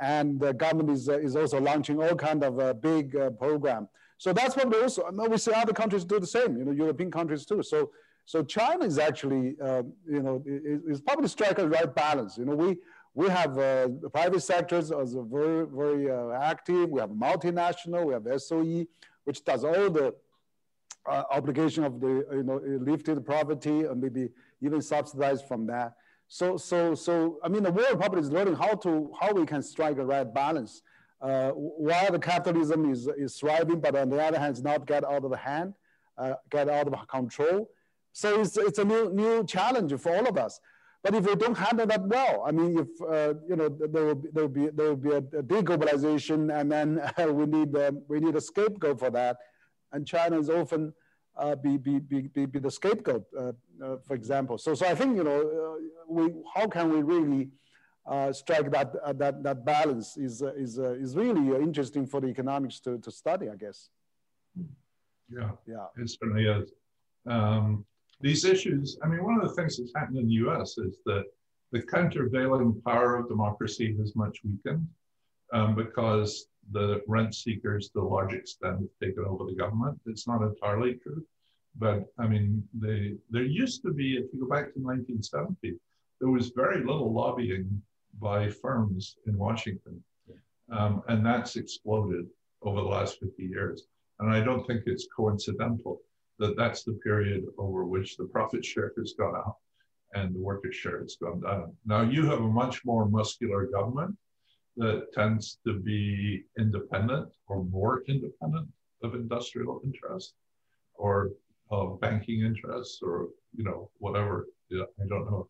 and 0.00 0.40
the 0.40 0.52
government 0.52 0.90
is, 0.90 1.08
is 1.08 1.36
also 1.36 1.60
launching 1.60 2.02
all 2.02 2.14
kind 2.14 2.42
of 2.42 2.58
a 2.58 2.74
big 2.74 3.12
program. 3.38 3.88
So 4.18 4.32
that's 4.32 4.56
what 4.56 4.70
we 4.70 4.80
also, 4.80 5.08
we 5.28 5.38
see 5.38 5.52
other 5.52 5.72
countries 5.72 6.04
do 6.04 6.18
the 6.18 6.26
same, 6.26 6.56
you 6.56 6.64
know, 6.64 6.72
European 6.72 7.10
countries 7.10 7.44
too. 7.46 7.62
So 7.62 7.90
So 8.26 8.42
China 8.42 8.84
is 8.84 8.98
actually, 8.98 9.56
uh, 9.60 9.82
you 10.08 10.22
know, 10.22 10.42
is 10.46 11.00
probably 11.00 11.28
strike 11.28 11.58
a 11.58 11.68
right 11.68 11.94
balance. 11.94 12.38
You 12.38 12.46
know, 12.46 12.54
we 12.54 12.78
we 13.14 13.28
have 13.28 13.56
uh, 13.58 13.88
private 14.12 14.40
sectors 14.40 14.90
as 14.90 15.14
very 15.14 15.66
very 15.66 16.10
uh, 16.10 16.30
active. 16.32 16.88
We 16.88 17.00
have 17.00 17.10
multinational. 17.10 18.06
We 18.06 18.14
have 18.14 18.26
SOE, 18.40 18.86
which 19.24 19.44
does 19.44 19.62
all 19.64 19.90
the 19.90 20.14
uh, 21.06 21.24
obligation 21.30 21.84
of 21.84 22.00
the 22.00 22.26
you 22.32 22.42
know 22.42 22.60
lifted 22.90 23.24
poverty 23.26 23.84
and 23.84 24.00
maybe 24.00 24.30
even 24.60 24.80
subsidized 24.82 25.46
from 25.46 25.66
that. 25.66 25.94
So 26.28 26.56
so 26.56 26.94
so 26.94 27.38
I 27.42 27.48
mean 27.48 27.62
the 27.62 27.72
world 27.72 27.98
probably 27.98 28.20
is 28.20 28.30
learning 28.30 28.54
how 28.54 28.74
to 28.76 29.12
how 29.20 29.32
we 29.32 29.46
can 29.46 29.62
strike 29.62 29.98
a 29.98 30.04
right 30.04 30.32
balance. 30.32 30.82
Uh, 31.20 31.52
while 31.52 32.12
the 32.12 32.18
capitalism 32.18 32.90
is, 32.90 33.08
is 33.16 33.34
thriving, 33.36 33.80
but 33.80 33.96
on 33.96 34.10
the 34.10 34.22
other 34.22 34.38
hand, 34.38 34.50
it's 34.50 34.60
not 34.60 34.86
get 34.86 35.02
out 35.04 35.24
of 35.24 35.30
the 35.30 35.36
hand, 35.38 35.72
uh, 36.18 36.34
get 36.50 36.68
out 36.68 36.86
of 36.86 37.08
control. 37.08 37.70
So 38.12 38.42
it's, 38.42 38.58
it's 38.58 38.78
a 38.78 38.84
new, 38.84 39.08
new 39.10 39.42
challenge 39.44 39.98
for 39.98 40.14
all 40.14 40.28
of 40.28 40.36
us. 40.36 40.60
But 41.02 41.14
if 41.14 41.24
we 41.24 41.34
don't 41.34 41.56
handle 41.56 41.86
that 41.86 42.02
well, 42.06 42.44
I 42.46 42.50
mean, 42.50 42.78
if 42.78 42.88
uh, 43.00 43.34
you 43.48 43.56
know, 43.56 43.68
there 43.68 44.04
will 44.04 44.14
be 44.14 44.28
there 44.32 44.42
will 44.42 44.48
be 44.48 44.68
there 44.68 44.88
will 44.88 44.96
be 44.96 45.10
a, 45.10 45.20
deglobalization, 45.20 46.54
and 46.58 46.72
then 46.72 46.98
uh, 46.98 47.26
we 47.30 47.44
need 47.44 47.76
uh, 47.76 47.92
we 48.08 48.20
need 48.20 48.34
a 48.36 48.40
scapegoat 48.40 48.98
for 48.98 49.10
that, 49.10 49.36
and 49.92 50.06
China 50.06 50.38
is 50.38 50.48
often 50.48 50.94
uh, 51.36 51.54
be, 51.56 51.76
be, 51.76 51.98
be, 51.98 52.46
be, 52.46 52.58
the 52.58 52.70
scapegoat, 52.70 53.24
uh, 53.36 53.52
uh, 53.82 53.96
for 54.06 54.14
example. 54.14 54.56
So 54.58 54.74
so 54.74 54.86
I 54.86 54.94
think 54.94 55.16
you 55.16 55.24
know, 55.24 55.78
we 56.08 56.32
how 56.54 56.66
can 56.68 56.92
we 56.92 57.02
really 57.02 57.50
strike 58.32 58.70
that 58.70 59.18
that 59.18 59.42
that 59.42 59.64
balance 59.64 60.16
is 60.16 60.42
is 60.42 60.78
is 60.78 61.16
really 61.16 61.56
interesting 61.62 62.06
for 62.06 62.20
the 62.20 62.28
economics 62.28 62.80
to 62.80 62.98
to 62.98 63.10
study, 63.10 63.48
I 63.48 63.56
guess. 63.56 63.90
Yeah, 65.28 65.50
yeah, 65.66 65.86
it 65.96 66.08
certainly 66.10 66.46
is. 66.46 66.70
Um, 67.26 67.84
these 68.20 68.44
issues, 68.44 68.98
I 69.02 69.08
mean, 69.08 69.24
one 69.24 69.34
of 69.40 69.42
the 69.42 69.54
things 69.54 69.76
that's 69.76 69.92
happened 69.94 70.18
in 70.18 70.28
the 70.28 70.34
US 70.46 70.78
is 70.78 70.98
that 71.06 71.24
the 71.72 71.82
countervailing 71.82 72.80
power 72.82 73.16
of 73.16 73.28
democracy 73.28 73.96
has 73.98 74.14
much 74.14 74.38
weakened 74.44 74.86
um, 75.52 75.74
because 75.74 76.46
the 76.72 77.02
rent 77.06 77.34
seekers, 77.34 77.90
to 77.90 78.00
a 78.00 78.08
large 78.08 78.34
extent, 78.34 78.80
have 78.80 79.08
taken 79.08 79.24
over 79.24 79.44
the 79.44 79.54
government. 79.54 80.00
It's 80.06 80.26
not 80.26 80.42
entirely 80.42 80.94
true. 80.94 81.24
But 81.76 82.04
I 82.18 82.26
mean, 82.26 82.66
they, 82.72 83.14
there 83.30 83.42
used 83.42 83.82
to 83.82 83.92
be, 83.92 84.16
if 84.16 84.32
you 84.32 84.40
go 84.40 84.46
back 84.46 84.72
to 84.74 84.80
1970, 84.80 85.76
there 86.20 86.30
was 86.30 86.50
very 86.50 86.78
little 86.84 87.12
lobbying 87.12 87.82
by 88.20 88.48
firms 88.48 89.16
in 89.26 89.36
Washington. 89.36 90.02
Um, 90.70 91.02
and 91.08 91.24
that's 91.24 91.56
exploded 91.56 92.26
over 92.62 92.80
the 92.80 92.86
last 92.86 93.18
50 93.20 93.42
years. 93.42 93.86
And 94.20 94.32
I 94.32 94.40
don't 94.40 94.66
think 94.66 94.84
it's 94.86 95.08
coincidental 95.14 96.00
that 96.38 96.56
that's 96.56 96.84
the 96.84 96.94
period 97.04 97.44
over 97.58 97.84
which 97.84 98.16
the 98.16 98.24
profit 98.24 98.64
share 98.64 98.92
has 98.98 99.14
gone 99.18 99.36
up 99.36 99.58
and 100.14 100.34
the 100.34 100.40
worker 100.40 100.72
share 100.72 101.00
has 101.00 101.16
gone 101.16 101.40
down. 101.40 101.74
Now 101.84 102.02
you 102.02 102.24
have 102.26 102.40
a 102.40 102.48
much 102.48 102.84
more 102.84 103.08
muscular 103.08 103.66
government 103.66 104.16
that 104.76 105.12
tends 105.12 105.58
to 105.66 105.80
be 105.80 106.44
independent 106.58 107.28
or 107.46 107.64
more 107.64 108.02
independent 108.08 108.68
of 109.02 109.14
industrial 109.14 109.80
interests 109.84 110.34
or 110.94 111.30
of 111.70 112.00
banking 112.00 112.40
interests 112.42 113.00
or 113.02 113.28
you 113.56 113.64
know 113.64 113.90
whatever 113.98 114.46
I 114.72 115.06
don't 115.08 115.30
know. 115.30 115.48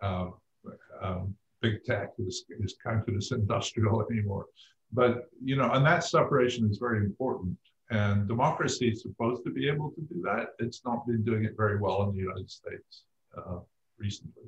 Um, 0.00 0.34
um, 1.02 1.34
big 1.60 1.82
tech 1.84 2.10
is, 2.18 2.44
is 2.60 2.76
counted 2.82 3.16
as 3.16 3.32
industrial 3.32 4.06
anymore, 4.10 4.46
but 4.92 5.28
you 5.42 5.56
know, 5.56 5.70
and 5.72 5.84
that 5.84 6.04
separation 6.04 6.68
is 6.70 6.78
very 6.78 6.98
important. 6.98 7.56
And 7.90 8.28
democracy 8.28 8.88
is 8.90 9.00
supposed 9.00 9.44
to 9.44 9.50
be 9.50 9.66
able 9.66 9.90
to 9.92 10.00
do 10.02 10.20
that. 10.22 10.48
It's 10.58 10.82
not 10.84 11.06
been 11.06 11.24
doing 11.24 11.44
it 11.44 11.56
very 11.56 11.78
well 11.78 12.02
in 12.02 12.14
the 12.14 12.20
United 12.20 12.50
States 12.50 13.04
uh, 13.36 13.60
recently. 13.98 14.44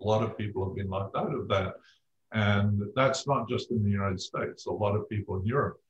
A 0.00 0.04
lot 0.04 0.24
of 0.24 0.36
people 0.36 0.64
have 0.64 0.74
been 0.74 0.90
left 0.90 1.14
out 1.14 1.32
of 1.32 1.46
that. 1.48 1.74
And 2.32 2.82
that's 2.94 3.26
not 3.26 3.48
just 3.48 3.70
in 3.70 3.82
the 3.82 3.90
United 3.90 4.20
States. 4.20 4.66
A 4.66 4.70
lot 4.70 4.94
of 4.94 5.08
people 5.08 5.36
in 5.40 5.46
Europe, 5.46 5.80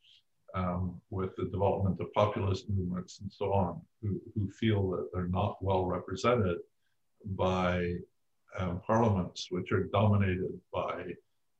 um, 0.54 1.00
with 1.10 1.36
the 1.36 1.44
development 1.44 2.00
of 2.00 2.12
populist 2.12 2.68
movements 2.68 3.20
and 3.20 3.30
so 3.32 3.52
on, 3.52 3.80
who, 4.02 4.20
who 4.34 4.50
feel 4.50 4.90
that 4.90 5.10
they're 5.12 5.28
not 5.28 5.62
well 5.62 5.84
represented 5.84 6.58
by 7.24 7.94
um, 8.58 8.80
parliaments, 8.86 9.48
which 9.50 9.70
are 9.70 9.84
dominated 9.84 10.58
by 10.72 11.14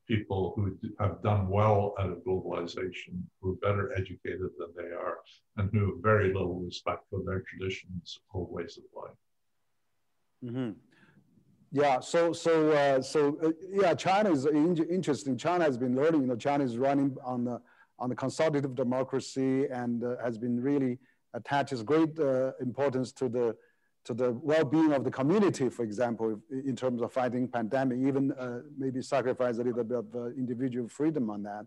people 0.08 0.54
who 0.56 0.76
have 0.98 1.22
done 1.22 1.48
well 1.48 1.94
out 2.00 2.10
of 2.10 2.18
globalization, 2.24 3.22
who 3.40 3.52
are 3.52 3.66
better 3.66 3.92
educated 3.96 4.50
than 4.58 4.68
they 4.76 4.92
are, 4.92 5.18
and 5.56 5.70
who 5.72 5.86
have 5.86 6.02
very 6.02 6.28
little 6.32 6.58
respect 6.58 7.04
for 7.10 7.20
their 7.24 7.42
traditions 7.42 8.18
or 8.32 8.46
ways 8.46 8.78
of 8.78 8.84
life. 9.00 9.16
Mm-hmm. 10.44 10.70
Yeah, 11.72 12.00
so 12.00 12.32
so 12.32 12.72
uh, 12.72 13.00
so 13.00 13.38
uh, 13.44 13.50
yeah, 13.72 13.94
China 13.94 14.32
is 14.32 14.44
in- 14.44 14.86
interesting. 14.90 15.36
China 15.36 15.64
has 15.64 15.78
been 15.78 15.94
learning. 15.94 16.22
You 16.22 16.26
know, 16.26 16.36
China 16.36 16.64
is 16.64 16.76
running 16.76 17.16
on 17.24 17.44
the 17.44 17.60
on 18.00 18.08
the 18.08 18.16
consultative 18.16 18.74
democracy 18.74 19.66
and 19.66 20.02
uh, 20.02 20.16
has 20.22 20.36
been 20.36 20.60
really 20.60 20.98
attaches 21.34 21.84
great 21.84 22.18
uh, 22.18 22.52
importance 22.60 23.12
to 23.12 23.28
the 23.28 23.56
to 24.02 24.14
the 24.14 24.32
well-being 24.32 24.92
of 24.92 25.04
the 25.04 25.10
community, 25.10 25.68
for 25.68 25.84
example, 25.84 26.40
in 26.50 26.74
terms 26.74 27.02
of 27.02 27.12
fighting 27.12 27.46
pandemic, 27.46 27.98
even 27.98 28.32
uh, 28.32 28.62
maybe 28.76 29.00
sacrifice 29.02 29.58
a 29.58 29.62
little 29.62 29.84
bit 29.84 29.98
of 29.98 30.06
uh, 30.14 30.26
individual 30.30 30.88
freedom 30.88 31.28
on 31.30 31.42
that. 31.42 31.66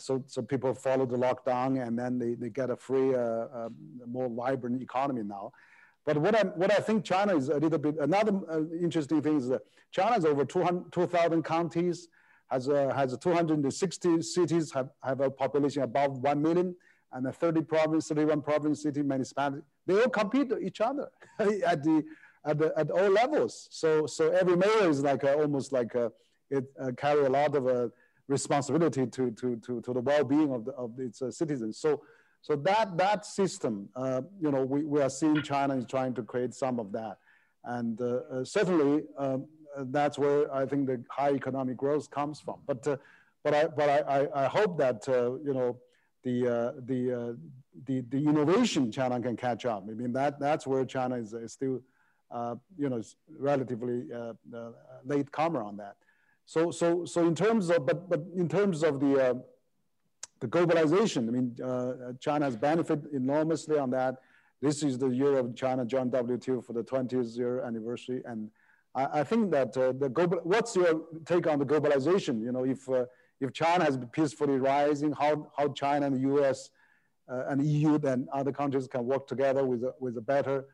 So, 0.00 0.22
so 0.26 0.42
people 0.42 0.74
follow 0.74 1.06
the 1.06 1.16
lockdown 1.16 1.84
and 1.84 1.98
then 1.98 2.18
they, 2.18 2.34
they 2.34 2.50
get 2.50 2.70
a 2.70 2.76
free, 2.76 3.14
uh, 3.14 3.68
more 4.06 4.28
vibrant 4.28 4.80
economy 4.80 5.22
now. 5.24 5.52
But 6.04 6.18
what 6.18 6.34
I, 6.34 6.42
what 6.42 6.72
I 6.72 6.80
think 6.80 7.04
China 7.04 7.36
is 7.36 7.48
a 7.48 7.58
little 7.58 7.78
bit, 7.78 7.96
another 8.00 8.40
uh, 8.50 8.60
interesting 8.80 9.22
thing 9.22 9.36
is 9.36 9.48
that 9.48 9.62
China 9.92 10.14
has 10.14 10.24
over 10.24 10.44
2,000 10.44 11.42
counties, 11.44 12.08
has, 12.50 12.66
has 12.66 13.16
260 13.16 14.22
cities, 14.22 14.72
have, 14.72 14.90
have 15.02 15.20
a 15.20 15.30
population 15.30 15.82
above 15.82 16.18
1 16.18 16.42
million, 16.42 16.74
and 17.12 17.26
the 17.26 17.32
30 17.32 17.62
province, 17.62 18.08
31 18.08 18.42
province, 18.42 18.82
city, 18.82 19.02
municipality, 19.02 19.62
they 19.86 19.94
all 19.94 20.08
compete 20.08 20.48
with 20.48 20.62
each 20.62 20.80
other 20.80 21.08
at 21.38 21.82
the 21.82 22.04
at 22.44 22.58
the 22.58 22.72
at 22.76 22.90
all 22.90 23.10
levels. 23.10 23.68
So 23.70 24.06
so 24.06 24.30
every 24.30 24.56
mayor 24.56 24.88
is 24.88 25.02
like 25.02 25.22
a, 25.22 25.38
almost 25.38 25.72
like 25.72 25.94
a, 25.94 26.12
it 26.50 26.64
uh, 26.80 26.90
carry 26.96 27.24
a 27.26 27.30
lot 27.30 27.54
of 27.54 27.66
uh, 27.66 27.88
responsibility 28.28 29.06
to 29.06 29.30
to 29.30 29.56
to 29.56 29.80
to 29.80 29.92
the 29.92 30.00
well-being 30.00 30.52
of 30.52 30.64
the 30.64 30.72
of 30.72 30.98
its 30.98 31.22
uh, 31.22 31.30
citizens. 31.30 31.78
So 31.78 32.02
so 32.42 32.56
that 32.56 32.96
that 32.98 33.24
system, 33.24 33.88
uh, 33.96 34.22
you 34.40 34.50
know, 34.50 34.64
we, 34.64 34.84
we 34.84 35.00
are 35.00 35.10
seeing 35.10 35.40
China 35.42 35.76
is 35.76 35.86
trying 35.86 36.14
to 36.14 36.22
create 36.22 36.54
some 36.54 36.78
of 36.78 36.92
that, 36.92 37.16
and 37.64 38.00
uh, 38.00 38.20
uh, 38.30 38.44
certainly 38.44 39.04
um, 39.16 39.46
that's 39.76 40.18
where 40.18 40.52
I 40.54 40.66
think 40.66 40.86
the 40.86 41.02
high 41.08 41.32
economic 41.32 41.76
growth 41.76 42.10
comes 42.10 42.40
from. 42.40 42.56
But 42.66 42.82
but 43.44 43.54
I 43.54 43.66
but 43.66 43.88
I 43.88 44.28
I, 44.34 44.46
hope 44.46 44.76
that 44.78 45.04
you 45.08 45.54
know 45.54 45.78
the, 46.22 46.46
uh, 46.46 46.72
the, 46.86 47.12
uh, 47.12 47.32
the, 47.86 48.00
the 48.10 48.28
innovation 48.28 48.90
China 48.92 49.20
can 49.20 49.36
catch 49.36 49.64
up. 49.64 49.84
I 49.88 49.92
mean, 49.92 50.12
that, 50.12 50.38
that's 50.38 50.66
where 50.66 50.84
China 50.84 51.16
is, 51.16 51.32
is 51.32 51.52
still, 51.52 51.80
uh, 52.30 52.56
you 52.78 52.88
know, 52.88 53.02
relatively 53.38 54.04
uh, 54.12 54.32
uh, 54.54 54.70
late 55.04 55.30
comer 55.32 55.62
on 55.62 55.76
that. 55.78 55.96
So, 56.46 56.70
so, 56.70 57.04
so 57.04 57.26
in 57.26 57.34
terms 57.34 57.70
of, 57.70 57.86
but, 57.86 58.08
but 58.08 58.22
in 58.36 58.48
terms 58.48 58.82
of 58.82 59.00
the, 59.00 59.30
uh, 59.30 59.34
the 60.42 60.48
globalization, 60.48 61.28
I 61.28 61.30
mean, 61.30 62.16
China 62.18 62.44
has 62.46 62.56
benefited 62.56 63.06
enormously 63.12 63.78
on 63.78 63.90
that. 63.90 64.16
This 64.60 64.82
is 64.82 64.98
the 64.98 65.08
year 65.08 65.38
of 65.38 65.54
China 65.54 65.84
joined 65.84 66.12
WTO 66.12 66.64
for 66.66 66.72
the 66.72 66.82
20th 66.82 67.36
year 67.36 67.62
anniversary. 67.64 68.22
And 68.24 68.50
I, 68.94 69.20
I 69.20 69.24
think 69.24 69.52
that 69.52 69.72
the 69.72 70.10
global, 70.12 70.40
what's 70.42 70.74
your 70.74 71.02
take 71.24 71.46
on 71.46 71.60
the 71.60 71.64
globalization? 71.64 72.42
You 72.42 72.50
know, 72.50 72.64
if, 72.64 72.88
if 73.40 73.52
China 73.52 73.84
has 73.84 73.96
been 73.96 74.08
peacefully 74.08 74.58
rising, 74.58 75.12
how, 75.12 75.48
how 75.56 75.68
China 75.68 76.06
and 76.06 76.16
the 76.16 76.34
US 76.34 76.70
uh, 77.30 77.44
and 77.48 77.64
EU 77.64 77.94
and 78.02 78.28
other 78.30 78.52
countries 78.52 78.88
can 78.88 79.06
work 79.06 79.28
together 79.28 79.64
with 79.64 79.84
a, 79.84 79.94
with 80.00 80.16
a 80.18 80.20
better 80.20 80.64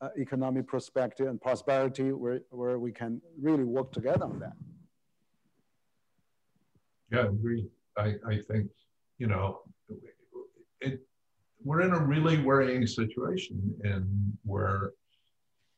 uh, 0.00 0.08
economic 0.18 0.66
perspective 0.66 1.28
and 1.28 1.40
prosperity 1.40 2.10
where, 2.10 2.40
where 2.50 2.80
we 2.80 2.90
can 2.90 3.22
really 3.40 3.62
work 3.62 3.92
together 3.92 4.24
on 4.24 4.40
that. 4.40 4.54
Yeah, 7.12 7.20
I 7.20 7.26
agree. 7.26 7.68
I, 7.96 8.14
I 8.26 8.38
think, 8.50 8.70
you 9.22 9.28
know, 9.28 9.60
it, 10.80 10.98
we're 11.62 11.82
in 11.82 11.92
a 11.92 12.04
really 12.04 12.38
worrying 12.38 12.84
situation 12.88 13.72
in 13.84 14.36
where, 14.42 14.90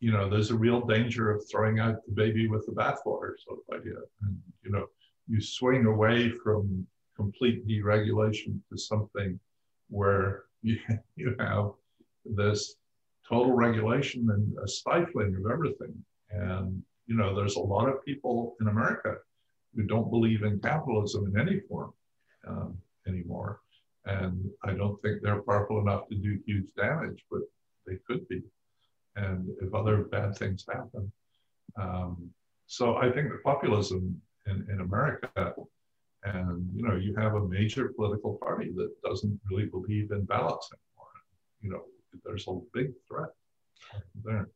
you 0.01 0.13
know, 0.13 0.31
there's 0.31 0.51
a 0.51 0.57
real 0.57 0.81
danger 0.81 1.31
of 1.31 1.45
throwing 1.51 1.79
out 1.79 1.97
the 2.07 2.15
baby 2.15 2.49
with 2.49 2.65
the 2.65 2.73
bathwater 2.73 3.35
sort 3.45 3.59
of 3.59 3.79
idea. 3.79 3.99
And, 4.23 4.39
you 4.63 4.71
know, 4.71 4.87
you 5.29 5.43
swing 5.43 5.85
away 5.85 6.31
from 6.31 6.87
complete 7.15 7.69
deregulation 7.69 8.59
to 8.71 8.79
something 8.79 9.39
where 9.91 10.45
you, 10.63 10.79
you 11.15 11.37
have 11.39 11.73
this 12.25 12.77
total 13.29 13.53
regulation 13.53 14.31
and 14.31 14.57
a 14.65 14.67
stifling 14.67 15.37
of 15.37 15.53
everything. 15.53 15.95
And, 16.31 16.83
you 17.07 17.15
know, 17.15 17.37
there's 17.37 17.57
a 17.57 17.61
lot 17.75 17.91
of 17.91 18.03
people 18.07 18.57
in 18.63 18.69
America 18.69 19.17
who 19.77 19.83
don't 19.83 20.09
believe 20.09 20.45
in 20.45 20.61
capitalism 20.61 21.27
in 21.27 21.39
any 21.39 21.61
form 21.69 21.93
um, 22.49 22.79
anymore. 23.07 23.61
And 24.07 24.51
I 24.65 24.73
don't 24.75 25.01
think 25.03 25.23
they're 25.23 25.43
powerful 25.43 25.81
enough 25.81 26.09
to 26.09 26.15
do 26.17 26.39
huge 26.47 26.69
damage, 26.77 27.25
but 27.31 27.41
they 27.87 27.97
could 28.07 28.29
be. 28.29 28.43
and 29.17 29.49
if 29.61 29.73
other 29.75 30.05
bad 30.05 30.37
things 30.37 30.65
happen. 30.69 31.11
Um, 31.81 32.31
so 32.67 32.97
I 32.97 33.11
think 33.11 33.31
the 33.31 33.39
populism 33.45 34.21
in, 34.47 34.67
in 34.71 34.81
America, 34.81 35.55
and 36.25 36.69
you 36.75 36.83
know, 36.87 36.97
you 36.97 37.15
have 37.17 37.35
a 37.35 37.49
major 37.49 37.89
political 37.97 38.35
party 38.35 38.73
that 38.77 38.91
doesn't 39.05 39.39
really 39.51 39.67
believe 39.67 40.11
in 40.11 40.25
ballots 40.25 40.71
anymore. 40.73 41.13
You 41.61 41.71
know, 41.71 41.83
there's 42.25 42.49
a 42.49 42.59
big 42.73 42.93
threat 43.07 43.31
there. 44.25 44.49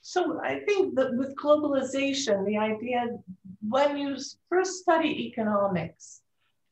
So 0.00 0.40
I 0.42 0.60
think 0.60 0.94
that 0.94 1.14
with 1.16 1.34
globalization, 1.36 2.46
the 2.46 2.56
idea 2.56 3.18
when 3.68 3.98
you 3.98 4.16
first 4.48 4.78
study 4.78 5.26
economics, 5.26 6.22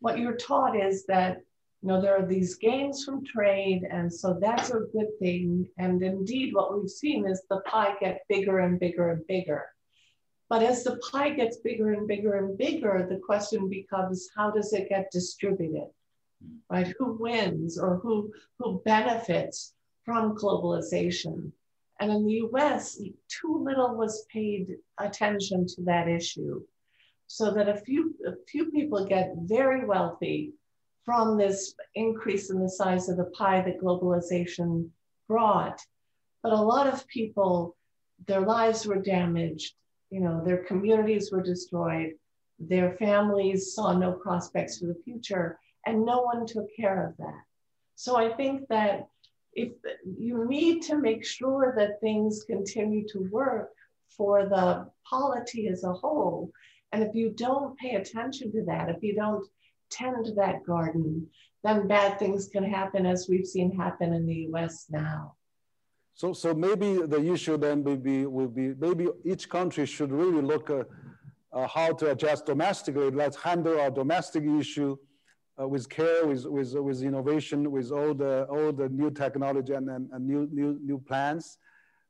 what 0.00 0.18
you're 0.18 0.36
taught 0.36 0.76
is 0.76 1.06
that 1.06 1.40
you 1.82 1.88
know 1.88 2.00
there 2.00 2.16
are 2.16 2.26
these 2.26 2.56
gains 2.56 3.04
from 3.04 3.24
trade, 3.24 3.82
and 3.90 4.12
so 4.12 4.38
that's 4.40 4.70
a 4.70 4.86
good 4.92 5.18
thing. 5.18 5.68
And 5.78 6.02
indeed, 6.02 6.54
what 6.54 6.76
we've 6.76 6.90
seen 6.90 7.26
is 7.26 7.42
the 7.48 7.60
pie 7.60 7.94
get 8.00 8.22
bigger 8.28 8.60
and 8.60 8.78
bigger 8.80 9.10
and 9.10 9.26
bigger. 9.26 9.66
But 10.48 10.62
as 10.62 10.84
the 10.84 10.96
pie 11.10 11.30
gets 11.30 11.58
bigger 11.58 11.92
and 11.92 12.06
bigger 12.06 12.34
and 12.34 12.56
bigger, 12.56 13.06
the 13.08 13.18
question 13.18 13.68
becomes 13.68 14.28
how 14.36 14.50
does 14.50 14.72
it 14.72 14.88
get 14.88 15.10
distributed? 15.10 15.88
Right? 16.70 16.94
Who 16.98 17.14
wins 17.14 17.78
or 17.78 17.96
who 17.96 18.32
who 18.58 18.80
benefits 18.84 19.74
from 20.04 20.36
globalization? 20.36 21.52
And 21.98 22.12
in 22.12 22.26
the 22.26 22.42
US, 22.52 23.00
too 23.28 23.62
little 23.64 23.96
was 23.96 24.26
paid 24.32 24.76
attention 24.98 25.66
to 25.66 25.82
that 25.82 26.08
issue. 26.08 26.62
So 27.28 27.50
that 27.52 27.68
a 27.68 27.76
few, 27.76 28.14
a 28.26 28.32
few 28.48 28.70
people 28.70 29.04
get 29.04 29.34
very 29.36 29.84
wealthy 29.84 30.52
from 31.04 31.36
this 31.36 31.74
increase 31.94 32.50
in 32.50 32.60
the 32.60 32.68
size 32.68 33.08
of 33.08 33.16
the 33.16 33.30
pie 33.36 33.62
that 33.62 33.80
globalization 33.80 34.88
brought. 35.28 35.80
But 36.42 36.52
a 36.52 36.60
lot 36.60 36.86
of 36.86 37.06
people, 37.08 37.76
their 38.26 38.40
lives 38.40 38.86
were 38.86 39.00
damaged, 39.00 39.74
you 40.10 40.20
know, 40.20 40.42
their 40.44 40.64
communities 40.64 41.30
were 41.32 41.42
destroyed, 41.42 42.12
their 42.58 42.96
families 42.96 43.74
saw 43.74 43.92
no 43.92 44.12
prospects 44.12 44.78
for 44.78 44.86
the 44.86 45.00
future, 45.04 45.58
and 45.84 46.04
no 46.04 46.22
one 46.22 46.46
took 46.46 46.66
care 46.76 47.08
of 47.08 47.16
that. 47.18 47.42
So 47.96 48.16
I 48.16 48.32
think 48.34 48.68
that 48.68 49.08
if 49.52 49.72
you 50.18 50.46
need 50.48 50.82
to 50.82 50.96
make 50.96 51.24
sure 51.24 51.74
that 51.76 52.00
things 52.00 52.44
continue 52.44 53.06
to 53.08 53.28
work 53.30 53.70
for 54.16 54.46
the 54.46 54.86
polity 55.08 55.68
as 55.68 55.84
a 55.84 55.92
whole. 55.92 56.50
And 56.96 57.04
if 57.04 57.14
you 57.14 57.28
don't 57.28 57.76
pay 57.76 57.96
attention 57.96 58.50
to 58.52 58.64
that, 58.64 58.88
if 58.88 59.02
you 59.02 59.14
don't 59.14 59.46
tend 59.90 60.24
to 60.24 60.32
that 60.36 60.64
garden, 60.64 61.26
then 61.62 61.86
bad 61.86 62.18
things 62.18 62.48
can 62.48 62.64
happen 62.64 63.04
as 63.04 63.26
we've 63.28 63.46
seen 63.46 63.70
happen 63.70 64.14
in 64.14 64.24
the 64.24 64.48
US 64.48 64.86
now. 64.88 65.34
So, 66.14 66.32
so 66.32 66.54
maybe 66.54 67.02
the 67.14 67.22
issue 67.34 67.58
then 67.58 67.84
will 67.84 67.98
be, 67.98 68.24
will 68.24 68.48
be 68.48 68.72
maybe 68.72 69.08
each 69.26 69.50
country 69.50 69.84
should 69.84 70.10
really 70.10 70.40
look 70.40 70.70
at 70.70 70.86
uh, 71.52 71.66
how 71.68 71.92
to 71.92 72.12
adjust 72.12 72.46
domestically. 72.46 73.10
Let's 73.10 73.36
handle 73.36 73.78
our 73.78 73.90
domestic 73.90 74.44
issue 74.44 74.96
uh, 75.60 75.68
with 75.68 75.90
care, 75.90 76.26
with, 76.26 76.46
with, 76.46 76.72
with 76.76 77.02
innovation, 77.02 77.70
with 77.70 77.92
all 77.92 78.14
the, 78.14 78.44
all 78.44 78.72
the 78.72 78.88
new 78.88 79.10
technology 79.10 79.74
and, 79.74 79.90
and, 79.90 80.08
and 80.12 80.26
new, 80.26 80.48
new, 80.50 80.80
new 80.82 80.98
plans. 80.98 81.58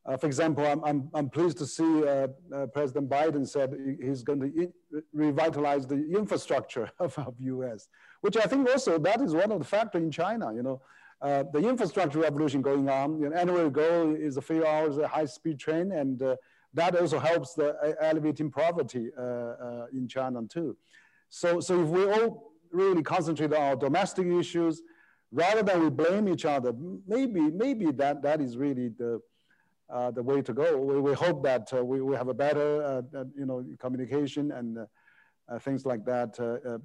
Uh, 0.07 0.17
for 0.17 0.27
example, 0.27 0.65
I'm, 0.65 0.85
I'm, 0.85 1.11
I'm 1.15 1.29
pleased 1.29 1.59
to 1.59 1.67
see 1.67 2.07
uh, 2.07 2.29
uh 2.55 2.67
President 2.67 3.09
Biden 3.09 3.47
said 3.47 3.75
he's 4.01 4.23
going 4.23 4.41
to 4.41 4.73
revitalize 5.13 5.87
the 5.87 5.97
infrastructure 6.17 6.91
of, 7.01 7.19
of 7.19 7.35
US, 7.41 7.89
which 8.21 8.37
I 8.37 8.43
think 8.43 8.69
also 8.69 8.99
that 8.99 9.21
is 9.21 9.35
one 9.35 9.51
of 9.51 9.59
the 9.59 9.65
factors 9.65 10.03
in 10.03 10.11
China, 10.11 10.55
you 10.55 10.63
know. 10.63 10.81
Uh, 11.23 11.45
the 11.51 11.67
infrastructure 11.67 12.19
revolution 12.19 12.61
going 12.61 12.91
on, 12.91 13.19
you 13.19 13.31
know, 13.31 13.37
anywhere 13.37 13.65
you 13.65 13.71
go 13.71 14.15
is 14.15 14.37
a 14.37 14.43
few 14.43 14.67
hours 14.67 14.99
a 14.99 15.09
high-speed 15.09 15.59
train, 15.59 15.91
and 15.93 16.23
uh, 16.23 16.37
that 16.75 16.95
also 16.95 17.19
helps 17.19 17.55
the 17.55 17.97
elevating 18.03 18.51
poverty 18.51 19.09
in 19.95 20.07
China 20.07 20.43
too. 20.47 20.77
So, 21.31 21.59
so 21.61 21.83
if 21.83 21.89
we 21.89 22.05
all 22.05 22.53
really 22.71 23.03
concentrate 23.03 23.53
on 23.55 23.63
our 23.63 23.77
domestic 23.77 24.27
issues 24.27 24.83
rather 25.33 25.63
than 25.63 25.83
we 25.83 25.91
blame 25.91 26.29
each 26.29 26.45
other. 26.45 26.73
Maybe, 27.07 27.41
maybe 27.41 27.91
that, 27.93 28.23
that 28.23 28.41
is 28.41 28.57
really 28.57 28.89
the, 28.89 29.21
uh, 29.89 30.11
the 30.11 30.23
way 30.23 30.43
to 30.43 30.53
go. 30.53 30.77
We, 30.77 31.01
we 31.01 31.15
hope 31.15 31.43
that 31.45 31.73
uh, 31.73 31.85
we, 31.85 32.01
we 32.01 32.17
have 32.17 32.29
a 32.29 32.35
better, 32.35 32.83
uh, 32.83 33.03
uh 33.17 33.25
you 33.37 33.47
know, 33.47 33.65
communication 33.79 34.53
and 34.53 34.79
uh, 34.79 34.87
uh, 35.49 35.59
things 35.59 35.87
like 35.87 36.05
that 36.05 36.35
to, 36.35 36.81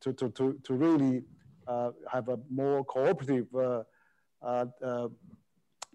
to, 0.00 0.28
to, 0.30 0.58
to 0.62 0.74
really 0.74 1.22
have 2.12 2.28
a 2.28 2.38
more 2.50 2.84
cooperative 2.84 3.46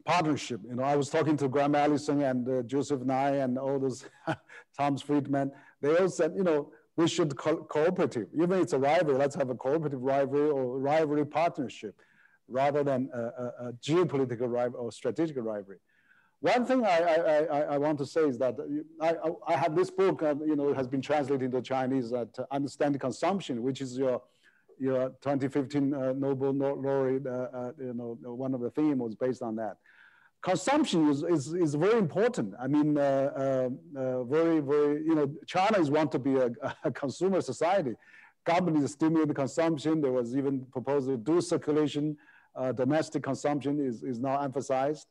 partnership. 0.06 0.62
You 0.68 0.76
know, 0.76 0.84
I 0.84 0.96
was 0.96 1.10
talking 1.10 1.36
to 1.38 1.50
Graham 1.50 1.76
Allison 1.76 2.22
and 2.22 2.68
Joseph 2.68 3.02
Nye 3.02 3.36
and 3.38 3.58
all 3.58 3.80
those 3.80 4.06
Thomas 4.78 5.02
Friedman. 5.02 5.52
They 5.82 5.96
all 5.98 6.10
said, 6.10 6.34
you 6.36 6.44
know, 6.44 6.72
we 6.96 7.08
should 7.08 7.38
co- 7.38 7.64
cooperative. 7.64 8.28
Even 8.34 8.60
it's 8.60 8.74
a 8.74 8.80
rivalry, 8.80 9.18
let's 9.18 9.36
have 9.36 9.50
a 9.50 9.56
cooperative 9.56 10.02
rivalry 10.02 10.50
or 10.50 10.80
rivalry 10.80 11.26
partnership 11.26 11.96
rather 12.48 12.84
than 12.84 13.10
a, 13.14 13.20
a, 13.20 13.68
a 13.68 13.74
geopolitical 13.74 14.50
rivalry 14.50 14.82
or 14.82 14.92
strategic 14.92 15.38
rivalry. 15.38 15.80
One 16.42 16.66
thing 16.66 16.86
I, 16.86 17.00
I, 17.00 17.16
I, 17.44 17.60
I, 17.74 17.78
want 17.78 17.98
to 17.98 18.06
say 18.06 18.22
is 18.22 18.38
that 18.38 18.56
I, 19.02 19.16
I 19.46 19.58
have 19.58 19.76
this 19.76 19.92
book, 19.92 20.24
uh, 20.24 20.36
you 20.46 20.56
know, 20.56 20.74
has 20.74 20.88
been 20.88 21.02
translated 21.02 21.44
into 21.44 21.62
Chinese, 21.62 22.12
that 22.12 22.30
uh, 22.40 22.46
Understand 22.52 22.98
Consumption, 23.00 23.62
which 23.62 23.82
is 23.82 23.98
your, 23.98 24.22
your 24.80 25.10
2015 25.22 25.94
uh, 25.94 26.14
Nobel 26.14 26.54
laureate, 26.54 27.28
uh, 27.28 27.48
uh, 27.54 27.72
you 27.78 27.94
know, 27.94 28.18
one 28.22 28.54
of 28.54 28.62
the 28.62 28.70
themes 28.70 29.00
was 29.00 29.16
based 29.16 29.42
on 29.42 29.58
that 29.58 29.76
consumption 30.42 31.10
is, 31.10 31.24
is, 31.24 31.54
is 31.54 31.76
very 31.76 31.98
important. 31.98 32.54
I 32.60 32.68
mean, 32.68 32.98
uh, 32.98 33.02
uh, 33.96 34.00
uh, 34.00 34.24
very, 34.24 34.60
very, 34.60 35.04
you 35.04 35.16
know, 35.16 35.32
China 35.46 35.80
is 35.80 35.92
want 35.92 36.12
to 36.14 36.20
be 36.20 36.36
a, 36.36 36.50
a 36.84 36.92
consumer 36.92 37.42
society. 37.42 37.94
Companies 38.46 38.92
stimulate 38.94 39.36
consumption. 39.36 40.02
There 40.02 40.12
was 40.12 40.36
even 40.36 40.66
proposal 40.72 41.18
dual 41.18 41.42
circulation, 41.42 42.18
uh, 42.56 42.72
domestic 42.72 43.24
consumption 43.24 43.80
is, 43.80 44.04
is 44.04 44.20
now 44.20 44.42
emphasized. 44.42 45.08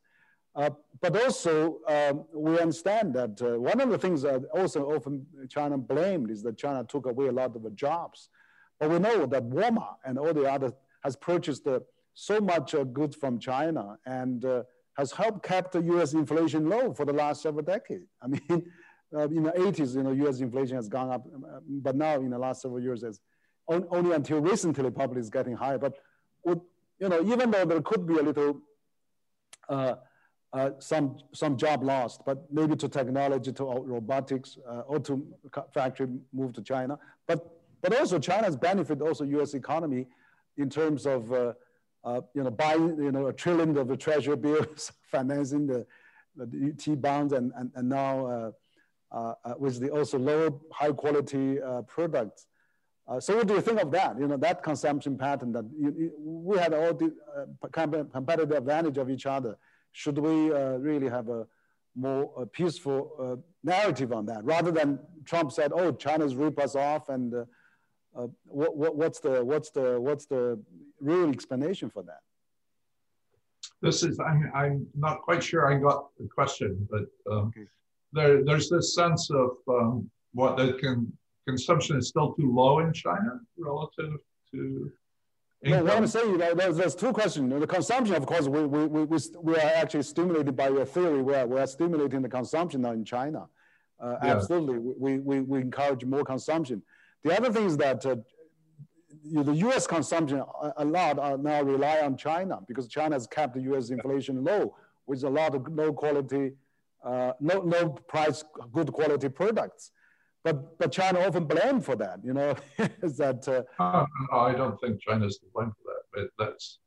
Uh, 0.59 0.71
but 1.01 1.17
also, 1.23 1.79
um, 1.87 2.25
we 2.35 2.59
understand 2.59 3.15
that 3.15 3.41
uh, 3.41 3.61
one 3.61 3.81
of 3.81 3.91
the 3.91 3.99
things 3.99 4.23
that 4.23 4.43
also 4.53 4.91
often 4.91 5.25
China 5.49 5.79
blamed 5.79 6.33
is 6.33 6.43
that 6.43 6.59
China 6.59 6.83
took 6.83 7.07
away 7.07 7.29
a 7.29 7.33
lot 7.33 7.55
of 7.55 7.63
the 7.63 7.71
jobs. 7.71 8.29
But 8.81 8.91
we 8.91 8.99
know 8.99 9.25
that 9.27 9.49
Walmart 9.49 9.99
and 10.05 10.19
all 10.19 10.35
the 10.35 10.51
other 10.51 10.73
has 11.05 11.15
purchased 11.15 11.67
so 12.15 12.41
much 12.41 12.75
goods 12.93 13.15
from 13.15 13.39
China 13.39 13.99
and 14.05 14.45
has 14.99 15.13
helped 15.13 15.49
keep 15.49 15.71
the 15.71 15.81
U.S. 15.93 16.13
inflation 16.13 16.69
low 16.69 16.93
for 16.93 17.05
the 17.07 17.13
last 17.13 17.41
several 17.41 17.65
decades. 17.65 18.09
I 18.23 18.27
mean, 18.27 18.73
uh, 19.15 19.29
in 19.29 19.45
the 19.45 19.53
80s, 19.53 19.95
you 19.95 20.03
know, 20.03 20.11
U.S. 20.11 20.41
inflation 20.41 20.75
has 20.75 20.89
gone 20.89 21.11
up, 21.11 21.25
uh, 21.27 21.61
but 21.69 21.95
now 21.95 22.17
in 22.17 22.31
the 22.31 22.39
last 22.39 22.63
several 22.63 22.83
years, 22.83 23.05
on, 23.69 23.87
only 23.91 24.13
until 24.13 24.41
recently 24.41 24.91
probably 24.91 25.21
is 25.21 25.31
getting 25.31 25.55
higher. 25.55 25.79
But 25.79 25.95
would, 26.45 26.61
you 26.99 27.09
know, 27.09 27.23
even 27.23 27.53
though 27.53 27.65
there 27.65 27.81
could 27.81 28.09
be 28.09 28.19
a 28.19 28.23
little 28.23 28.61
uh, 30.53 30.57
uh, 30.57 30.71
some 30.79 31.19
some 31.33 31.57
job 31.57 31.83
lost, 31.83 32.23
but 32.25 32.51
maybe 32.53 32.77
to 32.77 32.89
technology, 32.89 33.53
to 33.53 33.65
robotics, 33.65 34.59
uh, 34.69 34.81
or 34.81 34.99
to 35.01 35.27
factory 35.75 36.09
move 36.33 36.53
to 36.55 36.63
China. 36.63 36.99
But 37.27 37.61
but 37.83 37.99
also 37.99 38.19
China's 38.19 38.57
benefit 38.57 39.01
also 39.01 39.25
U.S. 39.25 39.55
economy 39.55 40.07
in 40.57 40.69
terms 40.69 41.07
of 41.07 41.33
uh, 41.33 41.53
uh, 42.05 42.21
you 42.35 42.43
know, 42.43 42.51
buying, 42.51 42.97
you 42.99 43.13
know, 43.13 43.27
a 43.27 43.33
trillion 43.33 43.77
of 43.77 43.89
the 43.89 43.97
treasury 43.97 44.37
bills, 44.47 44.93
financing 45.11 45.67
the, 45.67 45.87
the 46.37 46.75
T 46.79 46.95
bonds, 46.95 47.33
and, 47.33 47.53
and, 47.57 47.71
and 47.75 47.89
now 47.89 48.27
uh, 48.27 48.51
uh, 49.13 49.35
uh, 49.45 49.55
with 49.59 49.81
the 49.81 49.91
also 49.91 50.19
lower 50.19 50.51
high 50.73 50.93
quality 50.93 51.61
uh, 51.61 51.83
products. 51.83 52.47
Uh, 53.07 53.19
so 53.19 53.37
what 53.37 53.47
do 53.47 53.55
you 53.55 53.61
think 53.61 53.81
of 53.81 53.91
that? 53.91 54.19
You 54.19 54.29
know, 54.29 54.37
that 54.37 54.63
consumption 54.63 55.17
pattern 55.17 55.53
that 55.53 55.65
you, 55.79 55.95
you, 55.97 56.13
we 56.19 56.59
had 56.59 56.75
all 56.75 56.93
the 56.93 57.15
competitive 58.13 58.51
advantage 58.51 58.99
of 58.99 59.09
each 59.09 59.25
other. 59.25 59.57
Should 59.99 60.19
we 60.19 60.51
really 60.89 61.09
have 61.09 61.29
a 61.29 61.45
more 61.97 62.47
peaceful 62.53 63.43
narrative 63.65 64.13
on 64.13 64.27
that 64.27 64.45
rather 64.45 64.71
than 64.71 65.01
Trump 65.25 65.51
said, 65.51 65.73
oh, 65.75 65.91
China's 65.91 66.37
rip 66.37 66.57
us 66.61 66.77
off 66.77 67.09
and 67.09 67.35
what, 68.45 68.77
what, 68.77 68.95
what's 68.97 69.19
the 69.19 69.45
what's 69.45 69.71
the 69.71 70.01
what's 70.01 70.27
the 70.27 70.61
real 71.01 71.31
explanation 71.31 71.91
for 71.91 72.05
that. 72.05 72.21
This 73.83 74.03
is, 74.05 74.19
I'm, 74.21 74.51
I'm 74.55 74.87
not 74.97 75.23
quite 75.23 75.43
sure 75.43 75.73
I 75.73 75.79
got 75.79 76.09
the 76.19 76.29
question, 76.33 76.87
but 76.91 77.07
um, 77.33 77.49
okay. 77.49 77.67
there, 78.13 78.45
there's 78.45 78.69
this 78.69 78.95
sense 78.95 79.31
of 79.31 79.51
um, 79.69 80.11
what 80.33 80.57
the 80.57 80.75
can, 80.75 81.13
consumption 81.47 81.97
is 81.97 82.09
still 82.09 82.35
too 82.35 82.53
low 82.53 82.81
in 82.81 82.93
China 82.93 83.41
relative 83.57 84.15
to 84.53 84.91
no, 85.63 85.83
what 85.83 85.97
I'm 85.97 86.07
saying, 86.07 86.39
there's, 86.39 86.77
there's 86.77 86.95
two 86.95 87.13
questions. 87.13 87.53
The 87.53 87.67
consumption, 87.67 88.15
of 88.15 88.27
course, 88.27 88.47
we, 88.47 88.65
we, 88.65 89.05
we, 89.05 89.19
we 89.43 89.55
are 89.57 89.73
actually 89.77 90.05
stimulated 90.05 90.57
by 90.57 90.69
your 90.69 90.85
theory. 90.85 91.23
We 91.23 91.35
are, 91.35 91.47
we 91.47 91.59
are 91.59 91.67
stimulating 91.67 92.23
the 92.23 92.29
consumption 92.29 92.83
now 92.83 92.93
in 92.93 93.05
China. 93.05 93.49
Uh, 94.01 94.17
yeah. 94.23 94.37
Absolutely. 94.37 94.79
We, 94.79 95.19
we, 95.19 95.41
we 95.41 95.61
encourage 95.61 96.05
more 96.05 96.25
consumption. 96.25 96.83
The 97.25 97.37
other 97.37 97.53
thing 97.53 97.67
is 97.67 97.77
that 97.79 98.07
uh, 98.07 98.17
the 99.33 99.53
U.S. 99.53 99.87
consumption 99.87 100.39
a, 100.39 100.73
a 100.77 100.85
lot 100.85 101.19
are 101.19 101.37
now 101.37 101.63
rely 101.63 102.01
on 102.01 102.17
China 102.17 102.61
because 102.69 102.87
China 102.87 103.17
has 103.17 103.27
kept 103.27 103.55
the 103.55 103.63
U.S. 103.63 103.91
inflation 103.91 104.45
low 104.45 104.77
with 105.07 105.25
a 105.25 105.29
lot 105.29 105.55
of 105.55 105.67
low 105.73 105.93
quality, 105.93 106.53
uh, 107.05 107.33
no, 107.41 107.63
no 107.63 107.89
price, 107.89 108.45
good 108.73 108.93
quality 108.93 109.29
products. 109.29 109.91
But, 110.45 110.79
but 110.79 110.93
China 110.93 111.21
often 111.21 111.45
blamed 111.45 111.85
for 111.85 111.97
that, 111.97 112.21
you 112.25 112.33
know, 112.33 112.55
is 113.03 113.17
that. 113.19 113.47
Uh, 113.49 114.07
no, 114.33 114.39
I 114.39 114.53
don't 114.55 114.81
think 114.81 115.01
China's 115.01 115.39
to 115.39 115.47
blame 115.55 115.73
for 115.83 115.93
that, 115.93 116.31
but 116.37 116.45
that's, 116.45 116.79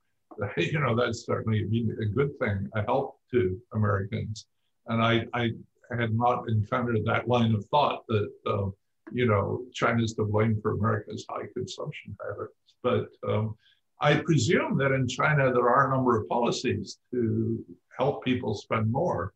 you 0.57 0.79
know, 0.79 0.95
that's 0.95 1.25
certainly 1.25 1.61
a 1.61 2.05
good 2.05 2.37
thing, 2.39 2.69
a 2.75 2.83
help 2.83 3.19
to 3.31 3.59
Americans. 3.73 4.45
And 4.87 5.01
I, 5.01 5.25
I 5.33 5.51
had 5.97 6.13
not 6.13 6.49
encountered 6.49 7.05
that 7.05 7.27
line 7.27 7.53
of 7.53 7.65
thought 7.65 8.03
that, 8.07 8.31
uh, 8.45 8.69
you 9.11 9.25
know, 9.25 9.63
China's 9.73 10.13
to 10.13 10.23
blame 10.23 10.59
for 10.61 10.71
America's 10.71 11.25
high 11.29 11.47
consumption 11.53 12.15
habits. 12.25 12.53
But 12.81 13.07
um, 13.27 13.55
I 13.99 14.15
presume 14.15 14.77
that 14.77 14.91
in 14.91 15.07
China, 15.07 15.51
there 15.53 15.69
are 15.69 15.87
a 15.87 15.95
number 15.95 16.19
of 16.19 16.27
policies 16.27 16.97
to 17.11 17.63
help 17.97 18.23
people 18.23 18.55
spend 18.55 18.91
more. 18.91 19.33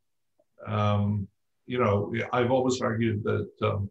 Um, 0.66 1.28
you 1.68 1.80
know, 1.80 2.14
I've 2.32 2.52
always 2.52 2.82
argued 2.82 3.24
that, 3.24 3.50
um, 3.62 3.90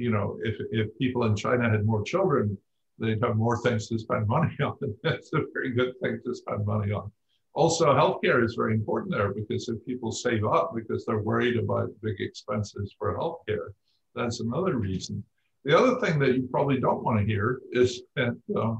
you 0.00 0.10
know, 0.10 0.38
if, 0.42 0.56
if 0.72 0.96
people 0.98 1.24
in 1.24 1.36
China 1.36 1.68
had 1.70 1.84
more 1.84 2.02
children, 2.02 2.56
they'd 2.98 3.22
have 3.22 3.36
more 3.36 3.60
things 3.62 3.88
to 3.88 3.98
spend 3.98 4.26
money 4.26 4.56
on. 4.62 4.76
That's 5.02 5.32
a 5.34 5.42
very 5.52 5.72
good 5.72 5.92
thing 6.02 6.20
to 6.24 6.34
spend 6.34 6.66
money 6.66 6.92
on. 6.92 7.12
Also, 7.52 7.86
healthcare 7.86 8.44
is 8.44 8.54
very 8.54 8.74
important 8.74 9.12
there 9.12 9.34
because 9.34 9.68
if 9.68 9.84
people 9.84 10.12
save 10.12 10.44
up 10.44 10.72
because 10.74 11.04
they're 11.04 11.18
worried 11.18 11.56
about 11.58 11.90
big 12.00 12.20
expenses 12.20 12.94
for 12.98 13.18
healthcare, 13.18 13.68
that's 14.14 14.40
another 14.40 14.76
reason. 14.76 15.22
The 15.64 15.76
other 15.76 16.00
thing 16.00 16.18
that 16.20 16.34
you 16.34 16.48
probably 16.50 16.80
don't 16.80 17.04
want 17.04 17.18
to 17.18 17.26
hear 17.26 17.60
is 17.72 18.02
that 18.16 18.36
uh, 18.56 18.76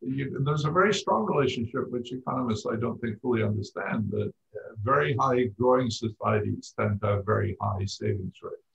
you, 0.00 0.38
there's 0.44 0.66
a 0.66 0.70
very 0.70 0.94
strong 0.94 1.24
relationship, 1.24 1.90
which 1.90 2.12
economists 2.12 2.66
I 2.70 2.76
don't 2.76 3.00
think 3.00 3.20
fully 3.20 3.42
understand, 3.42 4.10
that 4.10 4.32
uh, 4.54 4.74
very 4.82 5.16
high 5.18 5.44
growing 5.58 5.90
societies 5.90 6.72
tend 6.78 7.00
to 7.00 7.06
have 7.08 7.26
very 7.26 7.56
high 7.60 7.84
savings 7.86 8.34
rates. 8.42 8.69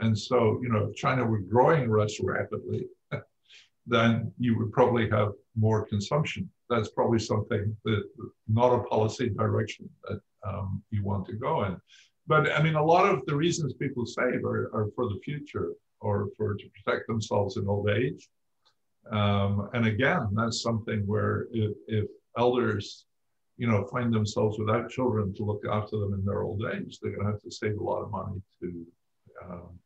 And 0.00 0.18
so, 0.18 0.60
you 0.62 0.68
know, 0.68 0.88
if 0.90 0.96
China 0.96 1.24
were 1.24 1.40
growing 1.40 1.90
less 1.90 2.20
rapidly, 2.20 2.86
then 3.86 4.32
you 4.38 4.58
would 4.58 4.72
probably 4.72 5.08
have 5.10 5.32
more 5.56 5.86
consumption. 5.86 6.48
That's 6.70 6.90
probably 6.90 7.18
something 7.18 7.76
that 7.84 8.04
not 8.46 8.74
a 8.74 8.82
policy 8.84 9.30
direction 9.30 9.88
that 10.08 10.20
um, 10.46 10.82
you 10.90 11.02
want 11.02 11.26
to 11.26 11.34
go 11.34 11.64
in. 11.64 11.80
But 12.26 12.52
I 12.52 12.62
mean, 12.62 12.74
a 12.74 12.84
lot 12.84 13.06
of 13.06 13.24
the 13.26 13.34
reasons 13.34 13.72
people 13.72 14.04
save 14.04 14.44
are, 14.44 14.70
are 14.74 14.88
for 14.94 15.08
the 15.08 15.18
future 15.24 15.72
or 16.00 16.28
for 16.36 16.54
to 16.54 16.64
protect 16.68 17.08
themselves 17.08 17.56
in 17.56 17.66
old 17.66 17.88
age. 17.90 18.28
Um, 19.10 19.70
and 19.72 19.86
again, 19.86 20.28
that's 20.32 20.62
something 20.62 21.06
where 21.06 21.48
if, 21.52 21.72
if 21.86 22.04
elders, 22.36 23.06
you 23.56 23.66
know, 23.66 23.86
find 23.86 24.12
themselves 24.12 24.58
without 24.58 24.90
children 24.90 25.34
to 25.34 25.44
look 25.44 25.62
after 25.70 25.98
them 25.98 26.14
in 26.14 26.24
their 26.24 26.42
old 26.42 26.62
age, 26.72 26.98
they're 27.00 27.12
going 27.12 27.26
to 27.26 27.32
have 27.32 27.42
to 27.42 27.50
save 27.50 27.78
a 27.78 27.82
lot 27.82 28.02
of 28.02 28.10
money 28.10 28.40
to, 28.60 28.86
um, 29.44 29.78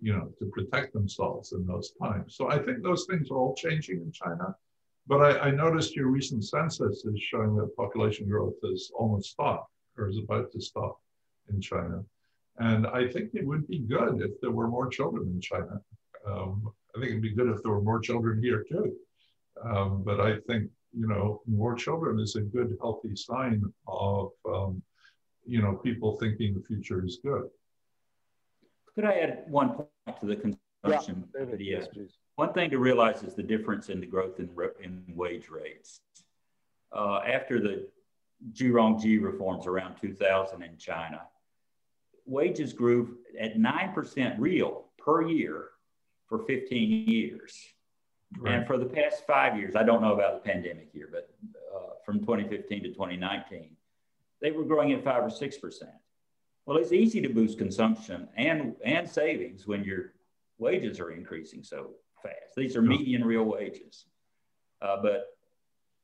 you 0.00 0.12
know, 0.12 0.32
to 0.38 0.46
protect 0.46 0.92
themselves 0.92 1.52
in 1.52 1.66
those 1.66 1.92
times. 2.00 2.36
So 2.36 2.50
I 2.50 2.58
think 2.58 2.82
those 2.82 3.06
things 3.08 3.30
are 3.30 3.38
all 3.38 3.54
changing 3.54 4.00
in 4.00 4.12
China. 4.12 4.54
But 5.06 5.22
I, 5.22 5.48
I 5.48 5.50
noticed 5.50 5.96
your 5.96 6.08
recent 6.08 6.44
census 6.44 7.04
is 7.04 7.20
showing 7.20 7.56
that 7.56 7.76
population 7.76 8.28
growth 8.28 8.54
has 8.62 8.90
almost 8.94 9.30
stopped 9.30 9.72
or 9.96 10.08
is 10.08 10.18
about 10.18 10.52
to 10.52 10.60
stop 10.60 11.00
in 11.52 11.60
China. 11.60 12.04
And 12.58 12.86
I 12.86 13.08
think 13.08 13.30
it 13.34 13.46
would 13.46 13.66
be 13.66 13.78
good 13.78 14.20
if 14.20 14.40
there 14.40 14.50
were 14.50 14.68
more 14.68 14.88
children 14.88 15.28
in 15.28 15.40
China. 15.40 15.80
Um, 16.26 16.72
I 16.94 17.00
think 17.00 17.10
it'd 17.10 17.22
be 17.22 17.34
good 17.34 17.48
if 17.48 17.62
there 17.62 17.72
were 17.72 17.80
more 17.80 18.00
children 18.00 18.42
here 18.42 18.64
too. 18.68 18.94
Um, 19.64 20.02
but 20.04 20.20
I 20.20 20.38
think, 20.46 20.70
you 20.92 21.06
know, 21.06 21.42
more 21.46 21.74
children 21.74 22.20
is 22.20 22.36
a 22.36 22.40
good, 22.40 22.76
healthy 22.80 23.16
sign 23.16 23.62
of, 23.86 24.30
um, 24.46 24.82
you 25.46 25.62
know, 25.62 25.76
people 25.76 26.16
thinking 26.16 26.54
the 26.54 26.62
future 26.62 27.04
is 27.04 27.18
good. 27.22 27.48
Could 28.98 29.06
I 29.06 29.20
add 29.20 29.44
one 29.46 29.74
point 29.74 30.18
to 30.18 30.26
the 30.26 30.34
consumption 30.34 31.28
yeah, 31.32 31.44
video? 31.44 31.78
Yes, 31.78 32.08
one 32.34 32.52
thing 32.52 32.68
to 32.70 32.78
realize 32.78 33.22
is 33.22 33.32
the 33.32 33.44
difference 33.44 33.90
in 33.90 34.00
the 34.00 34.06
growth 34.06 34.40
in, 34.40 34.50
in 34.82 35.04
wage 35.14 35.50
rates. 35.50 36.00
Uh, 36.90 37.20
after 37.20 37.60
the 37.60 37.86
Zhu 38.52 38.72
Rongji 38.72 39.22
reforms 39.22 39.68
around 39.68 39.98
2000 40.00 40.64
in 40.64 40.76
China, 40.78 41.20
wages 42.26 42.72
grew 42.72 43.18
at 43.38 43.56
9% 43.56 44.34
real 44.36 44.86
per 44.98 45.22
year 45.22 45.68
for 46.26 46.40
15 46.40 47.08
years. 47.08 47.56
Right. 48.36 48.54
And 48.54 48.66
for 48.66 48.78
the 48.78 48.86
past 48.86 49.24
five 49.28 49.56
years, 49.56 49.76
I 49.76 49.84
don't 49.84 50.02
know 50.02 50.12
about 50.12 50.42
the 50.42 50.50
pandemic 50.50 50.88
year, 50.92 51.08
but 51.12 51.30
uh, 51.72 51.90
from 52.04 52.18
2015 52.18 52.82
to 52.82 52.88
2019, 52.88 53.76
they 54.42 54.50
were 54.50 54.64
growing 54.64 54.90
at 54.90 55.04
five 55.04 55.22
or 55.22 55.28
6%. 55.28 55.82
Well, 56.68 56.76
it's 56.76 56.92
easy 56.92 57.22
to 57.22 57.30
boost 57.30 57.56
consumption 57.56 58.28
and, 58.36 58.74
and 58.84 59.08
savings 59.08 59.66
when 59.66 59.84
your 59.84 60.12
wages 60.58 61.00
are 61.00 61.12
increasing 61.12 61.64
so 61.64 61.92
fast. 62.22 62.54
These 62.58 62.76
are 62.76 62.82
median 62.82 63.24
real 63.24 63.44
wages. 63.44 64.04
Uh, 64.82 64.98
but 65.00 65.28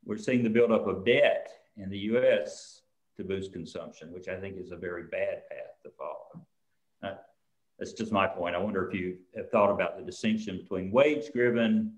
we're 0.06 0.16
seeing 0.16 0.42
the 0.42 0.48
buildup 0.48 0.86
of 0.86 1.04
debt 1.04 1.50
in 1.76 1.90
the 1.90 1.98
US 1.98 2.80
to 3.18 3.24
boost 3.24 3.52
consumption, 3.52 4.10
which 4.10 4.26
I 4.26 4.40
think 4.40 4.56
is 4.56 4.72
a 4.72 4.76
very 4.76 5.02
bad 5.02 5.42
path 5.50 5.82
to 5.82 5.90
follow. 5.98 6.46
Uh, 7.02 7.18
that's 7.78 7.92
just 7.92 8.10
my 8.10 8.26
point. 8.26 8.54
I 8.54 8.58
wonder 8.58 8.88
if 8.88 8.98
you 8.98 9.18
have 9.36 9.50
thought 9.50 9.70
about 9.70 9.98
the 9.98 10.02
distinction 10.02 10.56
between 10.62 10.90
wage 10.90 11.26
driven 11.34 11.92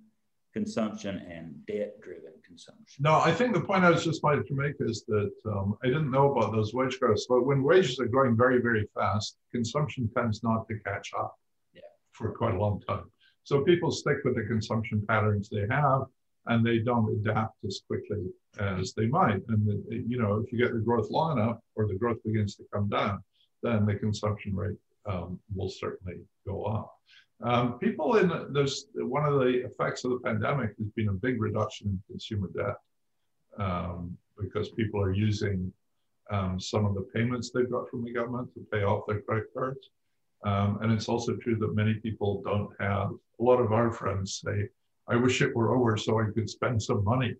consumption 0.56 1.18
and 1.30 1.54
debt 1.66 2.00
driven 2.00 2.32
consumption. 2.42 3.04
No, 3.08 3.20
I 3.20 3.30
think 3.30 3.52
the 3.52 3.60
point 3.60 3.84
I 3.84 3.90
was 3.90 4.02
just 4.02 4.22
trying 4.22 4.42
to 4.42 4.54
make 4.54 4.76
is 4.80 5.04
that 5.06 5.34
um, 5.52 5.76
I 5.84 5.88
didn't 5.88 6.10
know 6.10 6.32
about 6.32 6.52
those 6.52 6.72
wage 6.72 6.98
growths, 6.98 7.26
but 7.28 7.44
when 7.44 7.62
wages 7.62 8.00
are 8.00 8.06
growing 8.06 8.34
very, 8.34 8.62
very 8.62 8.88
fast, 8.94 9.36
consumption 9.52 10.08
tends 10.16 10.42
not 10.42 10.66
to 10.68 10.78
catch 10.78 11.10
up 11.18 11.34
yeah. 11.74 11.82
for 12.12 12.32
quite 12.32 12.54
a 12.54 12.58
long 12.58 12.80
time. 12.88 13.04
So 13.44 13.64
people 13.64 13.90
stick 13.90 14.16
with 14.24 14.34
the 14.36 14.44
consumption 14.44 15.04
patterns 15.06 15.50
they 15.50 15.66
have 15.68 16.04
and 16.46 16.64
they 16.64 16.78
don't 16.78 17.12
adapt 17.18 17.56
as 17.66 17.82
quickly 17.86 18.24
as 18.58 18.94
they 18.94 19.08
might. 19.08 19.42
And 19.48 19.60
the, 19.68 20.04
you 20.08 20.18
know, 20.22 20.42
if 20.42 20.50
you 20.50 20.58
get 20.58 20.72
the 20.72 20.80
growth 20.80 21.10
long 21.10 21.38
enough 21.38 21.58
or 21.74 21.86
the 21.86 21.96
growth 21.96 22.22
begins 22.24 22.56
to 22.56 22.64
come 22.72 22.88
down, 22.88 23.22
then 23.62 23.84
the 23.84 23.96
consumption 23.96 24.56
rate 24.56 24.78
um, 25.04 25.38
will 25.54 25.68
certainly 25.68 26.22
go 26.46 26.64
up. 26.64 26.94
Um, 27.42 27.78
people 27.78 28.16
in 28.16 28.52
there's 28.52 28.86
one 28.94 29.24
of 29.24 29.40
the 29.40 29.64
effects 29.64 30.04
of 30.04 30.12
the 30.12 30.20
pandemic 30.20 30.70
has 30.78 30.88
been 30.96 31.08
a 31.08 31.12
big 31.12 31.40
reduction 31.40 31.88
in 31.88 32.02
consumer 32.08 32.48
debt 32.56 32.76
um, 33.58 34.16
because 34.38 34.70
people 34.70 35.02
are 35.02 35.12
using 35.12 35.72
um, 36.30 36.58
some 36.58 36.84
of 36.86 36.94
the 36.94 37.06
payments 37.14 37.50
they've 37.50 37.70
got 37.70 37.88
from 37.90 38.04
the 38.04 38.12
government 38.12 38.52
to 38.54 38.66
pay 38.72 38.82
off 38.82 39.06
their 39.06 39.20
credit 39.20 39.46
cards. 39.54 39.90
Um, 40.44 40.78
and 40.82 40.92
it's 40.92 41.08
also 41.08 41.36
true 41.36 41.56
that 41.56 41.74
many 41.74 41.94
people 41.94 42.42
don't 42.44 42.70
have, 42.80 43.10
a 43.10 43.42
lot 43.42 43.60
of 43.60 43.72
our 43.72 43.90
friends 43.90 44.42
say, 44.44 44.68
I 45.08 45.16
wish 45.16 45.40
it 45.40 45.54
were 45.54 45.74
over 45.74 45.96
so 45.96 46.20
I 46.20 46.30
could 46.34 46.50
spend 46.50 46.82
some 46.82 47.04
money. 47.04 47.34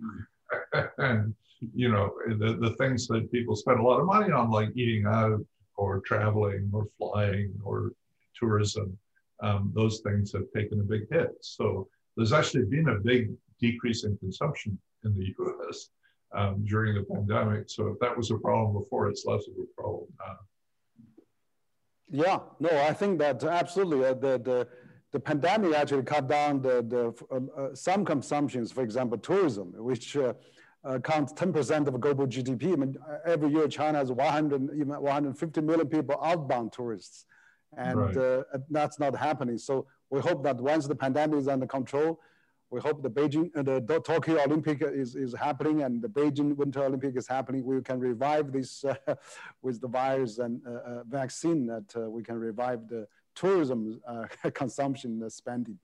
and, 0.98 1.34
you 1.74 1.90
know, 1.90 2.12
the, 2.26 2.56
the 2.60 2.74
things 2.78 3.06
that 3.08 3.30
people 3.30 3.56
spend 3.56 3.78
a 3.78 3.82
lot 3.82 4.00
of 4.00 4.06
money 4.06 4.32
on, 4.32 4.50
like 4.50 4.70
eating 4.74 5.06
out 5.06 5.40
or 5.76 6.00
traveling 6.00 6.70
or 6.72 6.86
flying 6.98 7.52
or 7.64 7.92
tourism, 8.38 8.96
um, 9.42 9.72
those 9.74 10.00
things 10.00 10.32
have 10.32 10.44
taken 10.54 10.80
a 10.80 10.84
big 10.84 11.02
hit. 11.10 11.30
So 11.40 11.88
there's 12.16 12.32
actually 12.32 12.64
been 12.64 12.88
a 12.88 13.00
big 13.00 13.30
decrease 13.60 14.04
in 14.04 14.16
consumption 14.18 14.78
in 15.04 15.14
the 15.14 15.34
US 15.44 15.90
um, 16.34 16.64
during 16.66 16.94
the 16.94 17.02
pandemic. 17.02 17.68
So 17.68 17.88
if 17.88 17.98
that 18.00 18.16
was 18.16 18.30
a 18.30 18.36
problem 18.36 18.72
before, 18.80 19.08
it's 19.08 19.24
less 19.26 19.42
of 19.48 19.54
a 19.54 19.80
problem 19.80 20.06
now. 20.18 20.36
Yeah, 22.14 22.40
no, 22.60 22.68
I 22.82 22.92
think 22.92 23.18
that 23.20 23.42
absolutely 23.42 24.04
uh, 24.04 24.14
the, 24.14 24.38
the, 24.38 24.68
the 25.12 25.20
pandemic 25.20 25.74
actually 25.74 26.02
cut 26.02 26.28
down 26.28 26.60
the, 26.60 26.82
the 26.82 27.24
uh, 27.34 27.60
uh, 27.60 27.74
some 27.74 28.04
consumptions, 28.04 28.70
for 28.70 28.82
example, 28.82 29.16
tourism, 29.16 29.72
which 29.76 30.16
uh, 30.16 30.34
accounts 30.84 31.32
10% 31.32 31.86
of 31.86 32.00
global 32.00 32.26
GDP. 32.26 32.72
I 32.74 32.76
mean, 32.76 32.96
every 33.24 33.50
year 33.50 33.66
China 33.66 33.98
has 33.98 34.12
100, 34.12 34.70
even 34.74 34.88
150 34.88 35.60
million 35.62 35.88
people 35.88 36.20
outbound 36.22 36.72
tourists, 36.72 37.24
and 37.76 37.98
right. 37.98 38.16
uh, 38.16 38.42
that's 38.70 38.98
not 38.98 39.16
happening. 39.16 39.58
So 39.58 39.86
we 40.10 40.20
hope 40.20 40.42
that 40.44 40.56
once 40.56 40.86
the 40.86 40.94
pandemic 40.94 41.38
is 41.38 41.48
under 41.48 41.66
control, 41.66 42.20
we 42.70 42.80
hope 42.80 43.02
the 43.02 43.10
Beijing, 43.10 43.54
uh, 43.56 43.62
the 43.62 44.00
Tokyo 44.00 44.42
Olympic 44.42 44.82
is, 44.82 45.14
is 45.14 45.34
happening 45.34 45.82
and 45.82 46.00
the 46.00 46.08
Beijing 46.08 46.56
Winter 46.56 46.84
Olympic 46.84 47.16
is 47.16 47.28
happening. 47.28 47.64
We 47.64 47.82
can 47.82 48.00
revive 48.00 48.50
this 48.50 48.84
uh, 48.84 48.94
with 49.62 49.80
the 49.80 49.88
virus 49.88 50.38
and 50.38 50.62
uh, 50.66 50.70
uh, 50.70 51.02
vaccine 51.04 51.66
that 51.66 51.94
uh, 51.96 52.08
we 52.08 52.22
can 52.22 52.38
revive 52.38 52.88
the 52.88 53.06
tourism 53.34 54.00
consumption 54.54 55.28
spending. 55.28 55.78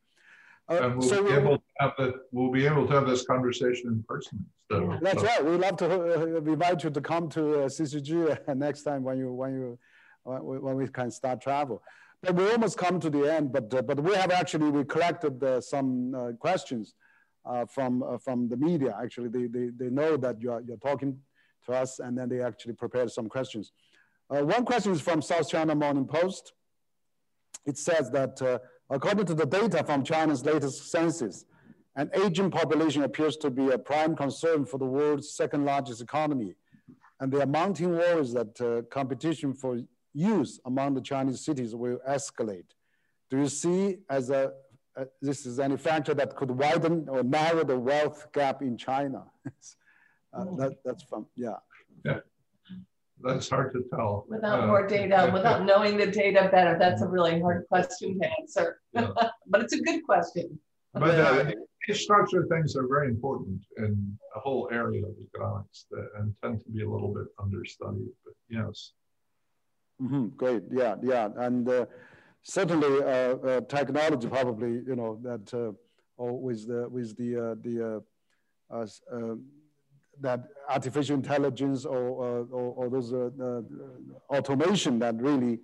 Uh, 0.70 0.80
and 0.82 0.98
we'll, 0.98 1.08
so 1.08 1.24
be 1.24 1.32
able 1.32 1.56
to 1.56 1.62
have 1.80 1.92
the, 1.96 2.14
we'll 2.30 2.50
be 2.50 2.66
able 2.66 2.86
to 2.86 2.92
have 2.92 3.06
this 3.06 3.24
conversation 3.24 3.88
in 3.88 4.02
person. 4.02 4.44
So, 4.70 4.98
that's 5.00 5.20
so. 5.20 5.26
right. 5.26 5.44
We'd 5.44 5.60
love 5.60 5.76
to 5.78 5.86
uh, 5.86 6.36
invite 6.40 6.84
you 6.84 6.90
to 6.90 7.00
come 7.00 7.28
to 7.30 7.62
uh, 7.62 7.68
CCG 7.68 8.38
next 8.56 8.82
time 8.82 9.02
when 9.02 9.16
you 9.18 9.32
when 9.32 9.52
you 9.54 9.78
when 10.28 10.76
we 10.76 10.88
can 10.88 11.10
start 11.10 11.40
travel. 11.40 11.82
But 12.22 12.34
we 12.34 12.50
almost 12.50 12.76
come 12.76 12.98
to 13.00 13.10
the 13.10 13.32
end. 13.32 13.52
But 13.52 13.72
uh, 13.72 13.82
but 13.82 14.00
we 14.00 14.14
have 14.14 14.30
actually 14.30 14.70
we 14.70 14.84
collected 14.84 15.42
uh, 15.42 15.60
some 15.60 16.14
uh, 16.14 16.32
questions 16.32 16.94
from 17.68 18.18
from 18.18 18.48
the 18.48 18.56
media. 18.56 18.96
Actually, 19.02 19.28
they, 19.28 19.46
they 19.46 19.70
they 19.76 19.90
know 19.90 20.16
that 20.16 20.40
you're 20.40 20.60
you're 20.60 20.76
talking 20.78 21.18
to 21.66 21.72
us, 21.72 21.98
and 21.98 22.16
then 22.16 22.28
they 22.28 22.40
actually 22.40 22.74
prepared 22.74 23.10
some 23.10 23.28
questions. 23.28 23.72
Uh, 24.30 24.44
one 24.44 24.64
question 24.64 24.92
is 24.92 25.00
from 25.00 25.22
South 25.22 25.48
China 25.48 25.74
Morning 25.74 26.06
Post. 26.06 26.52
It 27.64 27.78
says 27.78 28.10
that 28.10 28.40
uh, 28.42 28.58
according 28.90 29.26
to 29.26 29.34
the 29.34 29.46
data 29.46 29.82
from 29.84 30.04
China's 30.04 30.44
latest 30.44 30.90
census, 30.90 31.46
an 31.96 32.10
aging 32.14 32.50
population 32.50 33.02
appears 33.04 33.36
to 33.38 33.50
be 33.50 33.70
a 33.70 33.78
prime 33.78 34.14
concern 34.14 34.66
for 34.66 34.78
the 34.78 34.84
world's 34.84 35.30
second 35.30 35.64
largest 35.64 36.02
economy. 36.02 36.54
And 37.20 37.32
there 37.32 37.40
are 37.40 37.46
mounting 37.46 37.90
worries 37.90 38.32
that 38.34 38.60
uh, 38.60 38.82
competition 38.90 39.54
for 39.54 39.80
youth 40.14 40.58
among 40.64 40.94
the 40.94 41.00
Chinese 41.00 41.44
cities 41.44 41.74
will 41.74 41.98
escalate. 42.08 42.70
Do 43.30 43.38
you 43.38 43.48
see 43.48 43.98
as 44.08 44.30
a, 44.30 44.52
uh, 44.96 45.04
this 45.20 45.46
is 45.46 45.60
any 45.60 45.76
factor 45.76 46.14
that 46.14 46.34
could 46.34 46.50
widen 46.50 47.08
or 47.08 47.22
narrow 47.22 47.64
the 47.64 47.78
wealth 47.78 48.26
gap 48.32 48.62
in 48.62 48.76
China? 48.76 49.24
uh, 50.32 50.44
that, 50.56 50.78
that's 50.84 51.02
from, 51.04 51.26
yeah. 51.36 51.56
Yeah, 52.04 52.20
that's 53.20 53.48
hard 53.48 53.72
to 53.74 53.84
tell. 53.90 54.24
Without 54.28 54.64
uh, 54.64 54.66
more 54.66 54.86
data, 54.86 55.30
without 55.32 55.64
knowing 55.64 55.96
the 55.96 56.06
data 56.06 56.48
better, 56.50 56.76
that's 56.78 57.02
a 57.02 57.06
really 57.06 57.40
hard 57.40 57.66
question 57.68 58.18
to 58.20 58.28
answer. 58.40 58.80
Yeah. 58.92 59.10
but 59.46 59.62
it's 59.62 59.74
a 59.74 59.80
good 59.80 60.04
question. 60.04 60.58
But 60.94 61.14
uh, 61.16 61.52
these 61.86 62.00
structure 62.00 62.46
things 62.50 62.76
are 62.76 62.86
very 62.86 63.08
important 63.08 63.60
in 63.76 64.18
a 64.34 64.40
whole 64.40 64.68
area 64.72 65.04
of 65.04 65.12
economics 65.20 65.86
that, 65.90 66.08
and 66.18 66.34
tend 66.42 66.60
to 66.64 66.70
be 66.70 66.82
a 66.82 66.88
little 66.88 67.12
bit 67.12 67.26
understudied. 67.40 68.08
But 68.24 68.34
yes. 68.48 68.92
Mm-hmm, 70.02 70.28
great. 70.36 70.62
Yeah, 70.70 70.94
yeah, 71.02 71.28
and 71.36 71.68
uh, 71.68 71.86
certainly 72.42 73.02
uh, 73.02 73.06
uh, 73.06 73.60
technology 73.62 74.28
probably 74.28 74.82
you 74.86 74.96
know 74.96 75.18
that 75.22 75.52
uh, 75.52 75.72
with 76.24 76.66
the 76.68 76.88
with 76.88 77.16
the 77.16 77.36
uh, 77.36 77.54
the 77.62 78.02
uh, 78.70 79.34
that 80.20 80.44
artificial 80.68 81.16
intelligence 81.16 81.84
or 81.84 82.46
or, 82.50 82.88
those 82.88 83.12
automation 84.30 84.98
that 84.98 85.14
really 85.20 85.60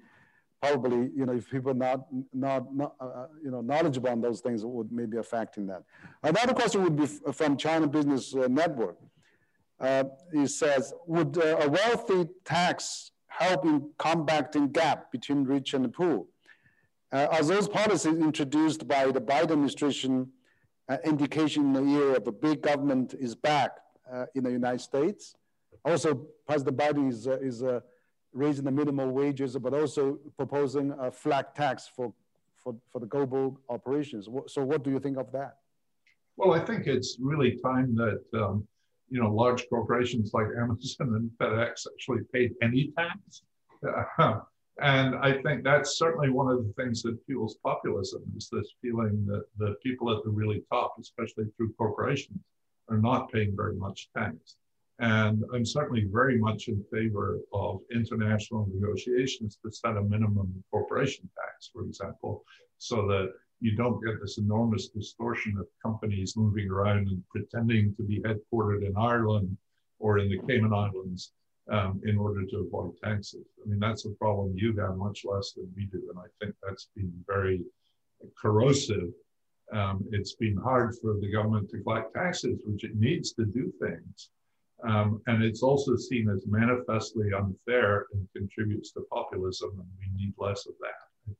probably, 0.60 1.10
you 1.14 1.26
know, 1.26 1.32
if 1.34 1.50
people 1.50 1.74
not, 1.74 2.06
not, 2.32 2.74
not 2.74 2.94
you 3.42 3.50
know, 3.50 3.60
knowledgeable 3.60 4.08
on 4.08 4.20
those 4.20 4.40
things 4.40 4.64
would 4.64 4.90
maybe 4.90 5.18
affecting 5.18 5.66
that. 5.66 5.82
Another 6.22 6.54
question 6.54 6.82
would 6.82 6.96
be 6.96 7.06
from 7.06 7.56
China 7.56 7.86
Business 7.86 8.34
Network. 8.34 8.96
Uh, 9.78 10.04
it 10.32 10.48
says, 10.48 10.94
would 11.06 11.36
a 11.36 11.68
wealthy 11.68 12.30
tax 12.44 13.10
help 13.38 13.64
in 13.64 13.90
combating 13.98 14.68
gap 14.68 15.10
between 15.10 15.44
rich 15.44 15.74
and 15.74 15.92
poor? 15.92 16.24
Uh, 17.12 17.28
are 17.30 17.42
those 17.42 17.68
policies 17.68 18.18
introduced 18.18 18.86
by 18.88 19.10
the 19.10 19.20
Biden 19.20 19.52
administration 19.52 20.28
uh, 20.88 20.96
indication 21.04 21.66
in 21.66 21.72
the 21.72 21.82
year 21.82 22.16
of 22.16 22.26
a 22.26 22.32
big 22.32 22.62
government 22.62 23.14
is 23.14 23.34
back 23.34 23.72
in 24.34 24.44
the 24.44 24.50
United 24.50 24.80
States? 24.80 25.34
Also, 25.84 26.26
President 26.46 26.76
Biden 26.76 27.08
is, 27.08 27.26
is 27.26 27.62
raising 28.32 28.64
the 28.64 28.70
minimum 28.70 29.12
wages, 29.12 29.56
but 29.56 29.72
also 29.72 30.18
proposing 30.36 30.92
a 30.98 31.10
flat 31.10 31.54
tax 31.54 31.88
for, 31.94 32.12
for, 32.56 32.74
for 32.90 32.98
the 32.98 33.06
global 33.06 33.58
operations. 33.68 34.28
So 34.48 34.64
what 34.64 34.82
do 34.84 34.90
you 34.90 34.98
think 34.98 35.16
of 35.16 35.30
that? 35.32 35.58
Well, 36.36 36.52
I 36.52 36.60
think 36.64 36.86
it's 36.86 37.16
really 37.20 37.52
time 37.62 37.94
that, 37.94 38.22
um, 38.34 38.66
you 39.08 39.20
know, 39.20 39.32
large 39.32 39.68
corporations 39.68 40.32
like 40.32 40.46
Amazon 40.58 41.14
and 41.14 41.30
FedEx 41.38 41.86
actually 41.92 42.22
paid 42.32 42.54
any 42.62 42.92
tax. 42.96 43.42
Uh, 44.18 44.40
and 44.80 45.14
I 45.16 45.40
think 45.42 45.62
that's 45.62 45.98
certainly 45.98 46.30
one 46.30 46.50
of 46.50 46.66
the 46.66 46.72
things 46.72 47.02
that 47.02 47.24
fuels 47.26 47.58
populism 47.62 48.24
is 48.36 48.48
this 48.50 48.72
feeling 48.82 49.24
that 49.26 49.44
the 49.58 49.76
people 49.82 50.10
at 50.16 50.24
the 50.24 50.30
really 50.30 50.64
top, 50.70 50.94
especially 51.00 51.44
through 51.56 51.74
corporations, 51.74 52.40
are 52.88 52.98
not 52.98 53.30
paying 53.30 53.54
very 53.54 53.76
much 53.76 54.08
tax. 54.16 54.56
And 54.98 55.44
I'm 55.52 55.64
certainly 55.64 56.06
very 56.10 56.38
much 56.38 56.68
in 56.68 56.84
favor 56.92 57.40
of 57.52 57.80
international 57.92 58.68
negotiations 58.72 59.58
to 59.64 59.70
set 59.70 59.96
a 59.96 60.02
minimum 60.02 60.62
corporation 60.70 61.28
tax, 61.36 61.70
for 61.72 61.82
example, 61.82 62.44
so 62.78 63.06
that 63.08 63.32
you 63.64 63.74
don't 63.74 64.04
get 64.04 64.20
this 64.20 64.36
enormous 64.36 64.88
distortion 64.88 65.56
of 65.58 65.66
companies 65.82 66.36
moving 66.36 66.70
around 66.70 67.08
and 67.08 67.22
pretending 67.30 67.94
to 67.96 68.02
be 68.02 68.20
headquartered 68.20 68.86
in 68.86 68.94
Ireland 68.94 69.56
or 69.98 70.18
in 70.18 70.28
the 70.28 70.38
Cayman 70.46 70.74
Islands 70.74 71.32
um, 71.70 71.98
in 72.04 72.18
order 72.18 72.44
to 72.44 72.58
avoid 72.58 72.92
taxes. 73.02 73.46
I 73.64 73.70
mean, 73.70 73.80
that's 73.80 74.04
a 74.04 74.10
problem 74.10 74.52
you 74.54 74.76
have 74.76 74.98
much 74.98 75.24
less 75.24 75.52
than 75.52 75.72
we 75.74 75.86
do. 75.86 76.02
And 76.10 76.18
I 76.18 76.28
think 76.38 76.54
that's 76.62 76.88
been 76.94 77.10
very 77.26 77.62
corrosive. 78.38 79.08
Um, 79.72 80.04
it's 80.12 80.34
been 80.34 80.58
hard 80.58 80.94
for 81.00 81.14
the 81.18 81.32
government 81.32 81.70
to 81.70 81.80
collect 81.80 82.12
taxes, 82.12 82.58
which 82.66 82.84
it 82.84 82.96
needs 82.96 83.32
to 83.32 83.46
do 83.46 83.72
things. 83.80 84.28
Um, 84.86 85.22
and 85.26 85.42
it's 85.42 85.62
also 85.62 85.96
seen 85.96 86.28
as 86.28 86.44
manifestly 86.46 87.32
unfair 87.32 88.08
and 88.12 88.28
contributes 88.36 88.92
to 88.92 89.06
populism, 89.10 89.70
and 89.70 89.88
we 89.98 90.22
need 90.22 90.34
less 90.36 90.66
of 90.66 90.74
that. 90.82 91.34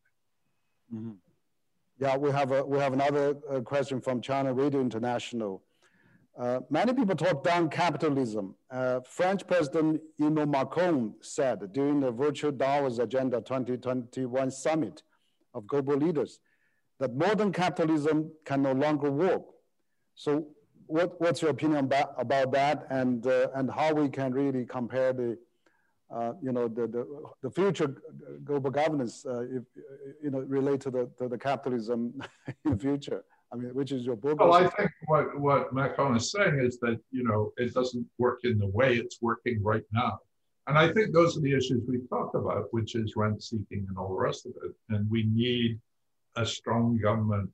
Mm-hmm. 0.94 1.10
Yeah, 1.99 2.16
we 2.16 2.31
have 2.33 2.51
a, 2.51 2.65
we 2.65 2.79
have 2.79 2.93
another 2.93 3.37
uh, 3.49 3.61
question 3.61 4.01
from 4.01 4.21
China 4.21 4.53
Radio 4.53 4.81
International. 4.81 5.62
Uh, 6.37 6.59
many 6.69 6.93
people 6.93 7.15
talk 7.15 7.45
down 7.45 7.71
capitalism. 7.71 8.57
Uh, 8.69 8.99
French 9.09 9.47
President 9.47 10.01
Emmanuel 10.19 10.47
Macron 10.47 11.15
said 11.21 11.73
during 11.73 12.01
the 12.01 12.11
virtual 12.11 12.51
Davos 12.51 12.99
Agenda 12.99 13.41
2021 13.41 14.51
summit 14.51 15.05
of 15.55 15.69
global 15.69 15.97
leaders 15.97 16.41
that 16.99 17.15
modern 17.15 17.53
capitalism 17.53 18.33
can 18.45 18.62
no 18.62 18.73
longer 18.73 19.12
work. 19.12 19.43
So 20.16 20.49
what, 20.87 21.21
what's 21.21 21.43
your 21.43 21.53
opinion 21.53 21.85
about, 21.85 22.15
about 22.19 22.51
that 22.53 22.87
and, 22.91 23.25
uh, 23.25 23.49
and 23.55 23.71
how 23.71 23.95
we 23.95 24.09
can 24.09 24.33
really 24.33 24.66
compare 24.66 25.12
the, 25.12 25.39
uh, 26.10 26.32
you 26.43 26.52
know, 26.52 26.68
the, 26.68 26.86
the, 26.86 27.06
the 27.43 27.51
future 27.51 28.02
global 28.44 28.70
governance, 28.70 29.24
uh, 29.26 29.43
if, 29.43 29.62
you 30.22 30.31
know, 30.31 30.40
relate 30.40 30.81
to 30.82 30.90
the, 30.90 31.10
to 31.18 31.28
the 31.28 31.39
capitalism 31.39 32.20
in 32.64 32.72
the 32.72 32.78
future? 32.78 33.24
I 33.52 33.56
mean, 33.56 33.74
which 33.74 33.93
is 33.93 34.05
your 34.05 34.16
book? 34.16 34.40
Well, 34.40 34.52
I 34.52 34.66
think 34.68 34.90
what, 35.06 35.39
what 35.39 35.72
Macron 35.72 36.16
is 36.16 36.31
saying 36.31 36.59
is 36.59 36.78
that, 36.81 36.98
you 37.10 37.22
know, 37.22 37.52
it 37.56 37.72
doesn't 37.72 38.06
work 38.18 38.40
in 38.44 38.59
the 38.59 38.66
way 38.66 38.97
it's 38.97 39.18
working 39.22 39.62
right 39.62 39.85
now. 39.93 40.18
And 40.66 40.78
I 40.78 40.93
think 40.93 41.12
those 41.12 41.36
are 41.36 41.40
the 41.40 41.55
issues 41.55 41.82
we've 41.86 42.09
talked 42.09 42.35
about, 42.35 42.72
which 42.72 42.94
is 42.94 43.14
rent 43.16 43.43
seeking 43.43 43.86
and 43.89 43.98
all 43.98 44.09
the 44.09 44.20
rest 44.20 44.47
of 44.47 44.52
it. 44.64 44.72
And 44.89 45.09
we 45.10 45.24
need 45.24 45.78
a 46.36 46.44
strong 46.44 46.98
government 46.98 47.51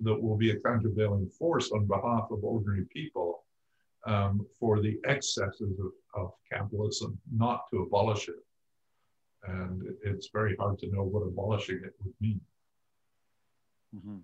that 0.00 0.22
will 0.22 0.36
be 0.36 0.50
a 0.50 0.60
countervailing 0.60 1.28
force 1.28 1.70
on 1.72 1.86
behalf 1.86 2.28
of 2.30 2.44
ordinary 2.44 2.84
people 2.92 3.44
um, 4.06 4.46
for 4.58 4.80
the 4.80 4.98
excesses 5.06 5.78
of, 5.80 5.90
of, 6.16 6.32
capitalism, 6.52 7.18
not 7.34 7.64
to 7.70 7.82
abolish 7.82 8.28
it. 8.28 8.36
And 9.48 9.82
it's 10.04 10.28
very 10.32 10.56
hard 10.56 10.78
to 10.80 10.90
know 10.90 11.02
what 11.02 11.20
abolishing 11.20 11.80
it 11.84 11.94
would 12.04 12.14
mean. 12.20 12.40
Mm-hmm. 13.94 14.16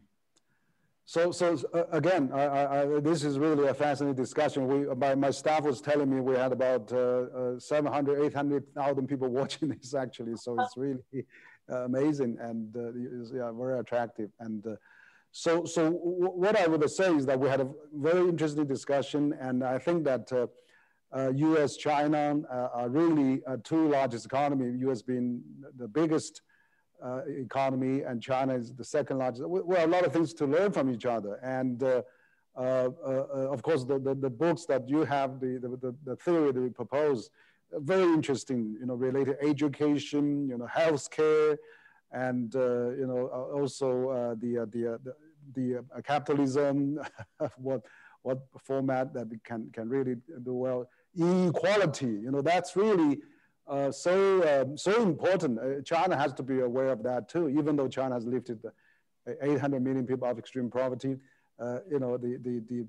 So, 1.05 1.31
so 1.31 1.59
uh, 1.75 1.85
again, 1.93 2.31
I, 2.33 2.81
I, 2.81 3.01
this 3.01 3.23
is 3.23 3.39
really 3.39 3.69
a 3.69 3.75
fascinating 3.75 4.17
discussion. 4.17 4.67
We, 4.67 4.95
my, 4.95 5.15
my 5.15 5.31
staff 5.31 5.63
was 5.65 5.81
telling 5.81 6.09
me 6.09 6.21
we 6.21 6.37
had 6.37 6.53
about 6.53 6.93
uh, 6.93 6.97
uh, 6.97 7.59
700, 7.59 8.25
800,000 8.25 9.07
people 9.07 9.29
watching 9.41 9.69
this 9.69 9.95
actually. 9.95 10.37
So 10.37 10.57
it's 10.61 10.77
really 10.77 11.27
amazing 11.69 12.37
and 12.41 12.75
uh, 12.77 12.93
yeah, 13.35 13.51
very 13.53 13.79
attractive. 13.79 14.31
And 14.41 14.67
uh, 14.67 14.77
so, 15.33 15.65
so 15.65 15.91
what 15.91 16.57
I 16.57 16.67
would 16.67 16.89
say 16.91 17.15
is 17.15 17.27
that 17.27 17.39
we 17.39 17.49
had 17.49 17.61
a 17.61 17.69
very 17.95 18.29
interesting 18.29 18.67
discussion, 18.67 19.35
and 19.41 19.65
I 19.65 19.79
think 19.79 20.05
that 20.05 20.31
uh, 20.31 20.43
uh, 20.43 20.47
U.S. 21.15 21.77
China 21.77 22.41
uh, 22.51 22.69
are 22.73 22.89
really 22.89 23.43
uh, 23.47 23.57
two 23.63 23.89
largest 23.89 24.27
economy. 24.27 24.79
U.S. 24.81 25.03
being 25.03 25.43
the 25.77 25.89
biggest 25.89 26.43
uh, 27.05 27.21
economy, 27.27 28.03
and 28.03 28.23
China 28.23 28.55
is 28.55 28.73
the 28.73 28.85
second 28.85 29.19
largest. 29.19 29.45
Well, 29.47 29.85
a 29.85 29.87
lot 29.87 30.05
of 30.05 30.13
things 30.13 30.33
to 30.35 30.47
learn 30.47 30.73
from 30.73 30.91
each 30.91 31.05
other, 31.05 31.35
and 31.43 31.83
uh, 31.83 32.03
of 32.57 33.63
course, 33.63 33.85
the, 33.85 33.99
the, 33.99 34.15
the, 34.15 34.31
books 34.31 34.67
that 34.67 34.89
you 34.89 35.05
have, 35.05 35.41
the, 35.41 35.59
the, 35.59 35.95
the 36.05 36.17
theory 36.17 36.53
that 36.53 36.61
you 36.61 36.71
propose, 36.71 37.31
very 37.73 38.05
interesting. 38.05 38.77
You 38.81 38.87
know, 38.87 38.95
related 38.95 39.37
education, 39.43 40.49
you 40.49 40.59
know, 40.59 40.67
healthcare 40.67 41.57
and 42.13 42.55
uh, 42.55 42.91
you 42.91 43.07
know 43.07 43.27
also 43.55 44.09
uh, 44.11 44.35
the, 44.39 44.59
uh, 44.59 44.67
the, 44.67 44.99
the 45.55 45.85
the 45.95 46.03
capitalism, 46.03 47.01
what 47.57 47.83
what 48.23 48.39
format 48.59 49.13
that 49.15 49.29
can 49.45 49.71
can 49.73 49.89
really 49.89 50.17
do 50.43 50.55
well. 50.55 50.89
Inequality, 51.17 52.07
you 52.07 52.31
know, 52.31 52.41
that's 52.41 52.75
really 52.77 53.21
uh, 53.67 53.91
so 53.91 54.63
um, 54.63 54.77
so 54.77 55.03
important. 55.03 55.59
Uh, 55.59 55.81
China 55.83 56.17
has 56.17 56.33
to 56.35 56.43
be 56.43 56.61
aware 56.61 56.89
of 56.89 57.03
that 57.03 57.29
too. 57.29 57.49
Even 57.49 57.77
though 57.77 57.89
China 57.89 58.15
has 58.15 58.27
lifted 58.27 58.61
800 59.41 59.83
million 59.83 60.07
people 60.07 60.27
out 60.27 60.33
of 60.33 60.39
extreme 60.39 60.71
poverty, 60.71 61.17
uh, 61.61 61.79
you 61.91 61.99
know, 61.99 62.17
the 62.17 62.39
the 62.43 62.63
the 62.69 62.87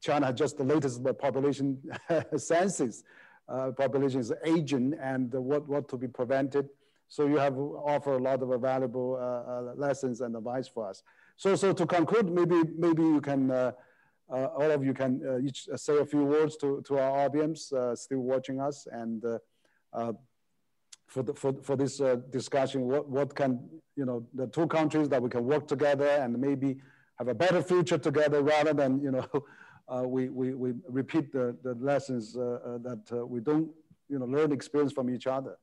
China 0.00 0.32
just 0.32 0.58
the 0.58 0.64
latest 0.64 1.02
population 1.18 1.78
census. 2.36 3.04
population 3.76 4.20
is 4.20 4.32
aging, 4.44 4.94
and 5.00 5.32
what 5.32 5.68
what 5.68 5.88
to 5.88 5.96
be 5.96 6.08
prevented 6.08 6.68
so 7.12 7.26
you 7.26 7.36
have 7.36 7.58
offer 7.58 8.14
a 8.14 8.18
lot 8.18 8.40
of 8.40 8.58
valuable 8.58 9.18
uh, 9.20 9.52
uh, 9.52 9.74
lessons 9.76 10.22
and 10.22 10.34
advice 10.34 10.66
for 10.66 10.88
us. 10.88 11.02
So, 11.36 11.54
so 11.56 11.74
to 11.74 11.84
conclude, 11.84 12.32
maybe 12.32 12.62
maybe 12.74 13.02
you 13.02 13.20
can 13.20 13.50
uh, 13.50 13.72
Uh, 14.32 14.46
all 14.56 14.70
of 14.70 14.82
you 14.82 14.94
can 14.94 15.20
uh, 15.28 15.38
each 15.46 15.68
uh, 15.70 15.76
say 15.76 15.98
a 15.98 16.06
few 16.06 16.24
words 16.24 16.56
to, 16.56 16.82
to 16.86 16.98
our 16.98 17.24
audience 17.24 17.70
still 17.94 18.20
watching 18.20 18.60
us 18.60 18.86
and 18.90 19.22
for, 21.06 21.22
the, 21.22 21.34
for, 21.34 21.52
for 21.62 21.76
this 21.76 22.00
discussion, 22.30 22.82
what, 22.82 23.06
what 23.06 23.34
can, 23.34 23.60
you 23.96 24.06
know, 24.06 24.26
the 24.32 24.46
two 24.46 24.66
countries 24.66 25.10
that 25.10 25.22
we 25.22 25.28
can 25.28 25.44
work 25.44 25.68
together 25.68 26.08
and 26.08 26.38
maybe 26.38 26.78
have 27.18 27.28
a 27.28 27.34
better 27.34 27.62
future 27.62 27.98
together 27.98 28.42
rather 28.42 28.72
than, 28.72 29.02
you 29.02 29.10
know, 29.10 29.26
uh, 29.88 30.02
we, 30.08 30.30
we, 30.30 30.54
we 30.54 30.72
repeat 30.88 31.30
the, 31.30 31.54
the 31.62 31.74
lessons 31.74 32.34
uh, 32.34 32.58
uh, 32.64 32.78
that 32.78 33.28
we 33.28 33.40
don't, 33.40 33.68
you 34.08 34.18
know, 34.18 34.24
learn 34.24 34.52
experience 34.52 34.92
from 34.92 35.10
each 35.10 35.26
other. 35.26 35.58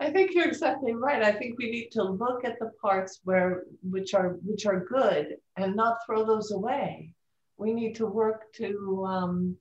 I 0.00 0.10
think 0.10 0.32
you're 0.34 0.48
exactly 0.48 0.94
right. 0.94 1.22
I 1.22 1.32
think 1.32 1.58
we 1.58 1.70
need 1.70 1.90
to 1.92 2.02
look 2.02 2.44
at 2.44 2.58
the 2.58 2.72
parts 2.80 3.20
where 3.24 3.64
which 3.82 4.14
are 4.14 4.38
which 4.44 4.66
are 4.66 4.80
good 4.80 5.36
and 5.56 5.76
not 5.76 5.98
throw 6.04 6.24
those 6.24 6.50
away. 6.50 7.14
We 7.56 7.72
need 7.72 7.94
to 7.96 8.06
work 8.06 8.52
to 8.54 9.04
um, 9.06 9.56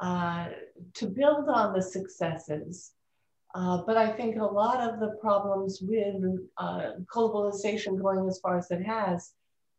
uh, 0.00 0.48
to 0.94 1.06
build 1.06 1.48
on 1.48 1.74
the 1.74 1.82
successes. 1.82 2.92
Uh, 3.54 3.82
but 3.84 3.96
I 3.96 4.12
think 4.12 4.36
a 4.36 4.44
lot 4.44 4.80
of 4.80 5.00
the 5.00 5.16
problems 5.20 5.80
with 5.82 6.38
uh, 6.56 6.92
globalization 7.12 8.00
going 8.00 8.28
as 8.28 8.38
far 8.38 8.56
as 8.56 8.70
it 8.70 8.82
has 8.82 9.32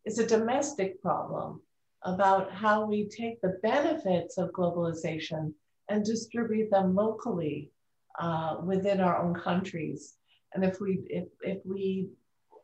is 0.06 0.19
a 0.19 0.27
domestic 0.27 1.02
problem 1.02 1.61
about 2.03 2.52
how 2.52 2.85
we 2.85 3.07
take 3.07 3.39
the 3.41 3.60
benefits 3.64 4.38
of 4.38 4.52
globalization 4.52 5.53
and 5.89 6.03
distribute 6.03 6.69
them 6.69 6.95
locally 6.95 7.72
uh, 8.19 8.57
within 8.63 8.99
our 8.99 9.21
own 9.21 9.33
countries. 9.33 10.15
And 10.53 10.63
if 10.63 10.79
we 10.79 10.99
if, 11.07 11.27
if 11.41 11.59
we 11.65 12.09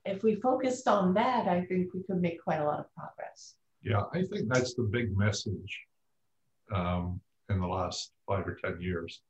if 0.06 0.24
we 0.24 0.36
focused 0.36 0.88
on 0.88 1.14
that, 1.16 1.48
I 1.48 1.66
think 1.66 1.94
we 1.94 2.04
could 2.04 2.22
make 2.22 2.44
quite 2.44 2.60
a 2.60 2.66
lot 2.66 2.80
of 2.80 2.86
progress. 2.96 3.56
Yeah, 3.84 4.04
I 4.14 4.24
think 4.24 4.50
that's 4.50 4.74
the 4.74 4.84
big 4.84 5.16
message 5.18 5.80
um, 6.74 7.20
in 7.50 7.60
the 7.60 7.68
last 7.68 8.12
five 8.28 8.48
or 8.48 8.58
ten 8.64 8.82
years, 8.82 9.22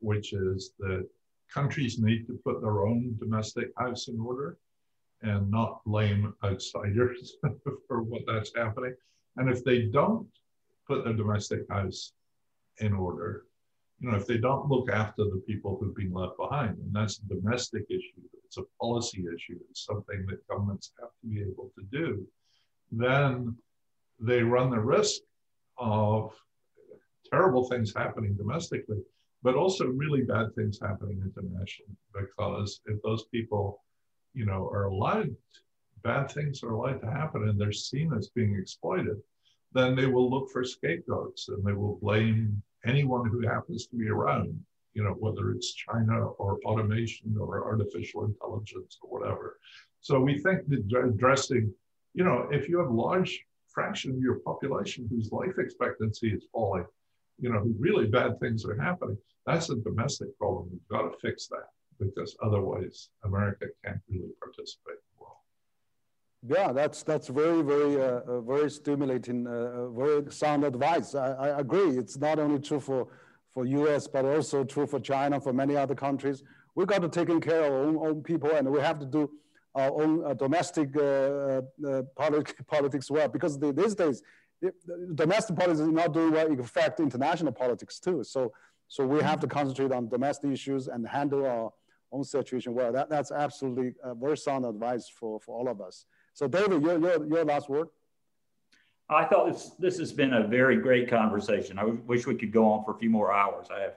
which 0.00 0.32
is 0.32 0.72
that 0.78 1.06
countries 1.52 1.98
need 1.98 2.26
to 2.26 2.38
put 2.44 2.60
their 2.60 2.86
own 2.86 3.16
domestic 3.18 3.68
house 3.78 4.08
in 4.08 4.18
order 4.20 4.58
and 5.22 5.50
not 5.50 5.82
blame 5.84 6.34
outsiders 6.44 7.36
for 7.88 8.02
what 8.02 8.22
that's 8.26 8.52
happening. 8.54 8.94
And 9.36 9.50
if 9.50 9.64
they 9.64 9.82
don't 9.82 10.28
put 10.86 11.04
their 11.04 11.14
domestic 11.14 11.60
house 11.70 12.12
in 12.78 12.92
order, 12.92 13.44
you 14.00 14.10
know, 14.10 14.16
if 14.16 14.26
they 14.26 14.38
don't 14.38 14.68
look 14.68 14.90
after 14.90 15.24
the 15.24 15.42
people 15.46 15.76
who've 15.78 15.94
been 15.94 16.12
left 16.12 16.36
behind, 16.36 16.78
and 16.78 16.92
that's 16.92 17.18
a 17.18 17.34
domestic 17.34 17.84
issue, 17.88 18.22
it's 18.44 18.58
a 18.58 18.62
policy 18.80 19.24
issue, 19.34 19.58
it's 19.70 19.84
something 19.84 20.26
that 20.28 20.46
governments 20.48 20.92
have 21.00 21.10
to 21.20 21.26
be 21.26 21.40
able 21.40 21.72
to 21.76 21.84
do, 21.90 22.26
then 22.92 23.56
they 24.20 24.42
run 24.42 24.70
the 24.70 24.78
risk 24.78 25.22
of 25.78 26.32
terrible 27.30 27.68
things 27.68 27.92
happening 27.94 28.34
domestically, 28.34 29.00
but 29.42 29.54
also 29.54 29.86
really 29.86 30.22
bad 30.22 30.54
things 30.54 30.78
happening 30.80 31.20
internationally. 31.24 31.96
Because 32.14 32.80
if 32.86 33.02
those 33.02 33.24
people 33.32 33.80
you 34.36 34.44
know, 34.44 34.68
are 34.70 34.84
allowed, 34.84 35.34
bad 36.04 36.30
things 36.30 36.62
are 36.62 36.70
allowed 36.70 37.00
to 37.00 37.10
happen 37.10 37.48
and 37.48 37.58
they're 37.58 37.72
seen 37.72 38.12
as 38.12 38.28
being 38.28 38.54
exploited, 38.54 39.16
then 39.72 39.96
they 39.96 40.06
will 40.06 40.30
look 40.30 40.50
for 40.50 40.62
scapegoats 40.62 41.48
and 41.48 41.64
they 41.64 41.72
will 41.72 41.96
blame 41.96 42.62
anyone 42.86 43.28
who 43.28 43.46
happens 43.46 43.86
to 43.86 43.96
be 43.96 44.08
around, 44.08 44.58
you 44.94 45.02
know, 45.02 45.14
whether 45.18 45.50
it's 45.50 45.74
China 45.74 46.26
or 46.26 46.58
automation 46.64 47.36
or 47.38 47.64
artificial 47.64 48.24
intelligence 48.24 48.98
or 49.02 49.18
whatever. 49.18 49.58
So 50.00 50.20
we 50.20 50.38
think 50.38 50.68
that 50.68 51.04
addressing, 51.04 51.72
you 52.14 52.24
know, 52.24 52.48
if 52.50 52.68
you 52.68 52.78
have 52.78 52.88
a 52.88 52.94
large 52.94 53.44
fraction 53.68 54.12
of 54.12 54.20
your 54.20 54.36
population 54.40 55.06
whose 55.10 55.32
life 55.32 55.58
expectancy 55.58 56.30
is 56.30 56.44
falling, 56.52 56.86
you 57.38 57.52
know, 57.52 57.62
really 57.78 58.06
bad 58.06 58.40
things 58.40 58.64
are 58.64 58.80
happening, 58.80 59.18
that's 59.44 59.70
a 59.70 59.76
domestic 59.76 60.36
problem. 60.38 60.68
We've 60.70 60.88
got 60.88 61.10
to 61.10 61.18
fix 61.18 61.46
that 61.48 61.68
because 61.98 62.36
otherwise 62.42 63.10
America 63.24 63.66
can't 63.84 64.00
really 64.08 64.32
participate 64.40 64.94
in 64.94 65.16
the 65.16 65.22
world. 65.22 65.36
Yeah, 66.48 66.72
that's 66.72 67.02
that's 67.02 67.28
very 67.28 67.62
very 67.62 68.00
uh, 68.00 68.20
uh 68.28 68.40
very 68.40 68.70
stimulating, 68.70 69.46
uh, 69.46 69.50
uh, 69.50 69.88
very 69.90 70.30
sound 70.30 70.64
advice. 70.64 71.14
I, 71.14 71.32
I 71.32 71.60
agree. 71.60 71.98
It's 71.98 72.16
not 72.18 72.38
only 72.38 72.60
true 72.60 72.78
for 72.78 73.08
for 73.52 73.64
U.S. 73.64 74.06
but 74.06 74.24
also 74.24 74.62
true 74.62 74.86
for 74.86 75.00
China, 75.00 75.40
for 75.40 75.52
many 75.52 75.76
other 75.76 75.94
countries. 75.94 76.44
We've 76.76 76.86
got 76.86 77.02
to 77.02 77.08
take 77.08 77.28
care 77.40 77.64
of 77.64 77.72
our 77.72 77.78
own, 77.78 77.96
own 77.96 78.22
people, 78.22 78.50
and 78.52 78.70
we 78.70 78.80
have 78.80 78.98
to 79.00 79.06
do 79.06 79.30
our 79.74 79.90
own 79.90 80.24
uh, 80.24 80.34
domestic 80.34 80.94
uh, 80.96 81.62
politi 82.18 82.54
politics 82.66 83.10
well. 83.10 83.28
Because 83.28 83.58
the, 83.58 83.72
these 83.72 83.94
days, 83.94 84.22
it, 84.62 84.74
domestic 85.16 85.56
politics 85.56 85.80
is 85.80 85.88
not 85.88 86.12
doing 86.12 86.32
well. 86.32 86.52
It 86.52 86.60
affects 86.60 87.00
international 87.00 87.52
politics 87.52 87.98
too. 87.98 88.22
So 88.22 88.52
so 88.88 89.04
we 89.04 89.20
have 89.20 89.40
to 89.40 89.48
concentrate 89.48 89.90
on 89.90 90.08
domestic 90.08 90.52
issues 90.52 90.86
and 90.86 91.08
handle 91.08 91.44
our 91.44 91.72
own 92.12 92.22
situation 92.22 92.72
well. 92.72 92.92
That, 92.92 93.10
that's 93.10 93.32
absolutely 93.32 93.94
very 94.14 94.36
sound 94.36 94.64
advice 94.64 95.08
for, 95.08 95.40
for 95.40 95.56
all 95.58 95.68
of 95.68 95.80
us. 95.80 96.06
So 96.36 96.46
David, 96.46 96.82
your, 96.82 96.98
your, 96.98 97.26
your 97.26 97.44
last 97.46 97.70
word. 97.70 97.88
I 99.08 99.24
thought 99.24 99.50
this, 99.50 99.70
this 99.78 99.98
has 99.98 100.12
been 100.12 100.34
a 100.34 100.46
very 100.46 100.76
great 100.76 101.08
conversation. 101.08 101.78
I 101.78 101.84
wish 101.84 102.26
we 102.26 102.34
could 102.34 102.52
go 102.52 102.70
on 102.70 102.84
for 102.84 102.94
a 102.94 102.98
few 102.98 103.08
more 103.08 103.32
hours. 103.32 103.68
I 103.74 103.80
have 103.80 103.94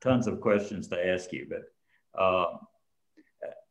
tons 0.00 0.28
of 0.28 0.40
questions 0.40 0.86
to 0.88 1.06
ask 1.06 1.32
you, 1.32 1.48
but 1.50 2.20
uh, 2.20 2.58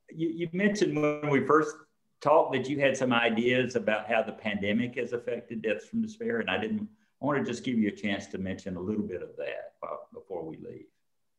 you, 0.09 0.27
you 0.27 0.49
mentioned 0.51 1.01
when 1.01 1.29
we 1.29 1.45
first 1.45 1.73
talked 2.19 2.51
that 2.51 2.67
you 2.67 2.81
had 2.81 2.97
some 2.97 3.13
ideas 3.13 3.77
about 3.77 4.09
how 4.09 4.21
the 4.21 4.33
pandemic 4.33 4.95
has 4.95 5.13
affected 5.13 5.61
deaths 5.61 5.87
from 5.87 6.01
despair, 6.01 6.41
and 6.41 6.49
I 6.49 6.57
didn't. 6.57 6.89
I 7.21 7.25
want 7.25 7.37
to 7.37 7.49
just 7.49 7.63
give 7.63 7.77
you 7.77 7.87
a 7.87 7.95
chance 7.95 8.25
to 8.27 8.39
mention 8.39 8.75
a 8.75 8.81
little 8.81 9.03
bit 9.03 9.21
of 9.21 9.29
that 9.37 9.75
before 10.13 10.43
we 10.43 10.57
leave. 10.57 10.87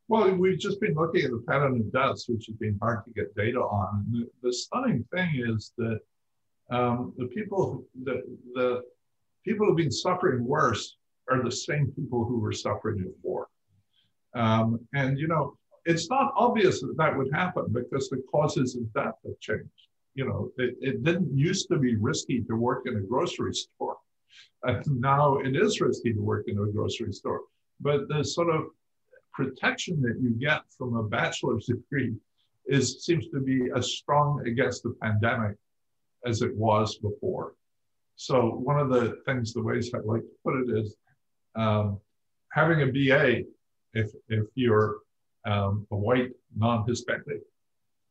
Well, 0.09 0.33
we've 0.35 0.59
just 0.59 0.81
been 0.81 0.95
looking 0.95 1.25
at 1.25 1.33
the 1.33 1.45
pattern 1.47 1.77
of 1.77 1.93
deaths, 1.93 2.29
which 2.29 2.47
has 2.47 2.57
been 2.57 2.79
hard 2.81 3.05
to 3.05 3.11
get 3.13 3.35
data 3.35 3.59
on. 3.59 4.07
The, 4.11 4.29
the, 4.43 4.53
stunning 4.53 5.05
thing 5.13 5.43
is 5.47 5.73
that 5.79 6.01
um, 6.73 7.13
the 7.19 7.27
people 7.27 7.85
the, 8.03 8.23
the 8.55 8.83
people 9.45 9.67
who've 9.67 9.77
been 9.77 9.93
suffering 9.93 10.45
worse 10.45 10.97
are 11.31 11.43
the 11.43 11.51
same 11.51 11.93
people 11.95 12.25
who 12.25 12.39
were 12.39 12.53
suffering 12.53 13.05
before. 13.05 13.49
Um, 14.35 14.81
and 14.95 15.19
you 15.19 15.29
know, 15.29 15.57
it's 15.85 16.09
not 16.09 16.33
obvious 16.37 16.81
that 16.81 16.95
that 16.97 17.17
would 17.17 17.33
happen 17.33 17.67
because 17.73 18.09
the 18.09 18.23
causes 18.31 18.77
of 18.77 18.93
death 18.95 19.15
have 19.25 19.39
changed. 19.41 19.69
You 20.15 20.27
know, 20.27 20.51
it, 20.57 20.77
it 20.81 21.05
didn't 21.05 21.37
used 21.37 21.69
to 21.69 21.79
be 21.79 21.97
risky 21.97 22.43
to 22.43 22.57
work 22.57 22.85
in 22.87 22.97
a 22.97 23.01
grocery 23.01 23.55
store. 23.55 23.97
And 24.65 25.01
now 25.01 25.39
it 25.39 25.57
is 25.57 25.81
risky 25.81 26.15
to 26.15 26.21
work 26.21 26.45
in 26.47 26.57
a 26.57 26.73
grocery 26.73 27.13
store. 27.13 27.43
But 27.81 28.09
the 28.09 28.23
sort 28.25 28.49
of 28.49 28.67
protection 29.35 30.01
that 30.03 30.19
you 30.23 30.31
get 30.31 30.63
from 30.79 30.97
a 30.97 31.03
bachelor's 31.03 31.67
degree 31.75 32.15
is 32.67 33.05
seems 33.05 33.29
to 33.29 33.41
be 33.41 33.71
as 33.77 33.93
strong 33.93 34.47
against 34.47 34.85
the 34.85 34.95
pandemic 35.03 35.57
as 36.27 36.43
it 36.43 36.55
was 36.57 36.97
before. 36.99 37.55
So 38.17 38.51
one 38.51 38.79
of 38.79 38.91
the 38.91 39.21
things, 39.27 39.53
the 39.53 39.63
ways 39.63 39.93
I 39.95 39.99
like 39.99 40.23
to 40.23 40.29
put 40.45 40.61
it 40.61 40.79
is 40.79 40.97
um, 41.55 42.01
having 42.53 42.83
a 42.83 42.87
BA, 42.87 43.43
if 43.95 44.11
if 44.29 44.47
you're 44.55 44.99
um, 45.45 45.87
a 45.91 45.97
white 45.97 46.31
non-Hispanic 46.57 47.41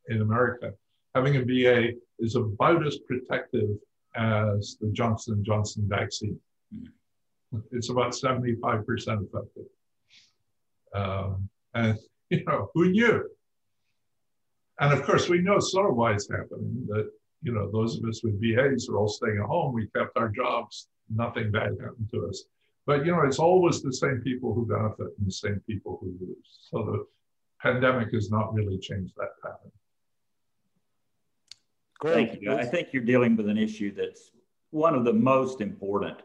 in 0.09 0.21
America, 0.21 0.73
having 1.15 1.37
a 1.37 1.45
BA 1.45 1.93
is 2.19 2.35
about 2.35 2.85
as 2.85 2.97
protective 2.99 3.69
as 4.15 4.77
the 4.81 4.91
Johnson 4.91 5.43
Johnson 5.43 5.85
vaccine. 5.87 6.39
Mm-hmm. 6.73 7.59
It's 7.71 7.89
about 7.89 8.13
75% 8.13 8.85
effective. 8.85 9.65
Um, 10.93 11.49
and, 11.73 11.97
you 12.29 12.43
know, 12.45 12.69
who 12.73 12.91
knew? 12.91 13.29
And 14.79 14.93
of 14.93 15.03
course, 15.03 15.29
we 15.29 15.41
know 15.41 15.59
sort 15.59 15.89
of 15.89 15.95
why 15.95 16.13
it's 16.13 16.29
happening 16.29 16.85
that, 16.87 17.11
you 17.41 17.53
know, 17.53 17.69
those 17.71 17.97
of 17.97 18.05
us 18.05 18.23
with 18.23 18.39
BAs 18.41 18.87
are 18.89 18.97
all 18.97 19.07
staying 19.07 19.39
at 19.41 19.47
home. 19.47 19.73
We 19.73 19.87
kept 19.87 20.17
our 20.17 20.29
jobs. 20.29 20.87
Nothing 21.09 21.51
bad 21.51 21.71
happened 21.81 22.09
to 22.11 22.27
us. 22.27 22.43
But, 22.85 23.05
you 23.05 23.11
know, 23.11 23.21
it's 23.21 23.39
always 23.39 23.81
the 23.81 23.93
same 23.93 24.21
people 24.23 24.53
who 24.53 24.65
benefit 24.65 25.13
and 25.17 25.27
the 25.27 25.31
same 25.31 25.61
people 25.67 25.97
who 26.01 26.15
lose. 26.19 26.59
So 26.69 26.83
the 26.83 27.05
pandemic 27.61 28.13
has 28.13 28.31
not 28.31 28.53
really 28.53 28.77
changed 28.77 29.13
that 29.17 29.29
pattern. 29.41 29.71
Great. 31.99 32.29
Thank 32.29 32.41
you. 32.41 32.53
I 32.53 32.65
think 32.65 32.89
you're 32.91 33.03
dealing 33.03 33.35
with 33.35 33.47
an 33.47 33.57
issue 33.57 33.93
that's 33.93 34.31
one 34.71 34.95
of 34.95 35.05
the 35.05 35.13
most 35.13 35.61
important 35.61 36.17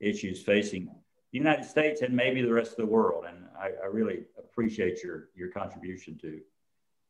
issues 0.00 0.42
facing 0.42 0.86
the 1.32 1.38
United 1.38 1.64
States 1.64 2.00
and 2.00 2.14
maybe 2.14 2.40
the 2.40 2.52
rest 2.52 2.72
of 2.72 2.78
the 2.78 2.86
world. 2.86 3.24
And 3.28 3.44
I, 3.58 3.72
I 3.82 3.86
really 3.86 4.20
appreciate 4.38 5.02
your 5.02 5.28
your 5.36 5.50
contribution 5.50 6.18
to 6.22 6.40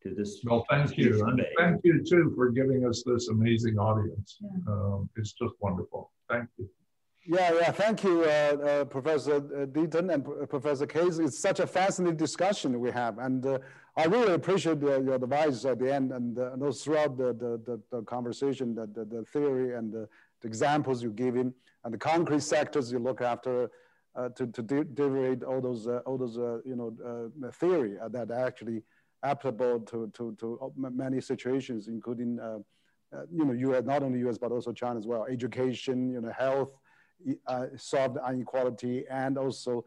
to 0.02 0.14
this. 0.14 0.40
Well, 0.44 0.64
thank 0.70 0.96
you. 0.96 1.24
And 1.26 1.44
thank 1.58 1.80
you 1.84 2.04
too 2.04 2.32
for 2.36 2.50
giving 2.50 2.86
us 2.86 3.02
this 3.04 3.28
amazing 3.28 3.78
audience. 3.78 4.38
Yeah. 4.40 4.72
Um, 4.72 5.08
it's 5.16 5.32
just 5.32 5.54
wonderful. 5.60 6.10
Thank 6.28 6.48
you. 6.58 6.68
Yeah, 7.26 7.52
yeah. 7.52 7.70
Thank 7.70 8.02
you, 8.02 8.22
uh, 8.22 8.26
uh, 8.26 8.84
Professor 8.86 9.36
uh, 9.36 9.66
Deaton 9.66 10.12
and 10.12 10.24
P 10.24 10.30
Professor 10.48 10.86
Case. 10.86 11.18
It's 11.18 11.38
such 11.38 11.60
a 11.60 11.66
fascinating 11.66 12.16
discussion 12.16 12.80
we 12.80 12.90
have, 12.90 13.18
and 13.18 13.44
uh, 13.44 13.58
I 13.96 14.04
really 14.04 14.32
appreciate 14.32 14.80
your 14.80 15.14
advice 15.14 15.64
at 15.66 15.78
the 15.78 15.92
end 15.92 16.12
and, 16.12 16.38
uh, 16.38 16.56
those 16.56 16.82
throughout 16.82 17.18
the, 17.18 17.34
the, 17.34 17.60
the, 17.66 17.80
the 17.90 18.02
conversation, 18.04 18.74
the, 18.74 18.86
the, 18.86 19.04
the, 19.04 19.24
theory 19.24 19.76
and 19.76 19.92
the, 19.92 20.08
examples 20.42 21.02
you 21.02 21.10
give 21.10 21.34
him. 21.34 21.52
And 21.84 21.92
the 21.92 21.98
concrete 21.98 22.42
sectors, 22.42 22.90
you 22.90 22.98
look 22.98 23.20
after 23.20 23.70
uh, 24.16 24.30
to, 24.30 24.46
to 24.46 24.62
derivate 24.62 25.42
all 25.42 25.60
those, 25.60 25.86
uh, 25.86 26.00
all 26.06 26.16
those 26.16 26.38
uh, 26.38 26.60
you 26.64 26.76
know, 26.76 26.96
uh, 27.46 27.50
theory 27.52 27.96
that 28.10 28.30
actually 28.30 28.82
applicable 29.22 29.80
to, 29.80 30.10
to, 30.14 30.36
to 30.38 30.58
uh, 30.62 30.90
many 30.90 31.20
situations, 31.20 31.88
including, 31.88 32.38
uh, 32.40 32.58
uh, 33.14 33.22
you 33.30 33.44
know, 33.44 33.52
US, 33.72 33.84
not 33.84 34.02
only 34.02 34.20
US, 34.28 34.38
but 34.38 34.52
also 34.52 34.72
China 34.72 34.98
as 34.98 35.06
well. 35.06 35.26
Education, 35.28 36.10
you 36.12 36.20
know, 36.20 36.32
health, 36.32 36.76
solve 37.76 38.16
inequality, 38.28 39.04
and 39.10 39.36
also 39.36 39.84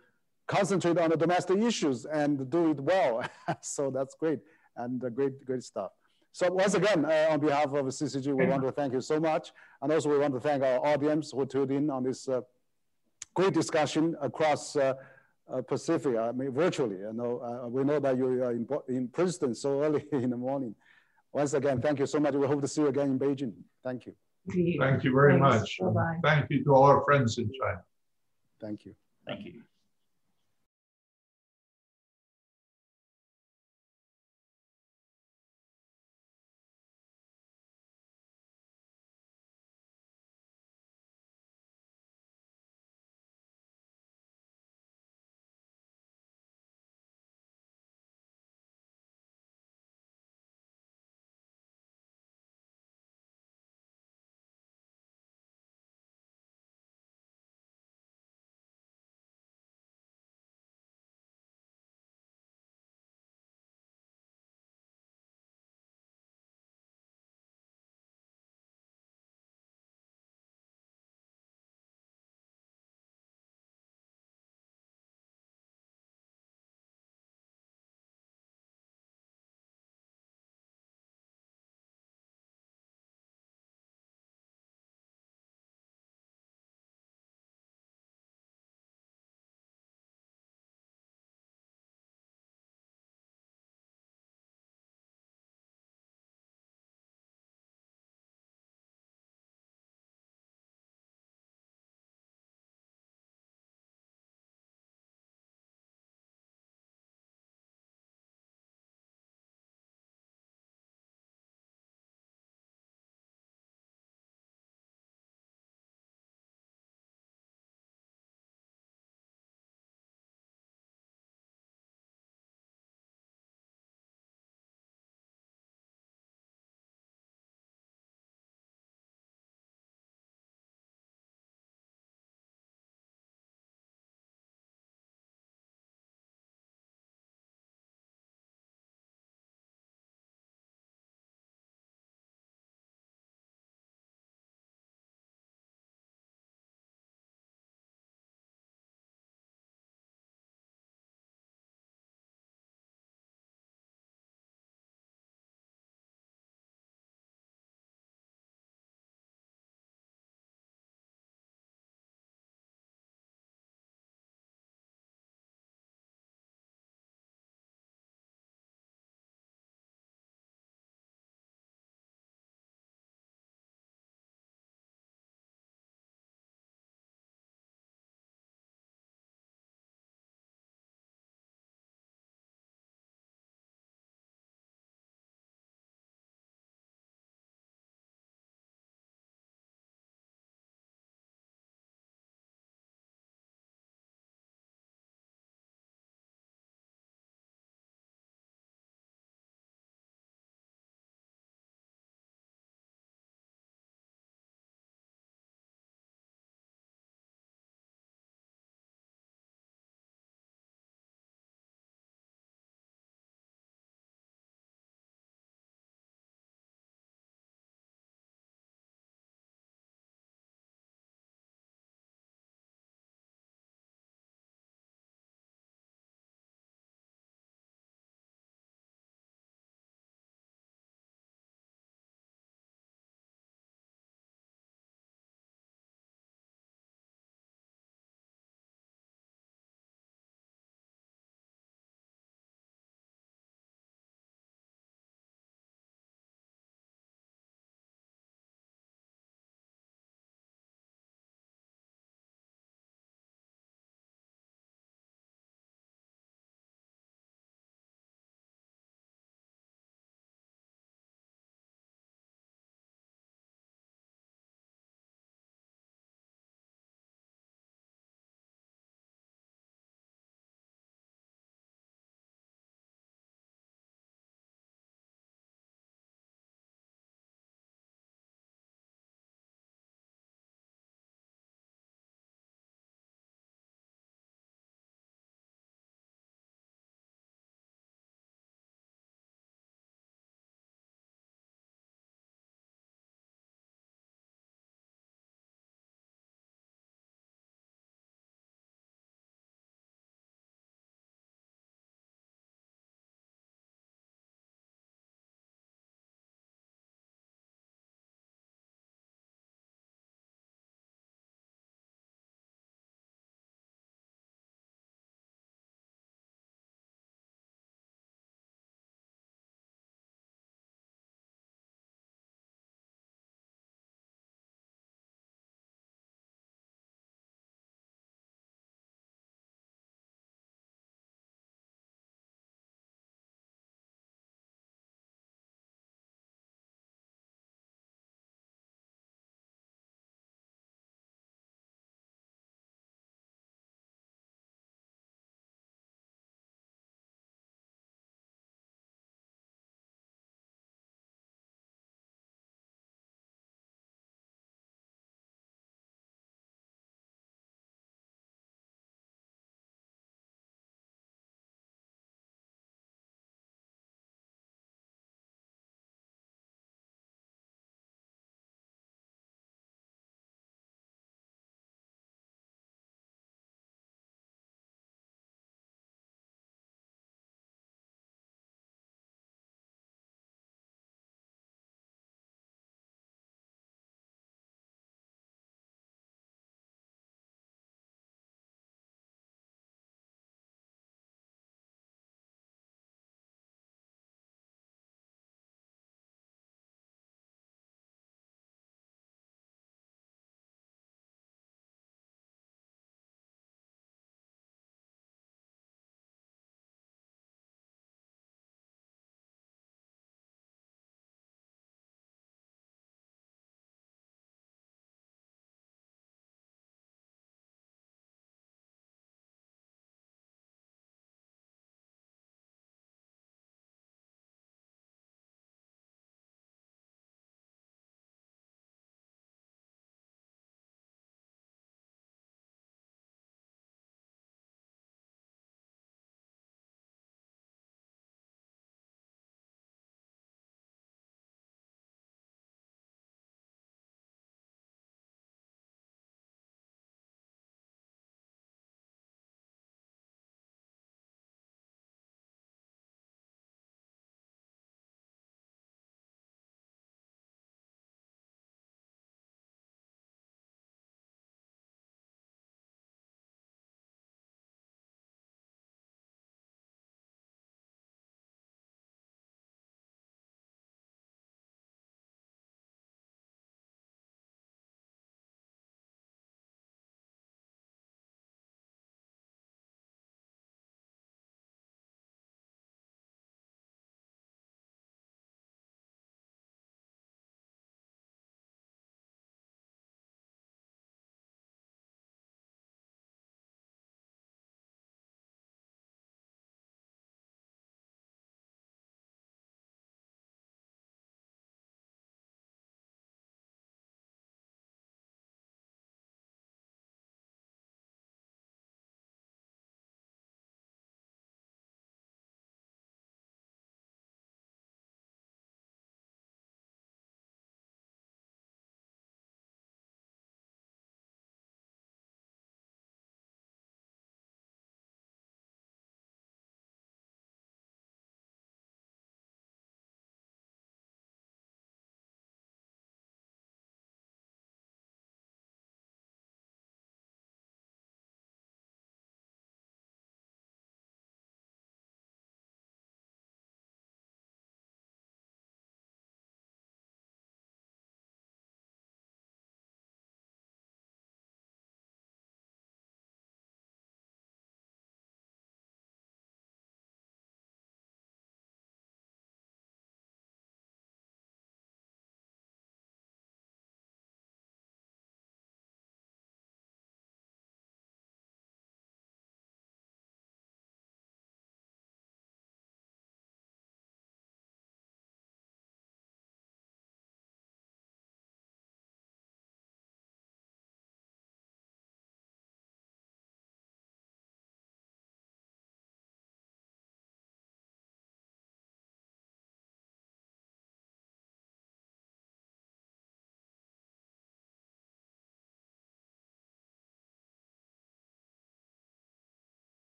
concentrate 0.48 0.98
on 0.98 1.10
the 1.10 1.18
domestic 1.18 1.58
issues 1.60 2.06
and 2.06 2.50
do 2.50 2.72
it 2.72 2.80
well. 2.80 3.24
so 3.62 3.90
that's 3.90 4.16
great 4.16 4.40
and 4.76 5.00
great, 5.16 5.46
great 5.46 5.64
stuff. 5.64 5.92
So 6.32 6.52
once 6.52 6.74
again, 6.74 7.06
uh, 7.06 7.28
on 7.30 7.40
behalf 7.40 7.66
of 7.66 7.86
CCG, 7.86 8.34
we 8.34 8.48
want 8.48 8.64
to 8.64 8.72
thank 8.72 8.94
you 8.94 9.02
so 9.02 9.20
much. 9.20 9.52
And 9.82 9.92
also 9.92 10.10
we 10.10 10.18
want 10.18 10.34
to 10.34 10.40
thank 10.40 10.64
our 10.64 10.84
audience 10.86 11.32
who 11.32 11.46
tuned 11.46 11.72
in 11.72 11.90
on 11.92 12.04
this 12.04 12.28
uh, 12.28 12.42
great 13.36 13.54
discussion 13.54 14.16
across 14.20 14.76
uh, 15.52 15.62
Pacific, 15.62 16.16
I 16.18 16.32
mean, 16.32 16.52
virtually. 16.52 16.98
You 16.98 17.14
know, 17.14 17.40
uh, 17.40 17.68
we 17.68 17.84
know 17.84 18.00
that 18.00 18.18
you 18.18 18.44
are 18.44 18.52
in, 18.52 18.68
in 18.88 19.08
Princeton 19.08 19.56
so 19.56 19.82
early 19.82 20.06
in 20.12 20.30
the 20.30 20.38
morning. 20.38 20.76
Once 21.32 21.54
again, 21.54 21.82
thank 21.82 22.00
you 22.00 22.06
so 22.06 22.20
much. 22.20 22.34
We 22.34 22.48
hope 22.48 22.62
to 22.62 22.68
see 22.68 22.82
you 22.82 22.88
again 22.88 23.12
in 23.12 23.20
Beijing. 23.20 23.54
Thank 23.84 24.06
you. 24.06 24.14
Thank 24.80 25.04
you 25.04 25.14
very 25.14 25.40
Thanks. 25.40 25.56
much. 25.56 25.78
Bye 25.80 25.86
-bye. 25.86 26.20
Thank 26.22 26.50
you 26.52 26.64
to 26.64 26.70
all 26.76 26.84
our 26.84 27.02
friends 27.06 27.38
in 27.38 27.50
China. 27.60 27.84
Thank 28.60 28.86
you. 28.86 28.96
Thank 29.26 29.46
you. 29.46 29.64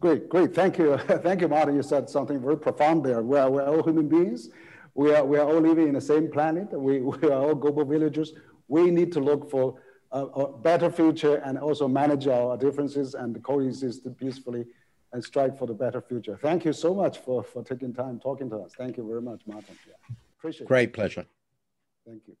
Great, 0.00 0.28
great. 0.28 0.54
Thank 0.54 0.78
you. 0.78 0.96
Thank 0.98 1.40
you, 1.40 1.48
Martin. 1.48 1.74
You 1.74 1.82
said 1.82 2.08
something 2.08 2.40
very 2.40 2.56
profound 2.56 3.04
there. 3.04 3.20
We 3.22 3.38
are, 3.38 3.50
we're 3.50 3.66
all 3.66 3.82
human 3.82 4.08
beings. 4.08 4.50
We 4.94 5.12
are, 5.14 5.24
we 5.24 5.38
are 5.38 5.46
all 5.46 5.60
living 5.60 5.88
in 5.88 5.94
the 5.94 6.00
same 6.00 6.30
planet. 6.30 6.68
We, 6.72 7.00
we 7.00 7.28
are 7.28 7.40
all 7.42 7.54
global 7.54 7.84
villagers. 7.84 8.32
We 8.68 8.90
need 8.90 9.12
to 9.12 9.20
look 9.20 9.50
for 9.50 9.80
a, 10.12 10.24
a 10.24 10.58
better 10.58 10.90
future 10.90 11.36
and 11.36 11.58
also 11.58 11.88
manage 11.88 12.26
our 12.28 12.56
differences 12.56 13.14
and 13.14 13.42
coexist 13.42 14.06
peacefully 14.16 14.66
and 15.12 15.24
strive 15.24 15.58
for 15.58 15.66
the 15.66 15.74
better 15.74 16.00
future. 16.00 16.38
Thank 16.40 16.64
you 16.64 16.72
so 16.72 16.94
much 16.94 17.18
for, 17.18 17.42
for 17.42 17.64
taking 17.64 17.94
time 17.94 18.20
talking 18.20 18.48
to 18.50 18.58
us. 18.58 18.72
Thank 18.76 18.98
you 18.98 19.08
very 19.08 19.22
much, 19.22 19.40
Martin. 19.46 19.76
Yeah. 19.86 19.94
Appreciate 20.38 20.68
Great 20.68 20.90
it. 20.90 20.92
pleasure. 20.92 21.26
Thank 22.06 22.22
you. 22.28 22.36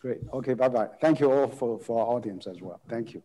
Great. 0.00 0.20
Okay, 0.32 0.54
bye-bye. 0.54 0.88
Thank 1.00 1.20
you 1.20 1.30
all 1.30 1.48
for, 1.48 1.78
for 1.78 2.00
our 2.00 2.16
audience 2.16 2.46
as 2.46 2.60
well. 2.60 2.80
Thank 2.88 3.14
you. 3.14 3.22